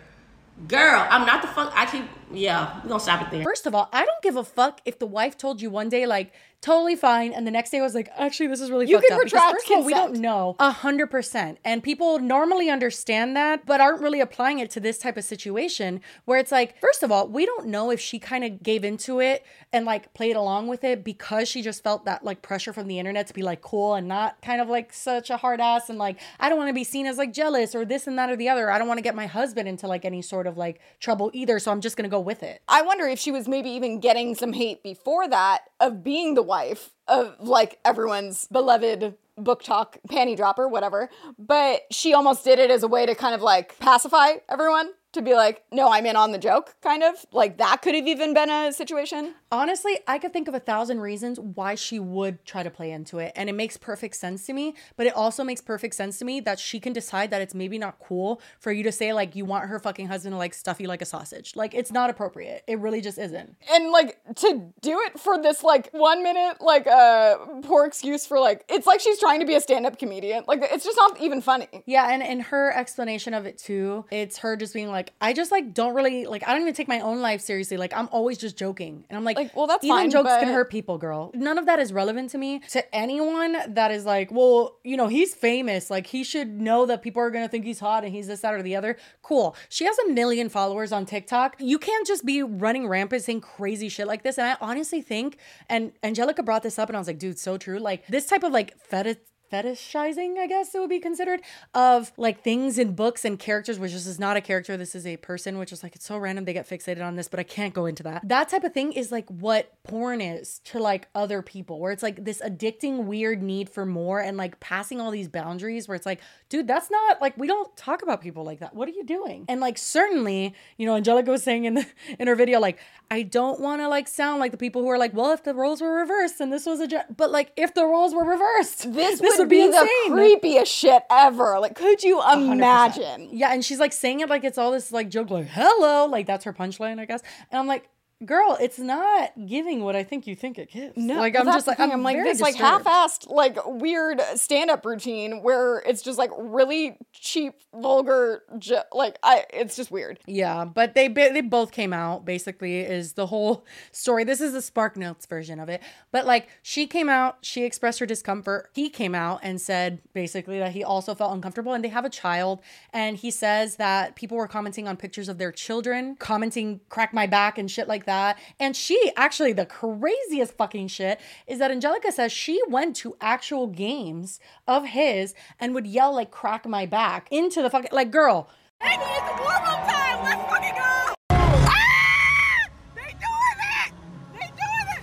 Girl, 0.68 1.06
I'm 1.10 1.26
not 1.26 1.42
the 1.42 1.50
fuck. 1.50 1.72
I 1.76 1.86
keep, 1.86 2.06
yeah, 2.32 2.80
we're 2.82 2.90
gonna 2.90 3.00
stop 3.00 3.22
it 3.24 3.32
there. 3.32 3.44
First 3.44 3.68
of 3.68 3.76
all, 3.76 3.90
I 3.92 4.06
don't 4.06 4.22
give 4.24 4.38
a 4.38 4.44
fuck 4.44 4.80
if 4.86 4.98
the 5.00 5.06
wife 5.06 5.38
told 5.38 5.62
you 5.62 5.70
one 5.70 5.90
day, 5.90 6.06
like, 6.06 6.32
totally 6.66 6.96
fine, 6.96 7.32
and 7.32 7.46
the 7.46 7.52
next 7.52 7.70
day 7.70 7.78
I 7.78 7.82
was 7.82 7.94
like, 7.94 8.10
actually, 8.18 8.48
this 8.48 8.60
is 8.60 8.72
really 8.72 8.88
You 8.88 8.98
fucked 8.98 9.08
can 9.08 9.18
up. 9.18 9.24
Because 9.24 9.34
retract 9.34 9.54
first 9.54 9.70
of 9.70 9.78
all, 9.78 9.84
we 9.84 9.94
don't 9.94 10.16
know 10.16 10.56
a 10.60 10.72
hundred 10.72 11.12
percent, 11.12 11.60
and 11.64 11.84
people 11.84 12.18
normally 12.20 12.70
understand 12.70 13.36
that, 13.36 13.66
but 13.66 13.80
aren't 13.80 14.02
really 14.02 14.20
applying 14.20 14.58
it 14.60 14.72
to 14.72 14.80
this 14.80 14.98
type 14.98 15.16
of 15.16 15.24
situation 15.24 16.02
where 16.26 16.40
it's 16.40 16.52
like, 16.52 16.80
first 16.82 17.04
of 17.04 17.12
all, 17.12 17.28
we 17.28 17.46
don't 17.46 17.68
know 17.68 17.92
if 17.92 18.00
she 18.00 18.18
kind 18.18 18.44
of 18.44 18.64
gave 18.64 18.84
into 18.84 19.20
it 19.20 19.46
and 19.72 19.86
like 19.86 20.14
played 20.14 20.36
along 20.36 20.68
with 20.68 20.84
it 20.84 21.04
because 21.04 21.48
she 21.48 21.62
just 21.62 21.84
felt 21.84 22.06
that 22.06 22.24
like 22.24 22.42
pressure 22.42 22.74
from 22.74 22.88
the 22.88 22.98
internet 22.98 23.28
to 23.28 23.34
be 23.34 23.44
like 23.44 23.62
cool 23.62 23.94
and 23.94 24.08
not 24.08 24.42
kind 24.42 24.60
of 24.60 24.68
like 24.68 24.92
such 24.92 25.30
a 25.30 25.38
hard 25.38 25.60
ass 25.60 25.90
and 25.90 26.00
like 26.00 26.18
I 26.40 26.50
don't 26.50 26.58
want 26.58 26.70
to 26.70 26.74
be 26.74 26.84
seen 26.84 27.06
as 27.06 27.18
like 27.18 27.34
jealous 27.34 27.76
or 27.76 27.86
this 27.86 28.08
and 28.08 28.18
that 28.18 28.30
or 28.30 28.36
the 28.36 28.50
other. 28.50 28.72
I 28.72 28.80
don't 28.80 28.88
want 28.88 28.98
to 28.98 29.04
get 29.04 29.16
my 29.16 29.28
husband 29.28 29.68
into 29.68 29.88
like 29.88 30.06
any 30.06 30.22
sort 30.22 30.48
of 30.48 30.58
like 30.58 30.80
trouble 31.00 31.30
either, 31.34 31.60
so 31.60 31.72
I'm 31.72 31.82
just 31.82 31.96
gonna 31.96 32.10
go 32.10 32.20
with 32.20 32.42
it. 32.42 32.62
I 32.68 32.82
wonder 32.82 33.06
if 33.06 33.20
she 33.20 33.32
was 33.32 33.48
maybe 33.48 33.70
even 33.70 34.00
getting 34.00 34.34
some 34.34 34.54
hate 34.54 34.82
before 34.82 35.28
that 35.28 35.66
of 35.80 36.04
being 36.04 36.34
the 36.34 36.44
wife 36.56 36.92
of 37.08 37.36
like 37.40 37.80
everyone's 37.84 38.48
beloved 38.48 39.16
BookTok 39.38 39.98
panty 40.08 40.38
dropper, 40.38 40.70
whatever. 40.70 41.10
But 41.38 41.82
she 41.92 42.14
almost 42.14 42.46
did 42.46 42.60
it 42.60 42.72
as 42.72 42.84
a 42.84 42.88
way 42.88 43.06
to 43.06 43.14
kind 43.14 43.36
of 43.36 43.42
like 43.42 43.78
pacify 43.80 44.36
everyone 44.48 44.92
to 45.16 45.22
be 45.22 45.34
like, 45.34 45.64
no, 45.72 45.92
I'm 45.92 46.06
in 46.06 46.16
on 46.16 46.32
the 46.32 46.38
joke, 46.38 46.76
kind 46.82 47.04
of. 47.04 47.26
Like 47.32 47.58
that 47.58 47.82
could 47.82 47.96
have 47.96 48.08
even 48.08 48.34
been 48.34 48.50
a 48.50 48.72
situation. 48.72 49.34
Honestly, 49.52 50.00
I 50.08 50.20
could 50.20 50.34
think 50.34 50.48
of 50.48 50.54
a 50.54 50.60
thousand 50.60 51.02
reasons 51.02 51.40
why 51.40 51.76
she 51.76 52.00
would 52.00 52.46
try 52.46 52.64
to 52.64 52.70
play 52.70 52.92
into 52.92 53.20
it. 53.20 53.32
And 53.36 53.50
it 53.50 53.54
makes 53.54 53.78
perfect 53.78 54.16
sense 54.16 54.46
to 54.46 54.54
me. 54.54 54.76
But 54.96 55.08
it 55.08 55.16
also 55.16 55.44
makes 55.44 55.62
perfect 55.62 55.96
sense 55.96 56.20
to 56.20 56.26
me 56.26 56.40
that 56.42 56.60
she 56.60 56.80
can 56.80 56.94
decide 56.94 57.32
that 57.32 57.42
it's 57.42 57.56
maybe 57.56 57.78
not 57.78 58.00
cool 58.00 58.42
for 58.60 58.72
you 58.72 58.84
to 58.84 58.92
say, 58.92 59.14
like, 59.14 59.36
you 59.36 59.46
want 59.46 59.66
her 59.66 59.80
fucking 59.80 60.08
husband 60.08 60.34
to 60.34 60.38
like 60.38 60.54
stuff 60.54 60.80
you 60.80 60.88
like 60.88 61.02
a 61.02 61.06
sausage. 61.06 61.56
Like, 61.56 61.74
it's 61.74 61.92
not 61.92 62.10
appropriate. 62.10 62.64
It 62.68 62.80
really 62.80 63.02
just 63.02 63.18
isn't. 63.18 63.56
And 63.72 63.92
like 63.92 64.20
to 64.36 64.74
do 64.82 65.00
it 65.02 65.20
for 65.20 65.42
this 65.42 65.64
like 65.64 65.90
one 65.92 66.22
minute, 66.22 66.62
like 66.62 66.88
uh 66.88 67.38
poor 67.64 67.86
excuse 67.86 68.26
for 68.26 68.40
like 68.40 68.64
it's 68.70 68.86
like 68.86 69.00
she's 69.00 69.20
trying 69.20 69.40
to 69.40 69.46
be 69.46 69.56
a 69.56 69.62
stand-up 69.62 69.98
comedian. 69.98 70.44
Like 70.48 70.60
it's 70.62 70.84
just 70.84 70.98
not 70.98 71.20
even 71.22 71.42
funny. 71.42 71.68
Yeah. 71.86 72.12
And 72.12 72.22
in 72.22 72.42
her 72.42 72.72
explanation 72.76 73.34
of 73.34 73.46
it 73.46 73.58
too, 73.58 74.06
it's 74.12 74.40
her 74.40 74.56
just 74.56 74.74
being 74.74 74.90
like, 74.90 75.05
Like 75.06 75.14
I 75.22 75.34
just 75.34 75.52
like 75.52 75.74
don't 75.74 75.94
really 75.94 76.26
like 76.26 76.48
I 76.48 76.54
don't 76.54 76.62
even 76.62 76.74
take 76.74 76.88
my 76.88 77.00
own 77.00 77.22
life 77.22 77.42
seriously. 77.42 77.78
Like 77.78 77.94
I'm 77.96 78.10
always 78.12 78.40
just 78.40 78.58
joking. 78.58 79.06
And 79.10 79.18
I'm 79.18 79.24
like, 79.24 79.38
Like, 79.38 79.56
well, 79.56 79.68
that's 79.68 79.84
even 79.84 79.96
fine, 79.96 80.10
jokes 80.10 80.30
can 80.30 80.48
hurt 80.48 80.72
people, 80.72 80.98
girl. 80.98 81.32
None 81.36 81.60
of 81.60 81.68
that 81.68 81.78
is 81.80 81.94
relevant 81.94 82.32
to 82.32 82.40
me. 82.40 82.60
To 82.72 82.96
anyone 82.96 83.56
that 83.68 83.92
is 83.92 84.06
like, 84.06 84.32
well, 84.32 84.78
you 84.84 84.98
know, 84.98 85.08
he's 85.08 85.36
famous. 85.36 85.92
Like 85.92 86.08
he 86.08 86.24
should 86.24 86.50
know 86.60 86.88
that 86.88 87.04
people 87.04 87.22
are 87.22 87.30
gonna 87.30 87.48
think 87.48 87.66
he's 87.66 87.80
hot 87.80 88.04
and 88.04 88.14
he's 88.14 88.28
this, 88.28 88.42
that, 88.42 88.54
or 88.54 88.64
the 88.64 88.76
other. 88.76 88.98
Cool. 89.22 89.56
She 89.70 89.86
has 89.86 89.98
a 90.00 90.10
million 90.12 90.50
followers 90.50 90.92
on 90.92 91.06
TikTok. 91.06 91.56
You 91.60 91.78
can't 91.78 92.08
just 92.08 92.26
be 92.26 92.42
running 92.42 92.88
rampant 92.88 93.24
saying 93.24 93.42
crazy 93.42 93.90
shit 93.90 94.08
like 94.08 94.24
this. 94.24 94.40
And 94.40 94.48
I 94.48 94.58
honestly 94.60 95.02
think, 95.02 95.38
and 95.70 95.92
Angelica 96.02 96.42
brought 96.42 96.64
this 96.64 96.80
up, 96.80 96.90
and 96.90 96.96
I 96.96 97.00
was 97.00 97.08
like, 97.08 97.20
dude, 97.20 97.38
so 97.38 97.58
true. 97.58 97.78
Like 97.78 98.08
this 98.08 98.26
type 98.26 98.44
of 98.44 98.52
like 98.52 98.76
fetish 98.80 99.18
fetishizing, 99.52 100.38
I 100.38 100.48
guess 100.48 100.74
it 100.74 100.80
would 100.80 100.90
be 100.90 101.00
considered, 101.00 101.42
of 101.74 102.12
like 102.18 102.44
things 102.44 102.78
in 102.78 102.94
books 102.94 103.26
and 103.26 103.38
characters, 103.40 103.80
which 103.80 103.94
this 103.94 104.08
is 104.08 104.20
not 104.20 104.38
a 104.38 104.42
character, 104.42 104.78
this 104.78 104.96
is 104.96 105.06
a 105.06 105.18
person, 105.18 105.58
which 105.58 105.72
is 105.72 105.84
like, 105.84 105.96
it's 105.96 106.06
so 106.06 106.18
random 106.18 106.46
they 106.46 106.54
get 106.54 106.68
fixated 106.68 107.04
on 107.04 107.16
this, 107.16 107.28
but 107.28 107.40
I 107.40 107.44
can't 107.44 107.74
go 107.74 107.86
into 107.86 108.04
that. 108.04 108.28
That 108.28 108.50
type 108.50 108.64
of 108.64 108.74
thing 108.74 108.94
is 108.94 109.12
like 109.12 109.30
what 109.30 109.72
porn 109.84 110.22
is 110.22 110.60
to 110.66 110.80
like 110.80 111.08
other 111.16 111.42
people, 111.42 111.80
where 111.80 111.92
it's 111.92 112.04
like 112.04 112.24
this 112.26 112.42
addicting, 112.42 113.06
weird 113.06 113.42
need 113.42 113.70
for 113.70 113.86
more 113.86 114.20
and 114.20 114.38
like 114.38 114.60
passing 114.60 115.00
all 115.00 115.12
these 115.12 115.28
boundaries 115.28 115.88
where 115.88 115.96
it's 115.96 116.06
like, 116.06 116.22
dude, 116.50 116.68
that's 116.68 116.90
not 116.90 117.22
like, 117.22 117.38
we 117.38 117.48
don't 117.48 117.76
talk 117.78 118.02
about 118.02 118.22
people 118.22 118.44
like 118.44 118.60
that. 118.60 118.76
What 118.76 118.88
are 118.88 118.94
you 118.94 119.04
doing? 119.04 119.46
And 119.48 119.62
like, 119.62 119.78
certainly, 119.78 120.54
you 120.78 120.86
know, 120.86 120.96
Angelica 120.96 121.32
was 121.32 121.44
saying 121.44 121.66
in, 121.66 121.76
the, 121.76 121.86
in 122.20 122.28
her 122.28 122.36
video, 122.36 122.60
like, 122.60 122.80
I 123.12 123.22
don't 123.22 123.60
want 123.60 123.82
to 123.82 123.88
like 123.88 124.08
sound 124.08 124.40
like 124.40 124.52
the 124.52 124.58
people 124.58 124.82
who 124.82 124.90
are 124.90 124.98
like, 124.98 125.14
well, 125.14 125.32
if 125.32 125.44
the 125.44 125.54
roles 125.54 125.82
were 125.82 125.94
reversed 125.96 126.40
and 126.40 126.52
this 126.52 126.66
was 126.66 126.80
a, 126.80 126.88
ge-, 126.88 127.16
but 127.16 127.32
like, 127.32 127.52
if 127.56 127.74
the 127.74 127.86
roles 127.86 128.14
were 128.14 128.24
reversed, 128.24 128.92
This, 129.22 129.22
would, 129.40 129.45
be, 129.46 129.68
the 129.68 129.90
creepiest 130.08 130.68
shit 130.68 131.04
ever. 131.10 131.60
Like, 131.60 131.76
could 131.76 132.04
you 132.04 132.22
imagine? 132.22 133.30
Yeah, 133.32 133.54
and 133.54 133.64
she's 133.64 133.80
like 133.80 133.94
saying 133.94 134.20
it 134.20 134.30
like 134.30 134.44
it's 134.44 134.58
all 134.58 134.72
this 134.72 134.92
like 134.92 135.10
joke, 135.10 135.30
like 135.30 135.48
hello, 135.48 136.06
like 136.06 136.26
that's 136.26 136.46
her 136.46 136.54
punchline, 136.54 137.00
I 137.00 137.06
guess. 137.06 137.22
And 137.52 137.60
I'm 137.60 137.68
like, 137.68 137.90
girl, 138.24 138.58
it's 138.62 138.80
not 138.80 139.32
giving 139.46 139.84
what 139.84 139.96
I 139.96 140.04
think 140.04 140.28
you 140.28 140.36
think 140.36 140.58
it 140.58 140.72
gives. 140.72 140.96
No, 140.96 141.16
like 141.16 141.38
I'm 141.38 141.46
just 141.46 141.68
like 141.68 141.78
thing. 141.78 141.92
I'm, 141.92 142.04
like 142.04 142.18
this 142.18 142.40
like 142.40 142.56
half-assed 142.56 143.30
like 143.30 143.58
weird 143.66 144.22
stand-up 144.36 144.86
routine 144.86 145.44
where 145.44 145.80
it's 145.80 146.02
just 146.02 146.18
like 146.18 146.32
really 146.38 146.98
cheap, 147.12 147.56
vulgar. 147.74 148.44
Ju- 148.58 148.80
like 148.94 149.18
I, 149.22 149.46
it's 149.52 149.76
just 149.76 149.92
weird. 149.92 150.20
Yeah, 150.26 150.66
but 150.66 150.96
they 150.96 151.08
they 151.08 151.42
both 151.42 151.72
came 151.72 151.92
out 151.92 152.26
basically 152.26 152.80
is 152.80 153.14
the 153.14 153.28
whole 153.28 153.66
story. 153.92 154.24
This 154.24 154.40
is 154.40 154.54
the 154.54 154.62
Spark 154.62 154.96
Notes 154.96 155.26
version 155.26 155.60
of 155.60 155.68
it. 155.68 155.82
But 156.12 156.26
like 156.26 156.48
she 156.62 156.88
came 156.88 157.10
out, 157.10 157.40
she 157.42 157.64
expressed 157.64 158.00
her 158.00 158.06
discomfort. 158.06 158.70
He 158.74 158.90
came 158.90 159.14
out 159.14 159.40
and 159.44 159.60
said 159.60 160.02
basically 160.14 160.60
that 160.60 160.72
he 160.72 160.84
also 160.84 161.16
felt 161.16 161.34
uncomfortable 161.34 161.74
and 161.74 161.84
they 161.84 161.90
have 161.90 162.06
a 162.06 162.10
child 162.10 162.62
and 162.94 163.18
he 163.18 163.30
says 163.32 163.76
that 163.76 164.16
people 164.16 164.38
were 164.38 164.48
commenting 164.48 164.88
on 164.88 164.96
pictures 164.96 165.28
of 165.28 165.38
their 165.38 165.52
children, 165.52 166.16
commenting 166.16 166.80
crack 166.90 167.14
my 167.14 167.28
back 167.28 167.58
and 167.58 167.70
shit 167.70 167.88
like 167.88 168.05
that. 168.06 168.38
And 168.60 168.76
she 168.76 169.12
actually 169.16 169.54
the 169.54 169.66
craziest 169.66 170.54
fucking 170.58 170.88
shit 170.88 171.20
is 171.48 171.60
that 171.60 171.72
Angelica 171.72 172.12
says 172.12 172.32
she 172.32 172.62
went 172.68 172.96
to 172.98 173.16
actual 173.22 173.68
games 173.68 174.40
of 174.68 174.86
his 174.86 175.34
and 175.60 175.74
would 175.74 175.88
yell 175.88 176.14
like 176.14 176.32
crack 176.32 176.66
my 176.68 176.86
back 176.86 177.28
into 177.32 177.62
the 177.62 177.70
fucking 177.70 177.92
like 177.92 178.12
girl 178.12 178.50
Baby, 178.82 179.04
it's 179.04 179.40
war 179.40 179.56
room 179.66 179.82
time. 179.88 180.24
Let's 180.26 180.44
fucking 180.52 180.76
go. 180.76 181.16
Ah! 181.32 182.70
They 182.94 183.16
doing 183.26 183.60
it. 183.72 183.92
They 184.34 184.48
doing 184.62 184.88
it. 184.94 185.02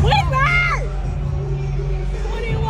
Whitmer! 0.00 0.64
21. 2.30 2.64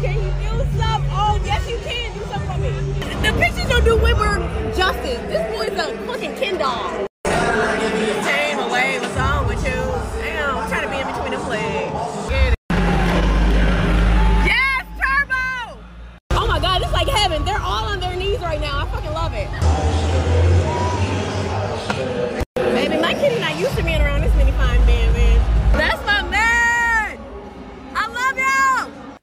Can 0.00 0.16
you 0.16 0.30
do 0.40 0.52
something? 0.80 1.10
Oh, 1.12 1.40
yes, 1.44 1.68
you 1.68 1.78
can 1.78 2.08
do 2.18 2.24
something 2.24 2.48
for 2.50 2.58
me. 2.58 2.70
The 3.28 3.32
pictures 3.38 3.68
don't 3.68 3.84
do 3.84 3.98
Whitmer 3.98 4.74
justice. 4.74 5.20
This 5.28 5.44
boy's 5.54 5.78
a 5.78 5.96
fucking 6.06 6.34
Ken 6.36 6.58
doll. 6.58 7.06
Like 17.04 17.16
heaven. 17.16 17.44
They're 17.44 17.60
all 17.60 17.86
on 17.86 18.00
their 18.00 18.16
knees 18.16 18.40
right 18.40 18.60
now. 18.60 18.78
I 18.78 18.86
fucking 18.86 19.12
love 19.12 19.32
it. 19.34 20.31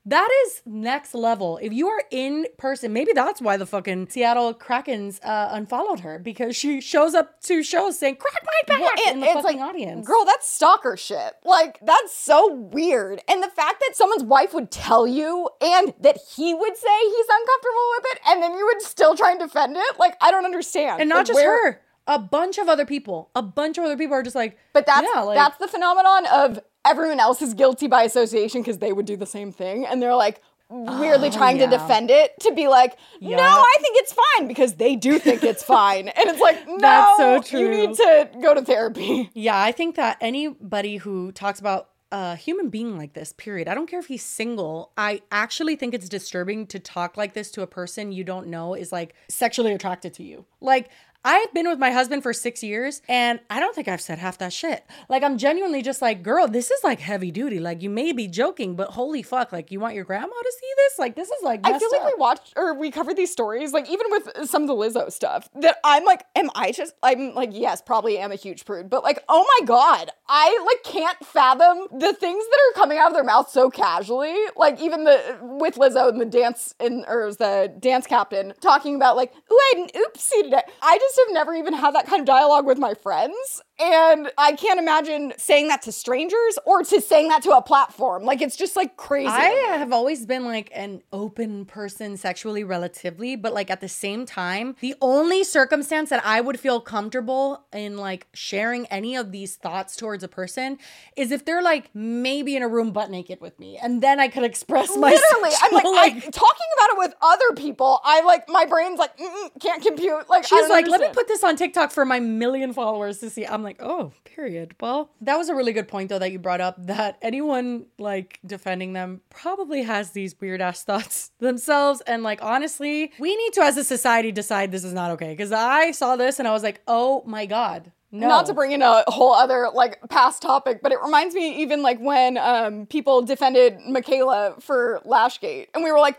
That 0.09 0.27
is 0.45 0.61
next 0.65 1.13
level. 1.13 1.59
If 1.61 1.71
you 1.71 1.87
are 1.87 2.01
in 2.09 2.47
person, 2.57 2.91
maybe 2.93 3.11
that's 3.13 3.39
why 3.41 3.57
the 3.57 3.65
fucking 3.67 4.09
Seattle 4.09 4.53
Krakens 4.55 5.19
uh, 5.23 5.49
unfollowed 5.51 5.99
her 5.99 6.17
because 6.17 6.55
she 6.55 6.81
shows 6.81 7.13
up 7.13 7.39
to 7.43 7.61
shows 7.61 7.99
saying 7.99 8.15
"crack 8.15 8.43
my 8.43 8.61
back" 8.73 8.81
Well, 8.81 8.91
it- 8.97 9.13
in 9.13 9.19
the 9.19 9.27
it's 9.27 9.35
fucking 9.41 9.59
like, 9.59 9.69
audience. 9.69 10.07
Girl, 10.07 10.25
that's 10.25 10.49
stalker 10.49 10.97
shit. 10.97 11.33
Like, 11.45 11.79
that's 11.83 12.11
so 12.15 12.53
weird. 12.53 13.21
And 13.29 13.43
the 13.43 13.49
fact 13.49 13.81
that 13.81 13.95
someone's 13.95 14.23
wife 14.23 14.53
would 14.53 14.71
tell 14.71 15.05
you 15.05 15.47
and 15.61 15.93
that 16.01 16.17
he 16.35 16.53
would 16.55 16.75
say 16.77 16.99
he's 16.99 17.25
uncomfortable 17.29 17.87
with 17.97 18.05
it 18.13 18.19
and 18.29 18.41
then 18.43 18.53
you 18.57 18.65
would 18.65 18.81
still 18.81 19.15
try 19.15 19.31
and 19.31 19.39
defend 19.39 19.77
it, 19.77 19.99
like, 19.99 20.15
I 20.21 20.31
don't 20.31 20.45
understand. 20.45 21.01
and 21.01 21.09
not 21.09 21.17
Like, 21.19 21.27
just 21.27 21.35
where- 21.37 21.71
her, 21.73 21.81
a 22.07 22.17
bunch 22.17 22.57
of 22.57 22.67
other 22.67 22.85
people. 22.87 23.29
A 23.35 23.43
bunch 23.43 23.77
of 23.77 23.83
other 23.83 23.95
people 23.95 24.15
are 24.15 24.23
just 24.23 24.35
like, 24.35 24.57
But 24.73 24.87
that's 24.87 25.07
yeah, 25.13 25.21
like, 25.21 25.37
that's 25.37 25.57
the 25.57 25.67
phenomenon 25.67 26.25
of 26.25 26.59
everyone 26.85 27.19
else 27.19 27.41
is 27.41 27.53
guilty 27.53 27.87
by 27.87 28.03
association 28.03 28.61
because 28.61 28.77
they 28.79 28.91
would 28.93 29.05
do 29.05 29.17
the 29.17 29.25
same 29.25 29.51
thing 29.51 29.85
and 29.85 30.01
they're 30.01 30.15
like 30.15 30.41
weirdly 30.69 31.29
Oh, 31.29 31.31
trying 31.31 31.57
yeah. 31.57 31.65
to 31.65 31.77
defend 31.77 32.11
it 32.11 32.39
to 32.41 32.53
be 32.53 32.67
like, 32.67 32.95
no, 33.19 33.37
I 33.39 33.75
think 33.81 33.97
it's 33.97 34.13
fine 34.13 34.47
because 34.47 34.75
they 34.75 34.95
do 34.95 35.17
think 35.17 35.43
it's 35.43 35.63
fine. 35.77 36.09
And 36.09 36.29
it's 36.29 36.39
like, 36.39 36.67
no, 36.67 36.77
That's 36.77 37.17
so 37.17 37.41
true. 37.41 37.59
you 37.61 37.69
need 37.87 37.95
to 37.95 38.29
go 38.41 38.53
to 38.53 38.61
therapy. 38.61 39.31
Yeah, 39.33 39.59
I 39.59 39.71
think 39.71 39.95
that 39.95 40.17
anybody 40.21 40.97
who 40.97 41.31
talks 41.31 41.59
about 41.59 41.89
a 42.11 42.35
human 42.35 42.69
being 42.69 42.97
like 42.99 43.13
this, 43.13 43.33
period, 43.33 43.67
I 43.67 43.73
don't 43.73 43.87
care 43.89 43.99
if 43.99 44.05
he's 44.07 44.23
single, 44.23 44.91
I 44.95 45.21
actually 45.31 45.75
think 45.75 45.93
it's 45.95 46.07
disturbing 46.07 46.67
to 46.67 46.79
talk 46.79 47.17
like 47.17 47.33
this 47.33 47.49
to 47.51 47.63
a 47.63 47.67
person 47.67 48.11
you 48.11 48.23
don't 48.23 48.47
know 48.47 48.75
is 48.75 48.91
like 48.91 49.15
sexually 49.27 49.73
attracted 49.73 50.13
to 50.15 50.23
you. 50.23 50.45
Like, 50.61 50.89
I've 51.25 51.53
been 51.53 51.67
with 51.67 51.79
my 51.79 51.91
husband 51.91 52.23
for 52.23 52.31
six 52.31 52.63
years 52.63 53.01
and 53.09 53.41
I 53.49 53.59
don't 53.59 53.75
think 53.75 53.89
I've 53.89 53.99
said 53.99 54.19
half 54.19 54.37
that 54.37 54.53
shit. 54.53 54.85
Like, 55.09 55.21
I'm 55.21 55.37
genuinely 55.37 55.81
just 55.81 56.01
like, 56.01 56.23
girl, 56.23 56.47
this 56.47 56.71
is 56.71 56.81
like 56.83 56.99
heavy 57.01 57.29
duty. 57.29 57.59
Like, 57.59 57.81
you 57.81 57.89
may 57.89 58.13
be 58.13 58.27
joking, 58.27 58.75
but 58.75 58.91
holy 58.91 59.21
fuck, 59.21 59.51
like, 59.51 59.69
you 59.69 59.81
want 59.81 59.95
your 59.95 60.05
grandma 60.05 60.27
to 60.27 60.53
see 60.59 60.71
this? 60.77 60.99
Like, 60.99 61.15
this 61.15 61.27
is 61.29 61.43
like, 61.43 61.59
I 61.65 61.77
feel 61.77 61.91
like 61.91 62.01
up. 62.01 62.07
we 62.07 62.15
watched 62.17 62.53
or 62.55 62.73
we 62.73 62.89
covered 62.89 63.17
these 63.17 63.31
stories, 63.31 63.73
like 63.73 63.89
even 63.89 64.05
with 64.09 64.49
some 64.49 64.61
of 64.61 64.67
the 64.69 64.75
Lizzo 64.75 65.11
stuff, 65.11 65.49
that 65.55 65.77
I'm 65.83 66.05
like, 66.05 66.23
am 66.35 66.49
I 66.55 66.71
just, 66.71 66.93
I'm 67.03 67.35
like, 67.35 67.49
yes, 67.51 67.81
probably 67.81 68.17
am 68.17 68.31
a 68.31 68.35
huge 68.35 68.63
prude, 68.63 68.89
but 68.89 69.03
like, 69.03 69.21
oh 69.27 69.45
my 69.59 69.65
God, 69.65 70.11
I 70.29 70.57
like 70.65 70.93
can't 70.93 71.17
fathom 71.25 71.87
the 71.91 72.13
things 72.13 72.45
that 72.45 72.59
are 72.69 72.73
coming 72.75 72.97
out 72.97 73.07
of 73.07 73.13
their 73.13 73.25
mouth 73.25 73.49
so 73.49 73.69
casually. 73.69 74.35
Like 74.55 74.79
even 74.79 75.03
the, 75.03 75.37
with 75.41 75.75
Lizzo 75.75 76.07
and 76.07 76.21
the 76.21 76.25
dance, 76.25 76.73
in 76.79 77.03
or 77.09 77.33
the 77.33 77.73
dance 77.77 78.07
captain 78.07 78.53
talking 78.61 78.95
about 78.95 79.17
like, 79.17 79.33
ooh, 79.51 79.57
I 79.57 79.73
had 79.75 79.83
an 79.83 80.01
oopsie 80.01 80.43
today. 80.43 80.61
I 80.81 80.97
just 80.97 81.08
have 81.17 81.33
never 81.33 81.53
even 81.53 81.73
had 81.73 81.95
that 81.95 82.07
kind 82.07 82.19
of 82.21 82.25
dialogue 82.25 82.65
with 82.65 82.77
my 82.77 82.93
friends. 82.93 83.61
And 83.81 84.29
I 84.37 84.53
can't 84.53 84.79
imagine 84.79 85.33
saying 85.37 85.69
that 85.69 85.81
to 85.83 85.91
strangers 85.91 86.59
or 86.65 86.83
to 86.83 86.99
saying 86.99 87.29
that 87.29 87.43
to 87.43 87.51
a 87.51 87.61
platform. 87.61 88.23
Like 88.23 88.41
it's 88.41 88.57
just 88.57 88.75
like 88.75 88.97
crazy. 88.97 89.29
I 89.29 89.75
have 89.77 89.93
always 89.93 90.25
been 90.25 90.43
like 90.43 90.69
an 90.73 91.01
open 91.13 91.65
person 91.65 92.17
sexually, 92.17 92.63
relatively, 92.63 93.37
but 93.37 93.53
like 93.53 93.69
at 93.69 93.79
the 93.79 93.87
same 93.87 94.25
time, 94.25 94.75
the 94.81 94.95
only 95.01 95.45
circumstance 95.45 96.09
that 96.09 96.25
I 96.25 96.41
would 96.41 96.59
feel 96.59 96.81
comfortable 96.81 97.63
in 97.71 97.97
like 97.97 98.27
sharing 98.33 98.85
any 98.87 99.15
of 99.15 99.31
these 99.31 99.55
thoughts 99.55 99.95
towards 99.95 100.23
a 100.23 100.27
person 100.27 100.77
is 101.15 101.31
if 101.31 101.45
they're 101.45 101.63
like 101.63 101.89
maybe 101.93 102.57
in 102.57 102.63
a 102.63 102.67
room 102.67 102.91
butt 102.91 103.09
naked 103.09 103.39
with 103.39 103.57
me, 103.59 103.77
and 103.77 104.03
then 104.03 104.19
I 104.19 104.27
could 104.27 104.43
express 104.43 104.89
my 104.97 105.11
Literally, 105.11 105.55
I'm 105.61 105.71
like, 105.71 105.83
sexual, 105.83 105.97
I, 105.97 106.09
talking 106.31 106.67
about 106.77 106.89
it 106.89 106.97
with 106.97 107.13
other 107.21 107.55
people. 107.55 108.01
I 108.03 108.21
like 108.23 108.49
my 108.49 108.65
brain's 108.65 108.99
like 108.99 109.17
can't 109.61 109.81
compute. 109.81 110.29
Like 110.29 110.45
She's 110.45 110.69
like, 110.69 110.87
let 110.87 110.99
me 110.99 111.07
put 111.13 111.27
this 111.27 111.43
on 111.43 111.55
TikTok 111.55 111.91
for 111.91 112.03
my 112.03 112.19
million 112.19 112.73
followers 112.73 113.19
to 113.19 113.29
see. 113.29 113.45
I'm 113.45 113.63
like, 113.63 113.68
oh, 113.79 114.11
period. 114.25 114.75
Well, 114.79 115.11
that 115.21 115.37
was 115.37 115.49
a 115.49 115.55
really 115.55 115.73
good 115.73 115.87
point 115.87 116.09
though 116.09 116.19
that 116.19 116.31
you 116.31 116.39
brought 116.39 116.61
up 116.61 116.75
that 116.87 117.17
anyone 117.21 117.85
like 117.97 118.39
defending 118.45 118.93
them 118.93 119.21
probably 119.29 119.83
has 119.83 120.11
these 120.11 120.39
weird 120.39 120.61
ass 120.61 120.83
thoughts 120.83 121.31
themselves. 121.39 122.01
And 122.01 122.23
like, 122.23 122.41
honestly, 122.41 123.11
we 123.19 123.35
need 123.35 123.53
to 123.53 123.61
as 123.61 123.77
a 123.77 123.83
society 123.83 124.31
decide 124.31 124.71
this 124.71 124.83
is 124.83 124.93
not 124.93 125.11
okay. 125.11 125.35
Cause 125.35 125.51
I 125.51 125.91
saw 125.91 126.15
this 126.15 126.39
and 126.39 126.47
I 126.47 126.51
was 126.51 126.63
like, 126.63 126.81
oh 126.87 127.23
my 127.25 127.45
God. 127.45 127.91
No. 128.11 128.27
Not 128.27 128.47
to 128.47 128.55
bring 128.55 128.71
in 128.71 128.81
a 128.81 129.03
whole 129.07 129.35
other 129.35 129.69
like 129.71 129.99
past 130.09 130.41
topic, 130.41 130.81
but 130.81 130.91
it 130.91 130.97
reminds 131.03 131.35
me 131.35 131.61
even 131.61 131.83
like 131.83 131.99
when 131.99 132.39
um 132.39 132.87
people 132.87 133.21
defended 133.21 133.77
Michaela 133.87 134.55
for 134.59 134.99
Lashgate, 135.05 135.67
and 135.73 135.83
we 135.83 135.91
were 135.91 135.99
like. 135.99 136.17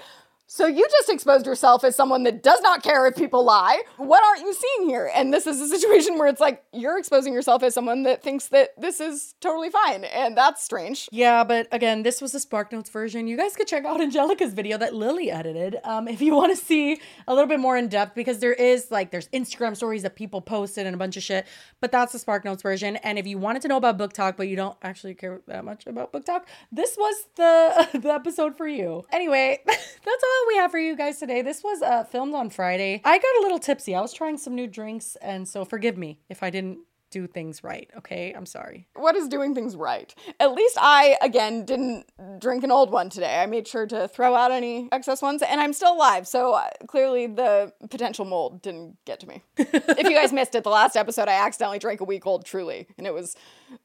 So 0.53 0.67
you 0.67 0.85
just 0.91 1.09
exposed 1.09 1.47
yourself 1.47 1.85
as 1.85 1.95
someone 1.95 2.25
that 2.25 2.43
does 2.43 2.61
not 2.61 2.83
care 2.83 3.07
if 3.07 3.15
people 3.15 3.45
lie. 3.45 3.83
What 3.99 4.25
aren't 4.25 4.41
you 4.41 4.53
seeing 4.53 4.89
here? 4.89 5.09
And 5.15 5.33
this 5.33 5.47
is 5.47 5.61
a 5.61 5.69
situation 5.69 6.15
where 6.19 6.27
it's 6.27 6.41
like 6.41 6.65
you're 6.73 6.99
exposing 6.99 7.33
yourself 7.33 7.63
as 7.63 7.73
someone 7.73 8.03
that 8.03 8.25
thinks 8.25 8.49
that 8.49 8.71
this 8.77 8.99
is 8.99 9.37
totally 9.41 9.71
fine, 9.71 10.03
and 10.03 10.37
that's 10.37 10.65
strange. 10.65 11.09
Yeah, 11.13 11.45
but 11.45 11.69
again, 11.71 12.03
this 12.03 12.21
was 12.21 12.33
the 12.33 12.41
Spark 12.41 12.73
Notes 12.73 12.91
version. 12.91 13.29
You 13.29 13.37
guys 13.37 13.55
could 13.55 13.69
check 13.69 13.85
out 13.85 14.01
Angelica's 14.01 14.53
video 14.53 14.77
that 14.79 14.93
Lily 14.93 15.31
edited 15.31 15.77
um, 15.85 16.09
if 16.09 16.21
you 16.21 16.35
want 16.35 16.51
to 16.51 16.61
see 16.61 17.01
a 17.29 17.33
little 17.33 17.49
bit 17.49 17.61
more 17.61 17.77
in 17.77 17.87
depth 17.87 18.17
because 18.17 18.41
there 18.41 18.53
is 18.53 18.91
like 18.91 19.13
there's 19.13 19.29
Instagram 19.29 19.77
stories 19.77 20.03
that 20.03 20.17
people 20.17 20.41
posted 20.41 20.85
and 20.85 20.97
a 20.97 20.99
bunch 20.99 21.17
of 21.17 21.23
shit. 21.23 21.47
But 21.81 21.93
that's 21.93 22.13
the 22.13 22.19
Spark 22.19 22.45
Notes 22.45 22.63
version. 22.63 22.97
And 22.97 23.21
if 23.21 23.27
you 23.29 23.39
wanted 23.39 23.63
to 23.63 23.69
know 23.69 23.77
about 23.77 23.99
BookTok, 23.99 24.37
but 24.37 24.49
you 24.49 24.57
don't 24.57 24.77
actually 24.83 25.15
care 25.15 25.43
that 25.47 25.65
much 25.65 25.87
about 25.87 26.13
BookTok, 26.13 26.43
this 26.73 26.97
was 26.99 27.15
the 27.37 27.89
the 28.01 28.13
episode 28.13 28.57
for 28.57 28.67
you. 28.67 29.05
Anyway, 29.13 29.61
that's 29.65 30.25
all 30.25 30.40
we 30.49 30.57
have 30.57 30.71
for 30.71 30.79
you 30.79 30.97
guys 30.97 31.19
today. 31.19 31.43
This 31.43 31.63
was 31.63 31.83
uh, 31.83 32.05
filmed 32.05 32.35
on 32.35 32.51
Friday. 32.51 33.01
I 33.05 33.19
got 33.19 33.41
a 33.41 33.43
little 33.43 33.59
tipsy. 33.59 33.95
I 33.95 34.01
was 34.01 34.13
trying 34.13 34.39
some 34.39 34.55
new 34.55 34.67
drinks, 34.67 35.17
and 35.23 35.47
so 35.49 35.65
forgive 35.65 35.97
me 35.97 36.19
if 36.29 36.43
I 36.43 36.51
didn't 36.51 36.79
do 37.11 37.27
things 37.27 37.63
right. 37.63 37.91
Okay, 37.99 38.33
I'm 38.33 38.47
sorry. 38.47 38.87
What 38.95 39.17
is 39.17 39.29
doing 39.29 39.55
things 39.55 39.77
right? 39.77 40.15
At 40.39 40.53
least 40.53 40.77
I, 40.81 41.17
again, 41.21 41.65
didn't 41.65 42.07
drink 42.39 42.65
an 42.65 42.71
old 42.71 42.91
one 42.91 43.11
today. 43.11 43.41
I 43.41 43.47
made 43.47 43.67
sure 43.67 43.87
to 43.87 44.09
throw 44.09 44.35
out 44.35 44.53
any 44.53 44.89
excess 44.93 45.21
ones, 45.21 45.43
and 45.43 45.61
I'm 45.61 45.73
still 45.73 45.95
alive. 45.95 46.27
So 46.27 46.53
uh, 46.53 46.69
clearly 46.87 47.27
the 47.27 47.73
potential 47.91 48.25
mold 48.25 48.63
didn't 48.63 48.97
get 49.05 49.21
to 49.21 49.27
me. 49.27 49.43
if 49.57 50.09
you 50.09 50.15
guys 50.15 50.33
missed 50.33 50.55
it, 50.55 50.65
the 50.65 50.71
last 50.71 50.97
episode, 50.97 51.29
I 51.29 51.45
accidentally 51.45 51.79
drank 51.79 52.01
a 52.01 52.05
week 52.05 52.27
old 52.27 52.45
Truly, 52.45 52.87
and 52.97 53.07
it 53.07 53.15
was 53.15 53.37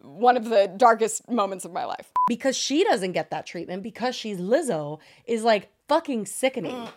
one 0.01 0.37
of 0.37 0.45
the 0.49 0.71
darkest 0.77 1.29
moments 1.29 1.65
of 1.65 1.73
my 1.73 1.85
life. 1.85 2.11
Because 2.27 2.55
she 2.55 2.83
doesn't 2.83 3.11
get 3.13 3.31
that 3.31 3.45
treatment 3.45 3.83
because 3.83 4.15
she's 4.15 4.39
Lizzo 4.39 4.99
is 5.25 5.43
like 5.43 5.69
fucking 5.87 6.25
sickening. 6.25 6.87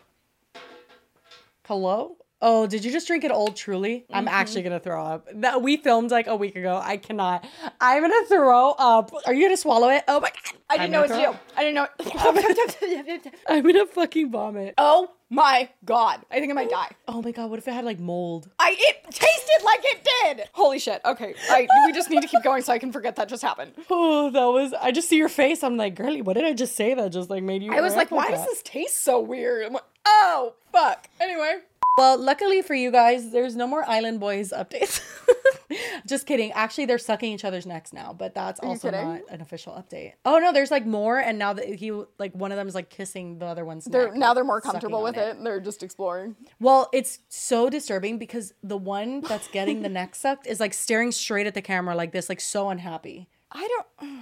Hello? 1.66 2.16
Oh, 2.40 2.68
did 2.68 2.84
you 2.84 2.92
just 2.92 3.08
drink 3.08 3.24
an 3.24 3.32
old 3.32 3.56
truly? 3.56 4.06
I'm 4.12 4.24
Mm-hmm. 4.26 4.34
actually 4.34 4.62
gonna 4.62 4.78
throw 4.78 5.02
up. 5.04 5.26
That 5.34 5.60
we 5.60 5.76
filmed 5.76 6.10
like 6.12 6.28
a 6.28 6.36
week 6.36 6.54
ago. 6.54 6.80
I 6.82 6.96
cannot. 6.96 7.44
I'm 7.80 8.00
gonna 8.02 8.26
throw 8.26 8.70
up. 8.78 9.10
Are 9.26 9.34
you 9.34 9.44
gonna 9.46 9.56
swallow 9.56 9.88
it? 9.88 10.04
Oh 10.06 10.20
my 10.20 10.28
god. 10.30 10.60
I 10.70 10.76
didn't 10.78 10.84
I'm 10.86 10.90
know 10.92 11.02
it's 11.02 11.20
you. 11.20 11.36
I 11.56 11.62
didn't 11.62 11.74
know. 11.74 11.88
it. 11.98 13.34
I'm 13.48 13.62
gonna 13.62 13.86
fucking 13.86 14.30
vomit. 14.30 14.74
oh 14.78 15.10
my 15.30 15.68
god! 15.84 16.20
I 16.30 16.40
think 16.40 16.50
I 16.50 16.54
might 16.54 16.70
die. 16.70 16.90
Oh 17.06 17.20
my 17.22 17.32
god, 17.32 17.50
what 17.50 17.58
if 17.58 17.68
it 17.68 17.72
had 17.74 17.84
like 17.84 17.98
mold? 17.98 18.48
I 18.58 18.74
it 18.78 19.04
tasted 19.10 19.64
like 19.64 19.80
it 19.84 20.08
did. 20.24 20.48
Holy 20.52 20.78
shit! 20.78 21.00
Okay, 21.04 21.34
I, 21.50 21.66
we 21.86 21.92
just 21.92 22.10
need 22.10 22.22
to 22.22 22.28
keep 22.28 22.42
going 22.42 22.62
so 22.62 22.72
I 22.72 22.78
can 22.78 22.92
forget 22.92 23.16
that 23.16 23.28
just 23.28 23.42
happened. 23.42 23.72
Oh, 23.90 24.30
that 24.30 24.44
was 24.46 24.72
I 24.80 24.90
just 24.92 25.08
see 25.08 25.16
your 25.16 25.28
face. 25.28 25.62
I'm 25.62 25.76
like, 25.76 25.94
girly, 25.94 26.22
what 26.22 26.34
did 26.34 26.44
I 26.44 26.52
just 26.52 26.76
say 26.76 26.94
that 26.94 27.10
just 27.12 27.30
like 27.30 27.42
made 27.42 27.62
you 27.62 27.72
I 27.72 27.80
was 27.80 27.94
like, 27.96 28.10
why 28.10 28.30
does 28.30 28.44
this 28.44 28.62
taste 28.62 29.02
so 29.04 29.20
weird? 29.20 29.66
I'm 29.66 29.72
like, 29.72 29.82
oh 30.06 30.54
fuck. 30.72 31.08
Anyway, 31.20 31.56
Well, 31.96 32.18
luckily 32.18 32.62
for 32.62 32.74
you 32.74 32.90
guys, 32.90 33.30
there's 33.32 33.56
no 33.56 33.66
more 33.66 33.88
Island 33.88 34.20
Boys 34.20 34.50
updates. 34.56 35.00
Just 36.06 36.26
kidding. 36.26 36.52
Actually, 36.52 36.86
they're 36.86 36.98
sucking 36.98 37.32
each 37.32 37.44
other's 37.44 37.66
necks 37.66 37.92
now, 37.92 38.12
but 38.12 38.34
that's 38.34 38.60
also 38.60 38.90
not 38.90 39.20
an 39.30 39.40
official 39.40 39.72
update. 39.72 40.14
Oh 40.24 40.38
no, 40.38 40.52
there's 40.52 40.70
like 40.70 40.86
more, 40.86 41.18
and 41.18 41.38
now 41.38 41.52
that 41.52 41.66
he 41.66 41.92
like 42.18 42.34
one 42.34 42.52
of 42.52 42.56
them 42.56 42.68
is 42.68 42.74
like 42.74 42.90
kissing 42.90 43.38
the 43.38 43.46
other 43.46 43.64
one's 43.64 43.84
they're 43.84 44.08
neck, 44.08 44.16
now 44.16 44.28
like, 44.28 44.34
they're 44.36 44.44
more 44.44 44.60
comfortable 44.60 45.02
with 45.02 45.16
it. 45.16 45.36
and 45.36 45.46
They're 45.46 45.60
just 45.60 45.82
exploring. 45.82 46.36
Well, 46.60 46.88
it's 46.92 47.18
so 47.28 47.68
disturbing 47.68 48.18
because 48.18 48.54
the 48.62 48.76
one 48.78 49.20
that's 49.20 49.48
getting 49.48 49.82
the 49.82 49.88
neck 49.90 50.14
sucked 50.14 50.46
is 50.46 50.60
like 50.60 50.72
staring 50.74 51.12
straight 51.12 51.46
at 51.46 51.54
the 51.54 51.62
camera 51.62 51.94
like 51.94 52.12
this, 52.12 52.28
like 52.28 52.40
so 52.40 52.70
unhappy. 52.70 53.28
I 53.52 53.68
don't. 53.98 54.20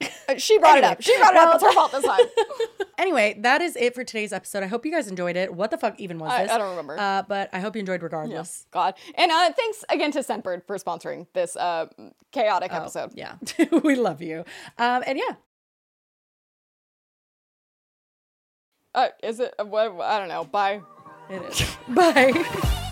Uh, 0.00 0.36
she 0.36 0.58
brought 0.58 0.78
it 0.78 0.84
up. 0.84 1.00
She 1.02 1.16
brought 1.18 1.32
it 1.32 1.38
up. 1.38 1.54
It's 1.56 1.64
her 1.64 1.72
fault 1.72 1.92
this 1.92 2.04
time. 2.04 2.20
Anyway, 2.98 3.36
that 3.42 3.62
is 3.62 3.76
it 3.76 3.94
for 3.94 4.02
today's 4.02 4.32
episode. 4.32 4.64
I 4.64 4.66
hope 4.66 4.84
you 4.84 4.90
guys 4.90 5.06
enjoyed 5.06 5.36
it. 5.36 5.54
What 5.54 5.70
the 5.70 5.78
fuck 5.78 6.00
even 6.00 6.18
was 6.18 6.32
I- 6.32 6.42
this? 6.42 6.50
I 6.52 6.58
don't 6.58 6.70
remember. 6.70 6.98
Uh, 6.98 7.22
but 7.22 7.48
I 7.52 7.60
hope 7.60 7.76
you 7.76 7.80
enjoyed 7.80 8.02
regardless. 8.02 8.66
God. 8.72 8.94
And 9.14 9.30
uh, 9.30 9.52
thanks 9.52 9.84
again 9.88 10.10
to 10.12 10.18
Scentbird 10.18 10.66
for 10.66 10.76
sponsoring 10.78 11.28
this 11.32 11.54
uh, 11.54 11.86
chaotic 12.32 12.72
episode. 12.72 13.12
Yeah, 13.14 13.36
we 13.84 13.94
love 13.94 14.20
you. 14.20 14.40
Um, 14.78 15.04
and 15.06 15.16
yeah, 15.16 15.36
Uh, 18.94 19.08
is 19.22 19.38
it? 19.38 19.54
Uh, 19.60 19.64
what, 19.64 19.92
I 20.00 20.18
don't 20.18 20.28
know. 20.28 20.42
Bye. 20.42 20.80
it 21.30 21.40
is. 21.42 21.76
Bye. 21.88 22.84